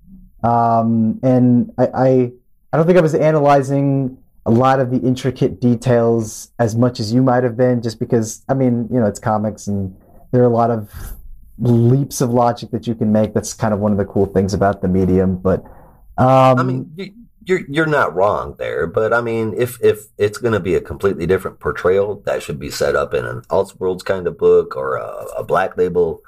um, 0.42 1.20
and 1.22 1.72
I, 1.78 1.86
I 1.94 2.32
I 2.72 2.76
don't 2.76 2.86
think 2.86 2.98
I 2.98 3.02
was 3.02 3.14
analyzing 3.14 4.18
a 4.44 4.50
lot 4.50 4.80
of 4.80 4.90
the 4.90 4.98
intricate 4.98 5.60
details 5.60 6.50
as 6.58 6.74
much 6.74 6.98
as 6.98 7.12
you 7.12 7.22
might 7.22 7.44
have 7.44 7.56
been, 7.56 7.80
just 7.80 7.98
because 7.98 8.44
I 8.48 8.54
mean 8.54 8.88
you 8.90 9.00
know 9.00 9.06
it's 9.06 9.20
comics 9.20 9.68
and 9.68 9.96
there 10.32 10.42
are 10.42 10.46
a 10.46 10.48
lot 10.48 10.70
of 10.70 10.90
leaps 11.58 12.20
of 12.20 12.30
logic 12.30 12.70
that 12.72 12.86
you 12.86 12.94
can 12.94 13.12
make. 13.12 13.34
That's 13.34 13.54
kind 13.54 13.72
of 13.72 13.80
one 13.80 13.92
of 13.92 13.98
the 13.98 14.04
cool 14.04 14.26
things 14.26 14.54
about 14.54 14.82
the 14.82 14.88
medium, 14.88 15.36
but. 15.36 15.64
Um, 16.18 16.58
I 16.58 16.62
mean, 16.62 17.21
you're 17.44 17.62
you're 17.68 17.86
not 17.86 18.14
wrong 18.14 18.54
there, 18.58 18.86
but 18.86 19.12
I 19.12 19.20
mean, 19.20 19.54
if 19.56 19.82
if 19.82 20.06
it's 20.18 20.38
going 20.38 20.52
to 20.52 20.60
be 20.60 20.74
a 20.74 20.80
completely 20.80 21.26
different 21.26 21.60
portrayal, 21.60 22.22
that 22.26 22.42
should 22.42 22.58
be 22.58 22.70
set 22.70 22.96
up 22.96 23.14
in 23.14 23.24
an 23.24 23.42
Elseworlds 23.42 24.04
kind 24.04 24.26
of 24.26 24.38
book 24.38 24.76
or 24.76 24.96
a, 24.96 25.26
a 25.38 25.44
Black 25.44 25.76
Label. 25.76 26.22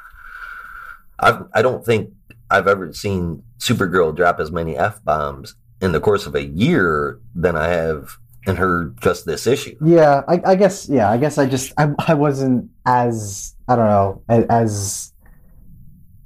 I 1.21 1.41
I 1.53 1.63
don't 1.63 1.85
think 1.85 2.13
I've 2.51 2.69
ever 2.69 2.93
seen 2.93 3.43
Supergirl 3.59 4.15
drop 4.15 4.41
as 4.41 4.51
many 4.51 4.77
f 4.77 5.03
bombs 5.05 5.55
in 5.81 5.93
the 5.93 6.01
course 6.01 6.27
of 6.27 6.35
a 6.35 6.45
year 6.45 7.21
than 7.35 7.57
I 7.57 7.69
have 7.69 8.19
in 8.47 8.57
her 8.57 8.93
just 9.01 9.25
this 9.27 9.47
issue. 9.47 9.77
Yeah, 9.85 10.23
I, 10.29 10.41
I 10.45 10.55
guess. 10.55 10.89
Yeah, 10.89 11.11
I 11.11 11.17
guess 11.17 11.39
I 11.39 11.47
just 11.47 11.73
I, 11.79 11.91
I 12.07 12.15
wasn't 12.15 12.71
as 12.87 13.55
I 13.69 13.77
don't 13.77 13.89
know 13.89 14.23
as, 14.29 14.45
as 14.47 15.13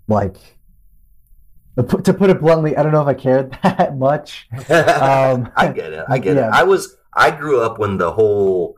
like 0.09 0.37
to 1.85 2.13
put, 2.15 2.31
it 2.31 2.41
bluntly, 2.41 2.77
I 2.77 2.83
don't 2.83 2.93
know 2.93 3.03
if 3.03 3.09
I 3.09 3.15
cared 3.15 3.57
that 3.63 3.97
much. 3.97 4.49
Um, 4.69 5.51
I 5.57 5.73
get 5.75 5.93
it. 5.93 6.05
I 6.09 6.19
get 6.19 6.37
yeah. 6.37 6.49
it. 6.49 6.53
I 6.55 6.63
was 6.65 6.97
I 7.15 7.31
grew 7.31 7.61
up 7.61 7.79
when 7.79 7.99
the 7.99 8.13
whole 8.13 8.77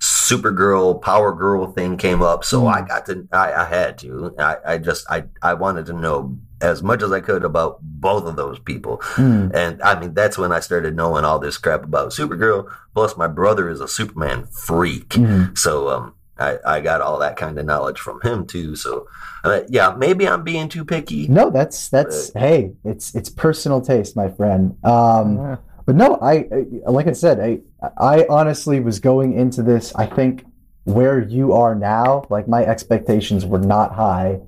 Supergirl, 0.00 1.00
Power 1.02 1.34
Girl 1.34 1.70
thing 1.72 1.96
came 1.96 2.22
up, 2.22 2.44
so 2.44 2.62
Mm. 2.62 2.74
I 2.74 2.80
got 2.86 3.06
to. 3.06 3.28
I, 3.32 3.52
I 3.52 3.64
had 3.64 3.98
to. 3.98 4.34
I, 4.38 4.56
I 4.66 4.78
just 4.78 5.10
I 5.10 5.24
I 5.42 5.54
wanted 5.54 5.86
to 5.86 5.92
know 5.92 6.38
as 6.62 6.82
much 6.82 7.02
as 7.02 7.10
I 7.12 7.20
could 7.20 7.42
about 7.44 7.78
both 7.82 8.24
of 8.26 8.36
those 8.36 8.58
people, 8.58 9.00
Hmm. 9.02 9.48
and 9.54 9.80
I 9.82 9.98
mean 9.98 10.14
that's 10.14 10.38
when 10.38 10.52
I 10.52 10.60
started 10.60 10.94
knowing 10.96 11.24
all 11.24 11.38
this 11.38 11.58
crap 11.58 11.84
about 11.84 12.10
Supergirl. 12.12 12.70
Plus, 12.94 13.16
my 13.16 13.26
brother 13.28 13.68
is 13.68 13.80
a 13.80 13.88
Superman 13.88 14.46
freak, 14.46 15.14
Hmm. 15.14 15.54
so 15.54 15.88
um. 15.90 16.14
I, 16.40 16.58
I 16.66 16.80
got 16.80 17.00
all 17.00 17.18
that 17.18 17.36
kind 17.36 17.58
of 17.58 17.66
knowledge 17.66 17.98
from 18.00 18.20
him 18.22 18.46
too. 18.46 18.74
So, 18.76 19.06
uh, 19.44 19.60
yeah, 19.68 19.94
maybe 19.96 20.26
I'm 20.26 20.42
being 20.42 20.68
too 20.68 20.84
picky. 20.84 21.28
No, 21.28 21.50
that's 21.50 21.88
that's 21.88 22.32
hey, 22.34 22.72
it's 22.84 23.14
it's 23.14 23.28
personal 23.30 23.80
taste, 23.80 24.16
my 24.16 24.28
friend. 24.30 24.76
Um, 24.84 25.36
Yeah. 25.36 25.56
But 25.86 25.96
no, 25.96 26.18
I 26.22 26.46
I- 26.86 26.90
like 26.90 27.06
I 27.08 27.12
said, 27.12 27.40
I 27.40 27.60
I 27.98 28.26
honestly 28.28 28.80
was 28.80 29.00
going 29.00 29.32
into 29.34 29.62
this. 29.62 29.94
I 29.94 30.06
think 30.06 30.44
where 30.84 31.20
you 31.20 31.52
are 31.52 31.74
now, 31.74 32.24
like 32.30 32.46
my 32.48 32.64
expectations 32.64 33.44
were 33.44 33.58
not 33.58 33.92
high, 33.94 34.40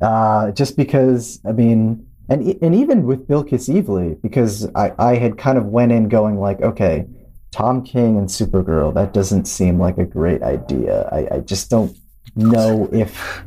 uh, 0.00 0.50
just 0.52 0.76
because 0.76 1.40
I 1.46 1.52
mean, 1.52 2.06
and 2.28 2.42
e- 2.46 2.58
and 2.62 2.74
even 2.74 3.06
with 3.06 3.26
Bilquis 3.28 3.68
Evely, 3.68 4.20
because 4.22 4.68
I 4.74 4.92
I 4.98 5.14
had 5.16 5.38
kind 5.38 5.58
of 5.58 5.66
went 5.66 5.92
in 5.92 6.08
going 6.08 6.38
like, 6.38 6.60
okay, 6.60 7.06
Tom 7.50 7.82
King 7.84 8.16
and 8.18 8.28
Supergirl, 8.28 8.94
that 8.94 9.12
doesn't 9.12 9.46
seem 9.46 9.78
like 9.78 9.98
a 9.98 10.04
great 10.04 10.42
idea. 10.42 11.08
I 11.10 11.36
I 11.36 11.40
just 11.40 11.70
don't 11.70 11.96
know 12.36 12.88
if 12.92 13.42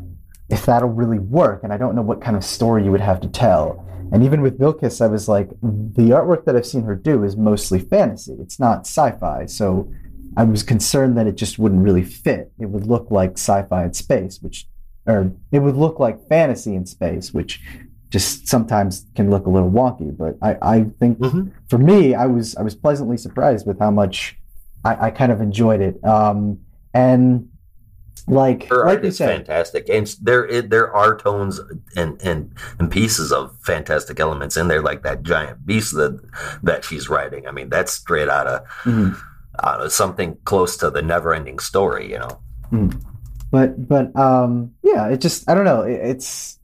if 0.49 0.65
that'll 0.65 0.89
really 0.89 1.19
work, 1.19 1.63
and 1.63 1.73
I 1.73 1.77
don't 1.77 1.95
know 1.95 2.01
what 2.01 2.21
kind 2.21 2.35
of 2.35 2.43
story 2.43 2.84
you 2.84 2.91
would 2.91 3.01
have 3.01 3.21
to 3.21 3.27
tell. 3.27 3.85
And 4.11 4.23
even 4.23 4.41
with 4.41 4.59
Vilkis, 4.59 5.01
I 5.01 5.07
was 5.07 5.27
like, 5.27 5.49
the 5.49 6.11
artwork 6.11 6.45
that 6.45 6.55
I've 6.55 6.67
seen 6.67 6.84
her 6.84 6.95
do 6.95 7.23
is 7.23 7.35
mostly 7.35 7.80
fantasy. 7.80 8.34
It's 8.39 8.59
not 8.59 8.81
sci-fi. 8.81 9.47
So 9.47 9.91
I 10.38 10.43
was 10.43 10.61
concerned 10.61 11.17
that 11.17 11.25
it 11.25 11.35
just 11.35 11.57
wouldn't 11.57 11.84
really 11.84 12.03
fit. 12.03 12.51
It 12.59 12.67
would 12.67 12.85
look 12.85 13.09
like 13.09 13.31
sci-fi 13.31 13.85
in 13.85 13.93
space, 13.93 14.39
which, 14.39 14.67
or 15.07 15.31
it 15.51 15.59
would 15.59 15.75
look 15.75 15.99
like 15.99 16.27
fantasy 16.27 16.75
in 16.75 16.85
space, 16.85 17.34
which 17.34 17.59
just 18.14 18.48
sometimes 18.48 19.06
can 19.15 19.31
look 19.31 19.48
a 19.48 19.49
little 19.49 19.72
wonky. 19.72 20.15
But 20.15 20.38
I, 20.41 20.52
I 20.76 20.77
think 20.99 21.18
Mhm. 21.18 21.52
for 21.68 21.80
me, 21.80 22.14
I 22.14 22.27
was 22.27 22.56
I 22.56 22.61
was 22.61 22.76
pleasantly 22.76 23.18
surprised 23.18 23.65
with 23.65 23.80
how 23.80 23.90
much 23.91 24.38
I, 24.85 25.07
I 25.07 25.10
kind 25.11 25.31
of 25.31 25.41
enjoyed 25.41 25.81
it. 25.81 25.95
Um, 26.06 26.60
and 26.94 27.49
like 28.27 28.68
Her 28.69 28.85
like 28.85 28.95
art 28.98 29.03
you 29.03 29.10
is 29.10 29.18
said, 29.18 29.30
fantastic, 29.35 29.90
and 29.90 30.06
there 30.22 30.44
i- 30.49 30.61
there 30.61 30.94
are 30.94 31.18
tones 31.18 31.60
and, 31.98 32.22
and 32.22 32.40
and 32.80 32.90
pieces 32.91 33.31
of 33.34 33.57
fantastic 33.61 34.19
elements 34.19 34.56
in 34.57 34.68
there, 34.68 34.81
like 34.81 35.02
that 35.03 35.23
giant 35.23 35.65
beast 35.65 35.95
that 35.95 36.14
that 36.61 36.85
she's 36.85 37.10
writing. 37.10 37.48
I 37.48 37.52
mean, 37.52 37.69
that's 37.69 37.91
straight 37.94 38.30
out 38.30 38.45
of, 38.48 38.61
Mhm. 38.85 39.18
out 39.64 39.81
of 39.81 39.91
something 39.91 40.38
close 40.45 40.77
to 40.77 40.90
the 40.91 41.02
never-ending 41.02 41.60
story, 41.60 42.10
you 42.14 42.19
know. 42.19 42.40
but 43.52 43.88
but 43.88 44.15
um 44.15 44.72
yeah 44.81 45.07
it 45.14 45.22
just 45.22 45.48
i 45.48 45.53
don't 45.53 45.64
know 45.72 45.81
it, 45.84 45.99
it's 46.11 46.57
it, 46.57 46.62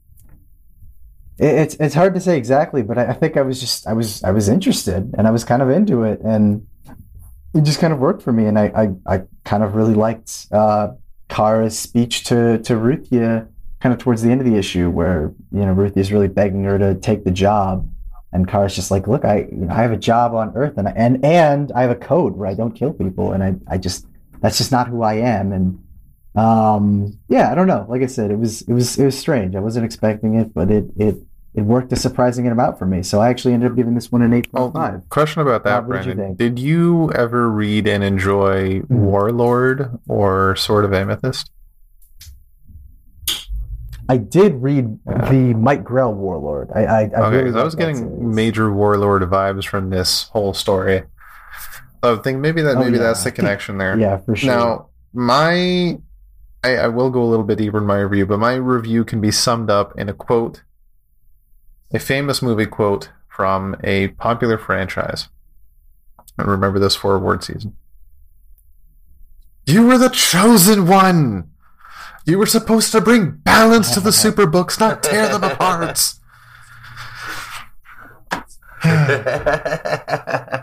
it's 1.40 1.74
it's 1.76 1.94
hard 1.94 2.14
to 2.14 2.20
say 2.20 2.36
exactly 2.36 2.82
but 2.82 2.98
I, 2.98 3.12
think 3.12 3.36
i 3.36 3.42
was 3.42 3.60
just 3.60 3.86
i 3.86 3.92
was 3.92 4.22
i 4.24 4.30
was 4.30 4.48
interested 4.48 5.14
and 5.16 5.26
i 5.26 5.30
was 5.30 5.44
kind 5.44 5.62
of 5.62 5.70
into 5.70 6.02
it 6.02 6.20
and 6.20 6.66
it 7.54 7.62
just 7.62 7.80
kind 7.80 7.92
of 7.92 7.98
worked 7.98 8.22
for 8.22 8.32
me 8.32 8.46
and 8.46 8.58
i 8.58 8.66
i, 9.06 9.14
I 9.14 9.22
kind 9.44 9.62
of 9.62 9.74
really 9.74 9.94
liked 9.94 10.46
uh 10.52 10.92
kara's 11.28 11.78
speech 11.78 12.24
to 12.24 12.58
to 12.58 12.74
ruthia 12.74 13.48
kind 13.80 13.92
of 13.92 13.98
towards 13.98 14.22
the 14.22 14.30
end 14.30 14.40
of 14.40 14.46
the 14.46 14.56
issue 14.56 14.90
where 14.90 15.32
you 15.50 15.60
know 15.60 15.74
ruthia's 15.74 16.12
really 16.12 16.28
begging 16.28 16.64
her 16.64 16.78
to 16.78 16.94
take 16.96 17.24
the 17.24 17.30
job 17.30 17.88
and 18.32 18.46
Kara's 18.46 18.76
just 18.76 18.90
like, 18.90 19.08
look, 19.08 19.24
I 19.24 19.48
you 19.50 19.66
know, 19.66 19.72
I 19.72 19.82
have 19.82 19.92
a 19.92 19.96
job 19.96 20.34
on 20.34 20.52
Earth, 20.54 20.78
and 20.78 20.86
I, 20.86 20.92
and 20.92 21.24
and 21.24 21.72
I 21.72 21.82
have 21.82 21.90
a 21.90 21.96
code 21.96 22.36
where 22.36 22.48
I 22.48 22.54
don't 22.54 22.72
kill 22.72 22.92
people, 22.92 23.32
and 23.32 23.42
I 23.42 23.54
I 23.66 23.78
just 23.78 24.06
that's 24.40 24.58
just 24.58 24.70
not 24.70 24.88
who 24.88 25.02
I 25.02 25.14
am, 25.14 25.52
and 25.52 25.84
um 26.36 27.18
yeah 27.28 27.50
i 27.50 27.56
don't 27.56 27.66
know. 27.66 27.84
Like 27.88 28.02
i 28.02 28.06
said 28.06 28.30
it 28.30 28.38
was 28.38 28.62
it 28.62 28.72
was 28.72 28.98
it 28.98 29.04
was 29.04 29.18
strange. 29.18 29.56
I 29.56 29.60
wasn't 29.60 29.84
expecting 29.84 30.36
it 30.36 30.54
but 30.54 30.70
it 30.70 30.84
it 30.96 31.16
it 31.54 31.62
worked 31.62 31.92
a 31.92 31.96
surprising 31.96 32.46
amount 32.46 32.78
for 32.78 32.86
me 32.86 33.02
so 33.02 33.20
i 33.20 33.28
actually 33.28 33.52
ended 33.54 33.70
up 33.70 33.76
giving 33.76 33.94
this 33.94 34.10
one 34.12 34.22
an 34.22 34.32
Oh, 34.54 34.70
8.5 34.70 35.08
question 35.08 35.42
about 35.42 35.64
that, 35.64 35.86
what 35.86 35.96
did 35.98 36.06
you 36.06 36.14
Brandon. 36.14 36.36
Did 36.36 36.58
you 36.58 37.10
ever 37.12 37.50
read 37.50 37.86
and 37.88 38.04
enjoy 38.04 38.80
Hmm. 38.80 38.96
Warlord 39.04 39.98
or 40.08 40.54
Sword 40.56 40.84
of 40.84 40.92
Amethyst? 40.92 41.50
i 44.08 44.16
did 44.16 44.54
read 44.62 44.98
Yeah. 45.06 45.30
the 45.30 45.54
mike 45.54 45.84
grell 45.84 46.12
warlord 46.14 46.70
i 46.74 46.84
i, 46.84 47.00
I 47.02 47.04
Okay, 47.04 47.42
really 47.44 47.60
I 47.60 47.62
was 47.64 47.74
getting 47.74 47.96
series. 47.96 48.20
major 48.20 48.72
Warlord 48.72 49.22
vibes 49.22 49.64
from 49.66 49.90
this 49.90 50.24
whole 50.32 50.52
story. 50.54 51.02
I 52.02 52.16
think 52.16 52.38
maybe 52.40 52.62
that 52.62 52.76
Oh, 52.76 52.80
maybe 52.80 52.96
yeah. 52.96 53.02
that's 53.04 53.22
the 53.24 53.30
connection 53.30 53.78
there. 53.78 53.98
yeah 54.04 54.16
for 54.18 54.34
sure 54.34 54.50
Now, 54.50 54.86
my 55.12 55.98
I, 56.64 56.76
I 56.76 56.88
will 56.88 57.10
go 57.10 57.22
a 57.22 57.28
little 57.32 57.44
bit 57.44 57.58
deeper 57.58 57.78
in 57.78 57.86
my 57.86 57.98
review, 58.00 58.26
but 58.26 58.38
my 58.38 58.54
review 58.54 59.02
can 59.04 59.20
be 59.20 59.30
summed 59.30 59.70
up 59.70 59.98
in 59.98 60.08
a 60.10 60.12
quote, 60.12 60.62
a 61.92 61.98
famous 61.98 62.42
movie 62.42 62.66
quote 62.66 63.10
from 63.28 63.76
a 63.82 64.08
popular 64.08 64.58
franchise. 64.58 65.28
And 66.38 66.48
remember 66.48 66.78
this 66.78 66.96
for 66.96 67.14
award 67.14 67.44
season. 67.44 67.76
You 69.66 69.86
were 69.86 69.98
the 69.98 70.08
chosen 70.08 70.86
one. 70.86 71.50
You 72.24 72.38
were 72.38 72.46
supposed 72.46 72.92
to 72.92 73.00
bring 73.00 73.30
balance 73.30 73.92
to 73.94 74.00
the 74.00 74.12
super 74.24 74.46
books, 74.46 74.78
not 74.80 75.02
tear 75.02 75.28
them 75.28 75.44
apart. 75.44 76.14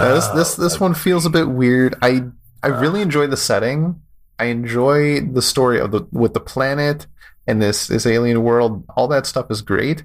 Uh, 0.00 0.14
this 0.14 0.28
this 0.28 0.54
this 0.54 0.80
one 0.80 0.94
feels 0.94 1.26
a 1.26 1.30
bit 1.30 1.46
weird. 1.50 1.94
I 2.00 2.24
I 2.62 2.68
really 2.68 3.02
enjoy 3.02 3.26
the 3.26 3.36
setting. 3.36 4.00
I 4.38 4.46
enjoy 4.46 5.20
the 5.20 5.42
story 5.42 5.78
of 5.78 5.90
the 5.90 6.06
with 6.10 6.32
the 6.32 6.40
planet 6.40 7.06
and 7.50 7.60
this 7.60 7.88
this 7.88 8.06
alien 8.06 8.42
world. 8.42 8.84
All 8.96 9.08
that 9.08 9.26
stuff 9.26 9.50
is 9.50 9.60
great, 9.62 10.04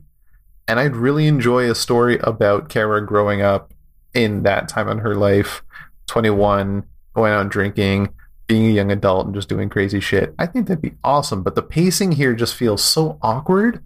and 0.67 0.79
I'd 0.79 0.95
really 0.95 1.27
enjoy 1.27 1.69
a 1.69 1.75
story 1.75 2.17
about 2.19 2.69
Kara 2.69 3.05
growing 3.05 3.41
up 3.41 3.73
in 4.13 4.43
that 4.43 4.67
time 4.67 4.89
in 4.89 4.97
her 4.99 5.15
life, 5.15 5.61
twenty 6.07 6.29
one, 6.31 6.83
going 7.13 7.31
out 7.31 7.41
and 7.41 7.51
drinking, 7.51 8.09
being 8.47 8.65
a 8.65 8.73
young 8.73 8.91
adult, 8.91 9.27
and 9.27 9.35
just 9.35 9.47
doing 9.49 9.69
crazy 9.69 9.99
shit. 9.99 10.33
I 10.39 10.45
think 10.47 10.67
that'd 10.67 10.81
be 10.81 10.95
awesome. 11.03 11.43
But 11.43 11.55
the 11.55 11.61
pacing 11.61 12.13
here 12.13 12.33
just 12.33 12.55
feels 12.55 12.83
so 12.83 13.17
awkward, 13.21 13.83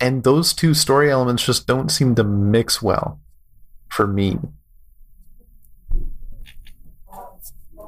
and 0.00 0.22
those 0.22 0.52
two 0.52 0.72
story 0.72 1.10
elements 1.10 1.44
just 1.44 1.66
don't 1.66 1.90
seem 1.90 2.14
to 2.14 2.24
mix 2.24 2.80
well 2.80 3.20
for 3.88 4.06
me. 4.06 4.38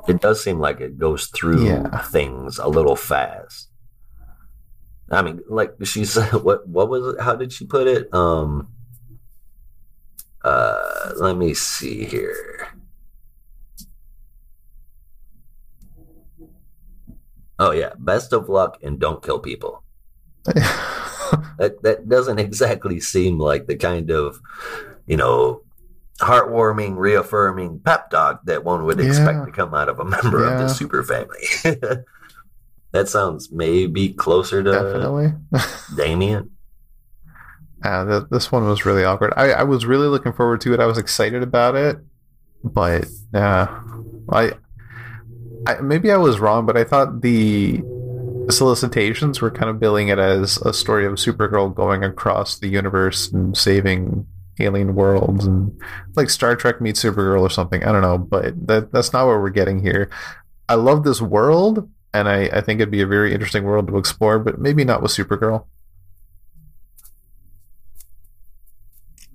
it 0.07 0.21
does 0.21 0.45
seem 0.45 0.59
like 0.59 0.83
it 0.83 0.99
goes 0.99 1.29
through 1.29 1.65
Yeah. 1.67 1.99
things 2.03 2.59
a 2.59 2.69
little 2.69 2.95
fast. 2.95 3.71
I 5.11 5.23
mean, 5.23 5.41
like 5.49 5.75
she 5.85 6.05
said, 6.05 6.33
what 6.33 6.67
what 6.69 6.89
was 6.89 7.15
it? 7.15 7.21
How 7.21 7.35
did 7.37 7.53
she 7.53 7.67
put 7.67 7.87
it? 7.87 8.13
Um, 8.15 8.69
uh, 10.43 11.13
let 11.17 11.37
me 11.37 11.55
see 11.55 12.05
here. 12.05 12.69
Oh 17.59 17.71
yeah, 17.71 17.93
best 17.99 18.33
of 18.33 18.49
luck 18.49 18.79
and 18.83 18.99
don't 18.99 19.23
kill 19.23 19.39
people. 19.39 19.83
That 21.57 21.83
that 21.83 22.09
doesn't 22.09 22.39
exactly 22.41 22.99
seem 23.01 23.39
like 23.39 23.67
the 23.67 23.77
kind 23.77 24.11
of, 24.11 24.41
you 25.07 25.17
know, 25.17 25.63
heartwarming, 26.21 26.97
reaffirming 26.97 27.79
pep 27.81 28.11
talk 28.11 28.45
that 28.45 28.65
one 28.65 28.85
would 28.85 28.99
Yeah. 28.99 29.07
expect 29.07 29.47
to 29.47 29.53
come 29.53 29.73
out 29.73 29.89
of 29.89 30.01
a 30.01 30.05
member 30.05 30.45
of 30.45 30.59
the 30.59 30.69
super 30.69 31.03
family. 31.05 31.47
that 32.95 33.09
sounds 33.09 33.51
maybe 33.51 34.11
closer 34.11 34.63
to 34.63 34.71
Definitely. 34.71 35.33
Damian. 35.97 36.53
Uh, 37.83 38.05
th- 38.07 38.31
this 38.31 38.53
one 38.53 38.67
was 38.67 38.87
really 38.87 39.03
awkward. 39.03 39.35
I, 39.37 39.51
I 39.51 39.63
was 39.65 39.85
really 39.85 40.07
looking 40.07 40.33
forward 40.33 40.61
to 40.61 40.73
it. 40.73 40.81
I 40.81 40.87
was 40.87 40.97
excited 40.97 41.43
about 41.43 41.75
it, 41.75 41.99
but 42.63 43.07
uh, 43.35 43.67
I, 44.31 44.53
I 45.67 45.81
maybe 45.83 46.13
I 46.13 46.17
was 46.17 46.39
wrong, 46.39 46.67
but 46.67 46.77
I 46.77 46.85
thought 46.85 47.21
the 47.21 47.83
solicitations 48.49 49.41
were 49.41 49.51
kind 49.51 49.71
of 49.71 49.81
billing 49.81 50.07
it 50.07 50.21
as 50.21 50.59
a 50.59 50.73
story 50.73 51.05
of 51.05 51.15
Supergirl 51.15 51.75
going 51.75 52.05
across 52.05 52.61
the 52.61 52.69
universe 52.69 53.31
and 53.33 53.57
saving 53.57 54.25
alien 54.61 54.95
worlds 54.95 55.47
and 55.47 55.77
like 56.15 56.31
Star 56.31 56.55
Trek 56.55 56.81
meets 56.81 57.03
Supergirl 57.03 57.41
or 57.41 57.51
something. 57.51 57.83
I 57.83 57.91
don't 57.91 58.03
know, 58.03 58.19
but 58.19 58.69
that 58.69 58.93
that's 58.93 59.13
not 59.13 59.27
what 59.27 59.41
we're 59.41 59.51
getting 59.51 59.81
here. 59.81 60.11
I 60.69 60.77
love 60.77 61.03
this 61.03 61.21
world, 61.21 61.91
and 62.15 62.29
I, 62.29 62.45
I 62.47 62.61
think 62.63 62.81
it'd 62.81 62.91
be 62.91 63.03
a 63.03 63.07
very 63.07 63.35
interesting 63.35 63.65
world 63.65 63.89
to 63.89 63.99
explore, 63.99 64.39
but 64.39 64.59
maybe 64.59 64.85
not 64.85 65.03
with 65.03 65.11
Supergirl. 65.11 65.67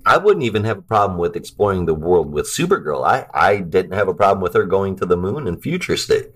I 0.05 0.17
wouldn't 0.17 0.45
even 0.45 0.63
have 0.63 0.77
a 0.79 0.81
problem 0.81 1.19
with 1.19 1.35
exploring 1.35 1.85
the 1.85 1.93
world 1.93 2.31
with 2.31 2.47
Supergirl. 2.47 3.05
I, 3.05 3.27
I 3.33 3.57
didn't 3.57 3.91
have 3.91 4.07
a 4.07 4.13
problem 4.13 4.41
with 4.41 4.53
her 4.53 4.65
going 4.65 4.95
to 4.97 5.05
the 5.05 5.17
moon 5.17 5.45
in 5.45 5.59
future 5.61 5.97
state. 5.97 6.31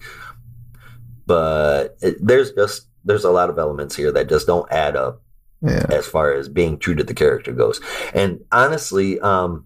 But 1.26 1.98
it, 2.02 2.18
there's 2.22 2.52
just 2.52 2.88
there's 3.06 3.24
a 3.24 3.32
lot 3.32 3.50
of 3.50 3.58
elements 3.58 3.96
here 3.96 4.12
that 4.12 4.30
just 4.30 4.46
don't 4.48 4.70
add 4.72 4.96
up 4.96 5.22
Yeah. 5.62 5.86
as 5.90 6.06
far 6.06 6.34
as 6.34 6.50
being 6.50 6.78
true 6.78 6.96
to 6.96 7.04
the 7.04 7.14
character 7.14 7.52
goes. 7.52 7.82
And 8.14 8.42
honestly, 8.52 9.20
um, 9.22 9.66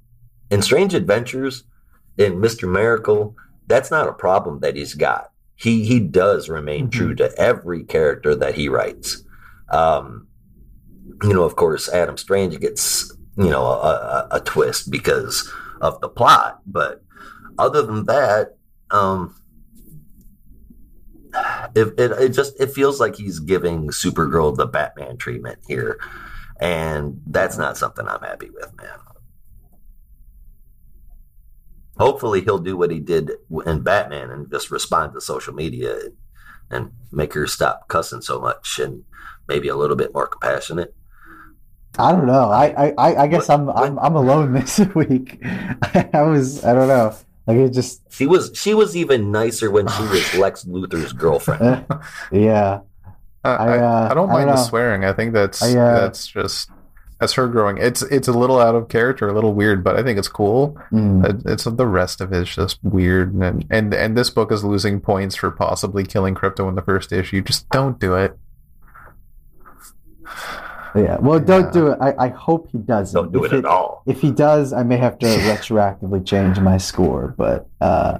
in 0.49 0.61
Strange 0.61 0.93
Adventures, 0.93 1.63
in 2.17 2.35
Mr. 2.35 2.71
Miracle, 2.71 3.35
that's 3.67 3.91
not 3.91 4.07
a 4.07 4.13
problem 4.13 4.59
that 4.61 4.75
he's 4.75 4.93
got. 4.93 5.31
He 5.57 5.83
he 5.85 5.99
does 5.99 6.47
remain 6.49 6.87
Mhm. 6.87 6.91
true 6.91 7.15
to 7.15 7.37
every 7.39 7.83
character 7.83 8.35
that 8.35 8.55
he 8.55 8.69
writes. 8.69 9.23
Um, 9.69 10.27
you 11.23 11.33
know, 11.33 11.43
of 11.43 11.55
course, 11.55 11.89
Adam 11.89 12.15
Strange 12.15 12.57
gets 12.59 13.11
you 13.37 13.49
know 13.49 13.63
a, 13.65 14.27
a, 14.31 14.37
a 14.37 14.39
twist 14.41 14.89
because 14.91 15.51
of 15.81 15.99
the 16.01 16.09
plot, 16.09 16.61
but 16.67 17.03
other 17.57 17.81
than 17.81 18.05
that, 18.05 18.55
um, 18.91 19.33
it, 21.75 21.93
it 21.99 22.11
it 22.11 22.29
just 22.29 22.59
it 22.59 22.71
feels 22.71 22.99
like 22.99 23.15
he's 23.15 23.39
giving 23.39 23.87
Supergirl 23.89 24.55
the 24.55 24.65
Batman 24.67 25.17
treatment 25.17 25.59
here, 25.67 25.99
and 26.59 27.19
that's 27.27 27.57
not 27.57 27.77
something 27.77 28.07
I'm 28.07 28.21
happy 28.21 28.49
with, 28.51 28.71
man. 28.77 28.97
Hopefully, 31.99 32.41
he'll 32.41 32.59
do 32.59 32.77
what 32.77 32.91
he 32.91 32.99
did 32.99 33.31
in 33.65 33.81
Batman 33.81 34.29
and 34.31 34.49
just 34.51 34.71
respond 34.71 35.13
to 35.13 35.21
social 35.21 35.53
media 35.53 35.95
and, 35.99 36.13
and 36.69 36.91
make 37.11 37.33
her 37.33 37.47
stop 37.47 37.87
cussing 37.87 38.21
so 38.21 38.39
much 38.39 38.79
and 38.79 39.03
maybe 39.47 39.67
a 39.67 39.75
little 39.75 39.95
bit 39.95 40.13
more 40.13 40.27
compassionate. 40.27 40.93
I 41.99 42.11
don't 42.11 42.27
know. 42.27 42.51
I 42.51 42.93
I, 42.97 43.23
I 43.23 43.27
guess 43.27 43.47
What- 43.49 43.59
I'm 43.59 43.69
I'm 43.69 43.99
I'm 43.99 44.15
alone 44.15 44.53
this 44.59 44.79
week. 44.93 45.39
I 45.43 46.21
was 46.21 46.63
I 46.63 46.73
don't 46.73 46.87
know. 46.87 47.15
Like 47.47 47.57
it 47.57 47.69
just 47.73 48.01
She 48.11 48.27
was 48.27 48.51
she 48.53 48.73
was 48.73 48.95
even 48.95 49.31
nicer 49.31 49.71
when 49.71 49.87
she 49.87 50.03
was 50.03 50.35
Lex 50.37 50.65
Luthor's 50.65 51.13
girlfriend. 51.13 51.85
yeah. 52.31 52.81
I, 53.43 53.49
I, 53.49 53.65
I, 53.67 53.77
uh, 53.79 54.07
I 54.11 54.13
don't 54.13 54.29
I 54.29 54.33
mind 54.33 54.47
don't 54.49 54.57
the 54.57 54.63
swearing. 54.63 55.05
I 55.05 55.13
think 55.13 55.33
that's 55.33 55.63
I, 55.63 55.69
uh, 55.79 56.01
that's 56.01 56.27
just 56.27 56.69
that's 57.19 57.33
her 57.33 57.47
growing. 57.47 57.77
It's 57.77 58.01
it's 58.03 58.27
a 58.27 58.31
little 58.33 58.59
out 58.59 58.75
of 58.75 58.89
character, 58.89 59.27
a 59.27 59.33
little 59.33 59.53
weird, 59.53 59.83
but 59.83 59.95
I 59.97 60.03
think 60.03 60.17
it's 60.19 60.27
cool. 60.27 60.77
Mm. 60.91 61.25
It- 61.45 61.51
It's 61.51 61.63
the 61.63 61.87
rest 61.87 62.21
of 62.21 62.31
it's 62.33 62.53
just 62.53 62.79
weird, 62.83 63.33
and 63.33 63.65
and 63.69 63.93
and 63.93 64.17
this 64.17 64.29
book 64.29 64.51
is 64.51 64.63
losing 64.63 64.99
points 65.01 65.35
for 65.35 65.49
possibly 65.51 66.03
killing 66.03 66.35
Krypto 66.35 66.67
in 66.69 66.75
the 66.75 66.81
first 66.81 67.11
issue. 67.11 67.41
Just 67.41 67.69
don't 67.69 67.99
do 67.99 68.15
it. 68.15 68.37
Yeah. 70.95 71.17
Well, 71.19 71.39
don't 71.39 71.71
do 71.71 71.87
it. 71.89 71.99
I, 72.01 72.15
I 72.17 72.27
hope 72.29 72.69
he 72.71 72.79
doesn't. 72.79 73.13
Don't 73.15 73.31
do 73.31 73.43
If 73.43 73.53
it 73.53 73.57
at 73.59 73.65
all. 73.65 74.01
If 74.07 74.19
he 74.21 74.31
does, 74.31 74.73
I 74.73 74.81
may 74.81 74.97
have 74.97 75.19
to 75.19 75.25
retroactively 75.27 76.25
change 76.25 76.59
my 76.59 76.77
score. 76.77 77.35
But 77.37 77.67
uh, 77.81 78.19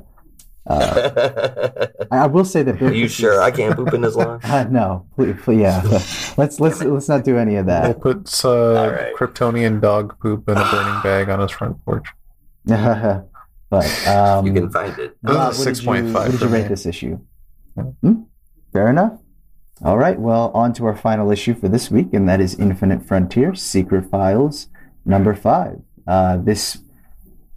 uh, 0.70 1.88
I, 2.12 2.18
I 2.18 2.28
will 2.28 2.46
say 2.46 2.62
that. 2.64 2.82
Are 2.82 2.94
you 2.94 3.08
sure 3.08 3.42
I 3.42 3.52
can't 3.52 3.76
poop 3.76 3.94
in 3.94 4.02
this 4.02 4.16
line? 4.22 4.40
Uh, 4.44 4.66
no, 4.70 5.06
please, 5.16 5.36
please, 5.44 5.62
yeah. 5.62 5.82
let's 6.38 6.60
let's 6.60 6.82
let's 6.82 7.08
not 7.10 7.24
do 7.24 7.38
any 7.38 7.56
of 7.56 7.66
He 7.66 7.72
that. 7.72 8.02
puts 8.02 8.44
uh, 8.46 8.50
All 8.52 8.90
right. 8.92 9.16
Kryptonian 9.16 9.80
dog 9.82 10.20
poop 10.20 10.48
in 10.50 10.58
a 10.58 10.64
burning 10.72 11.02
bag 11.04 11.30
on 11.30 11.40
his 11.40 11.52
front 11.52 11.84
porch. 11.86 12.08
but 13.70 14.08
um, 14.08 14.46
You 14.46 14.54
can 14.54 14.70
find 14.70 14.98
it. 15.00 15.18
This 15.24 15.32
is 15.32 15.36
Rob, 15.36 15.54
a 15.54 15.58
what 15.58 15.66
did 15.66 15.78
you- 15.84 15.90
6.5 15.90 16.14
What 16.14 16.24
did 16.26 16.32
you 16.34 16.38
for 16.40 16.48
rate 16.48 16.64
me. 16.64 16.68
this 16.70 16.86
issue? 16.86 17.20
Hmm? 18.02 18.14
Fair 18.74 18.90
enough. 18.90 19.20
All 19.84 19.98
right. 19.98 20.20
Well, 20.20 20.52
on 20.54 20.74
to 20.74 20.86
our 20.86 20.96
final 20.96 21.32
issue 21.32 21.54
for 21.54 21.68
this 21.70 21.92
week, 21.92 22.08
and 22.14 22.28
that 22.28 22.42
is 22.42 22.56
Infinite 22.60 23.06
Frontier: 23.06 23.54
Secret 23.54 24.10
Files, 24.10 24.68
number 25.06 25.36
five. 25.36 25.82
Uh, 26.08 26.38
this 26.38 26.80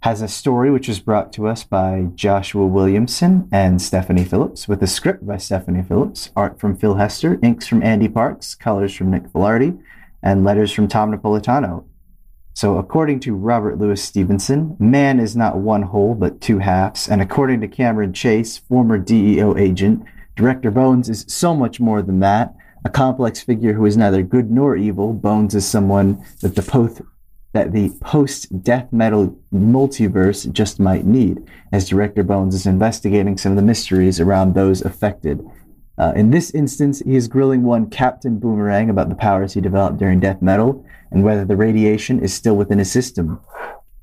has 0.01 0.23
a 0.23 0.27
story 0.27 0.71
which 0.71 0.87
was 0.87 0.99
brought 0.99 1.31
to 1.31 1.47
us 1.47 1.63
by 1.63 2.07
Joshua 2.15 2.65
Williamson 2.65 3.47
and 3.51 3.79
Stephanie 3.79 4.25
Phillips, 4.25 4.67
with 4.67 4.81
a 4.81 4.87
script 4.87 5.27
by 5.27 5.37
Stephanie 5.37 5.83
Phillips, 5.83 6.31
art 6.35 6.59
from 6.59 6.75
Phil 6.75 6.95
Hester, 6.95 7.39
inks 7.43 7.67
from 7.67 7.83
Andy 7.83 8.07
Parks, 8.07 8.55
colors 8.55 8.95
from 8.95 9.11
Nick 9.11 9.27
Filardi, 9.31 9.79
and 10.23 10.43
letters 10.43 10.71
from 10.71 10.87
Tom 10.87 11.15
Napolitano. 11.15 11.85
So, 12.53 12.77
according 12.77 13.19
to 13.21 13.35
Robert 13.35 13.77
Louis 13.77 14.01
Stevenson, 14.01 14.75
man 14.79 15.19
is 15.19 15.35
not 15.35 15.57
one 15.57 15.83
whole 15.83 16.15
but 16.15 16.41
two 16.41 16.57
halves, 16.57 17.07
and 17.07 17.21
according 17.21 17.61
to 17.61 17.67
Cameron 17.67 18.11
Chase, 18.11 18.57
former 18.57 18.97
DEO 18.97 19.55
agent, 19.55 20.03
Director 20.35 20.71
Bones 20.71 21.09
is 21.09 21.25
so 21.27 21.53
much 21.55 21.79
more 21.79 22.01
than 22.01 22.21
that. 22.21 22.55
A 22.83 22.89
complex 22.89 23.41
figure 23.41 23.73
who 23.73 23.85
is 23.85 23.97
neither 23.97 24.23
good 24.23 24.49
nor 24.49 24.75
evil, 24.75 25.13
Bones 25.13 25.53
is 25.53 25.67
someone 25.67 26.25
that 26.41 26.55
the 26.55 26.63
post 26.63 27.01
that 27.53 27.73
the 27.73 27.89
post-death 28.01 28.91
metal 28.93 29.37
multiverse 29.53 30.51
just 30.53 30.79
might 30.79 31.05
need, 31.05 31.39
as 31.71 31.89
Director 31.89 32.23
Bones 32.23 32.55
is 32.55 32.65
investigating 32.65 33.37
some 33.37 33.51
of 33.51 33.55
the 33.57 33.61
mysteries 33.61 34.19
around 34.19 34.53
those 34.53 34.81
affected. 34.81 35.45
Uh, 35.97 36.13
in 36.15 36.31
this 36.31 36.51
instance, 36.51 36.99
he 36.99 37.15
is 37.15 37.27
grilling 37.27 37.63
one 37.63 37.89
Captain 37.89 38.39
Boomerang 38.39 38.89
about 38.89 39.09
the 39.09 39.15
powers 39.15 39.53
he 39.53 39.61
developed 39.61 39.97
during 39.97 40.19
death 40.19 40.41
metal 40.41 40.85
and 41.11 41.23
whether 41.23 41.43
the 41.43 41.57
radiation 41.57 42.19
is 42.19 42.33
still 42.33 42.55
within 42.55 42.79
his 42.79 42.91
system. 42.91 43.39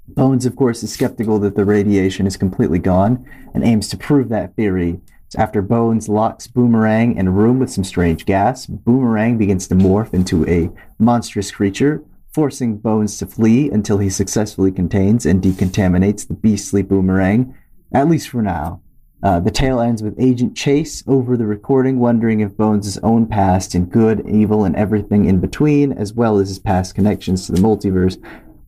Bones, 0.08 0.46
of 0.46 0.54
course, 0.54 0.82
is 0.82 0.92
skeptical 0.92 1.38
that 1.38 1.56
the 1.56 1.64
radiation 1.64 2.26
is 2.26 2.36
completely 2.36 2.78
gone 2.78 3.28
and 3.54 3.64
aims 3.64 3.88
to 3.88 3.96
prove 3.96 4.28
that 4.28 4.54
theory. 4.56 5.00
So 5.30 5.40
after 5.40 5.60
Bones 5.60 6.08
locks 6.08 6.46
Boomerang 6.46 7.16
in 7.16 7.26
a 7.26 7.30
room 7.30 7.58
with 7.58 7.70
some 7.70 7.84
strange 7.84 8.24
gas, 8.24 8.66
Boomerang 8.66 9.36
begins 9.36 9.68
to 9.68 9.74
morph 9.74 10.14
into 10.14 10.46
a 10.48 10.70
monstrous 10.98 11.50
creature, 11.50 12.02
forcing 12.32 12.78
Bones 12.78 13.18
to 13.18 13.26
flee 13.26 13.70
until 13.70 13.98
he 13.98 14.10
successfully 14.10 14.70
contains 14.70 15.26
and 15.26 15.42
decontaminates 15.42 16.26
the 16.26 16.34
beastly 16.34 16.82
Boomerang, 16.82 17.54
at 17.92 18.08
least 18.08 18.28
for 18.28 18.42
now. 18.42 18.82
Uh, 19.20 19.40
the 19.40 19.50
tale 19.50 19.80
ends 19.80 20.02
with 20.02 20.14
Agent 20.20 20.56
Chase 20.56 21.02
over 21.08 21.36
the 21.36 21.46
recording, 21.46 21.98
wondering 21.98 22.40
if 22.40 22.56
Bones' 22.56 22.98
own 22.98 23.26
past 23.26 23.74
in 23.74 23.86
good, 23.86 24.28
evil, 24.28 24.64
and 24.64 24.76
everything 24.76 25.24
in 25.24 25.40
between, 25.40 25.92
as 25.92 26.12
well 26.12 26.38
as 26.38 26.48
his 26.48 26.60
past 26.60 26.94
connections 26.94 27.46
to 27.46 27.52
the 27.52 27.60
multiverse, 27.60 28.16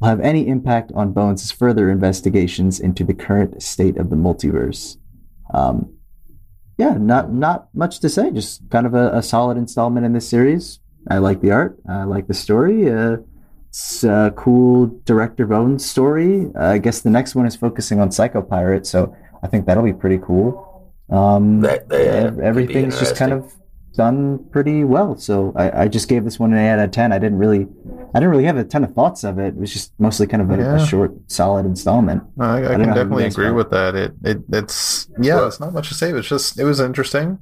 will 0.00 0.08
have 0.08 0.20
any 0.20 0.48
impact 0.48 0.90
on 0.94 1.12
Bones' 1.12 1.52
further 1.52 1.88
investigations 1.88 2.80
into 2.80 3.04
the 3.04 3.14
current 3.14 3.62
state 3.62 3.96
of 3.96 4.10
the 4.10 4.16
multiverse. 4.16 4.96
Um, 5.54 5.94
yeah, 6.78 6.96
not 6.98 7.32
not 7.32 7.68
much 7.74 8.00
to 8.00 8.08
say. 8.08 8.30
Just 8.30 8.68
kind 8.70 8.86
of 8.86 8.94
a, 8.94 9.10
a, 9.18 9.22
solid 9.22 9.58
installment 9.58 10.06
in 10.06 10.14
this 10.14 10.28
series. 10.28 10.80
I 11.10 11.18
like 11.18 11.42
the 11.42 11.50
art. 11.50 11.78
I 11.88 12.04
like 12.04 12.26
the 12.26 12.34
story. 12.34 12.90
Uh, 12.90 13.18
it's 13.70 14.02
a 14.02 14.34
cool 14.36 14.86
director 15.04 15.46
Bones 15.46 15.88
story. 15.88 16.50
Uh, 16.56 16.72
I 16.72 16.78
guess 16.78 17.02
the 17.02 17.10
next 17.10 17.36
one 17.36 17.46
is 17.46 17.54
focusing 17.54 18.00
on 18.00 18.10
Psycho 18.10 18.42
Pirate, 18.42 18.84
so 18.84 19.14
I 19.44 19.46
think 19.46 19.66
that'll 19.66 19.84
be 19.84 19.92
pretty 19.92 20.18
cool. 20.18 20.92
Um, 21.08 21.60
that, 21.60 21.88
that 21.88 22.40
everything's 22.40 22.98
just 22.98 23.14
kind 23.14 23.32
of 23.32 23.52
done 23.94 24.44
pretty 24.50 24.82
well. 24.82 25.16
So 25.16 25.52
I, 25.54 25.82
I, 25.82 25.88
just 25.88 26.08
gave 26.08 26.24
this 26.24 26.38
one 26.38 26.52
an 26.52 26.58
eight 26.58 26.68
out 26.70 26.78
of 26.80 26.90
ten. 26.90 27.12
I 27.12 27.20
didn't 27.20 27.38
really, 27.38 27.68
I 28.12 28.18
didn't 28.18 28.30
really 28.30 28.44
have 28.44 28.56
a 28.56 28.64
ton 28.64 28.82
of 28.82 28.92
thoughts 28.92 29.22
of 29.22 29.38
it. 29.38 29.48
It 29.48 29.56
was 29.56 29.72
just 29.72 29.92
mostly 30.00 30.26
kind 30.26 30.42
of 30.42 30.50
a, 30.50 30.60
yeah. 30.60 30.82
a 30.82 30.86
short, 30.86 31.12
solid 31.28 31.64
installment. 31.64 32.24
I, 32.40 32.44
I, 32.44 32.74
I 32.74 32.76
can 32.76 32.88
definitely 32.88 33.26
agree 33.26 33.52
with 33.52 33.70
that. 33.70 33.94
It, 33.94 34.14
it, 34.24 34.38
it's 34.52 35.08
yeah, 35.20 35.46
it's 35.46 35.60
not 35.60 35.72
much 35.72 35.88
to 35.88 35.94
say. 35.94 36.10
It's 36.10 36.28
just 36.28 36.58
it 36.58 36.64
was 36.64 36.80
interesting. 36.80 37.38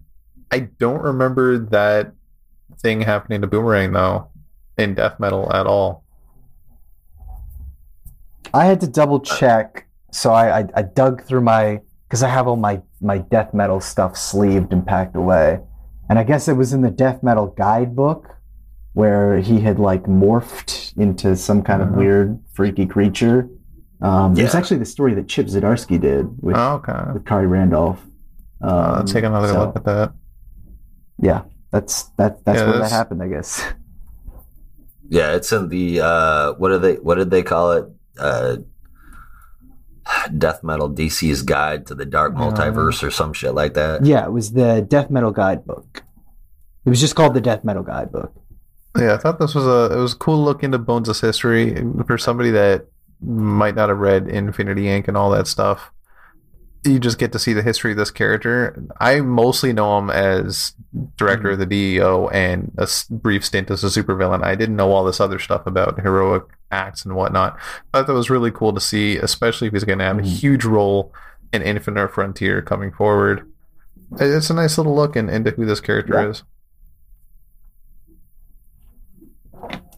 I 0.51 0.61
don't 0.61 1.03
remember 1.03 1.59
that 1.59 2.13
thing 2.81 3.01
happening 3.01 3.41
to 3.41 3.47
Boomerang 3.47 3.93
though 3.93 4.29
in 4.77 4.95
death 4.95 5.19
metal 5.19 5.51
at 5.55 5.67
all. 5.67 6.05
I 8.55 8.65
had 8.67 8.81
to 8.81 8.87
double 8.87 9.21
check, 9.21 9.87
so 10.13 10.33
I, 10.33 10.61
I, 10.61 10.69
I 10.75 10.83
dug 10.83 11.23
through 11.25 11.43
my 11.43 11.81
because 12.09 12.23
I 12.23 12.29
have 12.29 12.47
all 12.47 12.57
my 12.57 12.81
my 13.01 13.19
death 13.19 13.53
metal 13.53 13.81
stuff 13.81 14.17
sleeved 14.17 14.73
and 14.73 14.87
packed 14.87 15.17
away, 15.17 15.61
and 16.09 16.19
I 16.19 16.25
guess 16.25 16.49
it 16.49 16.55
was 16.55 16.73
in 16.73 16.81
the 16.81 16.91
death 16.91 17.23
metal 17.23 17.49
guidebook 17.49 18.35
where 18.95 19.39
he 19.39 19.61
had 19.61 19.79
like 19.79 20.05
morphed 20.05 20.97
into 20.97 21.37
some 21.37 21.63
kind 21.63 21.83
of 21.83 21.89
uh-huh. 21.89 21.99
weird 21.99 22.41
freaky 22.53 22.87
creature. 22.87 23.49
Um, 24.01 24.35
yeah. 24.35 24.43
It 24.43 24.45
was 24.45 24.55
actually 24.55 24.79
the 24.79 24.87
story 24.87 25.15
that 25.15 25.29
Chip 25.29 25.47
Zdarsky 25.47 26.01
did 26.01 26.27
with, 26.43 26.57
oh, 26.57 26.83
okay. 26.85 27.13
with 27.13 27.25
Khary 27.25 27.47
Randolph. 27.47 28.01
Um, 28.61 28.71
uh, 28.71 29.03
take 29.05 29.25
another 29.25 29.49
so, 29.49 29.61
look 29.61 29.77
at 29.77 29.85
that. 29.85 30.13
Yeah, 31.21 31.43
that's 31.71 32.05
that. 32.17 32.45
That's 32.45 32.59
yeah, 32.59 32.65
where 32.65 32.79
that's... 32.79 32.91
that 32.91 32.97
happened, 32.97 33.23
I 33.23 33.29
guess. 33.29 33.63
Yeah, 35.11 35.35
it's 35.35 35.51
in 35.53 35.71
the 35.71 36.03
uh, 36.03 36.53
what 36.55 36.71
are 36.71 36.79
they? 36.79 36.97
What 36.97 37.15
did 37.15 37.31
they 37.31 37.43
call 37.43 37.73
it? 37.73 37.87
Uh, 38.19 38.57
death 40.37 40.63
metal 40.63 40.91
DC's 40.91 41.43
guide 41.43 41.87
to 41.87 41.95
the 41.95 42.07
dark 42.07 42.35
multiverse 42.35 43.03
or 43.03 43.11
some 43.11 43.33
shit 43.33 43.55
like 43.55 43.75
that. 43.75 44.05
Yeah, 44.05 44.25
it 44.25 44.33
was 44.33 44.53
the 44.53 44.83
death 44.83 45.11
metal 45.11 45.31
guidebook. 45.31 46.03
It 46.85 46.91
was 46.91 47.01
just 47.01 47.15
called 47.15 47.35
the 47.35 47.41
death 47.41 47.65
metal 47.65 47.83
guidebook. 47.83 48.35
Yeah, 48.97 49.15
I 49.15 49.19
thought 49.19 49.39
this 49.39 49.55
was 49.55 49.67
a 49.67 49.95
it 49.95 50.01
was 50.01 50.15
a 50.15 50.17
cool 50.17 50.43
look 50.43 50.63
into 50.63 50.79
Bones' 50.79 51.21
history 51.21 51.77
for 52.07 52.19
somebody 52.19 52.51
that 52.51 52.87
might 53.21 53.75
not 53.75 53.89
have 53.89 53.99
read 53.99 54.29
Infinity 54.29 54.85
Inc. 54.85 55.09
and 55.09 55.17
all 55.17 55.31
that 55.31 55.47
stuff 55.47 55.93
you 56.85 56.99
just 56.99 57.19
get 57.19 57.33
to 57.33 57.39
see 57.39 57.53
the 57.53 57.63
history 57.63 57.93
of 57.93 57.97
this 57.97 58.11
character. 58.11 58.83
I 59.01 59.21
mostly 59.21 59.73
know 59.73 59.99
him 59.99 60.11
as 60.11 60.75
director 61.17 61.51
of 61.51 61.59
the 61.59 61.67
DEO 61.67 62.29
and 62.29 62.73
a 62.79 62.89
brief 63.11 63.45
stint 63.45 63.71
as 63.71 63.85
a 63.85 63.89
supervillain. 63.89 64.45
I 64.45 64.55
didn't 64.55 64.77
know 64.77 64.93
all 64.93 65.05
this 65.05 65.21
other 65.21 65.39
stuff 65.39 65.67
about 65.67 66.01
heroic 66.01 66.45
acts 66.71 67.05
and 67.05 67.15
whatnot. 67.15 67.59
I 67.93 67.99
thought 67.99 68.07
that 68.09 68.13
was 68.13 68.31
really 68.31 68.51
cool 68.51 68.73
to 68.73 68.81
see, 68.81 69.17
especially 69.17 69.69
if 69.69 69.73
he's 69.73 69.85
going 69.85 69.99
to 69.99 70.05
have 70.05 70.19
a 70.19 70.23
mm-hmm. 70.23 70.31
huge 70.31 70.65
role 70.65 71.13
in 71.53 71.63
Infinite 71.63 72.09
Frontier 72.09 72.63
coming 72.63 72.93
forward. 72.93 73.51
It's 74.21 74.51
a 74.51 74.55
nice 74.55 74.79
little 74.79 74.95
look 74.95 75.17
in, 75.17 75.29
into 75.29 75.51
who 75.51 75.67
this 75.67 75.81
character 75.81 76.15
yeah. 76.15 76.29
is. 76.29 76.43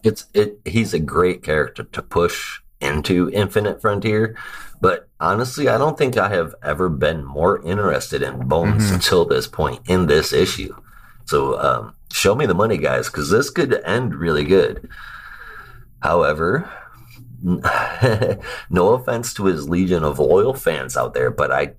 It's 0.03 0.25
it. 0.33 0.59
He's 0.65 0.93
a 0.93 0.99
great 0.99 1.43
character 1.43 1.83
to 1.83 2.01
push 2.01 2.59
into 2.81 3.29
Infinite 3.31 3.79
Frontier 3.79 4.35
but 4.81 5.07
honestly, 5.19 5.69
I 5.69 5.77
don't 5.77 5.97
think 5.97 6.17
I 6.17 6.29
have 6.29 6.55
ever 6.63 6.89
been 6.89 7.23
more 7.23 7.63
interested 7.63 8.23
in 8.23 8.47
Bones 8.47 8.85
mm-hmm. 8.85 8.95
until 8.95 9.25
this 9.25 9.47
point 9.47 9.81
in 9.85 10.07
this 10.07 10.33
issue. 10.33 10.75
So 11.25 11.61
um, 11.61 11.95
show 12.11 12.33
me 12.33 12.47
the 12.47 12.55
money, 12.55 12.79
guys, 12.79 13.05
because 13.05 13.29
this 13.29 13.51
could 13.51 13.79
end 13.85 14.15
really 14.15 14.43
good. 14.43 14.89
However, 16.01 16.71
no 18.69 18.93
offense 18.93 19.33
to 19.35 19.45
his 19.45 19.69
legion 19.69 20.03
of 20.03 20.19
loyal 20.19 20.53
fans 20.53 20.97
out 20.97 21.13
there, 21.13 21.31
but 21.31 21.51
I, 21.51 21.73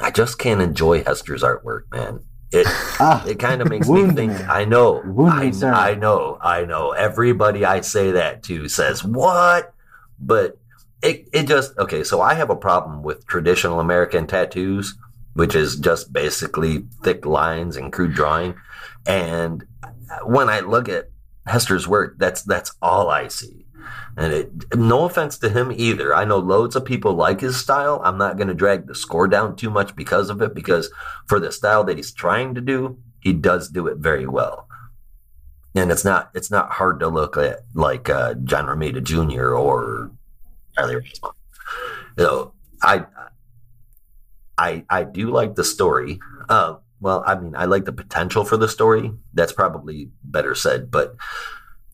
I 0.00 0.10
just 0.10 0.38
can't 0.38 0.60
enjoy 0.60 1.04
Hester's 1.04 1.42
artwork, 1.42 1.90
man. 1.90 2.20
It 2.50 2.66
ah, 2.68 3.24
it 3.26 3.38
kind 3.38 3.62
of 3.62 3.70
makes 3.70 3.88
me 3.88 4.10
think. 4.10 4.32
I 4.46 4.66
know, 4.66 5.02
I, 5.26 5.50
I 5.64 5.94
know, 5.94 6.38
I 6.38 6.66
know. 6.66 6.90
Everybody 6.90 7.64
I 7.64 7.80
say 7.80 8.10
that 8.10 8.42
to 8.44 8.68
says 8.68 9.02
what, 9.02 9.72
but 10.18 10.58
it, 11.02 11.28
it 11.32 11.46
just 11.46 11.76
okay 11.78 12.04
so 12.04 12.20
i 12.20 12.34
have 12.34 12.50
a 12.50 12.56
problem 12.56 13.02
with 13.02 13.26
traditional 13.26 13.80
american 13.80 14.26
tattoos 14.26 14.94
which 15.34 15.54
is 15.54 15.76
just 15.76 16.12
basically 16.12 16.84
thick 17.02 17.26
lines 17.26 17.76
and 17.76 17.92
crude 17.92 18.14
drawing 18.14 18.54
and 19.06 19.64
when 20.24 20.48
i 20.48 20.60
look 20.60 20.88
at 20.88 21.10
hester's 21.46 21.88
work 21.88 22.14
that's 22.18 22.42
that's 22.42 22.72
all 22.80 23.10
i 23.10 23.26
see 23.26 23.61
and 24.16 24.32
it, 24.32 24.50
no 24.74 25.04
offense 25.04 25.38
to 25.38 25.48
him 25.48 25.72
either 25.74 26.14
i 26.14 26.24
know 26.24 26.38
loads 26.38 26.76
of 26.76 26.84
people 26.84 27.14
like 27.14 27.40
his 27.40 27.58
style 27.58 28.00
i'm 28.04 28.18
not 28.18 28.36
going 28.36 28.48
to 28.48 28.54
drag 28.54 28.86
the 28.86 28.94
score 28.94 29.26
down 29.26 29.56
too 29.56 29.70
much 29.70 29.94
because 29.96 30.30
of 30.30 30.42
it 30.42 30.54
because 30.54 30.90
for 31.26 31.40
the 31.40 31.50
style 31.50 31.84
that 31.84 31.96
he's 31.96 32.12
trying 32.12 32.54
to 32.54 32.60
do 32.60 32.98
he 33.20 33.32
does 33.32 33.68
do 33.68 33.86
it 33.86 33.96
very 33.98 34.26
well 34.26 34.68
and 35.74 35.90
it's 35.90 36.04
not 36.04 36.30
it's 36.34 36.50
not 36.50 36.70
hard 36.70 37.00
to 37.00 37.08
look 37.08 37.36
at 37.36 37.60
like 37.74 38.10
uh, 38.10 38.34
John 38.34 38.66
Romita 38.66 39.02
Jr. 39.02 39.54
or 39.54 40.10
Charlie 40.74 40.96
Rosemont. 40.96 41.34
You 42.18 42.24
know, 42.24 42.52
I 42.82 43.06
I 44.58 44.84
I 44.90 45.04
do 45.04 45.30
like 45.30 45.54
the 45.54 45.64
story. 45.64 46.20
Uh, 46.48 46.76
well, 47.00 47.24
I 47.26 47.36
mean, 47.36 47.56
I 47.56 47.64
like 47.64 47.84
the 47.84 47.92
potential 47.92 48.44
for 48.44 48.56
the 48.56 48.68
story. 48.68 49.12
That's 49.32 49.52
probably 49.52 50.10
better 50.22 50.54
said, 50.54 50.90
but 50.90 51.16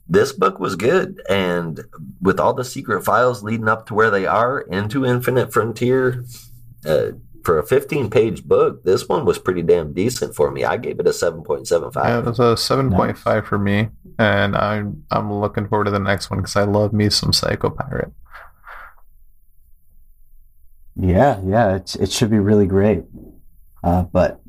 this 0.09 0.33
book 0.33 0.59
was 0.59 0.77
good, 0.77 1.21
and 1.29 1.81
with 2.21 2.41
all 2.41 2.55
the 2.55 2.65
secret 2.65 3.05
files 3.05 3.43
leading 3.43 3.69
up 3.69 3.87
to 3.87 3.95
where 3.95 4.11
they 4.11 4.27
are 4.27 4.61
into 4.61 5.05
Infinite 5.05 5.53
Frontier. 5.53 6.25
Uh, 6.87 7.13
for 7.45 7.59
a 7.59 7.67
15 7.67 8.11
page 8.11 8.45
book, 8.45 8.85
this 8.85 9.09
one 9.09 9.25
was 9.25 9.39
pretty 9.39 9.63
damn 9.63 9.95
decent 9.95 10.35
for 10.35 10.51
me. 10.51 10.65
I 10.65 10.77
gave 10.77 11.01
it 11.01 11.07
a 11.07 11.13
7.75. 11.13 11.95
Yeah, 11.95 12.19
it 12.19 12.25
was 12.27 12.39
a 12.39 12.43
7.5 12.43 13.25
nice. 13.25 13.49
for 13.49 13.59
me. 13.59 13.89
And 14.19 14.55
I'm 14.55 15.05
I'm 15.11 15.33
looking 15.33 15.67
forward 15.67 15.85
to 15.85 15.91
the 15.91 15.99
next 15.99 16.29
one 16.29 16.41
because 16.41 16.57
I 16.57 16.65
love 16.65 16.93
me 16.93 17.09
some 17.09 17.33
Psycho 17.33 17.71
Pirate. 17.71 18.13
Yeah, 20.95 21.41
yeah, 21.43 21.77
it, 21.77 21.97
it 21.97 22.13
should 22.13 22.31
be 22.31 22.39
really 22.39 22.67
great. 22.67 23.05
Uh, 23.83 24.03
but 24.03 24.41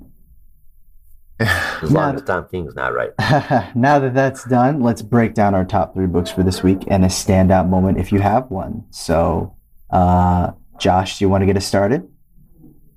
as 1.81 1.91
long 1.91 2.15
as 2.15 2.21
Tom 2.23 2.47
King's 2.51 2.75
not 2.75 2.93
right. 2.93 3.11
now 3.75 3.99
that 3.99 4.13
that's 4.13 4.43
done, 4.45 4.81
let's 4.81 5.01
break 5.01 5.33
down 5.33 5.55
our 5.55 5.63
top 5.63 5.93
three 5.93 6.07
books 6.07 6.29
for 6.29 6.43
this 6.43 6.63
week 6.63 6.83
and 6.87 7.05
a 7.05 7.07
standout 7.07 7.69
moment 7.69 7.97
if 7.97 8.11
you 8.11 8.19
have 8.19 8.51
one. 8.51 8.83
So, 8.89 9.55
uh, 9.89 10.51
Josh, 10.79 11.19
do 11.19 11.25
you 11.25 11.29
want 11.29 11.41
to 11.41 11.45
get 11.45 11.55
us 11.55 11.65
started? 11.65 12.07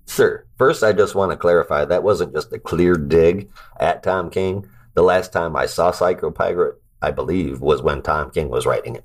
Sir, 0.06 0.44
first, 0.58 0.82
I 0.82 0.92
just 0.92 1.14
want 1.14 1.30
to 1.30 1.36
clarify 1.36 1.84
that 1.84 2.02
wasn't 2.02 2.34
just 2.34 2.52
a 2.52 2.58
clear 2.58 2.94
dig 2.94 3.48
at 3.78 4.02
Tom 4.02 4.28
King. 4.28 4.66
The 4.94 5.02
last 5.02 5.32
time 5.32 5.54
I 5.56 5.66
saw 5.66 5.90
Psycho 5.90 6.30
Pirate, 6.30 6.82
I 7.00 7.12
believe, 7.12 7.60
was 7.60 7.80
when 7.80 8.02
Tom 8.02 8.30
King 8.30 8.48
was 8.48 8.66
writing 8.66 8.96
it. 8.96 9.04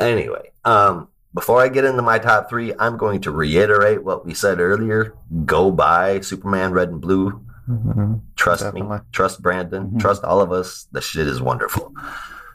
Anyway, 0.00 0.50
um, 0.64 1.08
before 1.34 1.60
I 1.60 1.68
get 1.68 1.84
into 1.84 2.02
my 2.02 2.18
top 2.18 2.48
three, 2.48 2.72
I'm 2.78 2.96
going 2.96 3.20
to 3.22 3.30
reiterate 3.30 4.02
what 4.02 4.26
we 4.26 4.34
said 4.34 4.60
earlier. 4.60 5.14
Go 5.44 5.70
buy 5.70 6.20
Superman 6.20 6.72
Red 6.72 6.88
and 6.88 7.00
Blue. 7.00 7.44
Mm-hmm. 7.72 8.14
Trust 8.36 8.62
Definitely. 8.62 8.96
me. 8.96 9.02
Trust 9.12 9.42
Brandon. 9.42 9.84
Mm-hmm. 9.84 9.98
Trust 9.98 10.24
all 10.24 10.40
of 10.40 10.52
us. 10.52 10.86
The 10.92 11.00
shit 11.00 11.26
is 11.26 11.40
wonderful. 11.40 11.94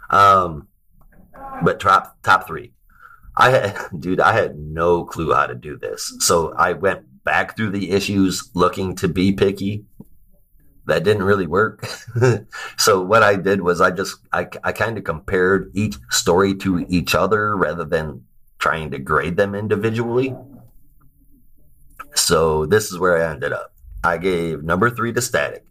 Um, 0.09 0.67
but 1.63 1.79
top 1.79 2.17
top 2.23 2.47
three. 2.47 2.73
I 3.35 3.49
had, 3.51 3.77
dude, 3.99 4.19
I 4.19 4.33
had 4.33 4.57
no 4.57 5.05
clue 5.05 5.33
how 5.33 5.47
to 5.47 5.55
do 5.55 5.77
this. 5.77 6.13
So 6.19 6.53
I 6.53 6.73
went 6.73 7.05
back 7.23 7.55
through 7.55 7.71
the 7.71 7.91
issues 7.91 8.49
looking 8.53 8.95
to 8.97 9.07
be 9.07 9.31
picky. 9.31 9.85
That 10.85 11.03
didn't 11.03 11.23
really 11.23 11.47
work. 11.47 11.85
so 12.77 13.01
what 13.01 13.21
I 13.21 13.35
did 13.35 13.61
was 13.61 13.81
I 13.81 13.91
just, 13.91 14.15
I, 14.31 14.47
I 14.63 14.71
kind 14.71 14.97
of 14.97 15.03
compared 15.03 15.69
each 15.73 15.97
story 16.09 16.55
to 16.59 16.85
each 16.87 17.13
other 17.13 17.57
rather 17.57 17.83
than 17.83 18.23
trying 18.57 18.91
to 18.91 18.99
grade 18.99 19.35
them 19.35 19.53
individually. 19.53 20.33
So 22.15 22.65
this 22.65 22.89
is 22.89 22.97
where 22.97 23.17
I 23.17 23.29
ended 23.29 23.51
up. 23.51 23.73
I 24.03 24.17
gave 24.17 24.63
number 24.63 24.89
three 24.89 25.13
to 25.13 25.21
Static. 25.21 25.65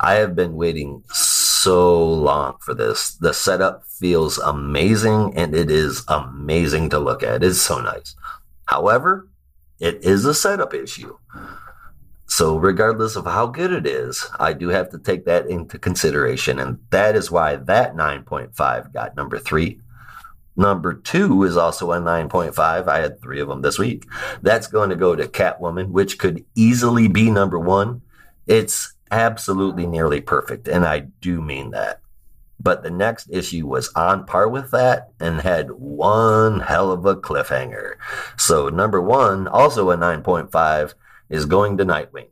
I 0.00 0.14
have 0.14 0.34
been 0.34 0.54
waiting 0.54 1.04
so 1.12 2.04
long 2.04 2.56
for 2.60 2.74
this. 2.74 3.14
The 3.14 3.32
setup 3.32 3.84
feels 3.86 4.38
amazing 4.38 5.34
and 5.36 5.54
it 5.54 5.70
is 5.70 6.04
amazing 6.08 6.90
to 6.90 6.98
look 6.98 7.22
at. 7.22 7.44
It's 7.44 7.60
so 7.60 7.80
nice. 7.80 8.16
However, 8.64 9.28
it 9.78 10.02
is 10.04 10.24
a 10.24 10.34
setup 10.34 10.74
issue. 10.74 11.16
So, 12.26 12.56
regardless 12.56 13.14
of 13.14 13.26
how 13.26 13.46
good 13.46 13.72
it 13.72 13.86
is, 13.86 14.26
I 14.40 14.54
do 14.54 14.68
have 14.68 14.88
to 14.92 14.98
take 14.98 15.26
that 15.26 15.48
into 15.48 15.78
consideration. 15.78 16.58
And 16.58 16.78
that 16.88 17.14
is 17.14 17.30
why 17.30 17.56
that 17.56 17.94
9.5 17.94 18.92
got 18.94 19.16
number 19.16 19.38
three. 19.38 19.81
Number 20.56 20.94
two 20.94 21.44
is 21.44 21.56
also 21.56 21.92
a 21.92 22.00
9.5. 22.00 22.86
I 22.86 22.98
had 22.98 23.20
three 23.20 23.40
of 23.40 23.48
them 23.48 23.62
this 23.62 23.78
week. 23.78 24.06
That's 24.42 24.66
going 24.66 24.90
to 24.90 24.96
go 24.96 25.16
to 25.16 25.26
Catwoman, 25.26 25.88
which 25.88 26.18
could 26.18 26.44
easily 26.54 27.08
be 27.08 27.30
number 27.30 27.58
one. 27.58 28.02
It's 28.46 28.94
absolutely 29.10 29.86
nearly 29.86 30.20
perfect. 30.20 30.68
And 30.68 30.84
I 30.84 31.00
do 31.20 31.40
mean 31.40 31.70
that. 31.70 32.00
But 32.60 32.82
the 32.82 32.90
next 32.90 33.28
issue 33.30 33.66
was 33.66 33.90
on 33.96 34.24
par 34.24 34.48
with 34.48 34.70
that 34.70 35.10
and 35.18 35.40
had 35.40 35.70
one 35.72 36.60
hell 36.60 36.92
of 36.92 37.04
a 37.06 37.16
cliffhanger. 37.16 37.94
So, 38.36 38.68
number 38.68 39.00
one, 39.00 39.48
also 39.48 39.90
a 39.90 39.96
9.5, 39.96 40.94
is 41.28 41.44
going 41.46 41.78
to 41.78 41.84
Nightwing. 41.84 42.28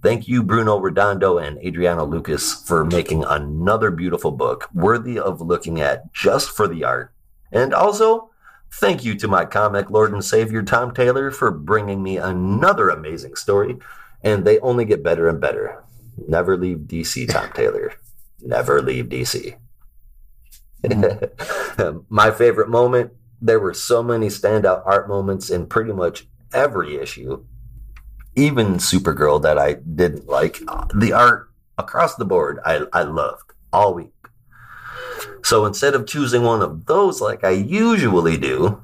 Thank 0.00 0.28
you, 0.28 0.44
Bruno 0.44 0.78
Redondo 0.78 1.38
and 1.38 1.58
Adriano 1.58 2.04
Lucas, 2.04 2.54
for 2.54 2.84
making 2.84 3.24
another 3.24 3.90
beautiful 3.90 4.30
book 4.30 4.68
worthy 4.72 5.18
of 5.18 5.40
looking 5.40 5.80
at 5.80 6.12
just 6.12 6.50
for 6.50 6.68
the 6.68 6.84
art. 6.84 7.12
And 7.52 7.72
also, 7.72 8.30
thank 8.72 9.04
you 9.04 9.14
to 9.16 9.28
my 9.28 9.44
comic 9.44 9.90
lord 9.90 10.12
and 10.12 10.24
savior, 10.24 10.62
Tom 10.62 10.92
Taylor, 10.94 11.30
for 11.30 11.50
bringing 11.50 12.02
me 12.02 12.16
another 12.16 12.88
amazing 12.90 13.36
story. 13.36 13.78
And 14.22 14.44
they 14.44 14.58
only 14.60 14.84
get 14.84 15.02
better 15.02 15.28
and 15.28 15.40
better. 15.40 15.84
Never 16.26 16.56
leave 16.56 16.78
DC, 16.78 17.28
Tom 17.30 17.50
Taylor. 17.54 17.92
Never 18.40 18.82
leave 18.82 19.06
DC. 19.06 19.56
Mm. 20.84 22.04
my 22.08 22.30
favorite 22.30 22.68
moment 22.68 23.12
there 23.40 23.60
were 23.60 23.74
so 23.74 24.02
many 24.02 24.26
standout 24.26 24.82
art 24.84 25.08
moments 25.08 25.48
in 25.48 25.66
pretty 25.66 25.92
much 25.92 26.26
every 26.52 26.96
issue 26.96 27.44
even 28.38 28.74
Supergirl 28.74 29.42
that 29.42 29.58
I 29.58 29.74
didn't 29.74 30.28
like. 30.28 30.60
The 30.94 31.12
art 31.12 31.50
across 31.76 32.14
the 32.14 32.24
board, 32.24 32.60
I, 32.64 32.86
I 32.92 33.02
loved 33.02 33.52
all 33.72 33.94
week. 33.94 34.12
So 35.42 35.64
instead 35.64 35.94
of 35.94 36.06
choosing 36.06 36.42
one 36.42 36.62
of 36.62 36.86
those 36.86 37.20
like 37.20 37.44
I 37.44 37.50
usually 37.50 38.36
do, 38.36 38.82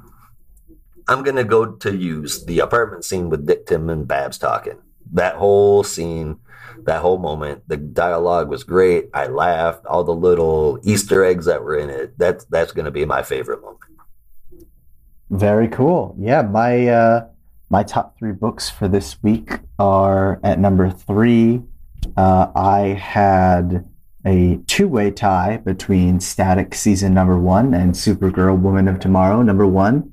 I'm 1.09 1.23
going 1.23 1.37
to 1.37 1.45
go 1.45 1.67
to 1.67 1.95
use 1.95 2.45
the 2.45 2.61
apartment 2.61 3.05
scene 3.05 3.29
with 3.29 3.47
Dick 3.47 3.67
Tim 3.67 3.91
and 3.91 4.09
Babs 4.09 4.39
talking. 4.39 4.79
That 5.13 5.37
whole 5.37 5.85
scene, 5.85 6.39
that 6.85 7.03
whole 7.03 7.19
moment, 7.19 7.63
the 7.69 7.77
dialogue 7.77 8.49
was 8.49 8.65
great. 8.65 9.11
I 9.13 9.27
laughed. 9.27 9.85
All 9.87 10.03
the 10.03 10.15
little 10.15 10.79
Easter 10.83 11.25
eggs 11.25 11.45
that 11.47 11.63
were 11.63 11.79
in 11.79 11.91
it. 11.91 12.19
That's 12.19 12.45
that's 12.47 12.73
going 12.73 12.87
to 12.87 12.91
be 12.91 13.05
my 13.05 13.23
favorite 13.23 13.61
moment. 13.61 13.81
Very 15.31 15.69
cool. 15.69 16.17
Yeah, 16.19 16.43
my 16.43 16.89
uh, 16.89 17.27
my 17.71 17.83
top 17.83 18.19
three 18.19 18.33
books 18.33 18.71
for 18.71 18.89
this 18.89 19.23
week 19.23 19.59
are 19.79 20.41
at 20.43 20.59
number 20.59 20.91
three. 20.91 21.63
Uh, 22.17 22.51
I 22.55 22.81
had 22.89 23.85
a 24.27 24.59
two-way 24.67 25.11
tie 25.11 25.59
between 25.59 26.21
Static 26.21 26.75
season 26.75 27.15
number 27.15 27.39
one 27.39 27.75
and 27.75 27.93
Supergirl 27.93 28.59
Woman 28.59 28.89
of 28.89 28.99
Tomorrow 29.01 29.43
number 29.43 29.67
one. 29.67 30.11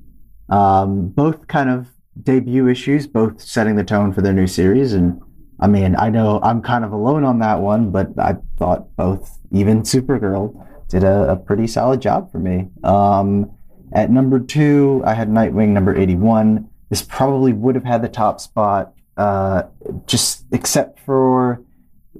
Um, 0.49 1.07
both 1.09 1.47
kind 1.47 1.69
of 1.69 1.87
debut 2.21 2.67
issues, 2.67 3.07
both 3.07 3.41
setting 3.41 3.75
the 3.75 3.83
tone 3.83 4.11
for 4.11 4.21
their 4.21 4.33
new 4.33 4.47
series. 4.47 4.93
And 4.93 5.21
I 5.59 5.67
mean, 5.67 5.95
I 5.95 6.09
know 6.09 6.39
I'm 6.43 6.61
kind 6.61 6.83
of 6.83 6.91
alone 6.91 7.23
on 7.23 7.39
that 7.39 7.61
one, 7.61 7.91
but 7.91 8.09
I 8.19 8.35
thought 8.57 8.95
both, 8.97 9.39
even 9.51 9.81
Supergirl, 9.83 10.67
did 10.89 11.03
a, 11.03 11.31
a 11.31 11.35
pretty 11.37 11.67
solid 11.67 12.01
job 12.01 12.31
for 12.31 12.39
me. 12.39 12.67
Um, 12.83 13.51
at 13.93 14.11
number 14.11 14.39
two, 14.39 15.01
I 15.05 15.13
had 15.13 15.29
Nightwing 15.29 15.69
number 15.69 15.95
81 15.95 16.69
this 16.91 17.01
probably 17.01 17.53
would 17.53 17.73
have 17.75 17.85
had 17.85 18.01
the 18.01 18.09
top 18.09 18.41
spot, 18.41 18.93
uh, 19.15 19.63
just 20.05 20.43
except 20.51 20.99
for 20.99 21.63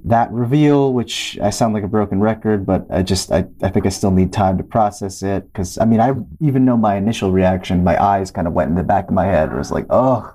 that 0.04 0.30
reveal, 0.32 0.92
which 0.92 1.38
I 1.42 1.50
sound 1.50 1.74
like 1.74 1.84
a 1.84 1.88
broken 1.88 2.20
record, 2.20 2.64
but 2.64 2.86
I 2.90 3.02
just 3.02 3.30
I, 3.30 3.44
I 3.62 3.68
think 3.68 3.86
I 3.86 3.90
still 3.90 4.10
need 4.10 4.32
time 4.32 4.56
to 4.58 4.64
process 4.64 5.22
it 5.22 5.52
because 5.52 5.78
I 5.78 5.84
mean 5.84 6.00
I 6.00 6.12
even 6.40 6.64
know 6.64 6.76
my 6.76 6.96
initial 6.96 7.30
reaction, 7.30 7.84
my 7.84 8.02
eyes 8.02 8.30
kind 8.30 8.46
of 8.46 8.54
went 8.54 8.70
in 8.70 8.74
the 8.74 8.82
back 8.82 9.08
of 9.08 9.14
my 9.14 9.26
head. 9.26 9.50
It 9.50 9.56
was 9.56 9.70
like, 9.70 9.86
oh, 9.90 10.32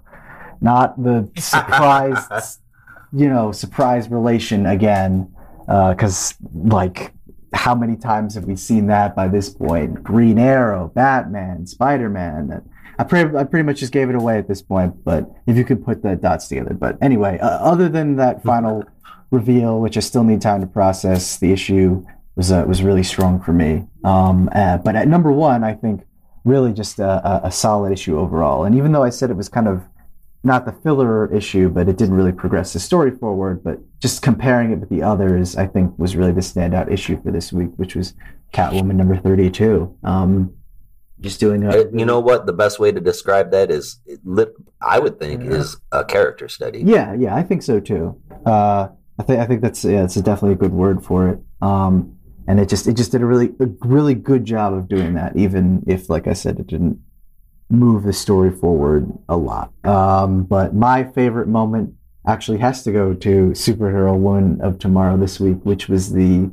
not 0.62 1.02
the 1.02 1.30
surprise, 1.38 2.60
you 3.14 3.30
know, 3.30 3.52
surprise 3.52 4.10
relation 4.10 4.68
again, 4.68 5.34
because 5.62 6.34
uh, 6.34 6.36
like 6.54 7.14
how 7.54 7.74
many 7.74 7.96
times 7.96 8.36
have 8.36 8.46
we 8.46 8.56
seen 8.56 8.88
that 8.88 9.16
by 9.16 9.28
this 9.28 9.50
point? 9.50 10.04
Green 10.04 10.38
Arrow, 10.38 10.92
Batman, 10.94 11.66
Spider 11.66 12.10
Man 12.10 12.62
I 13.00 13.04
pretty, 13.04 13.36
I 13.38 13.44
pretty 13.44 13.64
much 13.64 13.80
just 13.80 13.94
gave 13.94 14.10
it 14.10 14.16
away 14.16 14.38
at 14.38 14.48
this 14.48 14.62
point, 14.62 15.04
but 15.04 15.30
if 15.46 15.56
you 15.56 15.64
could 15.64 15.86
put 15.86 16.02
the 16.02 16.16
dots 16.16 16.48
together. 16.48 16.74
But 16.74 16.98
anyway, 17.02 17.38
uh, 17.40 17.48
other 17.48 17.90
than 17.90 18.16
that 18.16 18.44
final 18.52 18.84
reveal, 19.32 19.80
which 19.80 19.98
I 19.98 20.00
still 20.02 20.24
need 20.24 20.42
time 20.42 20.62
to 20.62 20.68
process, 20.68 21.38
the 21.38 21.52
issue 21.52 22.06
was 22.36 22.52
uh, 22.52 22.64
was 22.68 22.84
really 22.84 23.04
strong 23.04 23.42
for 23.42 23.54
me. 23.54 23.88
Um, 24.04 24.50
uh, 24.54 24.78
but 24.78 24.96
at 24.96 25.08
number 25.08 25.32
one, 25.32 25.64
I 25.64 25.74
think 25.74 26.02
really 26.46 26.72
just 26.72 27.00
a, 27.00 27.46
a, 27.46 27.52
solid 27.52 27.92
issue 27.92 28.18
overall. 28.18 28.64
And 28.64 28.74
even 28.74 28.94
though 28.94 29.04
I 29.04 29.10
said 29.10 29.30
it 29.30 29.36
was 29.36 29.50
kind 29.50 29.68
of 29.68 29.84
not 30.44 30.66
the 30.66 30.72
filler 30.72 31.30
issue, 31.34 31.68
but 31.68 31.90
it 31.90 31.98
didn't 31.98 32.16
really 32.16 32.32
progress 32.32 32.72
the 32.72 32.80
story 32.80 33.12
forward. 33.12 33.62
But 33.64 33.80
just 34.00 34.22
comparing 34.22 34.72
it 34.72 34.80
with 34.80 34.88
the 34.88 35.04
others, 35.04 35.58
I 35.58 35.68
think 35.68 35.98
was 36.00 36.16
really 36.16 36.32
the 36.32 36.40
standout 36.40 36.90
issue 36.90 37.22
for 37.22 37.32
this 37.32 37.52
week, 37.52 37.72
which 37.76 37.96
was 37.96 38.14
Catwoman 38.54 38.96
number 38.96 39.18
32. 39.18 39.94
Um, 40.04 40.54
just 41.20 41.40
doing 41.40 41.64
a, 41.64 41.78
you 41.92 42.06
know 42.06 42.20
what 42.20 42.46
the 42.46 42.54
best 42.54 42.80
way 42.80 42.92
to 42.92 43.00
describe 43.00 43.50
that 43.50 43.72
is 43.72 44.00
i 44.82 45.00
would 45.00 45.20
think 45.20 45.44
yeah. 45.44 45.50
is 45.50 45.78
a 45.92 46.06
character 46.06 46.48
study 46.48 46.84
yeah 46.86 47.14
yeah 47.14 47.36
i 47.36 47.42
think 47.42 47.64
so 47.64 47.80
too 47.80 48.16
uh, 48.46 48.88
i 49.20 49.24
think 49.24 49.40
i 49.40 49.46
think 49.46 49.62
that's 49.62 49.84
yeah 49.84 50.04
it's 50.04 50.16
definitely 50.16 50.54
a 50.54 50.58
good 50.58 50.74
word 50.74 51.04
for 51.04 51.30
it 51.30 51.40
um, 51.62 52.16
and 52.48 52.60
it 52.60 52.70
just 52.70 52.88
it 52.88 52.96
just 52.96 53.12
did 53.12 53.22
a 53.22 53.26
really 53.26 53.50
a 53.60 53.68
really 53.82 54.16
good 54.16 54.46
job 54.46 54.74
of 54.74 54.88
doing 54.88 55.14
that 55.14 55.36
even 55.36 55.84
if 55.88 56.10
like 56.10 56.28
i 56.28 56.34
said 56.34 56.60
it 56.60 56.68
didn't 56.68 57.00
move 57.70 58.04
the 58.04 58.14
story 58.14 58.52
forward 58.52 59.12
a 59.28 59.36
lot 59.38 59.72
um, 59.86 60.44
but 60.44 60.74
my 60.74 61.04
favorite 61.04 61.48
moment 61.48 61.94
actually 62.26 62.58
has 62.58 62.84
to 62.84 62.92
go 62.92 63.14
to 63.14 63.50
superhero 63.52 64.16
one 64.16 64.60
of 64.62 64.80
tomorrow 64.80 65.18
this 65.18 65.40
week 65.40 65.58
which 65.64 65.88
was 65.88 66.14
the 66.14 66.50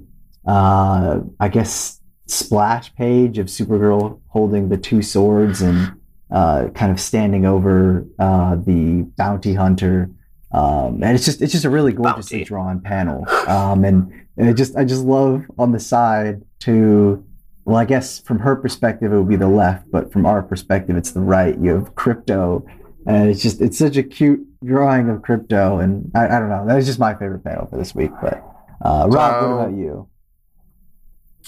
uh, 0.46 1.20
i 1.40 1.48
guess 1.48 2.00
splash 2.26 2.94
page 2.94 3.38
of 3.38 3.46
Supergirl 3.46 4.20
holding 4.28 4.68
the 4.68 4.76
two 4.76 5.02
swords 5.02 5.60
and 5.62 5.92
uh, 6.30 6.68
kind 6.74 6.90
of 6.90 7.00
standing 7.00 7.44
over 7.44 8.06
uh, 8.18 8.56
the 8.56 9.02
bounty 9.16 9.54
hunter. 9.54 10.10
Um, 10.54 11.02
and 11.02 11.16
it's 11.16 11.24
just 11.24 11.42
it's 11.42 11.52
just 11.52 11.64
a 11.64 11.70
really 11.70 11.92
gorgeously 11.92 12.38
bounty. 12.38 12.44
drawn 12.44 12.80
panel. 12.80 13.28
Um, 13.48 13.84
and, 13.84 14.12
and 14.36 14.48
it 14.48 14.54
just 14.54 14.76
I 14.76 14.84
just 14.84 15.04
love 15.04 15.44
on 15.58 15.72
the 15.72 15.80
side 15.80 16.42
to 16.60 17.24
well 17.64 17.76
I 17.76 17.84
guess 17.84 18.20
from 18.20 18.38
her 18.38 18.54
perspective 18.54 19.12
it 19.12 19.16
would 19.18 19.28
be 19.28 19.36
the 19.36 19.48
left, 19.48 19.90
but 19.90 20.12
from 20.12 20.26
our 20.26 20.42
perspective 20.42 20.96
it's 20.96 21.10
the 21.10 21.20
right. 21.20 21.58
You 21.58 21.70
have 21.70 21.94
Krypto, 21.96 22.64
and 23.06 23.28
it's 23.28 23.42
just 23.42 23.60
it's 23.60 23.76
such 23.76 23.96
a 23.96 24.02
cute 24.04 24.46
drawing 24.64 25.08
of 25.10 25.22
Krypto. 25.22 25.82
and 25.82 26.10
I, 26.14 26.26
I 26.26 26.38
don't 26.38 26.48
know 26.48 26.64
that 26.66 26.76
was 26.76 26.86
just 26.86 27.00
my 27.00 27.14
favorite 27.14 27.42
panel 27.42 27.66
for 27.66 27.76
this 27.76 27.92
week. 27.94 28.12
But 28.22 28.44
uh, 28.80 29.08
Rob, 29.10 29.42
what 29.42 29.66
about 29.66 29.76
you? 29.76 30.08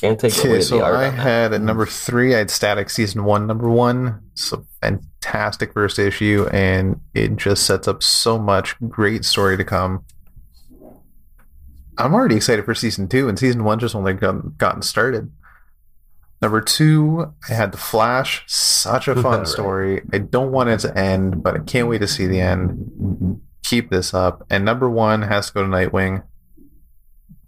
Can't 0.01 0.20
take 0.20 0.44
away 0.44 0.60
so 0.60 0.85
I 0.85 1.05
had 1.05 1.55
at 1.55 1.60
hmm. 1.60 1.66
number 1.66 1.86
three, 1.86 2.35
I 2.35 2.39
had 2.39 2.51
Static 2.51 2.90
Season 2.90 3.24
1, 3.24 3.47
number 3.47 3.70
one. 3.70 4.20
It's 4.32 4.52
a 4.52 4.62
fantastic 4.82 5.73
first 5.73 5.98
issue, 5.98 6.47
and 6.52 7.01
it 7.14 7.36
just 7.36 7.64
sets 7.64 7.89
up 7.89 8.02
so 8.02 8.39
much 8.39 8.77
great 8.89 9.24
story 9.24 9.56
to 9.56 9.64
come. 9.64 10.05
I'm 11.98 12.12
already 12.12 12.36
excited 12.36 12.66
for 12.66 12.74
Season 12.74 13.09
2, 13.09 13.28
and 13.28 13.39
Season 13.39 13.64
1 13.64 13.78
just 13.78 13.94
only 13.94 14.12
got, 14.12 14.59
gotten 14.59 14.82
started. 14.82 15.32
Number 16.43 16.60
two, 16.60 17.32
I 17.48 17.55
had 17.55 17.73
The 17.73 17.78
Flash. 17.78 18.44
Such 18.47 19.09
a 19.09 19.14
fun 19.23 19.40
right. 19.40 19.48
story. 19.48 20.02
I 20.12 20.18
don't 20.18 20.52
want 20.52 20.68
it 20.68 20.81
to 20.81 20.97
end, 20.97 21.43
but 21.43 21.55
I 21.55 21.60
can't 21.60 21.89
wait 21.89 21.98
to 21.98 22.06
see 22.06 22.27
the 22.27 22.40
end. 22.40 23.40
Keep 23.64 23.90
this 23.90 24.12
up. 24.12 24.44
And 24.51 24.64
number 24.64 24.90
one 24.90 25.23
has 25.23 25.47
to 25.47 25.55
go 25.55 25.62
to 25.62 25.68
Nightwing. 25.68 26.23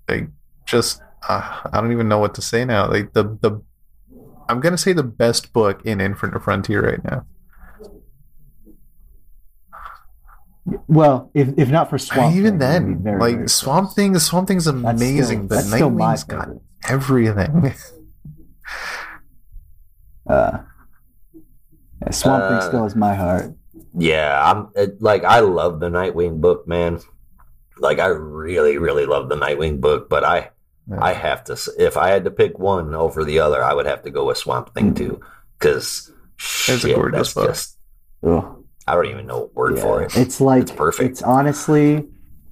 Like, 0.08 0.28
just 0.64 1.02
uh, 1.26 1.60
I 1.72 1.80
don't 1.80 1.92
even 1.92 2.08
know 2.08 2.18
what 2.18 2.34
to 2.34 2.42
say 2.42 2.64
now. 2.64 2.88
Like 2.88 3.12
the 3.12 3.24
the 3.40 3.62
I'm 4.48 4.60
gonna 4.60 4.78
say 4.78 4.92
the 4.92 5.02
best 5.02 5.52
book 5.52 5.84
in 5.84 6.00
Infinite 6.00 6.36
of 6.36 6.44
Frontier 6.44 6.82
right 6.82 7.04
now. 7.04 7.26
Well, 10.86 11.30
if, 11.34 11.48
if 11.56 11.70
not 11.70 11.88
for 11.88 11.98
Swamp, 11.98 12.34
even 12.36 12.58
Thing, 12.58 12.58
then, 12.58 13.02
very, 13.02 13.18
like 13.18 13.36
very 13.36 13.48
Swamp 13.48 13.92
Thing, 13.92 14.18
Swamp 14.18 14.48
Thing's 14.48 14.66
amazing, 14.66 15.46
still, 15.46 15.48
but 15.48 15.64
Nightwing's 15.64 16.24
got 16.24 16.48
everything. 16.88 17.72
uh, 20.28 20.58
yeah, 22.02 22.10
Swamp 22.10 22.44
uh, 22.44 22.48
Thing 22.50 22.68
still 22.68 22.82
has 22.82 22.94
my 22.94 23.14
heart. 23.14 23.54
Yeah, 23.96 24.42
I'm 24.44 24.68
it, 24.74 25.00
like 25.00 25.24
I 25.24 25.40
love 25.40 25.80
the 25.80 25.88
Nightwing 25.88 26.40
book, 26.40 26.68
man. 26.68 27.00
Like 27.78 27.98
I 27.98 28.06
really, 28.06 28.76
really 28.78 29.06
love 29.06 29.28
the 29.28 29.36
Nightwing 29.36 29.80
book, 29.80 30.08
but 30.08 30.24
I 30.24 30.50
yeah. 30.89 30.98
I 31.01 31.12
have 31.12 31.44
to. 31.44 31.59
If 31.78 31.97
I 31.97 32.09
had 32.10 32.24
to 32.24 32.31
pick 32.31 32.59
one 32.59 32.94
over 32.94 33.24
the 33.24 33.39
other, 33.40 33.62
I 33.62 33.74
would 33.74 33.86
have 33.86 34.02
to 34.02 34.10
go 34.10 34.27
with 34.27 34.39
Swamp 34.39 34.74
Thing 34.74 34.94
too, 34.94 35.20
because 35.59 36.12
it's 36.66 36.85
a 36.85 36.94
gorgeous 36.94 37.35
book. 37.35 37.48
Just, 37.48 37.77
I 38.24 38.94
don't 38.94 39.06
even 39.06 39.27
know 39.27 39.44
a 39.44 39.47
word 39.47 39.77
yeah. 39.77 39.82
for 39.82 40.02
it. 40.02 40.16
It's 40.16 40.40
like 40.40 40.62
it's 40.62 40.73
perfect. 40.73 41.10
It's 41.10 41.23
honestly 41.23 42.09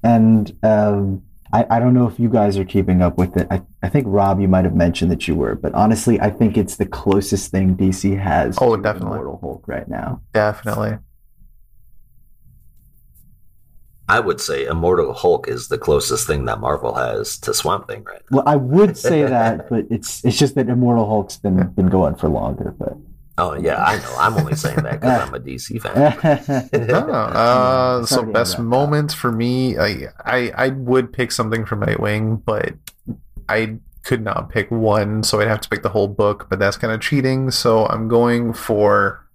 and 0.07 0.57
um, 0.63 1.23
I, 1.53 1.67
I 1.69 1.81
don't 1.81 1.95
know 1.95 2.07
if 2.07 2.21
you 2.21 2.29
guys 2.29 2.57
are 2.59 2.65
keeping 2.65 3.03
up 3.03 3.19
with 3.19 3.37
it. 3.37 3.49
I, 3.51 3.63
I 3.83 3.89
think 3.89 4.07
Rob, 4.09 4.41
you 4.41 4.47
might 4.47 4.65
have 4.65 4.75
mentioned 4.75 5.11
that 5.11 5.27
you 5.27 5.35
were, 5.35 5.57
but 5.57 5.75
honestly, 5.75 6.21
I 6.21 6.31
think 6.31 6.57
it's 6.57 6.77
the 6.77 6.87
closest 6.87 7.51
thing 7.51 7.77
DC 7.77 8.17
has. 8.19 8.57
Oh, 8.61 8.77
to 8.77 8.83
definitely. 8.83 9.19
Immortal 9.19 9.39
Hulk 9.41 9.67
right 9.67 9.89
now. 9.89 10.21
Definitely. 10.33 10.99
I 14.09 14.21
would 14.21 14.41
say 14.41 14.67
Immortal 14.67 15.13
Hulk 15.13 15.49
is 15.49 15.69
the 15.69 15.79
closest 15.79 16.27
thing 16.27 16.45
that 16.45 16.61
Marvel 16.61 16.95
has 16.95 17.39
to 17.39 17.53
Swamp 17.53 17.89
Thing 17.89 18.05
right 18.05 18.23
Well, 18.31 18.45
I 18.47 18.57
would 18.57 18.97
say 19.09 19.23
that, 19.25 19.69
but 19.69 19.87
it's 19.91 20.25
it's 20.25 20.39
just 20.39 20.55
that 20.55 20.69
Immortal 20.69 21.07
Hulk's 21.07 21.37
been 21.37 21.69
been 21.71 21.89
going 21.89 22.15
for 22.15 22.29
longer. 22.29 22.75
But 22.79 22.97
Oh 23.39 23.55
yeah, 23.55 23.83
I 23.83 23.99
know. 23.99 24.15
I'm 24.19 24.35
only 24.35 24.55
saying 24.55 24.77
that 24.77 25.01
because 25.01 25.29
I'm 25.29 25.35
a 25.35 25.39
DC 25.39 25.83
fan. 26.73 26.87
No, 26.89 26.97
uh, 26.97 28.07
so 28.07 28.23
best 28.23 28.55
interrupt. 28.55 28.71
moment 28.71 29.13
for 29.13 29.31
me, 29.31 29.77
I, 29.77 30.07
I 30.25 30.53
I 30.57 30.69
would 30.69 31.13
pick 31.13 31.33
something 31.33 31.67
from 31.67 31.81
Nightwing, 31.81 32.43
but 32.45 32.75
I 33.49 33.77
could 34.05 34.23
not 34.23 34.49
pick 34.49 34.71
one, 34.71 35.23
so 35.23 35.41
I'd 35.41 35.49
have 35.49 35.61
to 35.63 35.69
pick 35.69 35.83
the 35.83 35.91
whole 35.91 36.09
book. 36.09 36.47
But 36.49 36.61
that's 36.61 36.79
kind 36.79 36.95
of 36.95 37.01
cheating, 37.01 37.51
so 37.51 37.87
I'm 37.87 38.09
going 38.09 38.55
for 38.55 39.26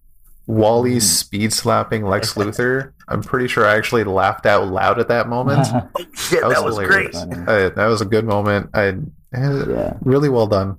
Wally 0.52 0.98
Mm. 0.98 1.02
speed 1.02 1.54
slapping 1.54 2.04
Lex 2.06 2.34
Luthor. 2.34 2.92
I'm 3.08 3.22
pretty 3.24 3.48
sure 3.48 3.66
I 3.66 3.76
actually 3.78 4.04
laughed 4.04 4.46
out 4.46 4.68
loud 4.68 5.00
at 5.00 5.08
that 5.08 5.30
moment. 5.30 5.66
Oh 5.74 6.06
shit, 6.14 6.42
That 6.42 6.48
was 6.48 6.56
that 6.56 6.64
was 6.66 6.76
great. 6.78 7.12
hilarious. 7.14 7.20
Funny. 7.24 7.36
Uh, 7.66 7.70
that 7.70 7.88
was 7.88 8.02
a 8.02 8.06
good 8.06 8.26
moment. 8.26 8.70
I 8.74 8.88
eh, 8.88 8.94
yeah. 9.34 9.94
really 10.02 10.28
well 10.30 10.48
done. 10.48 10.78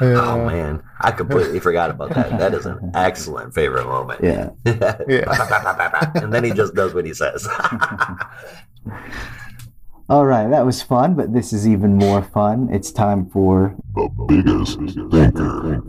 Oh 0.00 0.46
man, 0.46 0.82
I 1.00 1.10
completely 1.12 1.60
forgot 1.60 1.90
about 1.90 2.10
that. 2.14 2.38
That 2.38 2.54
is 2.54 2.64
an 2.64 2.90
excellent 2.94 3.52
favorite 3.54 3.84
moment. 3.86 4.20
Yeah. 4.24 4.48
Yeah. 5.06 6.10
and 6.14 6.32
then 6.32 6.42
he 6.42 6.52
just 6.52 6.74
does 6.74 6.94
what 6.94 7.04
he 7.04 7.12
says. 7.12 7.46
All 10.08 10.26
right, 10.26 10.48
that 10.48 10.64
was 10.66 10.82
fun, 10.82 11.14
but 11.14 11.32
this 11.32 11.52
is 11.52 11.66
even 11.68 11.96
more 11.96 12.22
fun. 12.22 12.68
It's 12.72 12.92
time 12.92 13.28
for 13.30 13.74
the 13.94 14.08
biggest 14.28 14.78
thinker. 15.10 15.82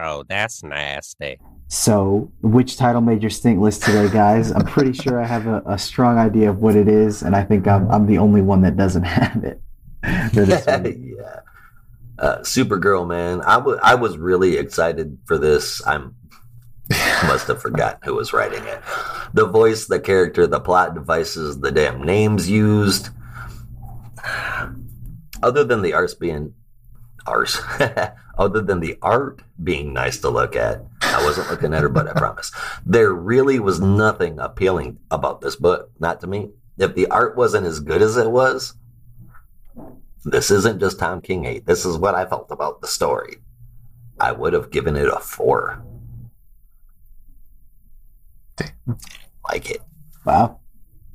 Oh, 0.00 0.24
that's 0.28 0.62
nasty. 0.62 1.38
So 1.68 2.32
which 2.42 2.76
title 2.76 3.00
made 3.00 3.22
your 3.22 3.30
stink 3.30 3.60
list 3.60 3.82
today, 3.82 4.08
guys? 4.08 4.50
I'm 4.50 4.64
pretty 4.64 4.92
sure 4.92 5.22
I 5.22 5.26
have 5.26 5.46
a, 5.46 5.62
a 5.66 5.78
strong 5.78 6.18
idea 6.18 6.50
of 6.50 6.60
what 6.60 6.76
it 6.76 6.88
is, 6.88 7.22
and 7.22 7.36
I 7.36 7.44
think 7.44 7.68
I'm 7.68 7.90
I'm 7.90 8.06
the 8.06 8.18
only 8.18 8.42
one 8.42 8.62
that 8.62 8.76
doesn't 8.76 9.02
have 9.04 9.44
it. 9.44 9.60
yeah. 10.04 11.40
Uh, 12.18 12.38
Supergirl, 12.38 13.06
man. 13.06 13.42
I 13.42 13.58
wa- 13.58 13.78
I 13.82 13.94
was 13.94 14.16
really 14.18 14.56
excited 14.56 15.18
for 15.26 15.38
this. 15.38 15.86
I'm 15.86 16.14
must 17.26 17.46
have 17.48 17.60
forgotten 17.60 18.00
who 18.02 18.14
was 18.14 18.32
writing 18.32 18.64
it. 18.64 18.80
The 19.34 19.46
voice, 19.46 19.86
the 19.86 20.00
character, 20.00 20.46
the 20.46 20.60
plot 20.60 20.94
devices, 20.94 21.60
the 21.60 21.70
damn 21.70 22.02
names 22.02 22.48
used. 22.48 23.10
Other 25.42 25.64
than 25.64 25.82
the 25.82 25.92
arts 25.92 26.14
being 26.14 26.54
arse, 27.26 27.60
other 28.38 28.62
than 28.62 28.80
the 28.80 28.96
art 29.02 29.42
being 29.62 29.92
nice 29.92 30.18
to 30.20 30.30
look 30.30 30.56
at, 30.56 30.82
I 31.14 31.24
wasn't 31.24 31.50
looking 31.50 31.74
at 31.74 31.82
her, 31.82 31.88
but 31.88 32.08
I 32.08 32.12
promise. 32.12 32.52
There 32.84 33.12
really 33.12 33.58
was 33.58 33.80
nothing 33.80 34.38
appealing 34.38 34.98
about 35.10 35.40
this 35.40 35.56
book, 35.56 35.90
not 35.98 36.20
to 36.20 36.26
me. 36.26 36.50
If 36.76 36.94
the 36.94 37.08
art 37.08 37.36
wasn't 37.36 37.66
as 37.66 37.80
good 37.80 38.02
as 38.02 38.16
it 38.16 38.30
was, 38.30 38.74
this 40.24 40.50
isn't 40.50 40.80
just 40.80 40.98
Tom 40.98 41.20
King 41.20 41.44
hate. 41.44 41.66
This 41.66 41.84
is 41.84 41.96
what 41.96 42.14
I 42.14 42.26
felt 42.26 42.50
about 42.50 42.80
the 42.80 42.86
story. 42.86 43.38
I 44.20 44.32
would 44.32 44.52
have 44.52 44.70
given 44.70 44.96
it 44.96 45.08
a 45.08 45.18
four. 45.18 45.82
Like 49.48 49.70
it. 49.70 49.82
Wow. 50.24 50.60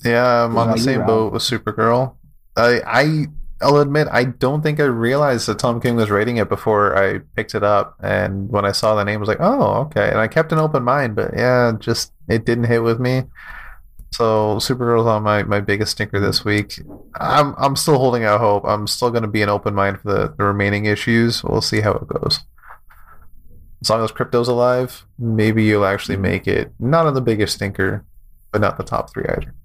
Yeah, 0.03 0.45
I'm 0.45 0.57
on 0.57 0.71
the 0.71 0.77
same 0.77 1.05
boat 1.05 1.33
with 1.33 1.41
Supergirl. 1.41 2.15
I 2.55 2.81
I 2.85 3.27
I'll 3.63 3.77
admit 3.77 4.07
I 4.11 4.25
don't 4.25 4.61
think 4.61 4.79
I 4.79 4.83
realized 4.83 5.47
that 5.47 5.59
Tom 5.59 5.81
King 5.81 5.95
was 5.95 6.09
writing 6.09 6.37
it 6.37 6.49
before 6.49 6.97
I 6.97 7.19
picked 7.35 7.55
it 7.55 7.63
up, 7.63 7.97
and 8.01 8.49
when 8.49 8.65
I 8.65 8.71
saw 8.71 8.95
the 8.95 9.03
name, 9.03 9.17
I 9.17 9.19
was 9.19 9.29
like, 9.29 9.41
oh, 9.41 9.81
okay. 9.85 10.09
And 10.09 10.19
I 10.19 10.27
kept 10.27 10.51
an 10.51 10.59
open 10.59 10.83
mind, 10.83 11.15
but 11.15 11.31
yeah, 11.35 11.71
just 11.79 12.11
it 12.27 12.45
didn't 12.45 12.65
hit 12.65 12.83
with 12.83 12.99
me. 12.99 13.23
So 14.13 14.57
Supergirl's 14.57 15.07
on 15.07 15.23
my, 15.23 15.41
my 15.41 15.59
biggest 15.59 15.93
stinker 15.93 16.19
this 16.19 16.45
week. 16.45 16.79
I'm 17.15 17.55
I'm 17.57 17.75
still 17.75 17.97
holding 17.97 18.23
out 18.23 18.39
hope. 18.39 18.63
I'm 18.63 18.85
still 18.85 19.09
going 19.09 19.23
to 19.23 19.27
be 19.27 19.41
an 19.41 19.49
open 19.49 19.73
mind 19.73 20.01
for 20.01 20.13
the, 20.13 20.35
the 20.37 20.43
remaining 20.43 20.85
issues. 20.85 21.43
We'll 21.43 21.61
see 21.61 21.81
how 21.81 21.93
it 21.93 22.07
goes. 22.07 22.41
As 23.81 23.89
long 23.89 24.03
as 24.03 24.11
Krypto's 24.11 24.47
alive, 24.47 25.05
maybe 25.17 25.63
you'll 25.63 25.85
actually 25.85 26.17
make 26.17 26.47
it. 26.47 26.71
Not 26.79 27.07
on 27.07 27.15
the 27.15 27.21
biggest 27.21 27.55
stinker, 27.55 28.05
but 28.51 28.61
not 28.61 28.77
the 28.77 28.83
top 28.83 29.11
three 29.11 29.25
either. 29.27 29.55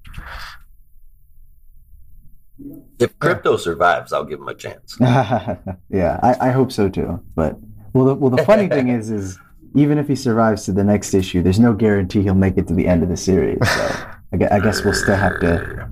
If 2.99 3.17
Krypto 3.19 3.59
survives, 3.59 4.13
I'll 4.13 4.25
give 4.25 4.41
him 4.41 4.49
a 4.49 4.55
chance. 4.55 4.97
yeah, 5.01 6.19
I, 6.23 6.37
I 6.41 6.51
hope 6.51 6.73
so 6.73 6.89
too. 6.89 7.23
But 7.35 7.57
well, 7.93 8.07
the, 8.07 8.15
well, 8.15 8.31
the 8.31 8.45
funny 8.45 8.69
thing 8.77 8.89
is, 8.89 9.11
is 9.11 9.39
even 9.75 9.99
if 9.99 10.09
he 10.09 10.17
survives 10.17 10.65
to 10.65 10.73
the 10.73 10.83
next 10.85 11.15
issue, 11.15 11.43
there's 11.43 11.61
no 11.61 11.73
guarantee 11.75 12.23
he'll 12.23 12.35
make 12.35 12.57
it 12.59 12.67
to 12.69 12.75
the 12.75 12.87
end 12.89 13.03
of 13.03 13.09
the 13.09 13.17
series. 13.17 13.59
So 13.61 14.07
I, 14.33 14.37
gue- 14.37 14.49
I 14.51 14.59
guess 14.61 14.83
we'll 14.85 14.95
still 14.95 15.17
have 15.17 15.39
to 15.41 15.89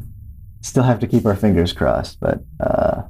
still 0.62 0.82
have 0.82 0.98
to 1.00 1.06
keep 1.06 1.24
our 1.26 1.36
fingers 1.36 1.72
crossed. 1.72 2.18
But 2.18 2.40
uh, 2.58 3.02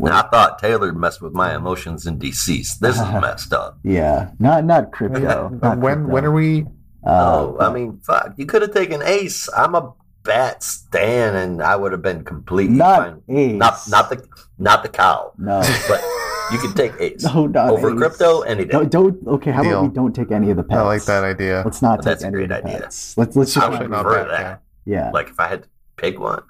And 0.00 0.08
I 0.08 0.22
thought 0.22 0.58
Taylor 0.58 0.92
messed 0.92 1.22
with 1.22 1.32
my 1.32 1.54
emotions 1.54 2.06
and 2.06 2.18
deceased. 2.18 2.80
This 2.80 2.96
is 2.96 3.02
messed 3.20 3.52
up. 3.52 3.78
yeah, 3.84 4.30
not 4.38 4.64
not 4.64 4.90
Krypto. 4.90 5.60
not 5.62 5.78
when 5.78 5.98
Krypto. 6.06 6.08
when 6.08 6.24
are 6.24 6.32
we? 6.32 6.62
Uh, 6.62 6.66
Oh, 7.04 7.56
I 7.60 7.72
mean, 7.72 8.00
fuck. 8.04 8.34
You 8.36 8.46
could 8.46 8.62
have 8.62 8.72
taken 8.72 9.02
Ace. 9.02 9.48
I'm 9.56 9.74
a 9.74 9.92
bat 10.24 10.62
stan, 10.62 11.34
and 11.36 11.62
I 11.62 11.76
would 11.76 11.92
have 11.92 12.02
been 12.02 12.24
completely 12.24 12.76
not 12.76 12.98
fine. 12.98 13.22
Ace. 13.28 13.54
Not 13.58 13.78
not 13.88 14.10
the 14.10 14.26
not 14.58 14.82
the 14.82 14.88
cow, 14.88 15.32
no. 15.38 15.60
but 15.88 16.00
you 16.52 16.58
can 16.58 16.74
take 16.74 16.92
Ace 17.00 17.24
No, 17.34 17.46
not 17.46 17.70
over 17.70 17.88
Ace. 17.90 17.94
Krypto 17.96 18.44
any 18.46 18.64
day. 18.64 18.70
Don't, 18.70 18.90
don't 18.90 19.26
okay. 19.26 19.50
How 19.50 19.62
Deal. 19.62 19.72
about 19.80 19.88
we 19.90 19.94
don't 19.94 20.12
take 20.14 20.30
any 20.30 20.50
of 20.50 20.56
the 20.56 20.62
pets? 20.62 20.78
I 20.78 20.82
like 20.82 21.04
that 21.04 21.24
idea. 21.24 21.62
Let's 21.64 21.82
not 21.82 21.96
take 21.96 22.04
That's 22.04 22.24
a 22.24 22.30
great 22.30 22.50
of 22.50 22.62
the 22.62 22.68
idea. 22.68 22.80
pets. 22.82 23.16
Let's 23.16 23.36
let's 23.36 23.54
just 23.54 23.66
I 23.66 23.68
would 23.70 23.80
not, 23.80 23.90
not 23.90 24.02
prefer 24.04 24.28
that. 24.30 24.62
yeah. 24.84 25.10
Like 25.12 25.28
if 25.28 25.38
I 25.40 25.48
had 25.48 25.62
to 25.64 25.68
pick 25.96 26.18
one, 26.20 26.42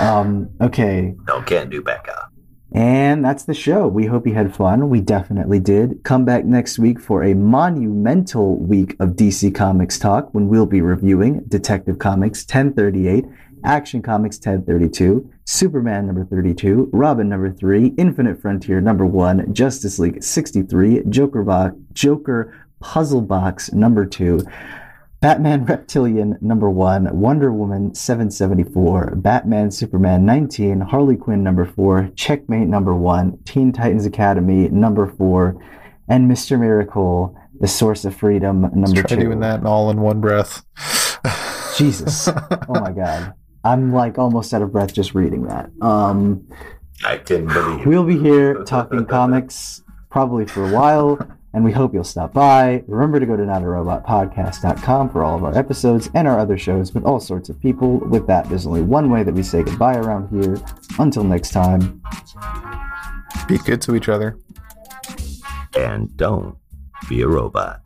Um. 0.00 0.50
Okay. 0.60 1.14
no, 1.26 1.42
can't 1.42 1.70
do 1.70 1.82
Becca. 1.82 2.28
And 2.74 3.22
that's 3.22 3.44
the 3.44 3.52
show. 3.52 3.86
We 3.86 4.06
hope 4.06 4.26
you 4.26 4.32
had 4.32 4.54
fun. 4.56 4.88
We 4.88 5.02
definitely 5.02 5.60
did. 5.60 6.02
Come 6.04 6.24
back 6.24 6.46
next 6.46 6.78
week 6.78 6.98
for 6.98 7.22
a 7.22 7.34
monumental 7.34 8.56
week 8.56 8.96
of 8.98 9.10
DC 9.10 9.54
Comics 9.54 9.98
talk 9.98 10.32
when 10.32 10.48
we'll 10.48 10.64
be 10.64 10.80
reviewing 10.80 11.42
Detective 11.48 11.98
Comics 11.98 12.40
1038, 12.42 13.26
Action 13.64 14.00
Comics 14.00 14.36
1032, 14.36 15.30
Superman 15.44 16.06
number 16.06 16.24
32, 16.24 16.88
Robin 16.94 17.28
number 17.28 17.52
3, 17.52 17.88
Infinite 17.98 18.40
Frontier 18.40 18.80
number 18.80 19.04
1, 19.04 19.52
Justice 19.52 19.98
League 19.98 20.22
63, 20.22 21.02
Joker 21.10 21.42
Box, 21.42 21.74
Joker 21.92 22.66
Puzzle 22.80 23.20
Box 23.20 23.70
number 23.72 24.06
2, 24.06 24.40
Batman 25.22 25.64
Reptilian 25.64 26.36
number 26.40 26.68
1, 26.68 27.16
Wonder 27.16 27.52
Woman 27.52 27.94
774, 27.94 29.14
Batman 29.18 29.70
Superman 29.70 30.26
19, 30.26 30.80
Harley 30.80 31.16
Quinn 31.16 31.44
number 31.44 31.64
4, 31.64 32.10
Checkmate 32.16 32.66
number 32.66 32.92
1, 32.92 33.38
Teen 33.44 33.72
Titans 33.72 34.04
Academy 34.04 34.68
number 34.68 35.06
4, 35.06 35.56
and 36.08 36.28
Mr. 36.28 36.58
Miracle, 36.58 37.38
The 37.60 37.68
Source 37.68 38.04
of 38.04 38.16
Freedom 38.16 38.62
number 38.62 38.78
Let's 38.80 38.92
try 38.94 39.16
2. 39.16 39.22
doing 39.22 39.38
that 39.38 39.64
all 39.64 39.90
in 39.90 40.00
one 40.00 40.20
breath. 40.20 40.64
Jesus. 41.76 42.26
Oh 42.28 42.80
my 42.80 42.90
god. 42.90 43.34
I'm 43.62 43.92
like 43.92 44.18
almost 44.18 44.52
out 44.52 44.62
of 44.62 44.72
breath 44.72 44.92
just 44.92 45.14
reading 45.14 45.44
that. 45.44 45.70
Um 45.80 46.48
I 47.04 47.18
can 47.18 47.46
believe. 47.46 47.86
We'll 47.86 48.02
be 48.02 48.18
here 48.18 48.64
talking 48.64 49.06
comics 49.06 49.84
probably 50.10 50.46
for 50.46 50.68
a 50.68 50.72
while, 50.72 51.16
and 51.54 51.64
we 51.64 51.72
hope 51.72 51.92
you'll 51.92 52.04
stop 52.04 52.32
by. 52.32 52.82
Remember 52.86 53.20
to 53.20 53.26
go 53.26 53.36
to 53.36 53.42
notarobotpodcast.com 53.42 55.10
for 55.10 55.22
all 55.22 55.36
of 55.36 55.44
our 55.44 55.56
episodes 55.56 56.08
and 56.14 56.26
our 56.26 56.38
other 56.38 56.56
shows 56.56 56.94
with 56.94 57.04
all 57.04 57.20
sorts 57.20 57.48
of 57.48 57.60
people. 57.60 57.98
With 57.98 58.26
that, 58.26 58.48
there's 58.48 58.66
only 58.66 58.82
one 58.82 59.10
way 59.10 59.22
that 59.22 59.34
we 59.34 59.42
say 59.42 59.62
goodbye 59.62 59.96
around 59.96 60.28
here. 60.28 60.56
Until 60.98 61.24
next 61.24 61.50
time, 61.50 62.02
Be 63.48 63.58
good 63.58 63.82
to 63.82 63.94
each 63.94 64.08
other. 64.08 64.38
And 65.76 66.16
don't 66.16 66.56
be 67.08 67.22
a 67.22 67.28
robot. 67.28 67.82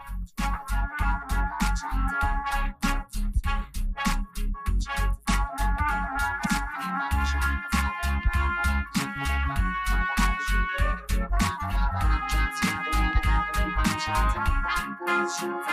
Just 15.26 15.66